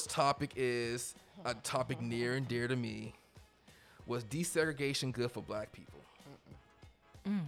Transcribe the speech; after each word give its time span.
First 0.00 0.10
topic 0.10 0.52
is 0.56 1.14
a 1.44 1.52
topic 1.54 2.00
near 2.00 2.34
and 2.34 2.48
dear 2.48 2.66
to 2.68 2.76
me. 2.76 3.12
Was 4.06 4.24
desegregation 4.24 5.12
good 5.12 5.30
for 5.30 5.42
black 5.42 5.72
people? 5.72 6.00
Mm. 7.28 7.40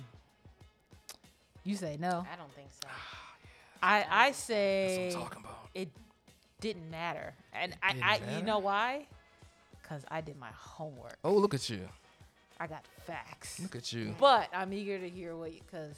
You 1.65 1.77
say 1.77 1.97
no. 1.99 2.27
I 2.31 2.37
don't 2.37 2.53
think 2.55 2.69
so. 2.73 2.89
Ah, 2.89 3.35
I 3.83 4.05
I 4.11 4.27
That's 4.29 4.39
say 4.39 5.07
what 5.15 5.17
I'm 5.17 5.23
talking 5.23 5.43
about. 5.45 5.59
it 5.75 5.89
didn't 6.61 6.91
matter, 6.91 7.33
and 7.55 7.75
I, 7.83 7.93
Didn't 7.93 8.05
I 8.05 8.19
matter? 8.21 8.39
you 8.39 8.43
know 8.45 8.59
why? 8.59 9.07
Cause 9.89 10.03
I 10.11 10.21
did 10.21 10.39
my 10.39 10.51
homework. 10.55 11.19
Oh, 11.25 11.33
look 11.35 11.55
at 11.55 11.69
you! 11.71 11.89
I 12.61 12.67
got 12.67 12.85
facts. 13.07 13.61
Look 13.61 13.77
at 13.77 13.93
you! 13.93 14.15
But 14.21 14.49
I'm 14.55 14.73
eager 14.73 14.99
to 14.99 15.09
hear 15.09 15.37
what, 15.37 15.53
you- 15.53 15.61
cause, 15.71 15.97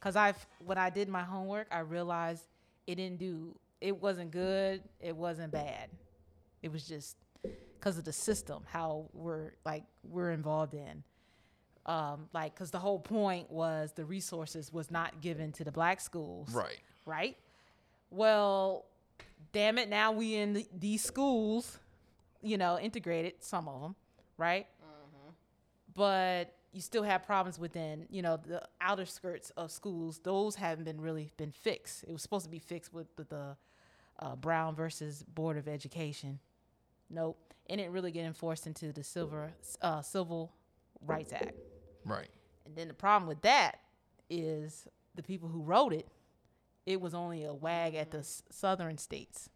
cause 0.00 0.16
I've 0.16 0.36
when 0.64 0.76
I 0.78 0.90
did 0.90 1.08
my 1.08 1.22
homework, 1.22 1.66
I 1.70 1.80
realized 1.80 2.42
it 2.86 2.96
didn't 2.96 3.18
do. 3.18 3.54
It 3.84 4.00
wasn't 4.00 4.30
good. 4.30 4.82
It 4.98 5.14
wasn't 5.14 5.52
bad. 5.52 5.90
It 6.62 6.72
was 6.72 6.88
just 6.88 7.16
because 7.42 7.98
of 7.98 8.04
the 8.04 8.14
system, 8.14 8.62
how 8.66 9.10
we're 9.12 9.52
like 9.66 9.84
we're 10.02 10.30
involved 10.30 10.72
in. 10.72 11.04
Um, 11.84 12.30
like, 12.32 12.56
cause 12.56 12.70
the 12.70 12.78
whole 12.78 12.98
point 12.98 13.50
was 13.50 13.92
the 13.92 14.06
resources 14.06 14.72
was 14.72 14.90
not 14.90 15.20
given 15.20 15.52
to 15.52 15.64
the 15.64 15.70
black 15.70 16.00
schools, 16.00 16.48
Right. 16.54 16.80
right? 17.04 17.36
Well, 18.08 18.86
damn 19.52 19.76
it, 19.76 19.90
now 19.90 20.12
we 20.12 20.36
in 20.36 20.54
the, 20.54 20.66
these 20.74 21.04
schools, 21.04 21.78
you 22.40 22.56
know, 22.56 22.78
integrated 22.78 23.34
some 23.44 23.68
of 23.68 23.82
them, 23.82 23.96
right? 24.38 24.66
But 25.94 26.54
you 26.72 26.80
still 26.80 27.02
have 27.02 27.24
problems 27.26 27.58
within, 27.58 28.06
you 28.10 28.22
know, 28.22 28.38
the 28.38 28.62
outer 28.80 29.04
skirts 29.04 29.50
of 29.50 29.70
schools. 29.70 30.20
Those 30.24 30.54
haven't 30.56 30.84
been 30.84 31.00
really 31.00 31.30
been 31.36 31.52
fixed. 31.52 32.04
It 32.04 32.12
was 32.12 32.22
supposed 32.22 32.46
to 32.46 32.50
be 32.50 32.58
fixed 32.58 32.92
with, 32.94 33.08
with 33.18 33.28
the 33.28 33.56
uh, 34.20 34.36
Brown 34.36 34.74
versus 34.74 35.24
Board 35.34 35.56
of 35.56 35.68
Education. 35.68 36.38
Nope, 37.10 37.38
it 37.66 37.76
didn't 37.76 37.92
really 37.92 38.10
get 38.12 38.24
enforced 38.24 38.66
into 38.66 38.92
the 38.92 39.02
Silver 39.04 39.52
uh, 39.82 40.02
Civil 40.02 40.52
Rights 41.06 41.32
Act. 41.32 41.54
Right. 42.04 42.28
And 42.66 42.76
then 42.76 42.88
the 42.88 42.94
problem 42.94 43.28
with 43.28 43.42
that 43.42 43.78
is 44.30 44.86
the 45.14 45.22
people 45.22 45.48
who 45.48 45.60
wrote 45.62 45.92
it, 45.92 46.06
it 46.86 47.00
was 47.00 47.14
only 47.14 47.44
a 47.44 47.52
wag 47.54 47.94
at 47.94 48.10
the 48.10 48.18
s- 48.18 48.42
southern 48.50 48.98
states. 48.98 49.48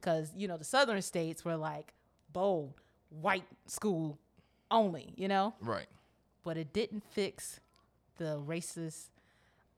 Because, 0.00 0.32
you 0.36 0.48
know, 0.48 0.56
the 0.56 0.64
southern 0.64 1.00
states 1.02 1.44
were 1.44 1.56
like 1.56 1.94
bold, 2.32 2.74
white 3.10 3.44
school 3.66 4.18
only, 4.70 5.12
you 5.16 5.28
know? 5.28 5.54
Right. 5.60 5.86
But 6.44 6.56
it 6.56 6.72
didn't 6.72 7.04
fix 7.10 7.60
the 8.18 8.40
racist 8.44 9.06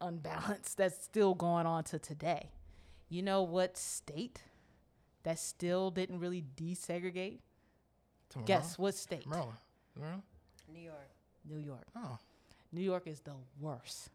unbalance 0.00 0.74
that's 0.76 1.02
still 1.04 1.34
going 1.34 1.66
on 1.66 1.84
to 1.84 1.98
today. 1.98 2.50
You 3.08 3.22
know 3.22 3.42
what 3.42 3.76
state 3.76 4.42
that 5.22 5.38
still 5.38 5.90
didn't 5.90 6.20
really 6.20 6.44
desegregate? 6.56 7.38
To 8.30 8.38
Guess 8.40 8.78
what 8.78 8.94
state? 8.94 9.26
Maryland. 9.26 9.58
Maryland. 9.96 10.22
New 10.72 10.80
York. 10.80 11.10
New 11.48 11.58
York. 11.58 11.86
Oh. 11.96 12.18
New 12.72 12.82
York 12.82 13.06
is 13.06 13.20
the 13.20 13.34
worst. 13.60 14.10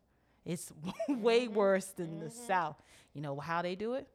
It's 0.45 0.71
way 1.07 1.45
mm-hmm. 1.45 1.53
worse 1.53 1.85
than 1.85 2.19
the 2.19 2.25
mm-hmm. 2.25 2.47
South. 2.47 2.81
You 3.13 3.21
know 3.21 3.39
how 3.39 3.61
they 3.61 3.75
do 3.75 3.93
it? 3.93 4.07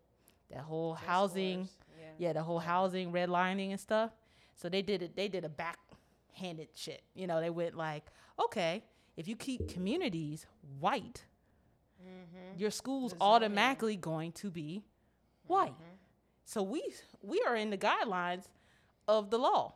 That 0.51 0.61
whole 0.61 0.95
Just 0.95 1.07
housing, 1.07 1.61
worse. 1.61 1.77
Yeah. 1.99 2.27
yeah, 2.29 2.33
the 2.35 2.43
whole 2.43 2.59
housing 2.59 3.13
redlining 3.13 3.71
and 3.71 3.81
stuff. 3.81 4.11
So 4.57 4.69
they 4.69 4.83
did 4.83 5.03
it. 5.03 5.17
They 5.17 5.29
did 5.29 5.45
a 5.45 5.49
backhanded 5.49 6.69
shit. 6.75 7.03
You 7.15 7.27
know, 7.27 7.41
they 7.41 7.51
went 7.51 7.77
like, 7.77 8.05
okay, 8.43 8.85
if 9.17 9.27
you 9.27 9.37
keep 9.37 9.69
communities 9.69 10.47
white, 10.81 11.25
Mm-hmm. 12.05 12.61
your 12.61 12.71
school's 12.71 13.15
automatically 13.21 13.97
going 13.97 14.33
to 14.33 14.51
be 14.51 14.85
white. 15.47 15.73
Mm-hmm. 15.73 15.95
So 16.45 16.63
we 16.63 16.83
we 17.23 17.43
are 17.47 17.57
in 17.57 17.71
the 17.71 17.79
guidelines 17.79 18.45
of 19.09 19.31
the 19.31 19.39
law. 19.39 19.75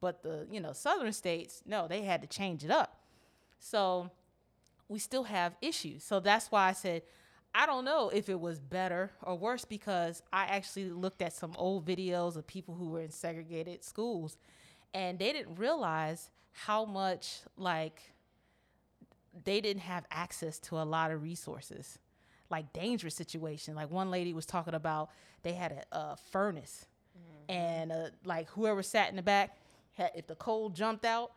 But 0.00 0.22
the, 0.22 0.46
you 0.50 0.60
know, 0.60 0.72
southern 0.72 1.12
states, 1.12 1.62
no, 1.66 1.88
they 1.88 2.02
had 2.02 2.20
to 2.22 2.28
change 2.28 2.64
it 2.64 2.70
up. 2.70 3.00
So 3.58 4.10
we 4.88 5.00
still 5.00 5.24
have 5.24 5.56
issues. 5.60 6.04
So 6.04 6.20
that's 6.20 6.52
why 6.52 6.68
I 6.68 6.72
said 6.72 7.02
I 7.54 7.66
don't 7.66 7.84
know 7.84 8.10
if 8.10 8.28
it 8.28 8.38
was 8.38 8.60
better 8.60 9.10
or 9.22 9.36
worse 9.36 9.64
because 9.64 10.22
I 10.32 10.44
actually 10.44 10.90
looked 10.90 11.22
at 11.22 11.32
some 11.32 11.54
old 11.56 11.86
videos 11.86 12.36
of 12.36 12.46
people 12.46 12.74
who 12.74 12.90
were 12.90 13.00
in 13.00 13.10
segregated 13.10 13.82
schools 13.82 14.36
and 14.94 15.18
they 15.18 15.32
didn't 15.32 15.56
realize 15.56 16.30
how 16.52 16.84
much 16.84 17.40
like 17.56 18.12
they 19.44 19.60
didn't 19.60 19.82
have 19.82 20.04
access 20.10 20.58
to 20.58 20.76
a 20.76 20.82
lot 20.84 21.10
of 21.10 21.22
resources 21.22 21.98
like 22.50 22.72
dangerous 22.72 23.14
situation 23.14 23.74
like 23.74 23.90
one 23.90 24.10
lady 24.10 24.32
was 24.32 24.46
talking 24.46 24.74
about 24.74 25.10
they 25.42 25.52
had 25.52 25.84
a, 25.92 25.96
a 25.96 26.16
furnace 26.30 26.86
and 27.48 27.92
uh, 27.92 28.08
like 28.24 28.48
whoever 28.50 28.82
sat 28.82 29.08
in 29.10 29.16
the 29.16 29.22
back 29.22 29.56
had, 29.92 30.10
if 30.14 30.26
the 30.26 30.34
coal 30.34 30.68
jumped 30.70 31.04
out 31.04 31.32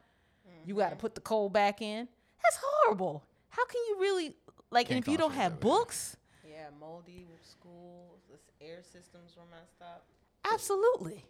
you 0.66 0.76
got 0.76 0.90
to 0.90 0.96
put 0.96 1.16
the 1.16 1.22
coal 1.22 1.50
back 1.50 1.82
in 1.82 2.08
that's 2.44 2.58
horrible 2.64 3.24
how 3.50 3.66
can 3.66 3.82
you 3.90 3.98
really 4.00 4.36
like 4.72 4.88
and 4.90 4.96
Can't 4.96 5.08
if 5.08 5.12
you 5.12 5.18
don't 5.18 5.34
have 5.34 5.60
books 5.60 6.16
Yeah, 6.48 6.68
moldy 6.80 7.28
schools. 7.44 8.20
The 8.30 8.66
air 8.66 8.80
systems 8.84 9.36
were 9.36 9.44
messed 9.52 9.82
up. 9.82 10.06
absolutely 10.52 11.26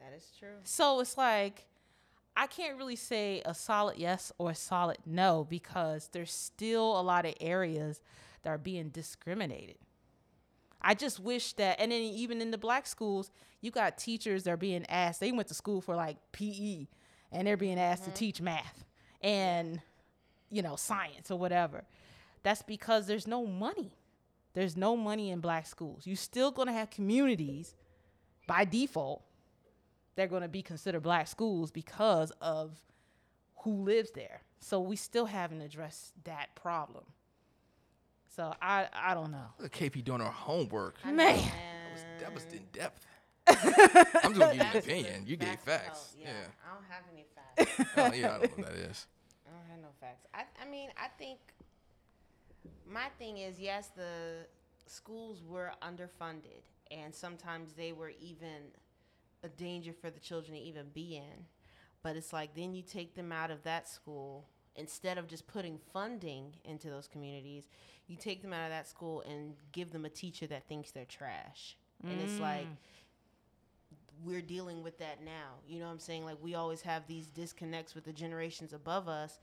That 0.00 0.16
is 0.16 0.30
true. 0.38 0.56
So 0.64 1.00
it's 1.00 1.16
like 1.16 1.66
I 2.36 2.46
can't 2.46 2.76
really 2.76 2.96
say 2.96 3.42
a 3.44 3.54
solid 3.54 3.96
yes 3.96 4.32
or 4.38 4.50
a 4.50 4.54
solid 4.54 4.98
no 5.06 5.46
because 5.48 6.08
there's 6.12 6.32
still 6.32 6.98
a 6.98 7.02
lot 7.02 7.26
of 7.26 7.34
areas 7.40 8.00
that 8.42 8.50
are 8.50 8.58
being 8.58 8.88
discriminated. 8.88 9.76
I 10.82 10.94
just 10.94 11.20
wish 11.20 11.54
that, 11.54 11.80
and 11.80 11.92
then 11.92 12.02
even 12.02 12.42
in 12.42 12.50
the 12.50 12.58
black 12.58 12.86
schools, 12.86 13.30
you 13.60 13.70
got 13.70 13.96
teachers 13.96 14.42
that 14.44 14.50
are 14.50 14.56
being 14.56 14.84
asked, 14.88 15.20
they 15.20 15.32
went 15.32 15.48
to 15.48 15.54
school 15.54 15.80
for 15.80 15.96
like 15.96 16.18
PE 16.32 16.86
and 17.32 17.46
they're 17.46 17.56
being 17.56 17.78
asked 17.78 18.04
to 18.04 18.10
mm-hmm. 18.10 18.18
teach 18.18 18.40
math 18.40 18.84
and, 19.22 19.80
you 20.50 20.60
know, 20.60 20.76
science 20.76 21.30
or 21.30 21.38
whatever. 21.38 21.84
That's 22.42 22.62
because 22.62 23.06
there's 23.06 23.26
no 23.26 23.46
money. 23.46 23.92
There's 24.52 24.76
no 24.76 24.96
money 24.96 25.30
in 25.30 25.40
black 25.40 25.66
schools. 25.66 26.06
You're 26.06 26.16
still 26.16 26.50
going 26.50 26.68
to 26.68 26.74
have 26.74 26.90
communities 26.90 27.74
by 28.46 28.66
default 28.66 29.22
they're 30.16 30.26
going 30.28 30.42
to 30.42 30.48
be 30.48 30.62
considered 30.62 31.02
black 31.02 31.28
schools 31.28 31.70
because 31.70 32.30
of 32.40 32.80
who 33.62 33.82
lives 33.82 34.10
there. 34.12 34.42
So 34.60 34.80
we 34.80 34.96
still 34.96 35.26
haven't 35.26 35.60
addressed 35.60 36.12
that 36.24 36.54
problem. 36.54 37.04
So 38.34 38.52
I 38.60 38.88
I 38.92 39.14
don't 39.14 39.30
know. 39.30 39.46
Look 39.60 39.80
at 39.80 39.92
KP 39.92 40.04
doing 40.04 40.20
her 40.20 40.26
homework. 40.26 40.96
Man. 41.04 41.16
That 41.16 41.92
was, 41.92 42.04
that 42.20 42.34
was 42.34 42.44
in 42.52 42.64
depth. 42.72 43.06
I'm 43.46 44.34
just 44.34 44.52
giving 44.52 44.56
you 44.56 44.62
an 44.62 44.76
opinion. 44.76 45.24
You 45.26 45.36
gave 45.36 45.58
facts. 45.60 46.16
Yeah. 46.18 46.28
yeah. 46.28 46.46
I 46.64 46.74
don't 46.74 46.84
have 46.88 47.04
any 47.12 47.26
facts. 47.34 47.90
Oh, 47.96 48.12
yeah, 48.12 48.34
I 48.34 48.38
don't 48.38 48.58
know 48.58 48.64
what 48.64 48.74
that 48.74 48.90
is. 48.90 49.06
I 49.46 49.50
don't 49.50 49.70
have 49.70 49.80
no 49.80 49.88
facts. 50.00 50.26
I, 50.34 50.42
I 50.60 50.68
mean, 50.68 50.90
I 50.96 51.08
think 51.18 51.38
my 52.90 53.08
thing 53.18 53.38
is 53.38 53.60
yes, 53.60 53.90
the 53.94 54.46
schools 54.86 55.42
were 55.46 55.72
underfunded, 55.82 56.62
and 56.90 57.14
sometimes 57.14 57.74
they 57.74 57.92
were 57.92 58.12
even 58.20 58.72
a 59.44 59.48
danger 59.48 59.92
for 59.92 60.10
the 60.10 60.18
children 60.18 60.56
to 60.56 60.62
even 60.62 60.86
be 60.92 61.16
in. 61.16 61.46
But 62.02 62.16
it's 62.16 62.32
like 62.32 62.54
then 62.54 62.74
you 62.74 62.82
take 62.82 63.14
them 63.14 63.30
out 63.30 63.50
of 63.50 63.62
that 63.62 63.88
school 63.88 64.48
instead 64.76 65.18
of 65.18 65.28
just 65.28 65.46
putting 65.46 65.78
funding 65.92 66.52
into 66.64 66.90
those 66.90 67.06
communities, 67.06 67.68
you 68.06 68.16
take 68.16 68.42
them 68.42 68.52
out 68.52 68.64
of 68.64 68.70
that 68.70 68.88
school 68.88 69.22
and 69.28 69.54
give 69.72 69.92
them 69.92 70.04
a 70.04 70.08
teacher 70.08 70.46
that 70.46 70.66
thinks 70.68 70.90
they're 70.90 71.04
trash. 71.04 71.76
And 72.02 72.20
it's 72.20 72.34
mm. 72.34 72.40
like 72.40 72.66
we're 74.24 74.42
dealing 74.42 74.82
with 74.82 74.98
that 74.98 75.24
now. 75.24 75.60
You 75.66 75.78
know 75.78 75.86
what 75.86 75.92
I'm 75.92 75.98
saying? 75.98 76.24
Like 76.24 76.36
we 76.42 76.54
always 76.54 76.82
have 76.82 77.06
these 77.06 77.28
disconnects 77.28 77.94
with 77.94 78.04
the 78.04 78.12
generations 78.12 78.72
above 78.72 79.08
us, 79.08 79.38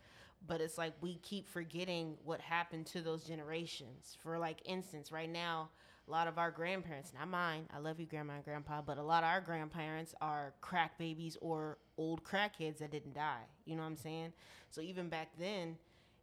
but 0.48 0.62
it's 0.62 0.78
like 0.78 0.94
we 1.02 1.16
keep 1.24 1.50
forgetting 1.50 2.18
what 2.24 2.40
happened 2.40 2.86
to 2.88 3.02
those 3.02 3.24
generations. 3.24 4.18
For 4.22 4.38
like 4.38 4.62
instance, 4.66 5.12
right 5.12 5.30
now, 5.30 5.70
a 6.12 6.14
lot 6.14 6.28
of 6.28 6.38
our 6.38 6.52
grandparents, 6.52 7.14
not 7.18 7.30
mine, 7.30 7.64
I 7.74 7.80
love 7.80 7.98
you 7.98 8.06
grandma 8.06 8.34
and 8.34 8.44
grandpa, 8.44 8.82
but 8.82 8.98
a 8.98 9.02
lot 9.02 9.24
of 9.24 9.30
our 9.30 9.40
grandparents 9.40 10.14
are 10.20 10.54
crack 10.60 10.98
babies 10.98 11.38
or 11.40 11.78
old 11.98 12.22
crackheads 12.26 12.80
that 12.80 12.92
didn't 12.92 13.14
die. 13.14 13.44
You 13.64 13.78
know 13.78 13.84
what 13.84 13.88
I'm 13.88 13.96
saying? 13.96 14.34
So 14.70 14.82
even 14.82 15.08
back 15.08 15.30
then, 15.40 15.78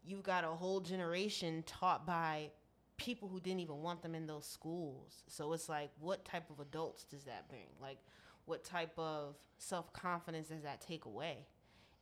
you've 0.04 0.22
got 0.22 0.44
a 0.44 0.48
whole 0.48 0.80
generation 0.80 1.64
taught 1.66 2.06
by 2.06 2.50
people 2.98 3.28
who 3.28 3.40
didn't 3.40 3.60
even 3.60 3.80
want 3.80 4.02
them 4.02 4.14
in 4.14 4.26
those 4.26 4.44
schools. 4.44 5.22
So 5.26 5.54
it's 5.54 5.70
like, 5.70 5.90
what 6.00 6.22
type 6.22 6.50
of 6.50 6.60
adults 6.60 7.04
does 7.04 7.24
that 7.24 7.48
bring? 7.48 7.68
Like, 7.80 7.98
what 8.44 8.64
type 8.64 8.92
of 8.98 9.36
self 9.56 9.90
confidence 9.94 10.48
does 10.48 10.64
that 10.64 10.82
take 10.82 11.06
away? 11.06 11.46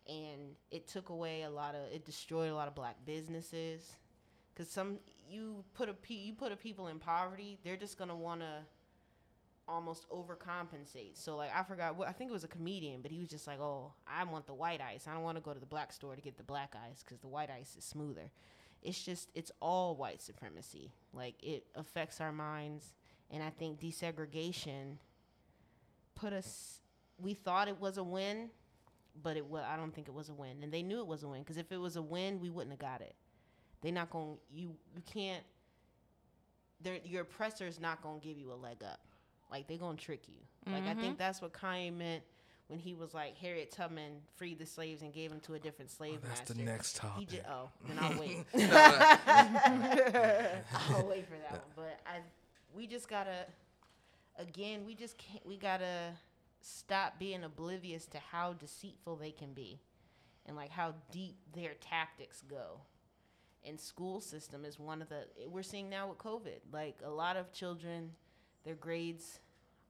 And 0.09 0.57
it 0.73 0.89
took 0.89 1.11
away 1.11 1.43
a 1.43 1.51
lot 1.51 1.77
of, 1.77 1.93
it 1.93 2.05
destroyed 2.05 2.51
a 2.51 2.55
lot 2.55 2.67
of 2.67 2.75
black 2.75 2.97
businesses. 3.05 3.93
Cause 4.57 4.69
some 4.69 4.99
you 5.29 5.65
put 5.75 5.89
a 5.89 5.95
you 6.09 6.33
put 6.33 6.53
a 6.53 6.57
people 6.57 6.89
in 6.89 6.99
poverty, 6.99 7.59
they're 7.65 7.77
just 7.77 7.99
gonna 7.99 8.17
wanna 8.17 8.65
almost 9.69 10.07
overcompensate. 10.11 11.17
So 11.17 11.37
like 11.37 11.51
I 11.55 11.63
forgot 11.63 11.97
what 11.97 12.09
I 12.09 12.13
think 12.13 12.31
it 12.31 12.33
was 12.33 12.45
a 12.45 12.49
comedian, 12.49 13.03
but 13.03 13.11
he 13.11 13.19
was 13.19 13.29
just 13.29 13.47
like, 13.47 13.61
"Oh, 13.61 13.93
I 14.07 14.25
want 14.25 14.47
the 14.47 14.55
white 14.55 14.81
ice. 14.81 15.07
I 15.09 15.15
don't 15.15 15.23
want 15.23 15.37
to 15.37 15.43
go 15.43 15.53
to 15.53 15.61
the 15.61 15.67
black 15.67 15.93
store 15.93 16.15
to 16.15 16.23
get 16.23 16.37
the 16.37 16.45
black 16.45 16.75
ice 16.89 17.03
because 17.03 17.21
the 17.21 17.29
white 17.29 17.51
ice 17.51 17.75
is 17.77 17.85
smoother." 17.85 18.31
It's 18.83 19.03
just 19.03 19.31
it's 19.35 19.51
all 19.61 19.97
white 19.97 20.23
supremacy. 20.23 20.93
Like 21.13 21.43
it 21.43 21.67
affects 21.75 22.21
our 22.21 22.33
minds, 22.33 22.95
and 23.31 23.43
I 23.43 23.51
think 23.51 23.81
desegregation 23.81 24.99
put 26.15 26.33
us. 26.33 26.81
We 27.19 27.35
thought 27.35 27.69
it 27.69 27.81
was 27.81 27.97
a 27.97 28.05
win, 28.05 28.51
but 29.23 29.37
it 29.37 29.47
was. 29.47 29.65
I 29.67 29.77
don't 29.77 29.95
think 29.95 30.09
it 30.09 30.15
was 30.15 30.29
a 30.29 30.35
win, 30.35 30.63
and 30.63 30.73
they 30.73 30.83
knew 30.83 31.01
it 31.01 31.07
was 31.07 31.23
a 31.23 31.29
win 31.29 31.41
because 31.41 31.57
if 31.57 31.73
it 31.73 31.79
was 31.79 31.97
a 31.97 32.03
win, 32.03 32.41
we 32.41 32.51
wouldn't 32.51 32.73
have 32.73 32.79
got 32.79 33.01
it. 33.01 33.17
They're 33.87 33.95
not 33.95 34.11
going. 34.11 34.37
You 34.53 34.75
you 34.97 35.03
can't. 35.15 35.45
They're, 36.81 36.99
your 37.05 37.23
oppressor 37.23 37.69
is 37.69 37.79
not 37.79 38.03
going 38.03 38.19
to 38.19 38.27
give 38.27 38.37
you 38.37 38.53
a 38.53 38.59
leg 38.59 38.79
up. 38.83 38.99
Like 39.49 39.69
they're 39.69 39.79
gonna 39.79 39.97
trick 39.97 40.23
you. 40.27 40.41
Like 40.73 40.83
I 40.83 40.89
mm-hmm. 40.89 41.01
think 41.01 41.19
that's 41.19 41.41
what 41.41 41.53
Kanye 41.53 41.97
meant 41.97 42.25
when 42.67 42.81
he 42.81 42.95
was 42.95 43.15
like 43.15 43.37
Harriet 43.37 43.71
Tubman 43.71 44.15
freed 44.35 44.59
the 44.59 44.67
slaves 44.67 45.03
and 45.03 45.13
gave 45.13 45.31
them 45.31 45.39
to 45.43 45.55
a 45.55 45.61
different 45.61 45.93
oh, 45.95 45.99
slave 45.99 46.19
that's 46.21 46.41
master. 46.41 46.55
the 46.55 46.63
next 46.65 46.99
He 47.17 47.27
topic. 47.27 47.45
oh, 47.49 47.71
then 47.87 47.99
I'll 48.01 48.19
wait. 48.19 48.39
I'll 50.91 51.07
wait 51.07 51.29
for 51.29 51.37
that 51.39 51.53
one. 51.53 51.61
But 51.77 52.01
I, 52.05 52.23
we 52.75 52.89
just 52.89 53.09
gotta, 53.09 53.47
again, 54.37 54.81
we 54.85 54.97
just 54.97 55.17
can't. 55.17 55.47
We 55.47 55.59
gotta 55.59 56.11
stop 56.61 57.21
being 57.21 57.45
oblivious 57.45 58.07
to 58.07 58.19
how 58.19 58.55
deceitful 58.55 59.15
they 59.15 59.31
can 59.31 59.53
be, 59.53 59.79
and 60.45 60.57
like 60.57 60.71
how 60.71 60.95
deep 61.13 61.37
their 61.55 61.75
tactics 61.75 62.43
go. 62.51 62.81
And 63.67 63.81
school 63.81 64.21
system 64.21 64.65
is 64.65 64.79
one 64.79 65.03
of 65.03 65.09
the 65.09 65.27
we're 65.49 65.63
seeing 65.63 65.91
now 65.91 66.09
with 66.09 66.19
COVID. 66.19 66.61
Like 66.73 67.01
a 67.05 67.11
lot 67.11 67.37
of 67.37 67.53
children, 67.53 68.13
their 68.65 68.77
grades 68.77 69.41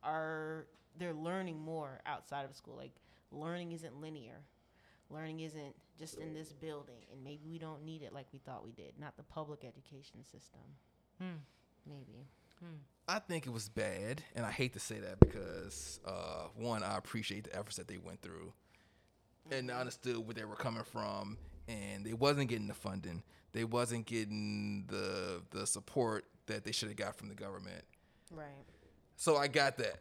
are 0.02 0.66
they're 0.98 1.14
learning 1.14 1.60
more 1.60 2.00
outside 2.06 2.44
of 2.44 2.54
school. 2.54 2.76
Like 2.76 2.94
learning 3.30 3.72
isn't 3.72 4.00
linear. 4.00 4.40
Learning 5.10 5.40
isn't 5.40 5.74
just 5.98 6.16
in 6.18 6.34
this 6.34 6.52
building, 6.52 7.04
and 7.12 7.22
maybe 7.22 7.42
we 7.48 7.58
don't 7.58 7.84
need 7.84 8.02
it 8.02 8.12
like 8.12 8.26
we 8.32 8.40
thought 8.40 8.64
we 8.64 8.72
did. 8.72 8.94
Not 8.98 9.16
the 9.16 9.22
public 9.22 9.64
education 9.64 10.24
system. 10.24 10.60
Hmm. 11.20 11.38
Maybe. 11.86 12.26
Hmm. 12.60 12.76
I 13.08 13.20
think 13.20 13.46
it 13.46 13.50
was 13.50 13.68
bad, 13.68 14.22
and 14.34 14.44
I 14.44 14.50
hate 14.50 14.72
to 14.72 14.80
say 14.80 14.98
that 14.98 15.20
because 15.20 16.00
uh, 16.04 16.48
one, 16.56 16.82
I 16.82 16.96
appreciate 16.96 17.44
the 17.44 17.56
efforts 17.56 17.76
that 17.76 17.86
they 17.86 17.98
went 17.98 18.20
through, 18.20 18.52
and 19.50 19.70
I 19.70 19.78
understood 19.78 20.18
where 20.18 20.34
they 20.34 20.44
were 20.44 20.56
coming 20.56 20.82
from, 20.82 21.38
and 21.68 22.04
they 22.04 22.14
wasn't 22.14 22.48
getting 22.48 22.66
the 22.66 22.74
funding, 22.74 23.22
they 23.56 23.64
wasn't 23.64 24.04
getting 24.04 24.84
the 24.88 25.40
the 25.50 25.66
support 25.66 26.26
that 26.46 26.62
they 26.62 26.72
should 26.72 26.88
have 26.88 26.96
got 26.96 27.16
from 27.16 27.28
the 27.28 27.34
government. 27.34 27.82
Right. 28.30 28.46
So 29.16 29.36
I 29.36 29.48
got 29.48 29.78
that, 29.78 30.00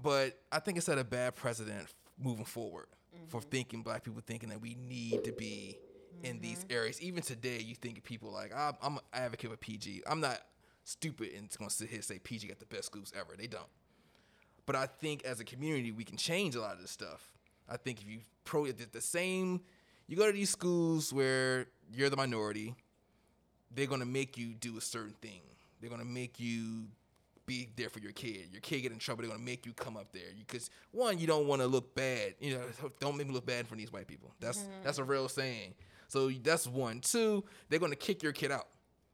but 0.00 0.38
I 0.52 0.60
think 0.60 0.78
it 0.78 0.82
set 0.82 0.96
a 0.96 1.04
bad 1.04 1.34
precedent 1.34 1.88
moving 2.16 2.44
forward 2.44 2.86
mm-hmm. 3.14 3.26
for 3.26 3.40
thinking 3.40 3.82
black 3.82 4.04
people 4.04 4.22
thinking 4.24 4.50
that 4.50 4.60
we 4.60 4.76
need 4.76 5.24
to 5.24 5.32
be 5.32 5.76
in 6.22 6.34
mm-hmm. 6.34 6.42
these 6.42 6.64
areas. 6.70 7.02
Even 7.02 7.24
today, 7.24 7.58
you 7.58 7.74
think 7.74 7.98
of 7.98 8.04
people 8.04 8.30
like 8.30 8.52
ah, 8.54 8.68
I'm, 8.68 8.92
I'm 8.92 8.92
an 8.98 9.04
advocate 9.12 9.50
for 9.50 9.56
PG. 9.56 10.04
I'm 10.06 10.20
not 10.20 10.40
stupid 10.84 11.32
and 11.34 11.46
it's 11.46 11.56
going 11.56 11.68
to 11.68 11.74
sit 11.74 11.88
here 11.88 11.96
and 11.96 12.04
say 12.04 12.20
PG 12.20 12.46
got 12.46 12.60
the 12.60 12.66
best 12.66 12.84
schools 12.84 13.12
ever. 13.18 13.34
They 13.36 13.48
don't. 13.48 13.66
But 14.64 14.76
I 14.76 14.86
think 14.86 15.24
as 15.24 15.40
a 15.40 15.44
community, 15.44 15.90
we 15.90 16.04
can 16.04 16.16
change 16.16 16.54
a 16.54 16.60
lot 16.60 16.74
of 16.74 16.80
this 16.80 16.92
stuff. 16.92 17.32
I 17.68 17.76
think 17.76 18.00
if 18.00 18.08
you 18.08 18.20
pro 18.44 18.66
the 18.66 19.00
same, 19.00 19.62
you 20.06 20.16
go 20.16 20.26
to 20.26 20.32
these 20.32 20.50
schools 20.50 21.12
where 21.12 21.66
you're 21.92 22.10
the 22.10 22.16
minority, 22.16 22.74
they're 23.74 23.86
gonna 23.86 24.06
make 24.06 24.36
you 24.36 24.54
do 24.54 24.76
a 24.76 24.80
certain 24.80 25.14
thing. 25.20 25.40
They're 25.80 25.90
gonna 25.90 26.04
make 26.04 26.40
you 26.40 26.86
be 27.46 27.68
there 27.76 27.88
for 27.88 28.00
your 28.00 28.12
kid. 28.12 28.48
Your 28.50 28.60
kid 28.60 28.80
get 28.80 28.92
in 28.92 28.98
trouble, 28.98 29.22
they're 29.22 29.30
gonna 29.30 29.44
make 29.44 29.66
you 29.66 29.72
come 29.72 29.96
up 29.96 30.12
there 30.12 30.28
because 30.38 30.70
one, 30.90 31.18
you 31.18 31.26
don't 31.26 31.46
want 31.46 31.62
to 31.62 31.68
look 31.68 31.94
bad. 31.94 32.34
You 32.40 32.56
know, 32.56 32.88
don't 33.00 33.16
make 33.16 33.28
me 33.28 33.34
look 33.34 33.46
bad 33.46 33.66
for 33.66 33.76
these 33.76 33.92
white 33.92 34.06
people. 34.06 34.32
That's 34.40 34.58
mm-hmm. 34.58 34.82
that's 34.84 34.98
a 34.98 35.04
real 35.04 35.28
saying. 35.28 35.74
So 36.08 36.30
that's 36.30 36.66
one. 36.66 37.00
Two, 37.00 37.44
they're 37.68 37.78
gonna 37.78 37.96
kick 37.96 38.22
your 38.22 38.32
kid 38.32 38.50
out, 38.50 38.68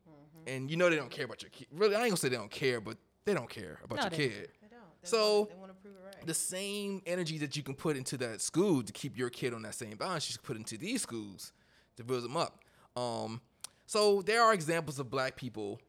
mm-hmm. 0.09 0.49
and 0.49 0.71
you 0.71 0.77
know 0.77 0.91
they 0.91 0.97
don't 0.97 1.11
care 1.11 1.25
about 1.25 1.43
your 1.43 1.51
kid. 1.51 1.69
Really, 1.73 1.95
I 1.95 2.01
ain't 2.01 2.09
gonna 2.09 2.17
say 2.17 2.29
they 2.29 2.37
don't 2.37 2.51
care, 2.51 2.81
but 2.81 2.97
they 3.25 3.35
don't 3.35 3.49
care 3.49 3.79
about 3.85 3.97
No, 3.97 4.03
your 4.03 4.11
they 4.11 4.17
kid. 4.17 4.33
They 4.61 4.69
don't. 4.69 4.81
They 5.03 5.09
So, 5.09 5.39
want, 5.39 5.51
they 5.51 5.57
want 5.57 5.71
to 5.71 5.77
prove 5.83 5.95
it 5.95 6.05
right. 6.05 6.27
The 6.27 6.35
same 6.35 7.03
energy 7.07 7.39
that 7.39 7.57
you 7.57 7.63
can 7.63 7.75
put 7.75 7.97
into 7.97 8.17
that 8.19 8.41
school 8.41 8.83
to 8.83 8.93
keep 8.93 9.17
your 9.17 9.31
kid 9.31 9.55
on 9.55 9.63
that 9.63 9.75
same 9.75 9.97
balance, 9.97 10.29
you 10.29 10.33
should 10.33 10.43
put 10.43 10.57
into 10.57 10.77
these 10.77 11.03
schools 11.03 11.53
to 11.97 12.05
build 12.05 12.25
them 12.25 12.37
up. 12.37 12.61
Um, 12.97 13.41
so 13.87 14.23
there 14.23 14.43
are 14.43 14.55
examples 14.55 14.99
of 14.99 15.11
black 15.11 15.37
people 15.37 15.81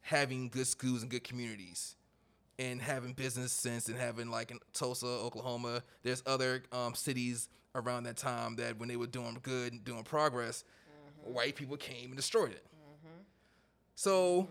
having 0.00 0.48
good 0.48 0.66
schools 0.66 1.02
and 1.02 1.10
good 1.10 1.24
communities 1.24 1.96
and 2.58 2.80
having 2.80 3.12
business 3.12 3.52
sense 3.52 3.88
and 3.88 3.96
having 3.96 4.30
like 4.30 4.50
in 4.50 4.58
Tulsa, 4.72 5.06
Oklahoma, 5.06 5.82
there's 6.02 6.22
other 6.26 6.62
um, 6.72 6.94
cities 6.94 7.48
around 7.74 8.04
that 8.04 8.16
time 8.16 8.56
that 8.56 8.78
when 8.78 8.88
they 8.88 8.96
were 8.96 9.06
doing 9.06 9.38
good 9.42 9.72
and 9.72 9.84
doing 9.84 10.02
progress, 10.02 10.64
white 11.24 11.54
people 11.54 11.76
came 11.76 12.06
and 12.06 12.16
destroyed 12.16 12.50
it. 12.50 12.64
So 13.94 14.48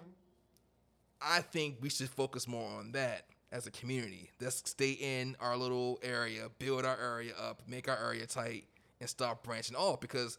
I 1.21 1.41
think 1.41 1.77
we 1.81 1.89
should 1.89 2.09
focus 2.09 2.47
more 2.47 2.69
on 2.79 2.91
that 2.91 3.25
as 3.51 3.65
a 3.65 3.71
community. 3.71 4.29
Let's 4.41 4.57
stay 4.69 4.91
in 4.91 5.35
our 5.39 5.57
little 5.57 5.99
area, 6.03 6.49
build 6.59 6.85
our 6.85 6.97
area 6.99 7.33
up, 7.41 7.61
make 7.67 7.87
our 7.87 7.97
area 7.97 8.25
tight, 8.25 8.65
and 8.99 9.09
stop 9.09 9.43
branching 9.43 9.75
off. 9.75 9.99
Because 9.99 10.37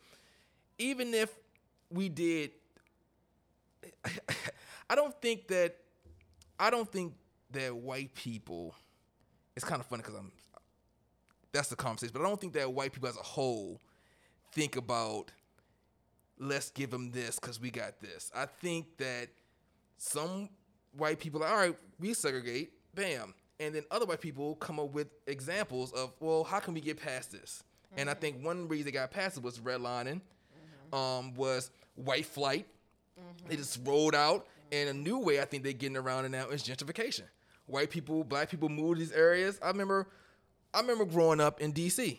even 0.79 1.15
if 1.15 1.35
we 1.91 2.09
did, 2.09 2.51
I 4.91 4.95
don't 4.95 5.19
think 5.21 5.49
that 5.49 5.77
I 6.59 6.71
don't 6.71 6.91
think 6.91 7.15
that 7.53 7.75
white 7.75 8.15
people. 8.15 8.75
It's 9.57 9.65
kind 9.65 9.81
of 9.81 9.87
funny 9.87 10.03
because 10.03 10.19
I'm. 10.19 10.33
That's 11.53 11.69
the 11.69 11.77
conversation, 11.77 12.13
but 12.13 12.23
I 12.23 12.29
don't 12.29 12.41
think 12.41 12.53
that 12.55 12.73
white 12.73 12.93
people 12.93 13.09
as 13.09 13.17
a 13.17 13.23
whole 13.23 13.81
think 14.53 14.77
about 14.77 15.33
let's 16.39 16.71
give 16.71 16.91
them 16.91 17.11
this 17.11 17.39
because 17.39 17.61
we 17.61 17.71
got 17.71 18.01
this. 18.01 18.31
I 18.35 18.47
think 18.47 18.97
that 18.99 19.29
some 19.97 20.49
white 20.93 21.19
people 21.19 21.43
are 21.43 21.49
all 21.49 21.57
right, 21.57 21.77
we 21.99 22.15
segregate, 22.15 22.73
bam. 22.95 23.35
And 23.61 23.75
then 23.75 23.85
other 23.91 24.07
white 24.07 24.21
people 24.21 24.55
come 24.57 24.79
up 24.79 24.93
with 24.93 25.09
examples 25.27 25.93
of, 25.93 26.13
well, 26.21 26.45
how 26.45 26.61
can 26.61 26.75
we 26.75 26.81
get 26.81 27.01
past 27.01 27.33
this? 27.33 27.65
And 27.97 28.09
I 28.09 28.13
mm-hmm. 28.13 28.21
think 28.21 28.45
one 28.45 28.69
reason 28.69 28.85
they 28.87 28.93
got 28.93 29.11
past 29.11 29.37
it 29.37 29.43
was 29.43 29.59
redlining, 29.59 30.21
um, 30.93 31.35
was 31.35 31.71
white 31.95 32.27
flight. 32.27 32.67
They 33.49 33.57
just 33.57 33.81
rolled 33.85 34.15
out. 34.15 34.47
And 34.71 34.89
a 34.91 34.93
new 34.93 35.19
way 35.19 35.41
I 35.41 35.45
think 35.45 35.63
they're 35.63 35.73
getting 35.73 35.97
around 35.97 36.27
it 36.27 36.31
now 36.31 36.49
is 36.49 36.63
gentrification. 36.63 37.23
White 37.67 37.91
people, 37.91 38.23
black 38.23 38.51
people 38.51 38.69
move 38.69 38.95
to 38.95 39.01
these 39.01 39.13
areas. 39.13 39.59
I 39.63 39.69
remember 39.69 40.09
I 40.73 40.81
remember 40.81 41.05
growing 41.05 41.41
up 41.41 41.61
in 41.61 41.73
DC. 41.73 42.19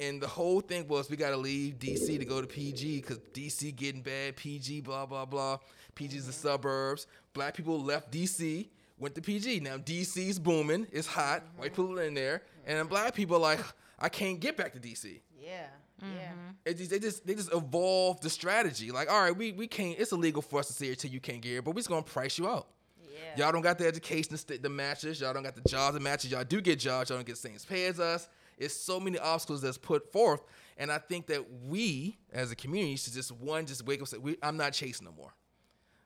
And 0.00 0.20
the 0.22 0.28
whole 0.28 0.60
thing 0.60 0.86
was 0.86 1.10
we 1.10 1.16
got 1.16 1.30
to 1.30 1.36
leave 1.36 1.78
DC 1.78 2.18
to 2.18 2.24
go 2.24 2.40
to 2.40 2.46
PG 2.46 3.00
because 3.00 3.18
DC 3.32 3.74
getting 3.74 4.02
bad, 4.02 4.36
PG, 4.36 4.82
blah, 4.82 5.06
blah, 5.06 5.24
blah. 5.24 5.58
PG's 5.96 6.26
the 6.26 6.32
mm-hmm. 6.32 6.48
suburbs. 6.48 7.06
Black 7.32 7.54
people 7.54 7.82
left 7.82 8.12
DC, 8.12 8.68
went 8.98 9.14
to 9.16 9.20
PG. 9.20 9.60
Now 9.60 9.76
DC's 9.78 10.38
booming, 10.38 10.86
it's 10.92 11.08
hot, 11.08 11.42
white 11.56 11.72
mm-hmm. 11.72 11.82
people 11.82 11.98
in 11.98 12.14
there. 12.14 12.42
And 12.64 12.76
then 12.76 12.84
mm-hmm. 12.84 12.90
black 12.90 13.14
people 13.14 13.36
are 13.36 13.40
like, 13.40 13.60
I 13.98 14.08
can't 14.08 14.38
get 14.38 14.56
back 14.56 14.72
to 14.74 14.78
DC. 14.78 15.20
yeah. 15.42 15.66
Yeah. 16.00 16.06
Mm-hmm. 16.06 16.50
It 16.64 16.76
just, 16.76 16.90
they 16.90 16.98
just 16.98 17.26
they 17.26 17.34
just 17.34 17.52
evolved 17.52 18.22
the 18.22 18.30
strategy. 18.30 18.90
Like, 18.90 19.10
all 19.10 19.20
right, 19.20 19.36
we, 19.36 19.52
we 19.52 19.66
can't, 19.66 19.98
it's 19.98 20.12
illegal 20.12 20.42
for 20.42 20.60
us 20.60 20.66
to 20.68 20.72
stay 20.72 20.86
here 20.86 20.94
till 20.94 21.10
you 21.10 21.20
can't 21.20 21.40
get 21.40 21.50
here, 21.50 21.62
but 21.62 21.72
we're 21.72 21.80
just 21.80 21.88
gonna 21.88 22.02
price 22.02 22.38
you 22.38 22.48
out. 22.48 22.68
Yeah. 23.00 23.08
Yeah. 23.36 23.44
Y'all 23.44 23.52
don't 23.52 23.62
got 23.62 23.78
the 23.78 23.86
education 23.86 24.30
to, 24.30 24.38
st- 24.38 24.62
to 24.62 24.68
match 24.68 25.04
us. 25.04 25.20
Y'all 25.20 25.32
don't 25.32 25.42
got 25.42 25.54
the 25.54 25.68
jobs 25.68 25.96
to 25.96 26.02
match 26.02 26.24
us. 26.24 26.30
Y'all 26.30 26.44
do 26.44 26.60
get 26.60 26.78
jobs. 26.78 27.10
Y'all 27.10 27.18
don't 27.18 27.26
get 27.26 27.34
the 27.34 27.40
same 27.40 27.56
pay 27.68 27.86
as 27.86 27.98
us. 27.98 28.28
It's 28.56 28.74
so 28.74 28.98
many 28.98 29.18
obstacles 29.18 29.62
that's 29.62 29.78
put 29.78 30.12
forth, 30.12 30.42
and 30.76 30.90
I 30.90 30.98
think 30.98 31.28
that 31.28 31.44
we, 31.64 32.18
as 32.32 32.50
a 32.50 32.56
community, 32.56 32.96
should 32.96 33.12
just 33.12 33.30
one 33.32 33.66
just 33.66 33.86
wake 33.86 33.98
up 33.98 34.00
and 34.00 34.08
say, 34.08 34.18
we, 34.18 34.36
"I'm 34.42 34.56
not 34.56 34.72
chasing 34.72 35.04
no 35.04 35.12
more. 35.12 35.32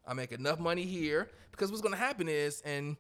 I 0.07 0.13
make 0.13 0.33
enough 0.33 0.59
money 0.59 0.85
here." 0.85 1.31
Because 1.51 1.71
what's 1.71 1.83
going 1.83 1.93
to 1.93 1.99
happen 1.99 2.29
is, 2.29 2.61
and 2.63 2.97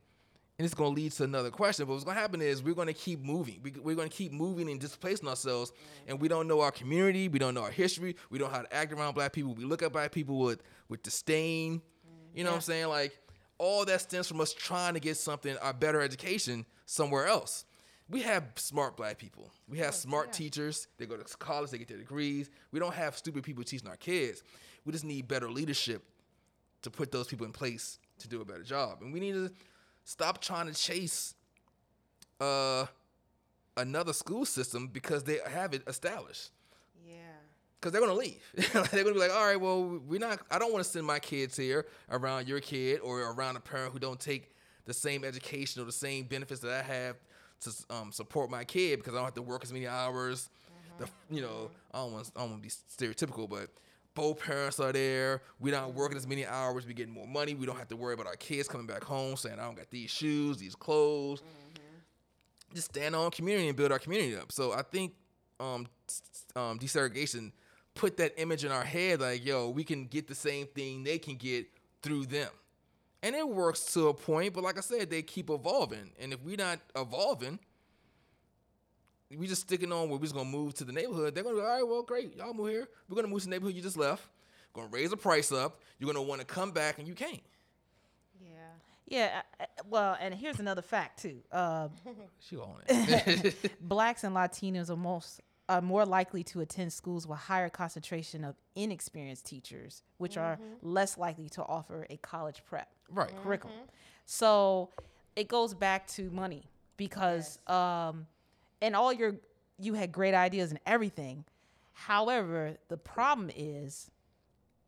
and 0.62 0.66
it's 0.66 0.76
going 0.76 0.94
to 0.94 1.02
lead 1.02 1.10
to 1.10 1.24
another 1.24 1.50
question. 1.50 1.86
But 1.86 1.94
what's 1.94 2.04
going 2.04 2.14
to 2.14 2.20
happen 2.20 2.40
is 2.40 2.62
we're 2.62 2.76
going 2.76 2.86
to 2.86 2.94
keep 2.94 3.20
moving. 3.20 3.58
We, 3.64 3.72
we're 3.82 3.96
going 3.96 4.08
to 4.08 4.16
keep 4.16 4.30
moving 4.30 4.70
and 4.70 4.78
displacing 4.78 5.26
ourselves, 5.26 5.72
and 6.06 6.20
we 6.20 6.28
don't 6.28 6.46
know 6.46 6.60
our 6.60 6.70
community. 6.70 7.26
We 7.26 7.40
don't 7.40 7.54
know 7.54 7.64
our 7.64 7.70
history. 7.72 8.14
We 8.30 8.38
don't 8.38 8.48
know 8.48 8.58
how 8.58 8.62
to 8.62 8.72
act 8.72 8.92
around 8.92 9.14
black 9.14 9.32
people. 9.32 9.54
We 9.54 9.64
look 9.64 9.82
at 9.82 9.92
black 9.92 10.12
people 10.12 10.38
with 10.38 10.62
with 10.88 11.02
disdain. 11.02 11.78
Mm. 11.78 12.38
You 12.38 12.44
know 12.44 12.50
what 12.50 12.56
I'm 12.56 12.62
saying? 12.62 12.86
Like 12.86 13.18
all 13.58 13.84
that 13.86 14.02
stems 14.02 14.28
from 14.28 14.40
us 14.40 14.52
trying 14.52 14.94
to 14.94 15.00
get 15.00 15.16
something, 15.16 15.56
a 15.60 15.74
better 15.74 16.00
education 16.00 16.64
somewhere 16.86 17.26
else. 17.26 17.64
We 18.08 18.22
have 18.22 18.44
smart 18.54 18.96
black 18.96 19.18
people. 19.18 19.50
We 19.68 19.78
have 19.78 19.96
smart 19.96 20.32
teachers. 20.32 20.86
They 20.96 21.06
go 21.06 21.16
to 21.16 21.36
college, 21.38 21.72
they 21.72 21.78
get 21.78 21.88
their 21.88 21.98
degrees. 21.98 22.50
We 22.70 22.78
don't 22.78 22.94
have 22.94 23.16
stupid 23.16 23.42
people 23.42 23.64
teaching 23.64 23.88
our 23.88 23.96
kids. 23.96 24.44
We 24.84 24.92
just 24.92 25.04
need 25.04 25.26
better 25.26 25.50
leadership 25.50 26.04
to 26.82 26.90
put 26.90 27.10
those 27.10 27.26
people 27.26 27.46
in 27.46 27.52
place 27.52 27.98
to 28.18 28.28
do 28.28 28.40
a 28.40 28.44
better 28.44 28.62
job. 28.62 28.98
And 29.00 29.12
we 29.12 29.18
need 29.18 29.32
to 29.32 29.50
stop 30.04 30.40
trying 30.40 30.66
to 30.66 30.74
chase 30.74 31.34
uh, 32.40 32.86
another 33.76 34.12
school 34.12 34.44
system 34.44 34.88
because 34.88 35.24
they 35.24 35.38
have 35.48 35.74
it 35.74 35.82
established. 35.86 36.50
Yeah. 37.06 37.14
Because 37.80 37.92
they're 37.92 38.00
gonna 38.00 38.14
leave. 38.14 38.42
they're 38.54 39.04
gonna 39.04 39.14
be 39.14 39.20
like, 39.20 39.32
all 39.32 39.46
right, 39.46 39.60
well, 39.60 40.00
we're 40.06 40.20
not. 40.20 40.40
I 40.50 40.58
don't 40.58 40.72
want 40.72 40.84
to 40.84 40.90
send 40.90 41.06
my 41.06 41.18
kids 41.18 41.56
here 41.56 41.86
around 42.10 42.48
your 42.48 42.60
kid 42.60 43.00
or 43.00 43.20
around 43.20 43.56
a 43.56 43.60
parent 43.60 43.92
who 43.92 43.98
don't 43.98 44.20
take 44.20 44.54
the 44.84 44.94
same 44.94 45.24
education 45.24 45.80
or 45.80 45.84
the 45.84 45.92
same 45.92 46.24
benefits 46.24 46.60
that 46.60 46.72
I 46.72 46.82
have 46.82 47.16
to 47.60 47.70
um, 47.90 48.12
support 48.12 48.50
my 48.50 48.64
kid 48.64 48.98
because 48.98 49.14
I 49.14 49.16
don't 49.16 49.26
have 49.26 49.34
to 49.34 49.42
work 49.42 49.62
as 49.64 49.72
many 49.72 49.86
hours. 49.86 50.48
The, 50.98 51.08
you 51.30 51.40
know, 51.40 51.70
I 51.92 51.98
don't 51.98 52.12
want. 52.12 52.30
I 52.36 52.40
don't 52.40 52.50
want 52.50 52.62
to 52.62 52.68
be 52.68 52.74
stereotypical, 53.06 53.48
but 53.48 53.68
both 54.14 54.40
parents 54.40 54.78
are 54.80 54.92
there. 54.92 55.42
We're 55.58 55.74
not 55.74 55.94
working 55.94 56.16
as 56.16 56.26
many 56.26 56.46
hours. 56.46 56.86
We're 56.86 56.92
getting 56.92 57.14
more 57.14 57.26
money. 57.26 57.54
We 57.54 57.66
don't 57.66 57.78
have 57.78 57.88
to 57.88 57.96
worry 57.96 58.14
about 58.14 58.26
our 58.26 58.36
kids 58.36 58.68
coming 58.68 58.86
back 58.86 59.04
home 59.04 59.36
saying, 59.36 59.58
I 59.58 59.64
don't 59.64 59.76
got 59.76 59.90
these 59.90 60.10
shoes, 60.10 60.58
these 60.58 60.74
clothes. 60.74 61.42
Just 62.74 62.94
stand 62.94 63.14
on 63.14 63.30
community 63.30 63.68
and 63.68 63.76
build 63.76 63.92
our 63.92 63.98
community 63.98 64.36
up. 64.36 64.52
So 64.52 64.72
I 64.72 64.82
think 64.82 65.14
um, 65.60 65.86
um, 66.56 66.78
desegregation 66.78 67.52
put 67.94 68.16
that 68.16 68.32
image 68.40 68.64
in 68.64 68.72
our 68.72 68.84
head 68.84 69.20
like, 69.20 69.44
yo, 69.44 69.68
we 69.68 69.84
can 69.84 70.06
get 70.06 70.26
the 70.26 70.34
same 70.34 70.66
thing 70.66 71.04
they 71.04 71.18
can 71.18 71.36
get 71.36 71.66
through 72.02 72.26
them. 72.26 72.50
And 73.22 73.36
it 73.36 73.48
works 73.48 73.92
to 73.92 74.08
a 74.08 74.14
point, 74.14 74.52
but 74.52 74.64
like 74.64 74.78
I 74.78 74.80
said, 74.80 75.08
they 75.08 75.22
keep 75.22 75.48
evolving. 75.48 76.10
And 76.18 76.32
if 76.32 76.42
we're 76.42 76.56
not 76.56 76.80
evolving, 76.96 77.60
we 79.36 79.46
just 79.46 79.62
sticking 79.62 79.92
on 79.92 80.08
where 80.08 80.18
we're 80.18 80.24
just 80.24 80.34
gonna 80.34 80.48
move 80.48 80.74
to 80.74 80.84
the 80.84 80.92
neighborhood, 80.92 81.34
they're 81.34 81.44
gonna 81.44 81.56
be 81.56 81.62
all 81.62 81.68
right, 81.68 81.86
well, 81.86 82.02
great, 82.02 82.36
y'all 82.36 82.54
move 82.54 82.70
here. 82.70 82.88
We're 83.08 83.16
gonna 83.16 83.28
move 83.28 83.40
to 83.40 83.46
the 83.46 83.50
neighborhood 83.50 83.74
you 83.74 83.82
just 83.82 83.96
left. 83.96 84.28
Gonna 84.74 84.88
raise 84.88 85.10
the 85.10 85.16
price 85.16 85.52
up. 85.52 85.80
You're 85.98 86.12
gonna 86.12 86.22
want 86.22 86.40
to 86.40 86.46
come 86.46 86.70
back, 86.70 86.98
and 86.98 87.06
you 87.06 87.14
can't. 87.14 87.42
Yeah. 88.40 88.48
Yeah. 89.06 89.42
uh, 89.60 89.64
uh, 89.64 89.66
Well, 89.88 90.16
and 90.20 90.32
here's 90.32 90.60
another 90.60 90.82
fact 90.82 91.22
too. 91.22 91.42
Uh, 91.50 91.88
She 92.40 92.56
on 92.56 92.76
it. 92.88 93.72
blacks 93.80 94.24
and 94.24 94.34
Latinos 94.34 94.90
are 94.90 94.96
most 94.96 95.40
are 95.68 95.80
more 95.80 96.04
likely 96.04 96.42
to 96.42 96.60
attend 96.60 96.92
schools 96.92 97.26
with 97.26 97.38
higher 97.38 97.68
concentration 97.68 98.44
of 98.44 98.56
inexperienced 98.74 99.46
teachers, 99.46 100.02
which 100.18 100.36
are 100.36 100.58
less 100.82 101.16
likely 101.16 101.48
to 101.50 101.62
offer 101.62 102.06
a 102.10 102.16
college 102.18 102.62
prep 102.66 102.88
right. 103.10 103.30
curriculum. 103.42 103.76
So 104.26 104.90
it 105.36 105.48
goes 105.48 105.72
back 105.72 106.06
to 106.08 106.30
money 106.30 106.64
because 106.96 107.58
um 107.68 108.26
and 108.82 108.94
all 108.94 109.12
your 109.12 109.36
you 109.78 109.94
had 109.94 110.12
great 110.12 110.34
ideas 110.34 110.70
and 110.70 110.80
everything. 110.84 111.44
However, 111.92 112.76
the 112.88 112.96
problem 112.96 113.50
is 113.56 114.10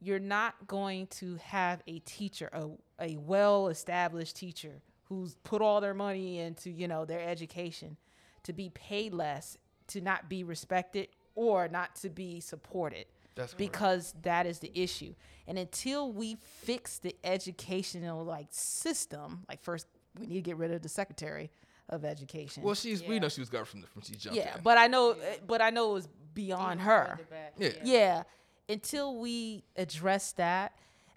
you're 0.01 0.19
not 0.19 0.67
going 0.67 1.07
to 1.07 1.37
have 1.37 1.83
a 1.87 2.01
teacher, 2.01 2.51
a, 2.53 2.69
a 3.01 3.17
well 3.17 3.69
established 3.69 4.37
teacher 4.37 4.83
who's 5.05 5.37
put 5.45 5.63
all 5.63 5.81
their 5.81 5.95
money 5.95 6.39
into, 6.39 6.71
you 6.71 6.89
know, 6.89 7.05
their 7.05 7.21
education 7.21 7.97
to 8.43 8.53
be 8.53 8.71
paid 8.71 9.15
less, 9.15 9.57
to 9.89 10.01
not 10.01 10.29
be 10.29 10.45
respected 10.45 11.09
or 11.35 11.69
not 11.69 11.95
to 11.97 12.11
be 12.11 12.41
supported. 12.41 13.07
That's 13.35 13.53
correct. 13.53 13.59
because 13.59 14.15
that 14.23 14.47
is 14.47 14.61
the 14.61 14.71
issue. 14.75 15.15
And 15.49 15.59
until 15.59 16.13
we 16.13 16.37
fix 16.63 16.99
the 16.99 17.17
educational 17.25 18.25
like 18.25 18.47
system, 18.51 19.45
like 19.49 19.63
first 19.63 19.87
we 20.19 20.27
need 20.27 20.35
to 20.37 20.43
get 20.43 20.57
rid 20.57 20.71
of 20.71 20.83
the 20.83 20.89
secretary 20.89 21.51
of 21.89 22.05
education. 22.05 22.63
Well, 22.63 22.75
she's 22.75 23.03
we 23.03 23.19
know 23.19 23.29
she 23.29 23.41
was 23.41 23.51
got 23.51 23.67
from 23.67 23.81
the 23.81 23.87
from 23.87 24.03
she 24.03 24.15
jumped. 24.15 24.37
yeah, 24.37 24.57
in. 24.57 24.63
but 24.63 24.79
I 24.79 24.87
know 24.87 25.17
but 25.47 25.61
I 25.61 25.71
know 25.71 25.91
it 25.91 25.95
was 25.95 26.09
beyond 26.35 26.81
her. 26.81 27.19
Further 27.19 27.51
Yeah. 27.59 27.83
Yeah. 27.85 28.23
Until 28.69 29.17
we 29.17 29.63
address 29.77 30.33
that, 30.33 30.73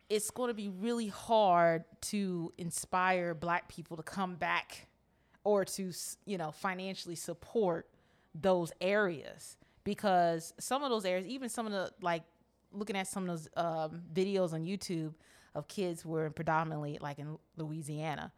it's 0.09 0.29
going 0.31 0.50
to 0.50 0.53
be 0.53 0.69
really 0.69 1.07
hard 1.07 1.83
to 2.01 2.53
inspire 2.57 3.33
black 3.33 3.67
people 3.67 3.97
to 3.97 4.03
come 4.03 4.36
back 4.36 4.88
or 5.43 5.63
to, 5.63 5.91
you 6.25 6.38
know, 6.38 6.51
financially 6.51 7.15
support 7.15 7.88
those 8.36 8.71
areas 8.81 9.57
because 9.83 10.53
some 10.59 10.83
of 10.83 10.89
those 10.89 11.05
areas, 11.05 11.25
even 11.27 11.50
some 11.50 11.65
of 11.65 11.71
the 11.71 11.91
like 12.01 12.24
looking 12.74 12.97
at 12.97 13.07
some 13.07 13.24
of 13.24 13.29
those 13.29 13.47
um, 13.55 14.01
videos 14.13 14.53
on 14.53 14.65
YouTube 14.65 15.13
of 15.55 15.67
kids 15.67 16.01
who 16.01 16.09
were 16.09 16.29
predominantly 16.29 16.97
like 17.01 17.19
in 17.19 17.38
Louisiana. 17.55 18.31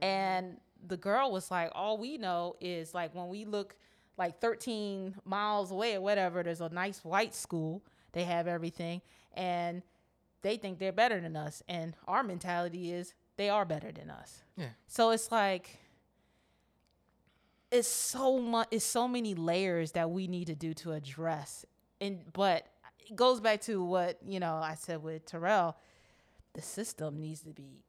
And 0.00 0.58
the 0.86 0.96
girl 0.96 1.32
was 1.32 1.50
like, 1.50 1.70
all 1.74 1.98
we 1.98 2.18
know 2.18 2.56
is 2.60 2.94
like 2.94 3.14
when 3.14 3.28
we 3.28 3.44
look 3.44 3.76
like 4.16 4.40
13 4.40 5.16
miles 5.24 5.70
away 5.70 5.96
or 5.96 6.00
whatever, 6.00 6.42
there's 6.42 6.60
a 6.60 6.68
nice 6.68 7.04
white 7.04 7.34
school. 7.34 7.82
They 8.12 8.24
have 8.24 8.46
everything. 8.46 9.02
And 9.32 9.82
they 10.42 10.56
think 10.56 10.78
they're 10.78 10.92
better 10.92 11.20
than 11.20 11.36
us. 11.36 11.62
And 11.68 11.96
our 12.06 12.22
mentality 12.22 12.92
is 12.92 13.14
they 13.36 13.48
are 13.48 13.64
better 13.64 13.90
than 13.90 14.10
us. 14.10 14.44
Yeah. 14.56 14.68
So 14.86 15.10
it's 15.10 15.32
like, 15.32 15.78
it's 17.70 17.88
so 17.88 18.38
much, 18.38 18.68
it's 18.70 18.84
so 18.84 19.08
many 19.08 19.34
layers 19.34 19.92
that 19.92 20.10
we 20.10 20.28
need 20.28 20.46
to 20.46 20.54
do 20.54 20.74
to 20.74 20.92
address. 20.92 21.64
And, 22.00 22.20
but 22.32 22.66
it 23.00 23.16
goes 23.16 23.40
back 23.40 23.62
to 23.62 23.82
what, 23.82 24.18
you 24.24 24.38
know, 24.38 24.54
I 24.54 24.74
said 24.74 25.02
with 25.02 25.26
Terrell, 25.26 25.76
the 26.52 26.62
system 26.62 27.20
needs 27.20 27.40
to 27.40 27.50
be 27.50 27.82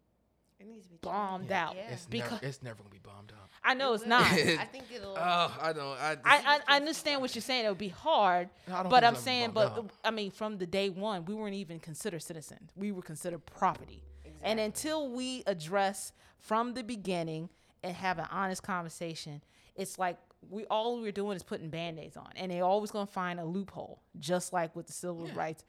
It 0.60 0.68
needs 0.68 0.86
to 0.86 0.92
be 0.94 0.98
bombed 1.02 1.44
changed. 1.44 1.54
out. 1.54 1.76
Yeah. 1.76 1.92
It's 1.92 2.06
because 2.06 2.32
never 2.34 2.46
it's 2.46 2.64
never 2.64 2.78
gonna 2.78 2.90
be 2.90 3.00
bombed 3.00 3.34
out. 3.38 3.50
I 3.64 3.74
know 3.74 3.92
It 3.92 3.96
it's 3.96 4.04
will. 4.04 4.10
not. 4.10 4.26
I 4.32 4.66
think 4.72 4.86
it'll. 4.94 5.18
Oh, 5.18 5.58
I 5.62 5.74
don't. 5.74 5.98
I, 6.00 6.12
I, 6.12 6.18
I, 6.26 6.60
I 6.68 6.76
understand 6.78 7.22
what 7.22 7.36
you're 7.36 7.42
saying. 7.42 7.66
It 7.66 7.70
would 7.70 7.78
be 7.78 7.90
hard, 7.90 8.50
No, 8.68 8.76
I 8.76 8.84
don't 8.84 8.90
but 8.90 9.04
I'm 9.04 9.16
saying, 9.16 9.52
but 9.52 9.76
bombed 9.76 9.92
I 10.04 10.12
mean, 10.12 10.32
from 10.32 10.58
the 10.58 10.66
day 10.66 10.90
one, 10.90 11.26
we 11.26 11.34
weren't 11.34 11.56
even 11.56 11.80
considered 11.80 12.22
citizens. 12.24 12.70
We 12.76 12.92
were 12.92 13.02
considered 13.02 13.46
property. 13.46 14.04
Exactly. 14.24 14.50
And 14.50 14.60
until 14.60 15.10
we 15.10 15.44
address 15.48 16.14
from 16.38 16.74
the 16.74 16.84
beginning 16.84 17.50
and 17.84 17.96
have 17.96 18.18
an 18.20 18.28
honest 18.32 18.64
conversation, 18.64 19.42
it's 19.76 20.00
like 20.00 20.18
we 20.50 20.66
all 20.68 21.02
we're 21.02 21.12
doing 21.12 21.36
is 21.36 21.44
putting 21.44 21.70
band-aids 21.70 22.16
on, 22.16 22.30
and 22.36 22.52
they're 22.52 22.64
always 22.64 22.92
gonna 22.92 23.08
find 23.08 23.40
a 23.40 23.46
loophole, 23.46 24.00
just 24.20 24.54
like 24.54 24.76
with 24.76 24.88
the 24.88 24.94
Civil 24.94 25.28
Rights 25.36 25.66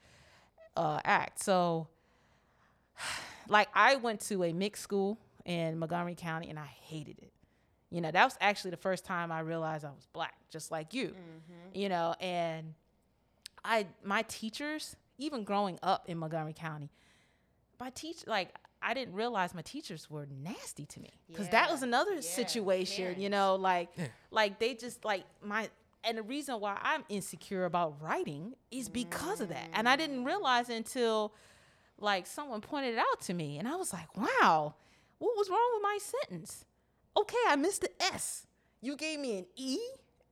uh, 0.77 0.99
Act. 1.03 1.43
So, 1.43 1.87
like, 3.49 3.69
I 3.73 3.95
went 3.95 4.21
to 4.21 4.43
a 4.43 4.53
mixed 4.53 4.83
school 4.83 5.17
in 5.45 5.79
Montgomery 5.79 6.15
County, 6.15 6.49
and 6.49 6.59
I 6.59 6.65
hated 6.65 7.19
it. 7.19 7.31
You 7.89 8.01
know, 8.01 8.11
that 8.11 8.23
was 8.23 8.37
actually 8.41 8.71
the 8.71 8.77
first 8.77 9.05
time 9.05 9.31
I 9.31 9.39
realized 9.39 9.85
I 9.85 9.89
was 9.89 10.07
black, 10.11 10.35
just 10.49 10.71
like 10.71 10.93
you. 10.93 11.07
Mm-hmm. 11.07 11.79
You 11.79 11.89
know, 11.89 12.15
and 12.19 12.73
I 13.63 13.87
my 14.03 14.23
teachers, 14.23 14.95
even 15.17 15.43
growing 15.43 15.79
up 15.81 16.03
in 16.07 16.17
Montgomery 16.17 16.53
County, 16.53 16.89
my 17.79 17.89
teach 17.91 18.27
like 18.27 18.49
I 18.81 18.93
didn't 18.93 19.15
realize 19.15 19.53
my 19.55 19.61
teachers 19.61 20.09
were 20.09 20.27
nasty 20.43 20.85
to 20.85 20.99
me. 20.99 21.11
Because 21.29 21.49
that 21.49 21.71
was 21.71 21.81
another 21.81 22.15
yeah, 22.15 22.21
situation. 22.21 23.19
You 23.21 23.29
know, 23.29 23.55
like 23.55 23.89
like 24.31 24.59
they 24.59 24.73
just 24.73 25.05
like 25.05 25.23
my 25.41 25.69
and 26.03 26.17
the 26.17 26.23
reason 26.23 26.59
why 26.59 26.77
I'm 26.81 27.03
insecure 27.09 27.65
about 27.65 28.01
writing 28.01 28.53
is 28.69 28.89
because 28.89 29.39
of 29.39 29.49
that, 29.49 29.69
and 29.73 29.87
I 29.87 29.95
didn't 29.95 30.23
mm. 30.23 30.27
realize 30.27 30.69
until 30.69 31.33
like 31.99 32.27
someone 32.27 32.61
pointed 32.61 32.95
it 32.95 32.99
out 32.99 33.21
to 33.21 33.33
me, 33.33 33.57
and 33.57 33.67
I 33.67 33.75
was 33.75 33.93
like, 33.93 34.15
wow, 34.15 34.75
what 35.17 35.35
was 35.37 35.49
wrong 35.49 35.69
with 35.75 35.83
my 35.83 35.97
sentence? 36.01 36.65
Okay, 37.15 37.37
I 37.47 37.55
missed 37.55 37.81
the 37.81 37.89
S. 38.13 38.45
You 38.81 38.95
gave 38.95 39.19
me 39.19 39.39
an 39.39 39.45
E 39.55 39.79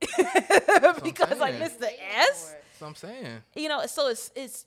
because 1.02 1.40
I 1.40 1.52
missed 1.58 1.80
the 1.80 1.90
S. 2.16 2.54
That's 2.54 2.80
what 2.80 2.88
I'm 2.88 2.94
saying. 2.94 3.42
you 3.54 3.68
know 3.68 3.86
so 3.86 4.08
it's 4.08 4.30
it's 4.36 4.66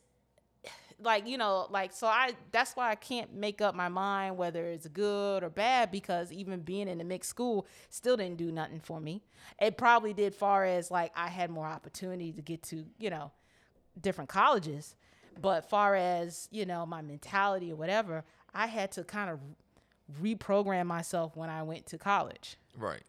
like 1.02 1.28
you 1.28 1.38
know 1.38 1.68
like 1.70 1.94
so 1.94 2.08
i 2.08 2.34
that's 2.52 2.74
why 2.76 2.90
i 2.90 2.96
can't 2.96 3.34
make 3.34 3.62
up 3.62 3.74
my 3.74 3.88
mind 3.88 4.36
whether 4.36 4.66
it's 4.66 4.88
good 4.88 5.44
or 5.44 5.50
bad 5.50 5.92
because 5.92 6.30
even 6.34 6.60
being 6.60 6.90
in 6.90 7.00
a 7.00 7.04
mixed 7.06 7.30
school 7.30 7.66
still 7.90 8.18
didn't 8.18 8.38
do 8.38 8.52
nothing 8.52 8.82
for 8.82 9.00
me 9.00 9.22
it 9.62 9.78
probably 9.78 10.14
did 10.14 10.34
far 10.36 10.66
as 10.66 10.92
like 10.92 11.12
i 11.16 11.28
had 11.30 11.50
more 11.50 11.66
opportunity 11.68 12.34
to 12.34 12.42
get 12.42 12.62
to 12.64 12.84
you 12.98 13.10
know 13.10 13.32
different 14.02 14.30
colleges 14.30 14.96
but 15.42 15.70
far 15.70 15.96
as 15.96 16.48
you 16.52 16.66
know 16.66 16.86
my 16.86 17.02
mentality 17.02 17.72
or 17.72 17.76
whatever 17.76 18.24
i 18.54 18.66
had 18.68 18.92
to 18.92 19.04
kind 19.04 19.30
of 19.30 19.40
reprogram 20.22 20.88
myself 20.88 21.36
when 21.38 21.50
I 21.52 21.62
went 21.62 21.86
to 21.88 21.98
college. 22.00 22.58
Right. 22.76 23.04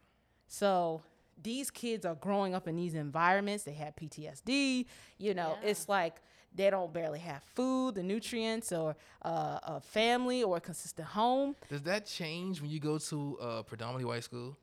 So 0.48 1.02
these 1.42 1.70
kids 1.70 2.04
are 2.04 2.14
growing 2.14 2.54
up 2.54 2.68
in 2.68 2.76
these 2.76 2.94
environments. 2.94 3.64
They 3.64 3.72
have 3.72 3.96
PTSD. 3.96 4.86
You 5.18 5.34
know, 5.34 5.56
Yeah. 5.62 5.68
it's 5.70 5.88
like 5.88 6.16
they 6.54 6.68
don't 6.68 6.92
barely 6.92 7.20
have 7.20 7.42
food, 7.54 7.94
the 7.94 8.02
nutrients, 8.02 8.72
or 8.72 8.96
uh, 9.24 9.58
a 9.62 9.80
family 9.80 10.42
or 10.42 10.56
a 10.56 10.60
consistent 10.60 11.08
home. 11.08 11.56
Does 11.70 11.82
that 11.82 12.04
change 12.06 12.60
when 12.60 12.70
you 12.70 12.80
go 12.80 12.98
to 12.98 13.38
a 13.40 13.62
predominantly 13.64 14.04
white 14.04 14.24
school? 14.24 14.56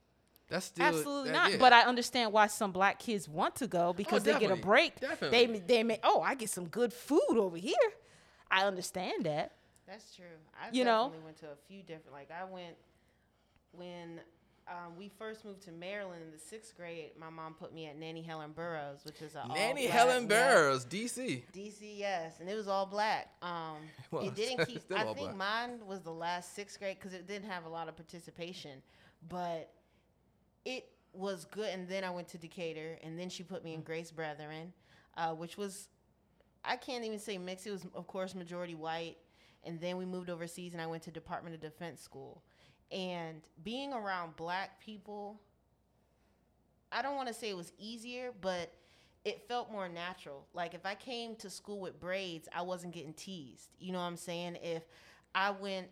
That's 0.50 0.68
still 0.68 0.86
Absolutely 0.86 1.32
that- 1.32 1.36
not. 1.44 1.52
yeah. 1.52 1.58
But 1.58 1.74
I 1.74 1.82
understand 1.82 2.32
why 2.32 2.48
some 2.48 2.72
black 2.72 3.00
kids 3.00 3.28
want 3.28 3.56
to 3.58 3.68
go 3.68 3.94
because 3.94 4.24
they 4.24 4.38
get 4.40 4.52
a 4.52 4.56
break. 4.56 5.00
Definitely. 5.00 5.60
They 5.60 5.60
they 5.60 5.84
may 5.84 6.00
oh 6.04 6.22
I 6.22 6.36
get 6.36 6.50
some 6.50 6.68
good 6.68 6.94
food 6.94 7.36
over 7.38 7.58
here. 7.58 7.76
I 8.50 8.64
understand 8.66 9.26
that. 9.26 9.52
That's 9.88 10.16
true. 10.16 10.26
I 10.62 10.70
You 10.72 10.84
know? 10.86 11.06
definitely 11.08 11.26
went 11.26 11.38
to 11.40 11.46
a 11.48 11.56
few 11.68 11.82
different. 11.82 12.14
Like 12.14 12.30
I 12.32 12.44
went 12.46 12.76
when 13.72 14.20
um, 14.70 14.98
we 14.98 15.10
first 15.18 15.46
moved 15.46 15.62
to 15.64 15.72
Maryland 15.72 16.22
in 16.26 16.32
the 16.32 16.38
sixth 16.38 16.76
grade. 16.76 17.12
My 17.20 17.30
mom 17.30 17.54
put 17.54 17.74
me 17.74 17.86
at 17.88 17.98
Nannie 17.98 18.22
Helen 18.22 18.52
Burroughs, 18.52 19.00
which 19.06 19.22
is 19.22 19.36
a 19.36 19.48
Nannie 19.48 19.88
all-black- 19.88 19.90
Helen 19.90 20.24
yeah, 20.24 20.28
Burroughs, 20.28 20.86
DC. 20.86 21.44
DC, 21.54 21.74
yes, 21.98 22.34
and 22.42 22.50
it 22.50 22.56
was 22.56 22.68
all 22.68 22.86
black. 22.86 23.30
Um, 23.42 23.78
was. 24.12 24.28
it 24.28 24.36
didn't 24.36 24.66
keep. 24.68 24.82
I 24.94 25.04
think 25.06 25.18
black. 25.20 25.36
mine 25.38 25.80
was 25.88 26.02
the 26.02 26.12
last 26.12 26.54
sixth 26.56 26.80
grade 26.80 26.98
because 27.00 27.14
it 27.14 27.28
didn't 27.28 27.50
have 27.50 27.66
a 27.66 27.70
lot 27.70 27.88
of 27.88 27.96
participation, 27.96 28.82
but 29.30 29.70
it 30.68 30.90
was 31.14 31.46
good. 31.46 31.70
And 31.70 31.88
then 31.88 32.04
I 32.04 32.10
went 32.10 32.28
to 32.30 32.38
Decatur, 32.38 33.00
and 33.02 33.18
then 33.18 33.30
she 33.30 33.42
put 33.42 33.64
me 33.64 33.74
in 33.74 33.82
Grace 33.82 34.12
Brethren, 34.12 34.74
uh, 35.16 35.34
which 35.34 35.58
was 35.58 35.88
I 36.64 36.76
can't 36.76 37.06
even 37.06 37.20
say 37.20 37.38
mixed. 37.38 37.66
It 37.66 37.72
was 37.72 37.86
of 37.96 38.06
course 38.08 38.36
majority 38.36 38.76
white, 38.76 39.16
and 39.64 39.80
then 39.80 39.96
we 39.98 40.06
moved 40.06 40.30
overseas, 40.30 40.74
and 40.74 40.82
I 40.82 40.86
went 40.86 41.04
to 41.04 41.12
Department 41.12 41.56
of 41.56 41.62
Defense 41.62 42.02
school, 42.02 42.44
and 42.92 43.42
being 43.64 43.94
around 43.94 44.36
black 44.36 44.80
people. 44.80 45.40
I 46.90 47.02
don't 47.02 47.16
want 47.16 47.28
to 47.28 47.34
say 47.34 47.50
it 47.50 47.58
was 47.58 47.74
easier, 47.78 48.32
but 48.40 48.72
it 49.26 49.46
felt 49.46 49.70
more 49.70 49.90
natural. 49.90 50.48
Like 50.54 50.74
if 50.74 50.86
I 50.86 50.96
came 50.96 51.36
to 51.38 51.50
school 51.50 51.80
with 51.82 52.00
braids, 52.00 52.48
I 52.56 52.62
wasn't 52.62 52.94
getting 52.94 53.14
teased. 53.14 53.72
You 53.78 53.92
know 53.92 54.00
what 54.00 54.06
I'm 54.06 54.16
saying? 54.16 54.58
If 54.64 54.84
I 55.36 55.52
went 55.52 55.88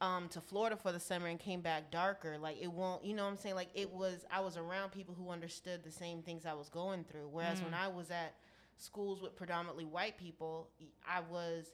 um, 0.00 0.28
to 0.28 0.40
Florida 0.40 0.76
for 0.76 0.92
the 0.92 1.00
summer 1.00 1.26
and 1.26 1.38
came 1.40 1.60
back 1.60 1.90
darker, 1.90 2.38
like 2.38 2.56
it 2.60 2.70
won't. 2.70 3.04
You 3.04 3.14
know 3.14 3.24
what 3.24 3.30
I'm 3.30 3.36
saying? 3.36 3.54
Like 3.54 3.70
it 3.74 3.92
was. 3.92 4.24
I 4.30 4.40
was 4.40 4.56
around 4.56 4.90
people 4.92 5.14
who 5.18 5.30
understood 5.30 5.82
the 5.82 5.90
same 5.90 6.22
things 6.22 6.46
I 6.46 6.54
was 6.54 6.68
going 6.68 7.04
through. 7.04 7.28
Whereas 7.30 7.60
when 7.62 7.74
I 7.74 7.88
was 7.88 8.10
at 8.10 8.34
schools 8.76 9.20
with 9.20 9.34
predominantly 9.36 9.84
white 9.84 10.16
people, 10.18 10.68
I 11.06 11.20
was. 11.20 11.66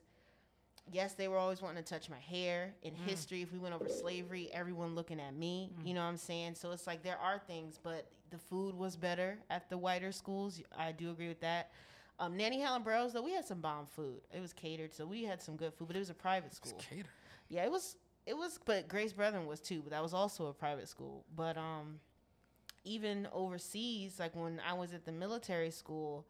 Yes, 0.93 1.15
they 1.15 1.29
were 1.29 1.39
always 1.39 1.63
wanting 1.63 1.83
to 1.83 1.89
touch 1.89 2.11
my 2.11 2.19
hair. 2.19 2.75
In 2.83 2.95
history, 2.95 3.41
if 3.41 3.51
we 3.53 3.59
went 3.59 3.75
over 3.75 3.89
slavery, 3.89 4.51
everyone 4.53 4.95
looking 4.95 5.19
at 5.19 5.35
me. 5.35 5.71
You 5.83 5.95
know 5.95 6.03
what 6.03 6.09
I'm 6.09 6.19
saying? 6.19 6.57
So 6.57 6.73
it's 6.73 6.87
like 6.87 7.03
there 7.03 7.19
are 7.19 7.39
things, 7.39 7.79
but 7.83 8.11
the 8.31 8.37
food 8.37 8.75
was 8.75 8.95
better 8.95 9.39
at 9.49 9.71
the 9.71 9.79
whiter 9.79 10.13
schools. 10.13 10.61
I 10.79 10.93
do 10.93 11.11
agree 11.11 11.29
with 11.29 11.41
that. 11.41 11.71
Um, 12.19 12.37
Nannie 12.37 12.61
Helen 12.61 12.83
Burroughs, 12.83 13.15
though, 13.15 13.23
we 13.23 13.33
had 13.33 13.47
some 13.47 13.61
bomb 13.61 13.87
food. 13.87 14.21
It 14.33 14.41
was 14.41 14.53
catered, 14.53 14.93
so 14.93 15.07
we 15.07 15.25
had 15.25 15.43
some 15.43 15.57
good 15.57 15.73
food, 15.73 15.89
but 15.89 15.97
it 15.97 16.01
was 16.01 16.11
a 16.11 16.15
private 16.15 16.55
school. 16.55 16.79
Cater. 16.79 17.09
Yeah, 17.49 17.65
it 17.65 17.71
was. 17.71 17.97
It 18.27 18.37
was, 18.37 18.59
but 18.65 18.89
Grace 18.89 19.13
Brethren 19.13 19.47
was 19.47 19.61
too. 19.61 19.81
But 19.83 19.91
that 19.91 20.03
was 20.03 20.15
also 20.15 20.47
a 20.47 20.53
private 20.53 20.89
school. 20.89 21.25
But 21.35 21.57
um, 21.57 22.01
even 22.85 23.29
overseas, 23.33 24.19
like 24.19 24.35
when 24.35 24.61
I 24.67 24.75
was 24.75 24.93
at 24.93 25.05
the 25.05 25.13
military 25.13 25.71
school, 25.71 26.27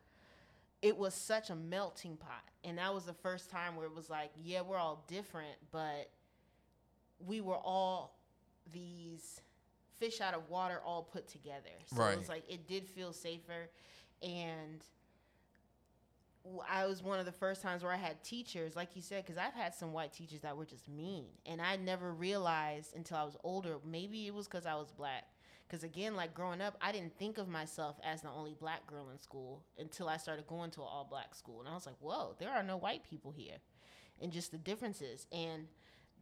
it 0.82 0.96
was 0.96 1.14
such 1.14 1.50
a 1.50 1.56
melting 1.56 2.16
pot, 2.16 2.44
and 2.62 2.76
that 2.76 2.92
was 2.92 3.04
the 3.04 3.14
first 3.14 3.50
time 3.50 3.74
where 3.74 3.86
it 3.86 3.94
was 3.94 4.10
like, 4.10 4.30
yeah, 4.42 4.60
we're 4.60 4.76
all 4.76 5.02
different, 5.08 5.56
but 5.70 6.10
we 7.18 7.40
were 7.40 7.56
all 7.56 8.18
these 8.70 9.40
fish 9.98 10.20
out 10.20 10.34
of 10.34 10.50
water 10.50 10.82
all 10.84 11.02
put 11.02 11.26
together. 11.26 11.70
So 11.86 12.04
it 12.04 12.18
was 12.18 12.28
like 12.28 12.44
it 12.48 12.68
did 12.68 12.86
feel 12.86 13.12
safer, 13.14 13.70
and 14.22 14.84
I 16.68 16.86
was 16.86 17.02
one 17.02 17.18
of 17.18 17.26
the 17.26 17.32
first 17.32 17.62
times 17.62 17.82
where 17.82 17.92
I 17.92 17.96
had 17.96 18.22
teachers, 18.22 18.76
like 18.76 18.94
you 18.94 19.02
said, 19.02 19.24
because 19.24 19.38
I've 19.38 19.54
had 19.54 19.74
some 19.74 19.92
white 19.92 20.12
teachers 20.12 20.40
that 20.40 20.56
were 20.56 20.66
just 20.66 20.88
mean, 20.88 21.26
and 21.46 21.60
I 21.60 21.76
never 21.76 22.12
realized 22.12 22.94
until 22.94 23.16
I 23.16 23.24
was 23.24 23.36
older. 23.42 23.76
Maybe 23.84 24.26
it 24.26 24.34
was 24.34 24.46
because 24.46 24.66
I 24.66 24.74
was 24.74 24.90
black. 24.90 25.24
Because 25.66 25.82
again, 25.84 26.14
like 26.14 26.34
growing 26.34 26.60
up, 26.60 26.76
I 26.82 26.92
didn't 26.92 27.16
think 27.18 27.38
of 27.38 27.48
myself 27.48 27.96
as 28.04 28.20
the 28.20 28.28
only 28.28 28.54
black 28.54 28.86
girl 28.86 29.08
in 29.10 29.18
school 29.18 29.64
until 29.78 30.08
I 30.08 30.18
started 30.18 30.46
going 30.46 30.70
to 30.72 30.82
an 30.82 30.88
all 30.90 31.06
black 31.08 31.34
school, 31.34 31.60
and 31.60 31.68
I 31.68 31.72
was 31.72 31.86
like, 31.86 31.96
"Whoa, 32.00 32.34
there 32.38 32.50
are 32.50 32.62
no 32.62 32.76
white 32.76 33.02
people 33.02 33.32
here," 33.32 33.56
and 34.20 34.30
just 34.30 34.52
the 34.52 34.58
differences. 34.58 35.26
And 35.32 35.66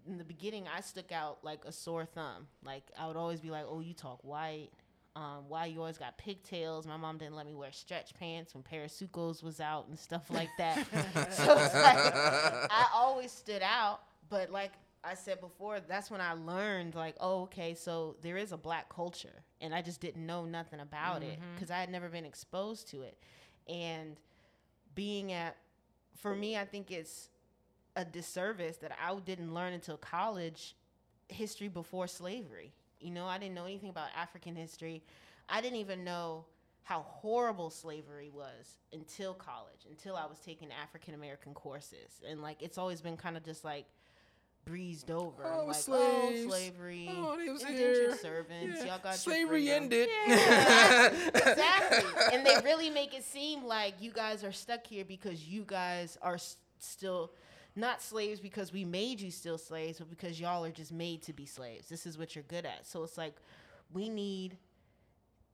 in 0.07 0.19
the 0.19 0.25
beginning, 0.25 0.67
I 0.69 0.81
stuck 0.81 1.11
out 1.11 1.43
like 1.43 1.65
a 1.65 1.73
sore 1.73 2.05
thumb. 2.05 2.47
Like 2.65 2.85
I 2.97 3.09
would 3.09 3.17
always 3.17 3.41
be 3.41 3.51
like, 3.51 3.65
"Oh, 3.67 3.81
you 3.81 3.95
talk 3.95 4.23
white." 4.23 4.71
Um, 5.15 5.45
why 5.49 5.67
you 5.67 5.79
always 5.81 5.99
got 5.99 6.17
pigtails? 6.17 6.87
My 6.87 6.97
mom 6.97 7.19
didn't 7.19 7.35
let 7.35 7.45
me 7.45 7.55
wear 7.55 7.71
stretch 7.71 8.15
pants 8.15 8.55
when 8.55 8.63
Parasucos 8.63 9.43
was 9.43 9.61
out 9.61 9.89
and 9.89 9.99
stuff 9.99 10.31
like 10.31 10.49
that. 10.57 10.87
so 11.33 11.59
it's 11.59 11.75
like 11.75 12.15
I 12.71 12.87
always 12.95 13.31
stood 13.31 13.63
out, 13.63 14.01
but 14.31 14.51
like 14.51 14.73
I 15.05 15.15
said 15.15 15.41
before, 15.41 15.81
that's 15.81 16.11
when 16.11 16.21
I 16.21 16.33
learned 16.33 16.95
like, 16.95 17.17
oh, 17.21 17.43
okay, 17.43 17.75
so 17.75 18.17
there 18.23 18.37
is 18.37 18.53
a 18.53 18.57
black 18.57 18.89
culture, 18.89 19.43
and 19.61 19.75
I 19.75 19.83
just 19.83 20.01
didn't 20.01 20.25
know 20.25 20.45
nothing 20.45 20.81
about 20.81 21.23
it 21.23 21.39
because 21.55 21.71
I 21.71 21.79
had 21.79 21.91
never 21.91 22.09
been 22.09 22.25
exposed 22.25 22.89
to 22.91 23.03
it. 23.03 23.19
And 23.69 24.17
being 24.95 25.33
at, 25.33 25.57
for 26.17 26.35
me, 26.35 26.57
I 26.57 26.65
think 26.65 26.91
it's 26.91 27.29
a 27.97 28.05
disservice 28.05 28.77
that 28.79 28.93
I 29.05 29.15
didn't 29.17 29.53
learn 29.53 29.73
until 29.73 29.97
college 29.97 30.77
history 31.29 31.69
before 31.69 32.07
slavery. 32.07 32.73
You 33.03 33.11
know, 33.11 33.27
I 33.27 33.39
didn't 33.39 33.55
know 33.55 33.65
anything 33.65 33.91
about 33.91 34.09
African 34.17 34.55
history. 34.55 35.03
I 35.49 35.61
didn't 35.61 35.79
even 35.79 36.05
know 36.05 36.45
how 36.85 37.01
horrible 37.03 37.71
slavery 37.71 38.31
was 38.33 38.77
until 38.93 39.35
college, 39.35 39.87
until 39.89 40.17
I 40.17 40.27
was 40.27 40.39
taking 40.39 40.69
African 40.83 41.15
American 41.15 41.55
courses. 41.55 42.21
And 42.29 42.43
like 42.43 42.63
it's 42.63 42.79
always 42.79 43.01
been 43.01 43.17
kind 43.17 43.37
of 43.37 43.45
just 43.45 43.65
like 43.65 43.87
breezed 44.65 45.11
over. 45.11 45.45
Oh, 45.45 45.67
like, 45.67 45.69
oh, 45.69 45.73
slaves. 45.73 46.45
oh, 46.47 46.49
slavery. 46.51 47.11
Oh, 47.11 47.37
they 47.37 47.51
was 47.51 47.63
indentured 47.63 47.97
here. 47.97 48.17
servants. 48.17 48.79
Yeah. 48.81 48.87
Y'all 48.87 49.01
got 49.03 49.17
Slavery 49.17 49.71
ended. 49.71 50.09
exactly. 50.27 52.05
And 52.33 52.47
they 52.47 52.57
really 52.65 52.91
make 52.91 53.15
it 53.15 53.25
seem 53.25 53.65
like 53.65 53.95
you 54.01 54.11
guys 54.13 54.45
are 54.45 54.53
stuck 54.53 54.87
here 54.87 55.05
because 55.05 55.47
you 55.49 55.65
guys 55.67 56.19
are 56.23 56.35
s- 56.35 56.57
still 56.79 57.33
not 57.75 58.03
slaves 58.03 58.41
because 58.41 58.73
we 58.73 58.85
made 58.85 59.21
you 59.21 59.31
still 59.31 59.59
slaves, 59.59 59.99
but 59.99 60.11
because 60.11 60.41
y'all 60.41 60.65
are 60.65 60.71
just 60.71 60.93
made 60.93 61.23
to 61.23 61.33
be 61.33 61.47
slaves. 61.47 61.89
This 61.89 62.07
is 62.07 62.19
what 62.19 62.35
you're 62.35 62.45
good 62.45 62.67
at. 62.67 62.87
So 62.87 63.03
it's 63.03 63.17
like 63.17 63.35
we 63.93 64.09
need 64.09 64.59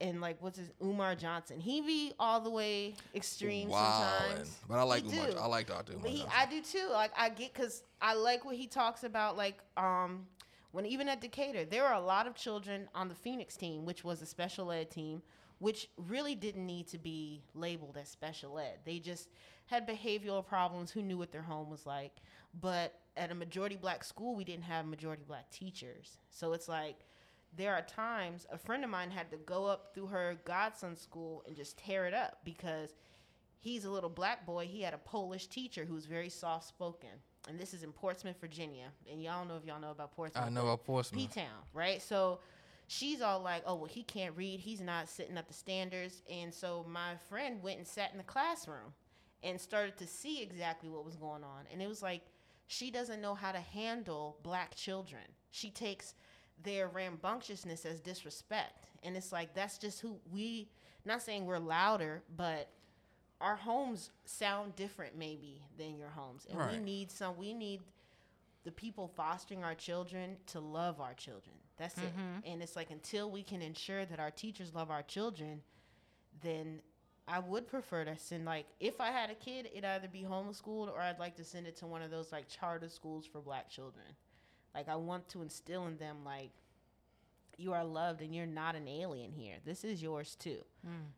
and 0.00 0.20
like 0.20 0.40
what's 0.40 0.58
his 0.58 0.70
Umar 0.82 1.14
Johnson. 1.14 1.60
He 1.60 1.80
be 1.80 2.12
all 2.18 2.40
the 2.40 2.50
way 2.50 2.94
extreme 3.14 3.70
sometimes. 3.70 4.56
But 4.68 4.78
I 4.78 4.82
like 4.82 5.04
He 5.04 5.16
Umar. 5.16 5.30
do. 5.30 5.36
I 5.38 5.46
like 5.46 5.66
Dr. 5.66 5.92
Umar. 5.92 6.02
But 6.02 6.10
he, 6.12 6.24
I 6.34 6.46
do 6.46 6.60
too. 6.60 6.88
Like 6.90 7.10
I 7.16 7.28
get 7.28 7.52
because 7.52 7.82
I 8.00 8.14
like 8.14 8.44
what 8.44 8.56
he 8.56 8.66
talks 8.66 9.04
about. 9.04 9.36
Like 9.36 9.58
um, 9.76 10.26
when 10.72 10.86
even 10.86 11.08
at 11.08 11.20
Decatur, 11.20 11.64
there 11.64 11.82
were 11.82 11.92
a 11.92 12.00
lot 12.00 12.26
of 12.26 12.34
children 12.34 12.88
on 12.94 13.08
the 13.08 13.14
Phoenix 13.14 13.56
team, 13.56 13.84
which 13.84 14.04
was 14.04 14.22
a 14.22 14.26
special 14.26 14.70
ed 14.70 14.90
team, 14.90 15.22
which 15.58 15.88
really 15.96 16.34
didn't 16.34 16.66
need 16.66 16.86
to 16.88 16.98
be 16.98 17.42
labeled 17.54 17.96
as 18.00 18.08
special 18.08 18.58
ed. 18.58 18.78
They 18.84 18.98
just 19.00 19.28
had 19.68 19.86
behavioral 19.86 20.44
problems. 20.44 20.90
Who 20.90 21.02
knew 21.02 21.18
what 21.18 21.30
their 21.30 21.42
home 21.42 21.70
was 21.70 21.86
like? 21.86 22.16
But 22.60 22.94
at 23.16 23.30
a 23.30 23.34
majority 23.34 23.76
black 23.76 24.02
school, 24.02 24.34
we 24.34 24.44
didn't 24.44 24.64
have 24.64 24.86
majority 24.86 25.22
black 25.26 25.50
teachers. 25.50 26.18
So 26.30 26.52
it's 26.52 26.68
like 26.68 26.96
there 27.56 27.74
are 27.74 27.82
times 27.82 28.46
a 28.50 28.58
friend 28.58 28.84
of 28.84 28.90
mine 28.90 29.10
had 29.10 29.30
to 29.30 29.36
go 29.38 29.66
up 29.66 29.94
through 29.94 30.06
her 30.06 30.36
godson 30.44 30.96
school 30.96 31.44
and 31.46 31.56
just 31.56 31.78
tear 31.78 32.06
it 32.06 32.14
up 32.14 32.38
because 32.44 32.94
he's 33.60 33.84
a 33.84 33.90
little 33.90 34.10
black 34.10 34.46
boy. 34.46 34.66
He 34.66 34.82
had 34.82 34.94
a 34.94 34.98
Polish 34.98 35.46
teacher 35.46 35.84
who 35.84 35.94
was 35.94 36.06
very 36.06 36.30
soft 36.30 36.66
spoken. 36.66 37.10
And 37.48 37.58
this 37.58 37.72
is 37.72 37.82
in 37.82 37.92
Portsmouth, 37.92 38.40
Virginia. 38.40 38.86
And 39.10 39.22
y'all 39.22 39.44
know 39.44 39.56
if 39.56 39.64
y'all 39.64 39.80
know 39.80 39.90
about 39.90 40.12
Portsmouth. 40.12 40.44
I 40.44 40.50
know 40.50 40.62
about 40.62 40.84
Portsmouth. 40.84 41.20
P 41.20 41.40
Town, 41.40 41.62
right? 41.72 42.02
So 42.02 42.40
she's 42.88 43.22
all 43.22 43.40
like, 43.40 43.62
oh, 43.66 43.74
well, 43.74 43.86
he 43.86 44.02
can't 44.02 44.36
read. 44.36 44.60
He's 44.60 44.80
not 44.80 45.08
sitting 45.08 45.38
up 45.38 45.48
the 45.48 45.54
standards. 45.54 46.22
And 46.30 46.52
so 46.52 46.84
my 46.88 47.16
friend 47.28 47.62
went 47.62 47.78
and 47.78 47.86
sat 47.86 48.12
in 48.12 48.18
the 48.18 48.24
classroom 48.24 48.92
and 49.42 49.60
started 49.60 49.96
to 49.98 50.06
see 50.06 50.42
exactly 50.42 50.88
what 50.88 51.04
was 51.04 51.16
going 51.16 51.44
on. 51.44 51.64
And 51.72 51.80
it 51.80 51.88
was 51.88 52.02
like, 52.02 52.22
she 52.66 52.90
doesn't 52.90 53.20
know 53.20 53.34
how 53.34 53.52
to 53.52 53.60
handle 53.60 54.36
black 54.42 54.74
children. 54.74 55.22
She 55.50 55.70
takes 55.70 56.14
their 56.62 56.88
rambunctiousness 56.88 57.86
as 57.86 58.00
disrespect. 58.00 58.88
And 59.02 59.16
it's 59.16 59.32
like, 59.32 59.54
that's 59.54 59.78
just 59.78 60.00
who 60.00 60.16
we, 60.32 60.68
not 61.04 61.22
saying 61.22 61.46
we're 61.46 61.58
louder, 61.58 62.22
but 62.36 62.68
our 63.40 63.56
homes 63.56 64.10
sound 64.24 64.74
different 64.76 65.16
maybe 65.16 65.62
than 65.78 65.96
your 65.96 66.10
homes. 66.10 66.46
And 66.50 66.58
we 66.70 66.78
need 66.78 67.10
some, 67.10 67.36
we 67.36 67.54
need 67.54 67.80
the 68.64 68.72
people 68.72 69.08
fostering 69.16 69.62
our 69.64 69.74
children 69.74 70.36
to 70.46 70.60
love 70.60 71.00
our 71.00 71.14
children. 71.14 71.54
That's 71.78 71.96
it. 71.96 72.00
Mm-hmm. 72.00 72.52
And 72.52 72.62
it's 72.62 72.74
like 72.74 72.90
until 72.90 73.30
we 73.30 73.44
can 73.44 73.62
ensure 73.62 74.04
that 74.04 74.18
our 74.18 74.32
teachers 74.32 74.74
love 74.74 74.90
our 74.90 75.02
children, 75.02 75.62
then 76.42 76.80
I 77.30 77.40
would 77.40 77.68
prefer 77.68 78.04
to 78.04 78.16
send 78.16 78.46
like 78.46 78.66
if 78.80 79.00
I 79.00 79.10
had 79.10 79.30
a 79.30 79.34
kid, 79.34 79.68
it'd 79.72 79.84
either 79.84 80.08
be 80.08 80.22
homeschooled 80.22 80.88
or 80.88 81.00
I'd 81.00 81.18
like 81.18 81.36
to 81.36 81.44
send 81.44 81.66
it 81.66 81.76
to 81.76 81.86
one 81.86 82.00
of 82.02 82.10
those 82.10 82.32
like 82.32 82.48
charter 82.48 82.88
schools 82.88 83.26
for 83.26 83.40
black 83.40 83.68
children. 83.68 84.06
Like 84.74 84.88
I 84.88 84.96
want 84.96 85.28
to 85.30 85.42
instill 85.42 85.86
in 85.86 85.98
them 85.98 86.18
like 86.24 86.50
you 87.58 87.72
are 87.72 87.84
loved 87.84 88.22
and 88.22 88.34
you're 88.34 88.46
not 88.46 88.76
an 88.76 88.88
alien 88.88 89.32
here. 89.32 89.56
This 89.64 89.84
is 89.84 90.00
yours 90.02 90.36
too. 90.36 90.58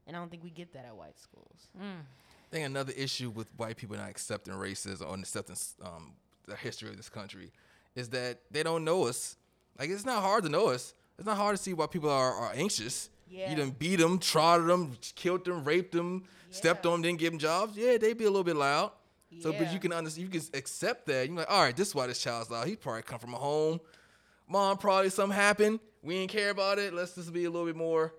And 0.07 0.17
I 0.17 0.19
don't 0.19 0.31
think 0.31 0.43
we 0.43 0.51
get 0.51 0.73
that 0.73 0.85
at 0.85 0.97
white 0.97 1.19
schools. 1.19 1.69
I 1.79 2.51
think 2.51 2.67
another 2.67 2.93
issue 2.97 3.31
with 3.31 3.49
white 3.57 3.77
people 3.77 3.97
not 3.97 4.09
accepting 4.11 4.55
racism 4.55 5.09
or 5.09 5.15
accepting 5.15 5.57
um, 5.85 6.15
the 6.47 6.57
history 6.57 6.89
of 6.89 6.97
this 6.97 7.09
country 7.09 7.53
is 7.95 8.09
that 8.09 8.41
they 8.51 8.63
don't 8.63 8.85
know 8.85 9.07
us. 9.07 9.37
Like 9.79 9.91
it's 9.91 10.05
not 10.07 10.23
hard 10.23 10.43
to 10.45 10.49
know 10.49 10.69
us. 10.69 10.95
It's 11.19 11.27
not 11.27 11.37
hard 11.37 11.57
to 11.57 11.63
see 11.63 11.75
why 11.75 11.87
people 11.87 12.11
are, 12.11 12.33
are 12.35 12.53
anxious. 12.55 13.11
Yeah. 13.31 13.51
You 13.51 13.57
done 13.57 13.71
beat 13.71 13.97
them, 13.97 14.19
trotted 14.19 14.67
them, 14.67 14.97
killed 15.15 15.45
them, 15.45 15.65
raped 15.65 15.93
them, 15.93 16.25
stepped 16.51 16.85
on 16.85 16.95
them, 16.95 17.03
didn't 17.03 17.21
give 17.21 17.33
them 17.33 17.39
jobs. 17.39 17.77
Yeah, 17.77 17.97
they'd 17.97 18.19
be 18.19 18.25
a 18.25 18.31
little 18.31 18.45
bit 18.45 18.57
loud. 18.57 18.91
So, 19.41 19.53
but 19.53 19.73
you 19.73 19.79
can 19.79 19.93
understand, 19.93 20.27
you 20.27 20.41
can 20.41 20.49
accept 20.59 21.07
that. 21.07 21.29
You're 21.29 21.37
like, 21.37 21.49
all 21.49 21.63
right, 21.63 21.77
this 21.77 21.89
is 21.89 21.95
why 21.95 22.09
this 22.09 22.21
child's 22.21 22.51
loud. 22.51 22.67
He 22.67 22.75
probably 22.75 23.03
come 23.03 23.21
from 23.21 23.33
a 23.33 23.37
home. 23.39 23.81
Mom 24.49 24.77
probably 24.77 25.11
something 25.11 25.37
happened. 25.37 25.79
We 26.03 26.15
didn't 26.19 26.33
care 26.33 26.51
about 26.51 26.81
it. 26.81 26.93
Let's 26.93 27.15
just 27.15 27.33
be 27.33 27.45
a 27.45 27.51
little 27.51 27.67
bit 27.67 27.77
more, 27.77 28.13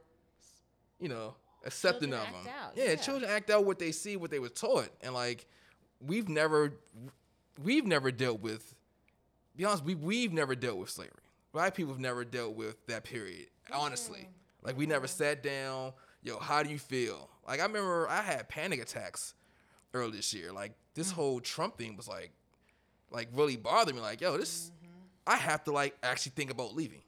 you 1.01 1.09
know, 1.09 1.35
accepting 1.65 2.11
Children 2.11 2.29
of 2.29 2.43
them. 2.45 2.53
yeah, 2.75 2.83
yeah. 2.85 2.95
children 2.95 3.29
act 3.29 3.49
out 3.49 3.65
what 3.65 3.77
they 3.77 3.91
see, 3.91 4.15
what 4.15 4.31
they 4.31 4.39
were 4.39 4.47
taught, 4.47 4.89
and 5.01 5.13
like 5.13 5.45
we've 5.99 6.29
never, 6.29 6.73
we've 7.61 7.85
never 7.85 8.09
dealt 8.11 8.39
with. 8.39 8.73
Be 9.57 9.65
honest, 9.65 9.83
we 9.83 9.95
we've 9.95 10.31
never 10.31 10.55
dealt 10.55 10.77
with 10.77 10.89
slavery. 10.89 11.11
Black 11.51 11.75
people 11.75 11.91
have 11.91 12.01
never 12.01 12.23
dealt 12.23 12.55
with 12.55 12.87
that 12.87 13.03
period. 13.03 13.47
Honestly, 13.73 14.29
like 14.63 14.77
we 14.77 14.85
never 14.85 15.07
sat 15.07 15.43
down. 15.43 15.93
Yo, 16.23 16.37
how 16.39 16.63
do 16.63 16.69
you 16.69 16.79
feel? 16.79 17.29
Like 17.47 17.59
I 17.59 17.63
remember 17.63 18.07
I 18.09 18.21
had 18.21 18.47
panic 18.47 18.81
attacks 18.81 19.33
earlier 19.93 20.17
this 20.17 20.33
year. 20.33 20.51
Like 20.51 20.73
this 20.93 21.11
mm. 21.11 21.15
whole 21.15 21.39
Trump 21.39 21.77
thing 21.77 21.97
was 21.97 22.07
like, 22.07 22.31
like 23.09 23.29
really 23.33 23.57
bothered 23.57 23.95
me. 23.95 24.01
Like 24.01 24.21
yo, 24.21 24.37
this, 24.37 24.71
mm-hmm. 24.75 24.93
I 25.27 25.37
have 25.37 25.63
to 25.65 25.71
like 25.71 25.95
actually 26.03 26.33
think 26.35 26.51
about 26.51 26.75
leaving 26.75 27.01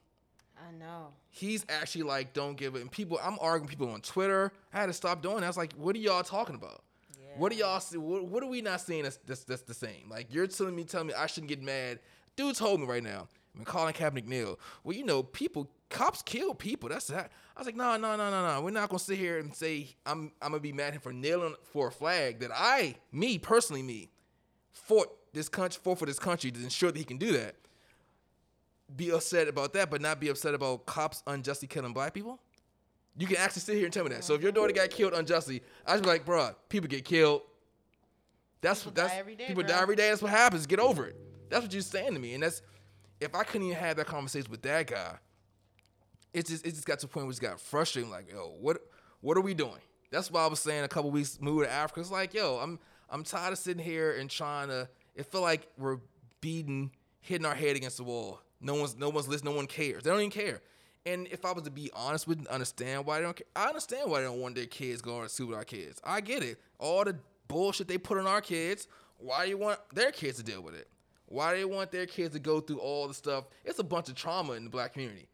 I 0.67 0.71
know. 0.77 1.07
he's 1.29 1.65
actually 1.67 2.03
like, 2.03 2.33
don't 2.33 2.55
give 2.55 2.75
it. 2.75 2.81
And 2.81 2.91
people, 2.91 3.19
I'm 3.21 3.37
arguing 3.41 3.67
people 3.67 3.89
on 3.89 4.01
Twitter. 4.01 4.51
I 4.73 4.79
had 4.79 4.85
to 4.85 4.93
stop 4.93 5.21
doing 5.21 5.37
that. 5.37 5.43
I 5.43 5.47
was 5.47 5.57
like, 5.57 5.73
what 5.73 5.95
are 5.95 5.99
y'all 5.99 6.23
talking 6.23 6.55
about? 6.55 6.81
What 7.35 7.51
are 7.51 7.55
y'all 7.55 7.79
see? 7.79 7.97
What, 7.97 8.27
what 8.27 8.43
are 8.43 8.49
we 8.49 8.61
not 8.61 8.79
seeing 8.79 9.03
that's, 9.03 9.17
that's, 9.25 9.43
that's 9.43 9.63
the 9.63 9.73
same? 9.73 10.07
Like, 10.07 10.27
you're 10.29 10.45
telling 10.45 10.75
me, 10.75 10.83
telling 10.83 11.07
me 11.07 11.13
I 11.15 11.25
shouldn't 11.25 11.49
get 11.49 11.61
mad. 11.63 11.99
Dude 12.35 12.55
told 12.55 12.79
me 12.79 12.85
right 12.85 13.01
now, 13.01 13.27
I'm 13.57 13.65
calling 13.65 13.93
Kaepernick 13.93 14.27
kneel. 14.27 14.59
Well, 14.83 14.95
you 14.95 15.05
know, 15.05 15.23
people, 15.23 15.69
cops 15.89 16.21
kill 16.21 16.53
people. 16.55 16.89
That's 16.89 17.07
that. 17.07 17.31
I 17.55 17.59
was 17.59 17.67
like, 17.67 17.75
no, 17.75 17.97
no, 17.97 18.15
no, 18.15 18.31
no, 18.31 18.47
no. 18.47 18.61
We're 18.61 18.71
not 18.71 18.89
gonna 18.89 18.99
sit 18.99 19.19
here 19.19 19.37
and 19.37 19.55
say 19.55 19.95
I'm, 20.05 20.31
I'm 20.41 20.51
gonna 20.51 20.59
be 20.59 20.73
mad 20.73 20.87
at 20.87 20.93
him 20.95 21.01
for 21.01 21.13
kneeling 21.13 21.55
for 21.71 21.87
a 21.89 21.91
flag 21.91 22.39
that 22.39 22.51
I, 22.53 22.95
me 23.11 23.37
personally, 23.37 23.83
me, 23.83 24.09
fought 24.71 25.15
this 25.33 25.49
country, 25.49 25.79
fought 25.83 25.99
for 25.99 26.05
this 26.05 26.19
country 26.19 26.51
to 26.51 26.63
ensure 26.63 26.91
that 26.91 26.97
he 26.97 27.05
can 27.05 27.17
do 27.17 27.31
that 27.33 27.55
be 28.95 29.11
upset 29.11 29.47
about 29.47 29.73
that, 29.73 29.89
but 29.89 30.01
not 30.01 30.19
be 30.19 30.29
upset 30.29 30.53
about 30.53 30.85
cops 30.85 31.23
unjustly 31.27 31.67
killing 31.67 31.93
black 31.93 32.13
people? 32.13 32.39
You 33.17 33.27
can 33.27 33.37
actually 33.37 33.61
sit 33.61 33.75
here 33.75 33.85
and 33.85 33.93
tell 33.93 34.03
me 34.03 34.09
that. 34.09 34.23
So 34.23 34.33
if 34.33 34.41
your 34.41 34.51
daughter 34.51 34.73
got 34.73 34.89
killed 34.89 35.13
unjustly, 35.13 35.61
I 35.85 35.91
just 35.93 36.03
be 36.03 36.09
like, 36.09 36.25
bruh, 36.25 36.55
people 36.69 36.87
get 36.87 37.05
killed. 37.05 37.41
That's 38.61 38.79
People 38.81 38.93
that's 38.93 39.13
die 39.13 39.19
every 39.19 39.35
day, 39.35 39.47
people 39.47 39.63
bro. 39.63 39.73
die 39.73 39.81
every 39.81 39.95
day. 39.95 40.09
That's 40.09 40.21
what 40.21 40.31
happens. 40.31 40.65
Get 40.65 40.79
over 40.79 41.05
it. 41.07 41.15
That's 41.49 41.63
what 41.63 41.73
you're 41.73 41.81
saying 41.81 42.13
to 42.13 42.19
me. 42.19 42.33
And 42.33 42.41
that's 42.43 42.61
if 43.23 43.35
I 43.35 43.43
couldn't 43.43 43.67
even 43.67 43.79
have 43.79 43.97
that 43.97 44.05
conversation 44.05 44.51
with 44.51 44.61
that 44.63 44.87
guy, 44.87 45.15
it 46.33 46.47
just 46.47 46.65
it 46.65 46.71
just 46.71 46.85
got 46.85 46.99
to 46.99 47.05
a 47.05 47.09
point 47.09 47.25
where 47.25 47.33
it 47.33 47.39
got 47.39 47.59
frustrating. 47.59 48.11
Like, 48.11 48.31
yo, 48.31 48.55
what 48.59 48.81
what 49.21 49.37
are 49.37 49.41
we 49.41 49.53
doing? 49.53 49.79
That's 50.11 50.29
why 50.29 50.43
I 50.43 50.47
was 50.47 50.59
saying 50.59 50.83
a 50.83 50.87
couple 50.87 51.11
weeks 51.11 51.39
move 51.41 51.63
to 51.63 51.71
Africa. 51.71 52.01
It's 52.01 52.11
like, 52.11 52.33
yo, 52.33 52.57
I'm 52.57 52.79
I'm 53.09 53.23
tired 53.23 53.53
of 53.53 53.59
sitting 53.59 53.83
here 53.83 54.17
and 54.17 54.29
trying 54.29 54.69
to. 54.69 54.89
It 55.15 55.27
feel 55.27 55.41
like 55.41 55.67
we're 55.77 55.99
beating, 56.41 56.91
hitting 57.21 57.45
our 57.45 57.55
head 57.55 57.75
against 57.75 57.97
the 57.97 58.03
wall. 58.03 58.41
No 58.59 58.75
one's 58.75 58.97
no 58.97 59.09
one's 59.09 59.27
listening. 59.27 59.53
No 59.53 59.57
one 59.57 59.67
cares. 59.67 60.03
They 60.03 60.09
don't 60.09 60.19
even 60.19 60.31
care. 60.31 60.61
And 61.05 61.27
if 61.27 61.45
I 61.45 61.51
was 61.51 61.63
to 61.63 61.71
be 61.71 61.91
honest 61.93 62.27
with, 62.27 62.39
and 62.39 62.47
understand 62.47 63.05
why 63.05 63.19
they 63.19 63.23
don't 63.23 63.35
care. 63.35 63.47
I 63.55 63.67
understand 63.67 64.09
why 64.09 64.21
they 64.21 64.25
don't 64.25 64.39
want 64.39 64.55
their 64.55 64.65
kids 64.65 65.01
going 65.01 65.23
to 65.23 65.29
school 65.29 65.49
with 65.49 65.57
our 65.57 65.65
kids. 65.65 65.99
I 66.03 66.21
get 66.21 66.43
it. 66.43 66.59
All 66.79 67.03
the 67.03 67.17
bullshit 67.47 67.87
they 67.87 67.97
put 67.97 68.17
on 68.17 68.25
our 68.25 68.41
kids. 68.41 68.87
Why 69.17 69.43
do 69.43 69.49
you 69.49 69.57
want 69.57 69.79
their 69.93 70.11
kids 70.11 70.37
to 70.37 70.43
deal 70.43 70.61
with 70.61 70.75
it? 70.75 70.87
Why 71.27 71.53
do 71.53 71.59
they 71.59 71.65
want 71.65 71.91
their 71.91 72.05
kids 72.05 72.33
to 72.33 72.39
go 72.39 72.59
through 72.59 72.79
all 72.79 73.07
the 73.07 73.13
stuff? 73.13 73.45
It's 73.65 73.79
a 73.79 73.83
bunch 73.83 74.09
of 74.09 74.15
trauma 74.15 74.53
in 74.53 74.63
the 74.63 74.69
black 74.69 74.93
community. 74.93 75.27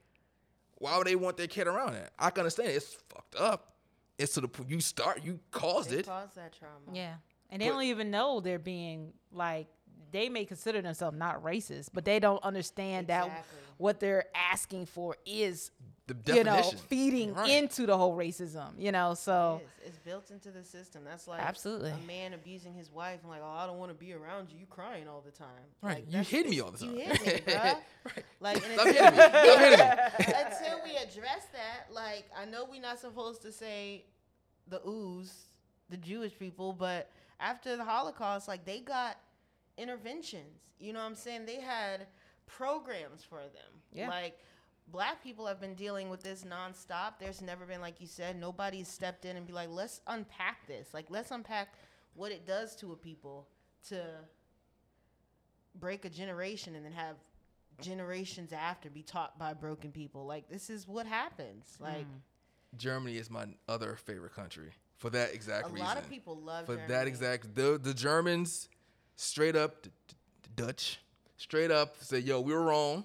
Why 0.78 0.98
would 0.98 1.08
they 1.08 1.16
want 1.16 1.36
their 1.38 1.48
kid 1.48 1.68
around 1.68 1.94
that? 1.94 2.12
I 2.18 2.30
can 2.30 2.42
understand 2.42 2.70
it. 2.70 2.76
It's 2.76 2.94
fucked 3.10 3.36
up. 3.36 3.74
It's 4.18 4.34
to 4.34 4.42
the 4.42 4.48
point 4.48 4.70
you 4.70 4.80
start, 4.82 5.24
you 5.24 5.40
caused 5.52 5.90
They 5.90 5.98
it. 6.00 6.06
caused 6.06 6.36
that 6.36 6.54
trauma. 6.54 6.76
Yeah. 6.94 7.16
And 7.50 7.62
they 7.62 7.68
But- 7.68 7.74
don't 7.76 7.84
even 7.84 8.12
know 8.12 8.40
they're 8.40 8.60
being 8.60 9.14
like 9.32 9.68
they 10.12 10.28
may 10.30 10.44
consider 10.46 10.82
themselves 10.82 11.16
not 11.18 11.44
racist, 11.44 11.90
but 11.94 12.04
they 12.04 12.20
don't 12.20 12.44
understand 12.44 13.08
that 13.08 13.46
what 13.78 14.00
they're 14.00 14.26
asking 14.34 14.86
for 14.88 15.16
is 15.26 15.70
The 16.14 16.36
you 16.36 16.44
know 16.44 16.62
feeding 16.88 17.34
Right. 17.34 17.50
into 17.50 17.86
the 17.86 17.98
whole 17.98 18.16
racism, 18.18 18.72
you 18.78 18.92
know. 18.92 19.14
So 19.14 19.62
It 19.62 19.88
is. 19.88 19.88
It's 19.90 19.98
built 20.00 20.30
into 20.32 20.52
the 20.52 20.64
system. 20.64 21.04
That's 21.04 21.28
like 21.28 21.42
Absolutely. 21.42 21.92
a 21.92 22.08
man 22.08 22.34
abusing 22.34 22.74
his 22.74 22.92
wife 22.92 23.20
and 23.22 23.30
like, 23.32 23.42
oh, 23.44 23.50
I 23.50 23.66
don't 23.66 23.78
want 23.78 23.92
to 23.92 23.98
be 23.98 24.14
around 24.14 24.50
you. 24.52 24.60
You 24.60 24.66
crying 24.68 25.08
all 25.08 25.22
the 25.26 25.32
time. 25.32 25.48
Right. 25.82 26.06
Like, 26.06 26.12
You 26.14 26.20
hit 26.20 26.50
me 26.50 26.60
all 26.62 26.72
the 26.72 26.78
time. 26.80 26.96
You 26.96 27.06
time. 27.08 27.16
hit 27.18 27.48
me, 27.48 27.54
bruh. 27.54 27.76
Right. 28.06 28.26
Like, 28.40 28.56
until, 28.58 28.86
hitting 28.86 29.04
me. 29.04 29.18
Stop 29.18 29.34
hitting 29.34 29.80
me. 29.80 30.34
until 30.46 30.80
we 30.84 30.92
address 30.98 31.46
that, 31.54 31.92
like, 31.94 32.26
I 32.38 32.46
know 32.46 32.66
we're 32.70 32.82
not 32.82 33.00
supposed 33.00 33.42
to 33.44 33.52
say 33.52 34.06
the 34.68 34.82
ooze, 34.88 35.34
the 35.90 35.98
Jewish 35.98 36.38
people, 36.38 36.74
but 36.74 37.10
after 37.40 37.76
the 37.78 37.84
Holocaust, 37.84 38.48
like, 38.48 38.66
they 38.66 38.80
got 38.80 39.18
interventions. 39.78 40.60
You 40.80 40.94
know 40.94 41.00
what 41.00 41.06
I'm 41.06 41.16
saying? 41.16 41.46
They 41.46 41.60
had 41.62 42.08
programs 42.46 43.24
for 43.24 43.40
them. 43.40 43.82
Yeah. 43.92 44.10
Like, 44.10 44.38
black 44.92 45.24
people 45.24 45.46
have 45.48 45.60
been 45.60 45.76
dealing 45.76 46.10
with 46.10 46.24
this 46.24 46.44
nonstop. 46.44 47.14
There's 47.20 47.42
never 47.42 47.66
been, 47.66 47.82
like 47.82 48.02
you 48.02 48.08
said, 48.08 48.40
nobody's 48.40 48.88
stepped 48.88 49.26
in 49.26 49.38
and 49.38 49.46
be 49.46 49.54
like, 49.54 49.70
let's 49.70 50.02
unpack 50.08 50.68
this. 50.68 50.90
Like, 50.94 51.06
let's 51.10 51.32
unpack 51.32 51.74
what 52.14 52.32
it 52.32 52.46
does 52.46 52.76
to 52.78 52.92
a 52.92 52.96
people 52.96 53.48
to 53.90 54.04
break 55.80 56.06
a 56.06 56.10
generation 56.10 56.76
and 56.76 56.86
then 56.86 56.92
have 56.92 57.16
generations 57.82 58.52
after 58.52 58.90
be 58.90 59.04
taught 59.04 59.38
by 59.40 59.54
broken 59.54 59.92
people. 59.92 60.26
Like, 60.26 60.50
this 60.50 60.70
is 60.70 60.88
what 60.88 61.06
happens. 61.06 61.78
Mm. 61.80 61.84
Like, 61.84 62.08
Germany 62.78 63.18
is 63.18 63.30
my 63.30 63.46
other 63.68 63.96
favorite 63.96 64.36
country 64.36 64.72
for 64.98 65.10
that 65.10 65.34
exact 65.34 65.68
a 65.68 65.70
reason. 65.70 65.86
A 65.86 65.90
lot 65.90 65.98
of 65.98 66.10
people 66.10 66.38
love 66.38 66.66
for 66.66 66.74
Germany. 66.74 66.94
that 66.94 67.08
exact 67.08 67.56
the 67.56 67.80
the 67.82 67.94
Germans 67.94 68.70
straight 69.16 69.56
up 69.56 69.82
the, 69.84 69.90
the 70.44 70.64
Dutch 70.66 71.00
straight 71.38 71.72
up 71.72 71.96
say 72.02 72.20
yo 72.20 72.42
we 72.42 72.54
were 72.54 72.62
wrong. 72.62 73.04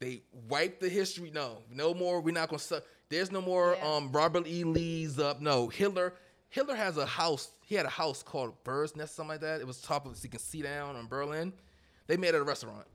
They 0.00 0.22
wiped 0.48 0.80
the 0.80 0.88
history. 0.88 1.30
No, 1.34 1.58
no 1.72 1.92
more. 1.94 2.20
We're 2.20 2.34
not 2.34 2.48
gonna. 2.48 2.60
Su- 2.60 2.80
There's 3.08 3.32
no 3.32 3.40
more. 3.40 3.76
Yeah. 3.78 3.94
Um, 3.96 4.12
Robert 4.12 4.46
E. 4.46 4.64
Lee's 4.64 5.18
up. 5.18 5.40
No, 5.40 5.68
Hitler. 5.68 6.14
Hitler 6.50 6.76
has 6.76 6.96
a 6.96 7.04
house. 7.06 7.50
He 7.66 7.74
had 7.74 7.84
a 7.84 7.90
house 7.90 8.22
called 8.22 8.54
Bird's 8.64 8.96
Nest, 8.96 9.14
something 9.16 9.30
like 9.32 9.40
that. 9.40 9.60
It 9.60 9.66
was 9.66 9.80
top 9.80 10.06
of 10.06 10.16
so 10.16 10.22
you 10.22 10.30
can 10.30 10.40
see 10.40 10.62
down 10.62 10.96
in 10.96 11.06
Berlin. 11.06 11.52
They 12.06 12.16
made 12.16 12.28
it 12.34 12.36
a 12.38 12.42
restaurant. 12.42 12.86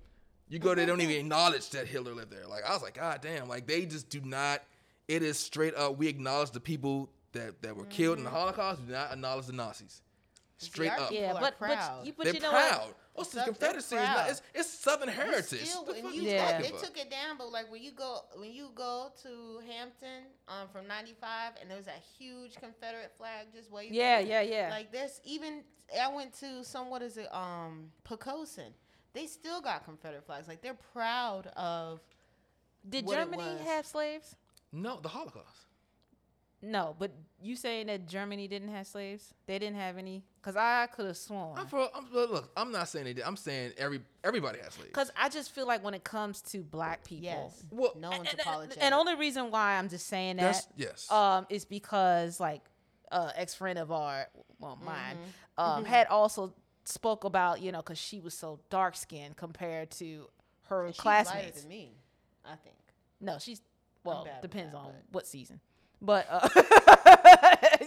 You 0.50 0.60
go 0.60 0.70
there, 0.70 0.78
they 0.78 0.86
don't 0.86 1.02
even 1.02 1.16
acknowledge 1.18 1.70
that 1.72 1.88
Hitler 1.88 2.14
lived 2.14 2.32
there. 2.32 2.48
Like 2.48 2.64
I 2.68 2.74
was 2.74 2.82
like, 2.82 2.96
God 2.96 3.20
damn, 3.22 3.48
like 3.48 3.68
they 3.68 3.86
just 3.86 4.10
do 4.10 4.22
not. 4.22 4.62
It 5.08 5.22
is 5.22 5.38
straight 5.38 5.76
up. 5.76 5.98
We 5.98 6.08
acknowledge 6.08 6.52
the 6.52 6.60
people 6.60 7.10
that 7.34 7.62
that 7.62 7.76
were 7.76 7.86
killed 7.86 8.18
in 8.18 8.24
the 8.24 8.30
Holocaust. 8.30 8.82
We 8.82 8.88
do 8.88 8.94
not 8.94 9.12
acknowledge 9.12 9.46
the 9.48 9.54
Nazis. 9.54 10.02
Straight 10.58 10.92
our 10.92 11.00
up. 11.00 11.12
yeah, 11.12 11.34
but 11.40 11.58
proud. 11.58 11.98
but 12.00 12.06
you 12.06 12.14
but 12.18 12.24
They're 12.26 12.34
you 12.36 12.40
know 12.40 12.52
proud. 12.52 12.80
what? 12.80 12.96
Oh, 13.16 13.22
it's 13.22 13.32
the 13.32 13.44
Confederacy. 13.44 13.96
Is 13.96 14.02
not, 14.02 14.30
it's, 14.30 14.42
it's 14.56 14.70
Southern 14.70 15.10
heritage. 15.10 15.68
Still, 15.68 15.84
The 15.84 15.94
when 15.94 16.06
you 16.14 16.22
you 16.24 16.30
Yeah. 16.30 16.52
talking 16.58 16.72
they 16.72 16.78
took 16.80 16.98
it 16.98 17.12
down, 17.12 17.38
but 17.38 17.52
like 17.52 17.72
when 17.72 17.84
you 17.84 17.92
go 17.92 18.22
when 18.36 18.52
you 18.52 18.70
go 18.74 19.12
to 19.24 19.60
Hampton 19.70 20.24
um, 20.48 20.68
from 20.72 20.88
'95, 20.88 21.54
and 21.62 21.70
there's 21.70 21.86
that 21.86 22.02
huge 22.18 22.56
Confederate 22.56 23.12
flag 23.18 23.48
just 23.54 23.72
waving. 23.72 23.94
Yeah, 23.94 24.20
yeah, 24.20 24.42
yeah. 24.42 24.70
Like 24.72 24.92
there's 24.92 25.22
even 25.26 25.64
I 26.02 26.12
went 26.14 26.34
to 26.40 26.64
some 26.64 26.90
what 26.90 27.02
is 27.02 27.18
it 27.18 27.28
um 27.34 27.92
Poquoson. 28.08 28.72
They 29.14 29.28
still 29.28 29.62
got 29.62 29.86
Confederate 29.86 30.26
flags. 30.26 30.48
Like 30.48 30.62
they're 30.62 30.74
proud 30.94 31.48
of. 31.56 32.00
Did 32.90 33.06
what 33.06 33.18
it 33.20 33.26
Germany 33.26 33.44
was. 33.44 33.62
have 33.68 33.86
slaves? 33.86 34.36
No, 34.72 35.00
the 35.00 35.10
Holocaust. 35.10 35.68
No, 36.64 36.96
but 36.98 37.12
you 37.42 37.56
saying 37.56 37.88
that 37.88 38.08
Germany 38.08 38.48
didn't 38.48 38.70
have 38.70 38.88
slaves? 38.88 39.34
They 39.46 39.60
didn't 39.60 39.76
have 39.78 39.98
any? 39.98 40.24
Cause 40.44 40.56
I 40.58 40.88
could 40.88 41.06
have 41.06 41.16
sworn. 41.18 41.58
I'm 41.58 41.68
for, 41.68 41.88
I'm, 41.96 42.06
look, 42.12 42.30
look, 42.32 42.52
I'm 42.58 42.72
not 42.72 42.90
saying 42.90 43.06
they 43.06 43.14
did. 43.14 43.24
I'm 43.24 43.38
saying 43.38 43.72
every 43.78 44.02
everybody 44.26 44.60
has 44.60 44.74
slaves. 44.74 44.92
Cause 44.92 45.10
I 45.16 45.30
just 45.30 45.52
feel 45.56 45.66
like 45.66 45.82
when 45.84 45.94
it 45.94 46.04
comes 46.04 46.42
to 46.52 46.60
black 46.60 47.04
people, 47.06 47.24
Yes. 47.54 47.64
Well, 47.72 47.94
no 47.98 48.10
one's 48.10 48.30
and, 48.30 48.40
apologetic. 48.42 48.84
and 48.84 48.94
only 48.94 49.16
reason 49.16 49.52
why 49.52 49.78
I'm 49.78 49.88
just 49.88 50.06
saying 50.08 50.36
That's 50.36 50.66
that 50.66 50.74
yes. 50.76 51.10
um 51.10 51.48
is 51.50 51.64
because 51.64 52.42
like 52.42 52.62
uh 53.12 53.32
ex 53.36 53.56
friend 53.56 53.80
of 53.80 53.92
our 53.92 54.28
well 54.60 54.78
mine 54.84 55.16
Mm-hmm. 55.58 55.62
um 55.78 55.86
had 55.86 56.08
also 56.08 56.54
spoke 56.84 57.24
about 57.24 57.62
you 57.62 57.72
know 57.72 57.78
because 57.80 57.98
she 57.98 58.20
was 58.20 58.34
so 58.34 58.60
dark 58.70 58.98
skinned 58.98 59.38
compared 59.38 59.92
to 59.92 60.28
her 60.64 60.92
She's 60.92 61.06
lighter 61.06 61.24
classmates. 61.30 61.62
than 61.62 61.70
me, 61.70 61.92
I 62.44 62.56
think. 62.56 62.76
No, 63.22 63.38
she's 63.40 63.62
well 64.04 64.28
depends 64.42 64.74
that, 64.74 64.78
on 64.80 64.86
but- 64.88 65.04
what 65.16 65.26
season. 65.28 65.62
But 66.02 66.28
uh, 66.30 67.13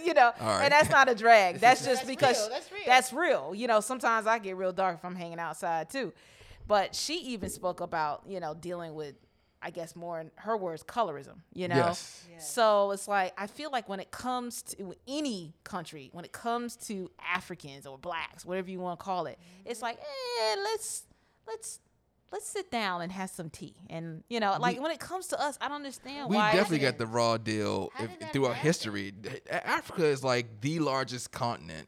you 0.05 0.13
know, 0.13 0.31
All 0.39 0.47
right. 0.47 0.63
and 0.65 0.71
that's 0.71 0.89
not 0.89 1.09
a 1.09 1.15
drag. 1.15 1.55
That's 1.59 1.83
just 1.85 2.05
That's 2.05 2.07
because 2.07 2.37
real, 2.39 2.49
that's 2.49 2.71
real. 2.71 2.81
that's 2.85 3.13
real. 3.13 3.55
You 3.55 3.67
know, 3.67 3.79
sometimes 3.79 4.27
I 4.27 4.39
get 4.39 4.55
real 4.57 4.71
dark 4.71 4.97
if 4.97 5.05
I'm 5.05 5.15
hanging 5.15 5.39
outside 5.39 5.89
too. 5.89 6.13
But 6.67 6.93
she 6.95 7.19
even 7.33 7.49
spoke 7.49 7.79
about 7.81 8.23
you 8.27 8.39
know 8.39 8.53
dealing 8.53 8.93
with, 8.93 9.15
I 9.61 9.69
guess 9.69 9.95
more 9.95 10.19
in 10.19 10.31
her 10.35 10.57
words, 10.57 10.83
colorism. 10.83 11.37
You 11.53 11.67
know. 11.69 11.75
Yes. 11.77 12.25
Yes. 12.31 12.51
So 12.51 12.91
it's 12.91 13.07
like 13.07 13.33
I 13.37 13.47
feel 13.47 13.71
like 13.71 13.87
when 13.87 13.99
it 13.99 14.11
comes 14.11 14.61
to 14.63 14.93
any 15.07 15.53
country, 15.63 16.09
when 16.13 16.25
it 16.25 16.31
comes 16.33 16.75
to 16.87 17.09
Africans 17.33 17.85
or 17.85 17.97
blacks, 17.97 18.45
whatever 18.45 18.69
you 18.69 18.79
want 18.79 18.99
to 18.99 19.03
call 19.03 19.25
it, 19.27 19.39
it's 19.65 19.81
like, 19.81 19.97
eh, 19.97 20.55
let's 20.63 21.03
let's 21.47 21.79
let's 22.31 22.47
sit 22.47 22.69
down 22.71 23.01
and 23.01 23.11
have 23.11 23.29
some 23.29 23.49
tea. 23.49 23.75
And 23.89 24.23
you 24.29 24.39
know, 24.39 24.57
like 24.59 24.81
when 24.81 24.91
it 24.91 24.99
comes 24.99 25.27
to 25.27 25.41
us, 25.41 25.57
I 25.61 25.67
don't 25.67 25.77
understand 25.77 26.29
We 26.29 26.35
why. 26.35 26.51
definitely 26.51 26.79
got 26.79 26.97
the 26.97 27.07
raw 27.07 27.37
deal 27.37 27.91
if, 27.99 28.31
throughout 28.31 28.55
happen? 28.55 28.67
history. 28.67 29.13
Africa 29.49 30.05
is 30.05 30.23
like 30.23 30.61
the 30.61 30.79
largest 30.79 31.31
continent. 31.31 31.87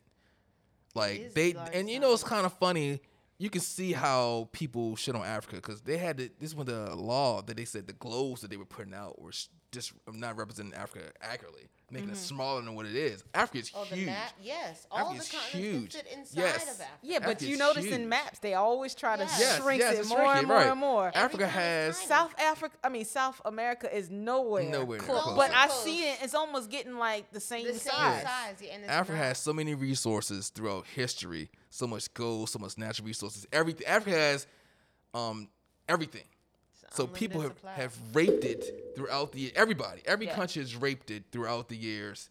Like 0.96 1.34
they, 1.34 1.54
the 1.54 1.70
and 1.74 1.90
you 1.90 2.00
know, 2.00 2.14
it's 2.14 2.24
kind 2.24 2.46
of 2.46 2.54
funny. 2.54 3.02
You 3.38 3.50
can 3.50 3.62
see 3.62 3.94
how 3.94 4.50
people 4.52 4.98
shit 4.98 5.16
on 5.16 5.26
Africa 5.26 5.58
because 5.58 5.82
they 5.82 5.98
had 5.98 6.18
to, 6.18 6.30
this 6.40 6.54
was 6.54 6.66
the 6.66 6.94
law 6.96 7.42
that 7.44 7.56
they 7.56 7.64
said 7.64 7.88
the 7.88 7.94
globes 7.94 8.42
that 8.42 8.50
they 8.50 8.58
were 8.58 8.66
putting 8.66 8.94
out 8.94 9.22
were 9.22 9.32
s- 9.78 9.92
just 10.08 10.18
not 10.18 10.38
representing 10.38 10.74
Africa 10.74 11.12
accurately, 11.22 11.68
making 11.92 12.10
it 12.10 12.18
smaller 12.18 12.62
than 12.62 12.76
what 12.76 12.86
it 12.86 12.96
is. 12.96 13.24
Africa 13.34 13.60
is 13.60 13.70
Mm-hmm. 13.70 13.80
Oh, 13.80 13.86
the 13.90 13.96
huge. 13.96 14.06
map. 14.08 14.32
Yes, 14.42 14.88
all 14.92 15.00
Africa 15.00 15.18
the 15.18 15.24
is 15.24 15.30
continents 15.32 15.54
huge. 15.54 15.92
can 15.94 16.04
fit 16.04 16.18
inside 16.18 16.40
Yes. 16.42 16.56
of 16.64 16.70
Africa. 16.82 16.88
Yeah, 17.04 17.20
but 17.20 17.28
Africa 17.30 17.46
you 17.46 17.58
notice 17.58 17.84
huge. 17.86 17.94
in 17.94 18.10
maps 18.10 18.40
they 18.40 18.54
always 18.56 18.96
try 18.96 19.16
to 19.18 19.24
Yes. 19.24 19.40
Yes, 19.40 19.62
shrink 19.62 19.80
yes, 19.82 19.94
it 20.00 20.06
more 20.08 20.18
shrinking, 20.20 20.38
and 20.40 20.48
more 20.48 20.58
right. 20.58 20.68
and 20.72 20.80
more. 20.80 21.12
Africa 21.14 21.48
has. 21.48 21.98
South 21.98 22.34
Africa, 22.40 22.76
I 22.84 22.90
mean 22.90 23.06
South 23.06 23.42
America 23.46 23.96
is 23.96 24.10
nowhere, 24.10 24.70
Nowhere 24.70 25.00
close. 25.00 25.22
close. 25.24 25.36
But 25.38 25.52
I 25.54 25.68
see 25.70 26.00
it; 26.10 26.20
it's 26.24 26.34
almost 26.36 26.70
getting 26.70 26.98
like 26.98 27.32
the 27.32 27.40
same 27.40 27.66
The 27.66 27.74
same 27.74 27.92
size. 27.94 28.24
size. 28.24 28.56
yeah, 28.62 28.78
Africa 28.88 29.18
not. 29.18 29.26
has 29.26 29.38
so 29.38 29.54
many 29.54 29.76
resources 29.76 30.50
throughout 30.50 30.86
history, 30.88 31.50
so 31.70 31.86
much 31.88 32.14
gold, 32.14 32.50
so 32.50 32.60
much 32.60 32.78
natural 32.78 33.06
resources. 33.08 33.46
Everything 33.52 33.86
Africa 33.88 34.16
has, 34.18 34.48
um, 35.14 35.50
everything. 35.88 36.24
So 36.92 37.06
people 37.08 37.42
have, 37.42 37.52
supply. 37.52 37.74
have 37.74 37.96
raped 38.14 38.44
it 38.44 38.94
throughout 38.96 39.32
the 39.32 39.52
everybody. 39.56 40.02
Every 40.06 40.26
Yeah. 40.26 40.36
country 40.36 40.62
has 40.62 40.76
raped 40.76 41.12
it 41.12 41.24
throughout 41.32 41.70
the 41.70 41.76
years, 41.78 42.30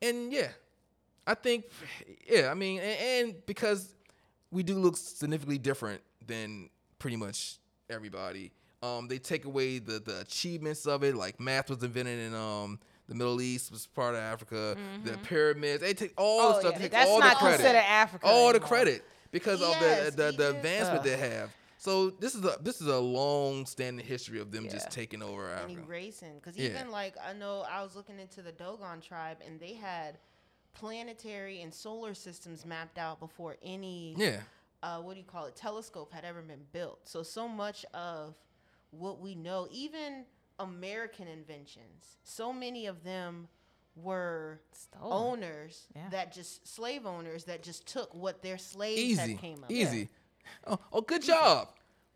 and 0.00 0.32
yeah, 0.32 0.48
I 1.26 1.34
think 1.34 1.64
yeah, 2.28 2.50
I 2.50 2.54
mean, 2.54 2.80
and, 2.80 3.28
and 3.28 3.46
because 3.46 3.94
we 4.50 4.62
do 4.62 4.74
look 4.74 4.96
significantly 4.96 5.58
different 5.58 6.02
than 6.26 6.70
pretty 6.98 7.16
much 7.16 7.58
everybody. 7.90 8.52
Um, 8.82 9.08
they 9.08 9.18
take 9.18 9.44
away 9.46 9.78
the 9.78 9.98
the 9.98 10.20
achievements 10.20 10.86
of 10.86 11.02
it, 11.04 11.14
like 11.16 11.40
math 11.40 11.70
was 11.70 11.82
invented 11.82 12.18
in 12.20 12.34
um 12.34 12.78
the 13.08 13.14
Middle 13.14 13.40
East 13.40 13.70
was 13.72 13.86
part 13.86 14.14
of 14.14 14.20
Africa. 14.20 14.76
The 15.04 15.18
pyramids, 15.18 15.80
they 15.82 15.92
take 15.94 16.12
all 16.16 16.40
Oh, 16.40 16.52
the 16.54 16.60
stuff, 16.60 16.72
yeah. 16.74 16.78
take 16.78 16.90
That's 16.92 17.10
all 17.10 17.18
not 17.20 17.34
the 17.38 17.44
credit, 17.44 17.66
Africa 17.76 18.26
all 18.26 18.52
the 18.52 18.60
credit 18.60 19.04
because 19.30 19.60
Yes, 19.60 20.08
of 20.10 20.16
the 20.16 20.22
the, 20.26 20.32
the 20.32 20.50
advancement 20.50 21.00
Ugh. 21.00 21.04
they 21.04 21.16
have. 21.16 21.50
So 21.84 22.08
this 22.08 22.34
is 22.34 22.42
a 22.46 22.56
this 22.62 22.80
is 22.80 22.86
a 22.86 22.98
long 22.98 23.66
standing 23.66 24.06
history 24.06 24.40
of 24.40 24.50
them 24.50 24.70
just 24.70 24.90
taking 24.90 25.22
over 25.22 25.50
and 25.52 25.60
Africa. 25.72 25.82
erasing. 25.86 26.36
Because 26.36 26.56
Yeah. 26.56 26.70
even 26.70 26.90
like 26.90 27.14
I 27.22 27.34
know 27.34 27.60
I 27.68 27.82
was 27.82 27.94
looking 27.94 28.18
into 28.18 28.40
the 28.40 28.52
Dogon 28.52 29.02
tribe, 29.02 29.38
and 29.44 29.60
they 29.60 29.74
had 29.74 30.16
planetary 30.72 31.60
and 31.60 31.72
solar 31.74 32.14
systems 32.14 32.64
mapped 32.64 32.96
out 32.96 33.20
before 33.20 33.58
any 33.62 34.14
Yeah. 34.16 34.40
uh, 34.82 35.02
what 35.02 35.12
do 35.14 35.20
you 35.20 35.26
call 35.26 35.44
it 35.44 35.56
telescope 35.56 36.10
had 36.12 36.24
ever 36.24 36.40
been 36.40 36.64
built. 36.72 37.06
So 37.06 37.22
so 37.22 37.46
much 37.46 37.84
of 37.92 38.34
what 38.90 39.20
we 39.20 39.34
know, 39.34 39.68
even 39.70 40.24
American 40.58 41.28
inventions, 41.28 42.16
so 42.22 42.50
many 42.50 42.86
of 42.86 43.02
them 43.04 43.48
were 43.94 44.60
Stolen. 44.72 45.12
owners 45.12 45.86
Yeah. 45.94 46.08
that 46.08 46.32
just 46.32 46.66
slave 46.66 47.04
owners 47.04 47.44
that 47.44 47.62
just 47.62 47.86
took 47.86 48.14
what 48.14 48.40
their 48.42 48.56
slaves 48.58 49.00
Easy. 49.00 49.32
had 49.32 49.38
came 49.40 49.62
up. 49.64 49.70
Easy. 49.70 50.08
Oh, 50.66 50.78
oh, 50.92 51.00
good 51.00 51.22
job. 51.22 51.68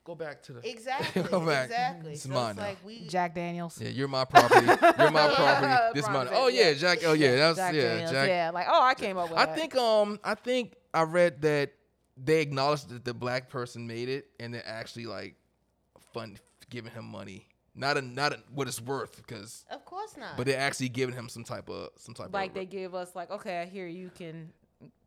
Go 0.05 0.14
back 0.14 0.43
to 0.45 0.55
the 0.55 0.67
Exactly. 0.71 1.23
Go 1.31 1.45
back. 1.45 1.67
Exactly. 1.67 2.12
It's 2.12 2.23
so 2.23 2.31
mine 2.31 2.53
it's 2.53 2.59
now. 2.59 2.62
like 2.64 2.79
we 2.85 3.07
Jack 3.09 3.35
Daniels. 3.35 3.79
Yeah, 3.79 3.91
you're 3.91 4.09
my 4.09 4.25
property. 4.25 4.67
You're 4.67 5.11
my 5.11 5.29
property. 5.35 6.01
This 6.01 6.09
mine. 6.09 6.29
Oh 6.33 6.49
yeah, 6.49 6.69
yeah. 6.69 6.75
Jack. 6.75 6.99
Oh 7.05 7.12
yeah, 7.12 7.37
that's 7.37 7.59
Jack 7.59 7.75
yeah, 7.75 7.83
Daniels. 7.83 8.11
Jack. 8.12 8.29
Yeah, 8.29 8.51
like 8.55 8.67
oh, 8.71 8.83
I 8.83 8.95
came 8.95 9.19
up 9.19 9.29
with 9.29 9.38
I 9.38 9.45
that. 9.45 9.55
think 9.55 9.77
um 9.77 10.19
I 10.25 10.35
think 10.35 10.77
I 10.95 11.03
read 11.03 11.43
that 11.43 11.73
they 12.17 12.41
acknowledged 12.41 12.88
that 12.88 13.05
the 13.05 13.12
black 13.12 13.51
person 13.51 13.87
made 13.87 14.09
it 14.09 14.31
and 14.41 14.55
they're 14.55 14.67
actually 14.67 15.05
like 15.05 15.35
fund 16.14 16.41
giving 16.71 16.93
him 16.93 17.05
money. 17.05 17.47
Not 17.75 17.97
a 17.99 18.03
not 18.03 18.33
a, 18.33 18.38
what 18.55 18.67
it's 18.67 18.81
worth 18.81 19.17
because 19.17 19.64
Of 19.71 19.85
course 19.85 20.17
not. 20.17 20.37
but 20.37 20.47
they're 20.47 20.59
actually 20.59 20.88
giving 20.88 21.14
him 21.14 21.29
some 21.29 21.45
type 21.45 21.69
of 21.69 21.91
some 21.97 22.14
type 22.14 22.33
like 22.33 22.51
of 22.51 22.55
they 22.55 22.64
give 22.64 22.95
us 22.95 23.14
like 23.14 23.31
okay, 23.31 23.61
I 23.61 23.67
hear 23.67 23.87
you 23.87 24.11
can 24.17 24.53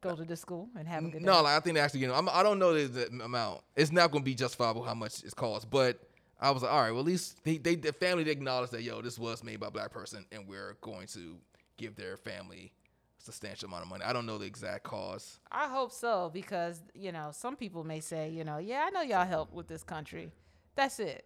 go 0.02 0.10
uh, 0.10 0.16
to 0.16 0.26
the 0.26 0.36
school 0.36 0.70
and 0.78 0.88
have 0.88 1.04
a 1.06 1.10
good 1.10 1.22
No, 1.22 1.34
day. 1.38 1.42
like, 1.42 1.58
I 1.58 1.60
think 1.60 1.76
they 1.76 1.82
actually, 1.82 2.02
you 2.02 2.08
know, 2.08 2.16
I'm, 2.16 2.28
I 2.30 2.44
don't 2.44 2.60
know 2.60 2.74
the, 2.74 2.88
the 3.08 3.24
amount. 3.24 3.62
It's 3.76 3.92
not 3.92 4.12
going 4.12 4.24
to 4.24 4.26
be 4.26 4.36
justifiable 4.36 4.84
how 4.84 4.94
much 4.94 5.24
it 5.24 5.36
costs, 5.36 5.66
but 5.66 6.00
I 6.40 6.52
was 6.52 6.64
like, 6.64 6.72
all 6.72 6.82
right, 6.82 6.92
well, 6.92 7.02
at 7.02 7.06
least 7.06 7.44
they, 7.44 7.58
they, 7.58 7.76
the 7.76 7.94
family 7.94 8.24
they 8.24 8.32
acknowledged 8.32 8.72
that, 8.74 8.82
yo, 8.84 9.02
this 9.02 9.20
was 9.20 9.44
made 9.44 9.60
by 9.60 9.68
a 9.68 9.72
black 9.72 9.92
person, 9.92 10.26
and 10.32 10.48
we're 10.48 10.76
going 10.82 11.08
to 11.08 11.38
give 11.78 11.96
their 11.96 12.18
family 12.18 12.72
a 13.20 13.24
substantial 13.24 13.68
amount 13.68 13.84
of 13.84 13.90
money. 13.90 14.04
I 14.04 14.12
don't 14.14 14.26
know 14.26 14.38
the 14.38 14.46
exact 14.46 14.84
cause. 14.84 15.40
I 15.52 15.68
hope 15.68 15.92
so 15.92 16.30
because 16.34 16.82
you 16.94 17.12
know 17.12 17.30
some 17.32 17.56
people 17.56 17.84
may 17.84 18.00
say 18.00 18.30
you 18.30 18.44
know 18.44 18.58
yeah 18.58 18.84
I 18.88 18.90
know 18.90 19.02
y'all 19.02 19.26
helped 19.26 19.54
with 19.54 19.68
this 19.68 19.84
country. 19.84 20.32
That's 20.76 21.00
it. 21.00 21.26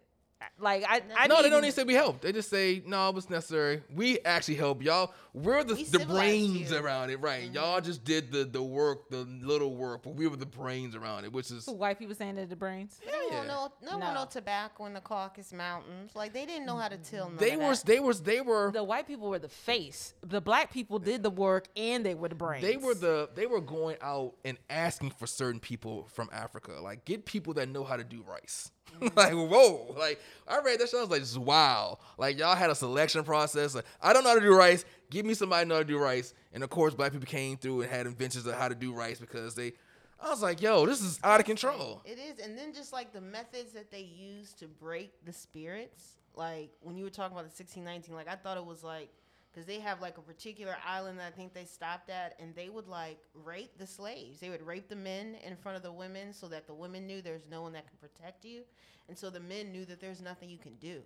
Like 0.58 0.84
I, 0.86 1.00
I 1.16 1.26
no, 1.28 1.42
they 1.42 1.48
don't 1.48 1.64
even 1.64 1.72
say 1.72 1.84
we 1.84 1.94
help. 1.94 2.20
They 2.20 2.30
just 2.32 2.50
say 2.50 2.82
no, 2.86 3.08
it 3.08 3.14
was 3.14 3.30
necessary. 3.30 3.82
We 3.94 4.18
actually 4.20 4.56
help 4.56 4.82
y'all. 4.82 5.12
We're 5.32 5.64
the, 5.64 5.74
We 5.74 5.84
the 5.84 6.00
brains 6.04 6.70
you. 6.70 6.76
Mm-hmm. 6.76 6.84
around 6.84 7.10
it, 7.10 7.20
right? 7.20 7.50
Y'all 7.52 7.80
just 7.80 8.04
did 8.04 8.32
the 8.32 8.44
the 8.44 8.62
work, 8.62 9.08
the 9.10 9.26
little 9.42 9.74
work, 9.76 10.02
but 10.02 10.14
we 10.14 10.26
were 10.28 10.36
the 10.36 10.46
brains 10.46 10.94
around 10.94 11.24
it, 11.24 11.32
which 11.32 11.50
is 11.50 11.64
So 11.64 11.72
white 11.72 11.98
people 11.98 12.14
saying 12.14 12.36
they're 12.36 12.46
the 12.46 12.56
brains. 12.56 13.00
They 13.04 13.10
don't 13.10 13.32
yeah. 13.32 13.36
want 13.38 13.48
no, 13.82 13.90
no, 13.92 13.98
No. 13.98 14.04
want 14.04 14.14
no 14.14 14.24
tobacco 14.30 14.84
in 14.86 14.92
the 14.94 15.00
Caucasus 15.00 15.52
Mountains. 15.54 16.12
Like 16.14 16.32
they 16.34 16.44
didn't 16.46 16.66
know 16.66 16.76
how 16.76 16.88
to 16.88 16.98
till. 16.98 17.28
None 17.28 17.36
they 17.38 17.54
of 17.54 17.60
were 17.60 17.74
they 17.84 18.00
were 18.00 18.14
they 18.14 18.40
were 18.42 18.70
The 18.72 18.84
white 18.84 19.06
people 19.06 19.28
were 19.30 19.38
the 19.38 19.48
face. 19.48 20.14
The 20.22 20.40
black 20.42 20.70
people 20.72 20.98
did 20.98 21.22
the 21.22 21.30
work 21.30 21.66
and 21.76 22.04
they 22.04 22.14
were 22.14 22.28
the 22.28 22.34
brains. 22.34 22.62
They 22.62 22.76
were 22.76 22.94
the 22.94 23.30
they 23.34 23.46
were 23.46 23.60
going 23.62 23.96
out 24.02 24.34
and 24.44 24.58
asking 24.68 25.10
for 25.10 25.26
certain 25.26 25.60
people 25.60 26.08
from 26.12 26.28
Africa, 26.32 26.72
like 26.82 27.04
get 27.06 27.24
people 27.24 27.54
that 27.54 27.68
know 27.70 27.84
how 27.84 27.96
to 27.96 28.04
do 28.04 28.22
rice. 28.22 28.70
like 29.16 29.32
whoa, 29.32 29.94
like 29.98 30.20
I 30.46 30.60
read 30.60 30.80
that 30.80 30.88
shit, 30.88 30.98
I 30.98 31.04
was 31.04 31.36
like, 31.36 31.46
wow, 31.46 31.98
like 32.18 32.38
y'all 32.38 32.54
had 32.54 32.70
a 32.70 32.74
selection 32.74 33.24
process. 33.24 33.74
Like 33.74 33.84
I 34.00 34.12
don't 34.12 34.24
know 34.24 34.30
how 34.30 34.36
to 34.36 34.40
do 34.40 34.54
rice. 34.54 34.84
Give 35.10 35.24
me 35.24 35.34
somebody 35.34 35.68
know 35.68 35.76
how 35.76 35.80
to 35.80 35.86
do 35.86 35.98
rice. 35.98 36.34
And 36.52 36.62
of 36.64 36.70
course, 36.70 36.94
black 36.94 37.12
people 37.12 37.26
came 37.26 37.56
through 37.56 37.82
and 37.82 37.90
had 37.90 38.06
inventions 38.06 38.46
of 38.46 38.54
how 38.54 38.68
to 38.68 38.74
do 38.74 38.92
rice 38.92 39.20
because 39.20 39.54
they. 39.54 39.72
I 40.18 40.30
was 40.30 40.40
like, 40.42 40.62
yo, 40.62 40.86
this 40.86 41.02
is 41.02 41.20
out 41.22 41.40
of 41.40 41.46
control. 41.46 42.00
It 42.06 42.18
is, 42.18 42.38
and 42.38 42.56
then 42.56 42.72
just 42.72 42.92
like 42.92 43.12
the 43.12 43.20
methods 43.20 43.72
that 43.72 43.90
they 43.90 44.00
use 44.00 44.54
to 44.54 44.66
break 44.66 45.12
the 45.24 45.32
spirits. 45.32 46.16
Like 46.34 46.70
when 46.80 46.96
you 46.96 47.04
were 47.04 47.10
talking 47.10 47.36
about 47.36 47.48
the 47.48 47.54
sixteen 47.54 47.84
nineteen, 47.84 48.14
like 48.14 48.28
I 48.28 48.34
thought 48.34 48.56
it 48.56 48.64
was 48.64 48.82
like 48.82 49.10
because 49.56 49.66
they 49.66 49.80
have 49.80 50.02
like 50.02 50.18
a 50.18 50.20
particular 50.20 50.76
island 50.86 51.18
that 51.18 51.28
I 51.28 51.30
think 51.30 51.54
they 51.54 51.64
stopped 51.64 52.10
at, 52.10 52.34
and 52.38 52.54
they 52.54 52.68
would 52.68 52.88
like 52.88 53.18
rape 53.32 53.78
the 53.78 53.86
slaves. 53.86 54.38
They 54.38 54.50
would 54.50 54.60
rape 54.60 54.90
the 54.90 54.96
men 54.96 55.36
in 55.42 55.56
front 55.56 55.76
of 55.76 55.82
the 55.82 55.92
women 55.92 56.34
so 56.34 56.46
that 56.48 56.66
the 56.66 56.74
women 56.74 57.06
knew 57.06 57.22
there's 57.22 57.46
no 57.50 57.62
one 57.62 57.72
that 57.72 57.86
can 57.88 57.96
protect 57.96 58.44
you, 58.44 58.64
and 59.08 59.16
so 59.16 59.30
the 59.30 59.40
men 59.40 59.72
knew 59.72 59.86
that 59.86 59.98
there's 59.98 60.20
nothing 60.20 60.50
you 60.50 60.58
can 60.58 60.74
do. 60.74 61.00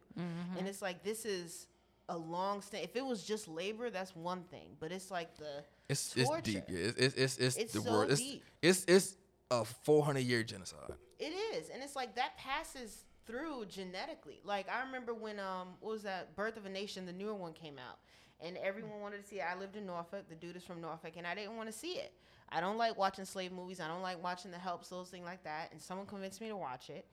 And 0.59 0.67
it's 0.67 0.83
like 0.83 1.05
this 1.05 1.25
is 1.25 1.69
a 2.09 2.17
long 2.17 2.61
stay. 2.61 2.83
If 2.83 2.97
it 2.97 3.07
was 3.07 3.23
just 3.23 3.47
labor, 3.47 3.89
that's 3.89 4.17
one 4.17 4.43
thing, 4.51 4.71
but 4.81 4.91
it's 4.91 5.13
like 5.13 5.37
the 5.37 5.63
It's 5.89 6.17
it's 6.17 6.31
deep. 6.43 6.65
Yeah. 6.69 6.79
It's 6.79 6.99
it's 6.99 7.17
it's, 7.17 7.39
it's, 7.39 7.57
It's 7.57 7.73
the 7.75 7.83
so 7.83 7.93
word. 7.93 8.11
It's, 8.11 8.21
deep. 8.21 8.43
it's 8.63 8.85
it's 8.89 9.17
a 9.53 9.65
400 9.65 10.21
year 10.21 10.43
genocide. 10.43 10.91
It 11.21 11.33
is, 11.55 11.69
and 11.69 11.85
it's 11.85 11.95
like 11.95 12.17
that 12.17 12.37
passes 12.37 13.05
through 13.27 13.67
genetically. 13.67 14.41
Like 14.45 14.69
I 14.69 14.85
remember 14.85 15.15
when 15.15 15.39
um, 15.39 15.75
what 15.79 15.93
was 15.93 16.03
that? 16.03 16.35
Birth 16.35 16.57
of 16.57 16.67
a 16.67 16.69
Nation, 16.69 17.07
the 17.07 17.13
newer 17.13 17.35
one 17.35 17.53
came 17.53 17.79
out, 17.79 17.99
and 18.43 18.57
everyone 18.59 19.01
wanted 19.01 19.23
to 19.23 19.29
see 19.29 19.37
it. 19.37 19.45
I 19.51 19.59
lived 19.59 19.77
in 19.77 19.87
Norfolk. 19.87 20.29
The 20.29 20.35
dude 20.35 20.57
is 20.57 20.65
from 20.65 20.81
Norfolk, 20.81 21.15
and 21.17 21.27
I 21.27 21.35
didn't 21.35 21.57
want 21.57 21.69
to 21.69 21.77
see 21.77 21.93
it. 21.93 22.13
I 22.49 22.61
don't 22.61 22.77
like 22.77 22.99
watching 22.99 23.25
slave 23.25 23.53
movies. 23.53 23.81
I 23.81 23.89
don't 23.89 24.03
like 24.03 24.23
watching 24.23 24.51
the 24.51 24.59
help 24.59 24.87
those 24.89 25.09
things 25.09 25.25
like 25.25 25.45
that. 25.45 25.71
And 25.73 25.81
someone 25.81 26.07
convinced 26.07 26.41
me 26.41 26.49
to 26.49 26.57
watch 26.57 26.91
it, 26.91 27.07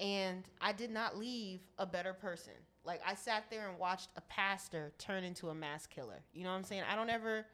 and 0.00 0.44
I 0.60 0.72
did 0.72 0.90
not 0.90 1.18
leave 1.18 1.60
a 1.78 1.86
better 1.86 2.12
person. 2.12 2.54
Like 2.84 3.00
I 3.06 3.14
sat 3.14 3.44
there 3.50 3.68
and 3.68 3.78
watched 3.78 4.08
a 4.16 4.20
pastor 4.22 4.92
turn 4.98 5.24
into 5.24 5.50
a 5.50 5.54
mass 5.54 5.86
killer. 5.86 6.22
You 6.32 6.44
know 6.44 6.50
what 6.50 6.56
I'm 6.56 6.64
saying? 6.64 6.84
I 6.90 6.96
don't 6.96 7.10
ever, 7.10 7.44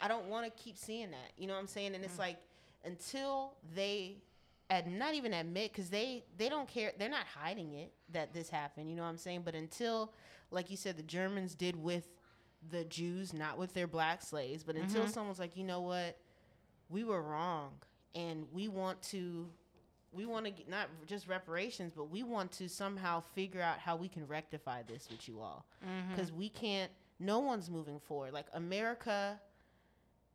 I 0.00 0.08
don't 0.08 0.26
want 0.26 0.44
to 0.46 0.62
keep 0.62 0.76
seeing 0.76 1.10
that. 1.10 1.32
You 1.36 1.46
know 1.46 1.54
what 1.54 1.60
I'm 1.60 1.68
saying? 1.68 1.94
And 1.94 2.04
it's 2.04 2.16
mm. 2.16 2.20
like 2.20 2.38
until 2.84 3.52
they 3.74 4.16
not 4.88 5.14
even 5.14 5.32
admit 5.32 5.72
because 5.72 5.90
they 5.90 6.24
they 6.38 6.48
don't 6.48 6.68
care 6.68 6.92
they're 6.98 7.08
not 7.08 7.26
hiding 7.26 7.72
it 7.74 7.92
that 8.12 8.32
this 8.32 8.48
happened 8.48 8.88
you 8.88 8.94
know 8.94 9.02
what 9.02 9.08
i'm 9.08 9.18
saying 9.18 9.42
but 9.44 9.54
until 9.54 10.12
like 10.50 10.70
you 10.70 10.76
said 10.76 10.96
the 10.96 11.02
germans 11.02 11.54
did 11.54 11.74
with 11.74 12.08
the 12.70 12.84
jews 12.84 13.32
not 13.32 13.58
with 13.58 13.72
their 13.72 13.86
black 13.86 14.22
slaves 14.22 14.62
but 14.62 14.76
until 14.76 15.02
mm-hmm. 15.02 15.10
someone's 15.10 15.38
like 15.38 15.56
you 15.56 15.64
know 15.64 15.80
what? 15.80 16.16
We 16.88 17.04
were 17.04 17.22
wrong 17.22 17.70
and 18.14 18.46
we 18.52 18.68
want 18.68 19.00
to 19.04 19.48
we 20.12 20.26
want 20.26 20.44
to 20.44 20.50
get 20.50 20.68
not 20.68 20.88
just 21.06 21.28
reparations 21.28 21.92
but 21.94 22.10
we 22.10 22.22
want 22.22 22.52
to 22.52 22.68
somehow 22.68 23.22
figure 23.34 23.62
out 23.62 23.78
how 23.78 23.96
we 23.96 24.08
can 24.08 24.26
rectify 24.26 24.82
this 24.82 25.08
with 25.10 25.28
you 25.28 25.40
all. 25.40 25.64
Mm-hmm. 25.84 26.14
Because 26.14 26.32
we 26.32 26.48
can't 26.48 26.90
no 27.18 27.38
one's 27.38 27.70
moving 27.70 28.00
forward. 28.00 28.32
Like 28.32 28.46
america 28.54 29.40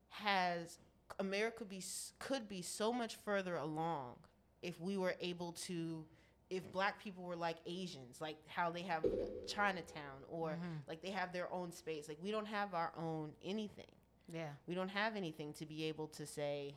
has 0.09 0.79
America 1.19 1.65
be 1.65 1.83
could 2.19 2.47
be 2.47 2.61
so 2.61 2.91
much 2.91 3.15
further 3.15 3.55
along 3.55 4.15
if 4.61 4.79
we 4.81 4.97
were 4.97 5.15
able 5.21 5.51
to 5.51 6.05
if 6.49 6.71
black 6.71 7.01
people 7.03 7.23
were 7.23 7.35
like 7.35 7.57
Asians, 7.65 8.21
like 8.21 8.37
how 8.47 8.69
they 8.69 8.83
have 8.83 9.05
Chinatown 9.47 10.23
or 10.29 10.51
mm-hmm. 10.51 10.77
like 10.87 11.01
they 11.01 11.09
have 11.09 11.33
their 11.33 11.51
own 11.51 11.71
space. 11.71 12.07
Like 12.07 12.19
we 12.21 12.31
don't 12.31 12.47
have 12.47 12.73
our 12.73 12.91
own 12.97 13.31
anything. 13.43 13.85
Yeah. 14.31 14.49
We 14.67 14.75
don't 14.75 14.89
have 14.89 15.15
anything 15.15 15.53
to 15.53 15.65
be 15.65 15.85
able 15.85 16.07
to 16.09 16.25
say, 16.25 16.75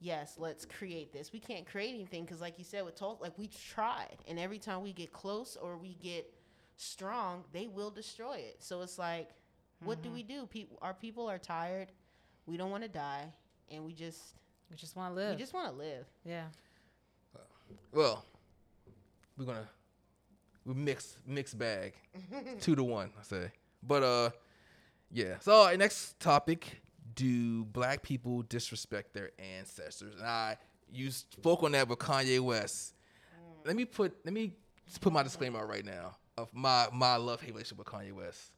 yes, 0.00 0.36
let's 0.38 0.64
create 0.64 1.12
this. 1.12 1.32
We 1.32 1.40
can't 1.40 1.66
create 1.66 1.94
anything 1.94 2.24
because, 2.24 2.40
like 2.40 2.58
you 2.58 2.64
said, 2.64 2.84
with 2.84 2.94
Tulsa, 2.94 3.22
like 3.22 3.38
we 3.38 3.48
tried, 3.48 4.16
and 4.26 4.38
every 4.38 4.58
time 4.58 4.82
we 4.82 4.92
get 4.92 5.12
close 5.12 5.56
or 5.60 5.76
we 5.76 5.96
get 6.02 6.32
strong, 6.76 7.44
they 7.52 7.66
will 7.66 7.90
destroy 7.90 8.36
it. 8.36 8.56
So 8.60 8.82
it's 8.82 8.98
like, 8.98 9.30
what 9.82 10.02
do 10.02 10.08
mm-hmm. 10.08 10.16
we 10.16 10.22
do? 10.22 10.46
People, 10.46 10.78
our 10.82 10.94
people 10.94 11.28
are 11.28 11.38
tired. 11.38 11.88
We 12.46 12.56
don't 12.56 12.70
want 12.70 12.82
to 12.84 12.88
die, 12.88 13.32
and 13.70 13.84
we 13.84 13.92
just 13.92 14.34
We 14.70 14.76
just 14.76 14.96
want 14.96 15.14
to 15.14 15.20
live. 15.20 15.36
we 15.36 15.40
just 15.40 15.54
want 15.54 15.70
to 15.70 15.76
live. 15.76 16.06
yeah. 16.24 16.44
Well, 17.92 18.24
we're 19.38 19.44
gonna 19.44 19.68
we 20.64 20.74
mix 20.74 21.16
mix 21.26 21.54
bag 21.54 21.94
two 22.60 22.74
to 22.76 22.82
one. 22.82 23.10
I 23.18 23.22
say, 23.22 23.50
but 23.82 24.02
uh, 24.02 24.30
yeah. 25.10 25.36
So 25.40 25.62
our 25.62 25.76
next 25.76 26.18
topic: 26.20 26.80
Do 27.14 27.64
black 27.64 28.02
people 28.02 28.42
disrespect 28.42 29.14
their 29.14 29.30
ancestors? 29.38 30.14
And 30.16 30.26
I 30.26 30.58
you 30.90 31.10
spoke 31.10 31.62
on 31.62 31.72
that 31.72 31.88
with 31.88 31.98
Kanye 31.98 32.40
West. 32.40 32.94
Mm. 33.34 33.66
Let 33.66 33.76
me 33.76 33.84
put 33.84 34.14
let 34.24 34.34
me 34.34 34.52
put 35.00 35.12
my 35.12 35.22
disclaimer 35.22 35.66
right 35.66 35.84
now 35.84 36.16
of 36.36 36.52
my 36.52 36.88
my 36.92 37.16
love 37.16 37.40
hate 37.40 37.52
relationship 37.52 37.78
with 37.78 37.86
Kanye 37.86 38.12
West. 38.12 38.52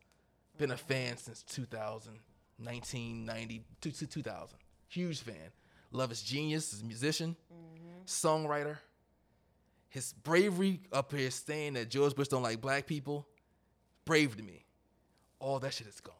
Been 0.58 0.70
a 0.70 0.74
mm. 0.74 0.78
fan 0.78 1.16
since 1.16 1.42
2000, 1.42 2.12
1990 2.58 3.64
to 3.82 3.92
to 3.92 4.06
2000. 4.06 4.58
Huge 4.88 5.20
fan. 5.20 5.34
Love 5.92 6.10
his 6.10 6.22
genius, 6.22 6.70
his 6.70 6.84
musician, 6.84 7.36
mm-hmm. 7.52 8.04
songwriter 8.06 8.78
his 9.90 10.12
bravery 10.12 10.80
up 10.92 11.12
here 11.12 11.30
saying 11.30 11.74
that 11.74 11.90
George 11.90 12.14
Bush 12.14 12.28
don't 12.28 12.42
like 12.42 12.60
black 12.60 12.86
people, 12.86 13.26
brave 14.04 14.36
to 14.36 14.42
me. 14.42 14.64
All 15.40 15.58
that 15.58 15.74
shit 15.74 15.88
is 15.88 16.00
gone. 16.00 16.14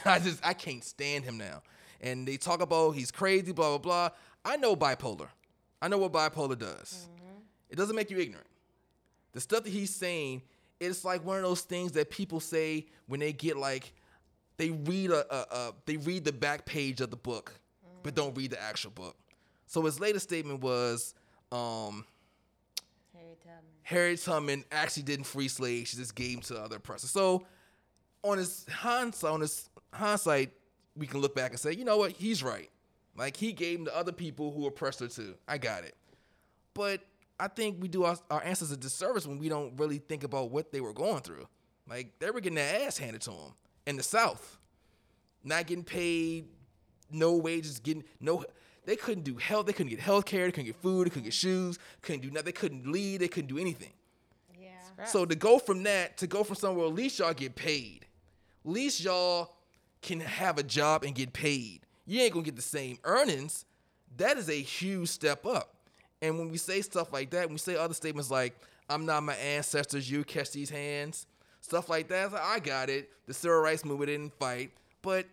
I 0.04 0.18
just 0.18 0.44
I 0.44 0.52
can't 0.52 0.84
stand 0.84 1.24
him 1.24 1.38
now. 1.38 1.62
And 2.00 2.26
they 2.26 2.36
talk 2.36 2.60
about 2.60 2.90
he's 2.90 3.10
crazy, 3.10 3.52
blah 3.52 3.78
blah 3.78 3.78
blah. 3.78 4.08
I 4.44 4.56
know 4.56 4.74
bipolar. 4.74 5.28
I 5.80 5.88
know 5.88 5.98
what 5.98 6.12
bipolar 6.12 6.58
does. 6.58 7.08
It 7.70 7.76
doesn't 7.76 7.96
make 7.96 8.10
you 8.10 8.18
ignorant. 8.18 8.46
The 9.32 9.40
stuff 9.40 9.64
that 9.64 9.70
he's 9.70 9.94
saying, 9.94 10.42
it's 10.78 11.04
like 11.04 11.24
one 11.24 11.38
of 11.38 11.42
those 11.42 11.62
things 11.62 11.92
that 11.92 12.10
people 12.10 12.40
say 12.40 12.86
when 13.06 13.20
they 13.20 13.32
get 13.32 13.56
like 13.56 13.94
they 14.56 14.70
read 14.70 15.10
a, 15.10 15.34
a, 15.34 15.56
a 15.56 15.72
they 15.86 15.96
read 15.96 16.24
the 16.24 16.32
back 16.32 16.66
page 16.66 17.00
of 17.00 17.10
the 17.10 17.16
book, 17.16 17.54
but 18.02 18.14
don't 18.14 18.36
read 18.36 18.50
the 18.50 18.60
actual 18.60 18.90
book. 18.90 19.16
So 19.66 19.82
his 19.82 20.00
latest 20.00 20.28
statement 20.28 20.60
was, 20.60 21.14
um, 21.50 22.04
Harry 23.22 23.36
Tubman. 23.42 23.72
Harriet 23.82 24.22
Tubman 24.22 24.64
actually 24.72 25.04
didn't 25.04 25.24
free 25.24 25.48
slaves; 25.48 25.90
she 25.90 25.96
just 25.96 26.14
gave 26.14 26.34
them 26.34 26.42
to 26.56 26.62
other 26.62 26.76
oppressors. 26.76 27.10
So, 27.10 27.46
on 28.22 28.38
his 28.38 28.66
hindsight, 28.70 29.30
on 29.30 29.40
his 29.40 29.68
hindsight, 29.92 30.52
we 30.96 31.06
can 31.06 31.20
look 31.20 31.34
back 31.34 31.50
and 31.50 31.60
say, 31.60 31.72
you 31.72 31.84
know 31.84 31.96
what, 31.96 32.12
he's 32.12 32.42
right. 32.42 32.70
Like 33.16 33.36
he 33.36 33.52
gave 33.52 33.78
them 33.78 33.86
to 33.86 33.96
other 33.96 34.12
people 34.12 34.52
who 34.52 34.66
oppressed 34.66 35.00
her 35.00 35.08
too. 35.08 35.34
I 35.46 35.58
got 35.58 35.84
it. 35.84 35.94
But 36.74 37.02
I 37.38 37.48
think 37.48 37.80
we 37.80 37.88
do 37.88 38.04
our, 38.04 38.16
our 38.30 38.42
ancestors 38.42 38.72
a 38.72 38.76
disservice 38.76 39.26
when 39.26 39.38
we 39.38 39.48
don't 39.48 39.76
really 39.78 39.98
think 39.98 40.24
about 40.24 40.50
what 40.50 40.72
they 40.72 40.80
were 40.80 40.92
going 40.92 41.20
through. 41.20 41.46
Like 41.88 42.18
they 42.18 42.30
were 42.30 42.40
getting 42.40 42.56
their 42.56 42.86
ass 42.86 42.96
handed 42.96 43.20
to 43.22 43.30
them 43.30 43.54
in 43.86 43.96
the 43.96 44.02
South, 44.02 44.58
not 45.44 45.66
getting 45.66 45.84
paid, 45.84 46.46
no 47.10 47.36
wages, 47.36 47.80
getting 47.80 48.04
no. 48.20 48.44
They 48.84 48.96
couldn't 48.96 49.24
do 49.24 49.36
health. 49.36 49.66
They 49.66 49.72
couldn't 49.72 49.90
get 49.90 50.00
health 50.00 50.24
care. 50.24 50.46
They 50.46 50.52
couldn't 50.52 50.66
get 50.66 50.76
food. 50.76 51.06
They 51.06 51.10
couldn't 51.10 51.24
get 51.24 51.34
shoes. 51.34 51.78
Couldn't 52.00 52.22
do 52.22 52.30
nothing. 52.30 52.46
They 52.46 52.52
couldn't 52.52 52.86
lead. 52.86 53.20
They 53.20 53.28
couldn't 53.28 53.48
do 53.48 53.58
anything. 53.58 53.92
Yeah. 54.60 55.04
So 55.04 55.24
to 55.24 55.34
go 55.34 55.58
from 55.58 55.82
that 55.84 56.16
to 56.18 56.26
go 56.26 56.42
from 56.42 56.56
somewhere, 56.56 56.86
at 56.86 56.94
least 56.94 57.18
y'all 57.18 57.32
get 57.32 57.54
paid. 57.54 58.06
At 58.64 58.70
least 58.70 59.02
y'all 59.04 59.54
can 60.00 60.20
have 60.20 60.58
a 60.58 60.62
job 60.62 61.04
and 61.04 61.14
get 61.14 61.32
paid. 61.32 61.86
You 62.06 62.20
ain't 62.20 62.32
gonna 62.32 62.44
get 62.44 62.56
the 62.56 62.62
same 62.62 62.98
earnings. 63.04 63.64
That 64.16 64.36
is 64.36 64.48
a 64.48 64.60
huge 64.60 65.08
step 65.08 65.46
up. 65.46 65.74
And 66.20 66.38
when 66.38 66.50
we 66.50 66.58
say 66.58 66.82
stuff 66.82 67.12
like 67.12 67.30
that, 67.30 67.46
when 67.46 67.54
we 67.54 67.58
say 67.58 67.76
other 67.76 67.94
statements 67.94 68.30
like 68.30 68.56
"I'm 68.90 69.06
not 69.06 69.22
my 69.22 69.34
ancestors, 69.34 70.10
you 70.10 70.24
catch 70.24 70.50
these 70.50 70.70
hands," 70.70 71.26
stuff 71.60 71.88
like 71.88 72.08
that, 72.08 72.32
like, 72.32 72.42
I 72.42 72.58
got 72.58 72.90
it. 72.90 73.10
The 73.26 73.34
civil 73.34 73.58
rights 73.58 73.84
movement 73.84 74.08
didn't 74.08 74.34
fight, 74.38 74.72
but 75.02 75.26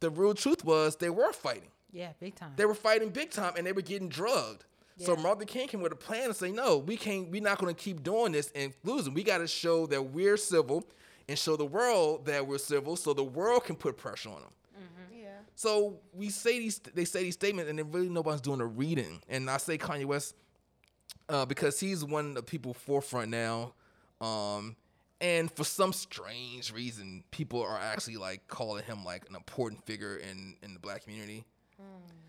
the 0.00 0.10
real 0.10 0.34
truth 0.34 0.64
was 0.64 0.96
they 0.96 1.10
were 1.10 1.32
fighting. 1.32 1.70
Yeah, 1.96 2.10
big 2.20 2.34
time. 2.34 2.52
They 2.56 2.66
were 2.66 2.74
fighting 2.74 3.08
big 3.08 3.30
time 3.30 3.54
and 3.56 3.66
they 3.66 3.72
were 3.72 3.80
getting 3.80 4.08
drugged. 4.08 4.64
So 4.98 5.14
Yeah. 5.14 5.22
Martin 5.22 5.46
King 5.46 5.68
came 5.68 5.80
with 5.80 5.92
a 5.92 5.96
plan 5.96 6.24
and 6.24 6.36
say, 6.36 6.50
no, 6.50 6.78
we 6.78 6.96
can't, 6.96 7.30
we're 7.30 7.42
not 7.42 7.58
going 7.58 7.74
to 7.74 7.80
keep 7.80 8.02
doing 8.02 8.32
this 8.32 8.52
and 8.54 8.74
losing. 8.84 9.14
We 9.14 9.22
got 9.22 9.38
to 9.38 9.46
show 9.46 9.86
that 9.86 10.02
we're 10.02 10.36
civil 10.36 10.84
and 11.28 11.38
show 11.38 11.56
the 11.56 11.64
world 11.64 12.26
that 12.26 12.46
we're 12.46 12.58
civil 12.58 12.96
so 12.96 13.14
the 13.14 13.24
world 13.24 13.64
can 13.64 13.76
put 13.76 13.96
pressure 13.96 14.28
on 14.28 14.42
them. 14.42 14.50
Yeah. 15.10 15.28
So 15.54 16.00
we 16.12 16.28
say 16.28 16.58
these, 16.58 16.78
they 16.78 17.06
say 17.06 17.22
these 17.22 17.34
statements 17.34 17.70
and 17.70 17.78
then 17.78 17.90
really 17.90 18.10
nobody's 18.10 18.42
doing 18.42 18.58
the 18.58 18.66
reading. 18.66 19.22
And 19.28 19.48
I 19.48 19.56
say 19.56 19.78
Kanye 19.78 20.04
West 20.04 20.34
uh, 21.30 21.46
because 21.46 21.80
he's 21.80 22.04
one 22.04 22.28
of 22.28 22.34
the 22.34 22.42
people 22.42 22.74
forefront 22.74 23.30
now. 23.30 23.72
Um, 24.20 24.76
and 25.20 25.50
for 25.50 25.64
some 25.64 25.94
strange 25.94 26.72
reason, 26.72 27.24
people 27.30 27.62
are 27.62 27.78
actually 27.78 28.16
like 28.18 28.48
calling 28.48 28.84
him 28.84 29.02
like 29.02 29.28
an 29.30 29.34
important 29.34 29.84
figure 29.86 30.16
in, 30.16 30.56
in 30.62 30.74
the 30.74 30.80
black 30.80 31.04
community. 31.04 31.44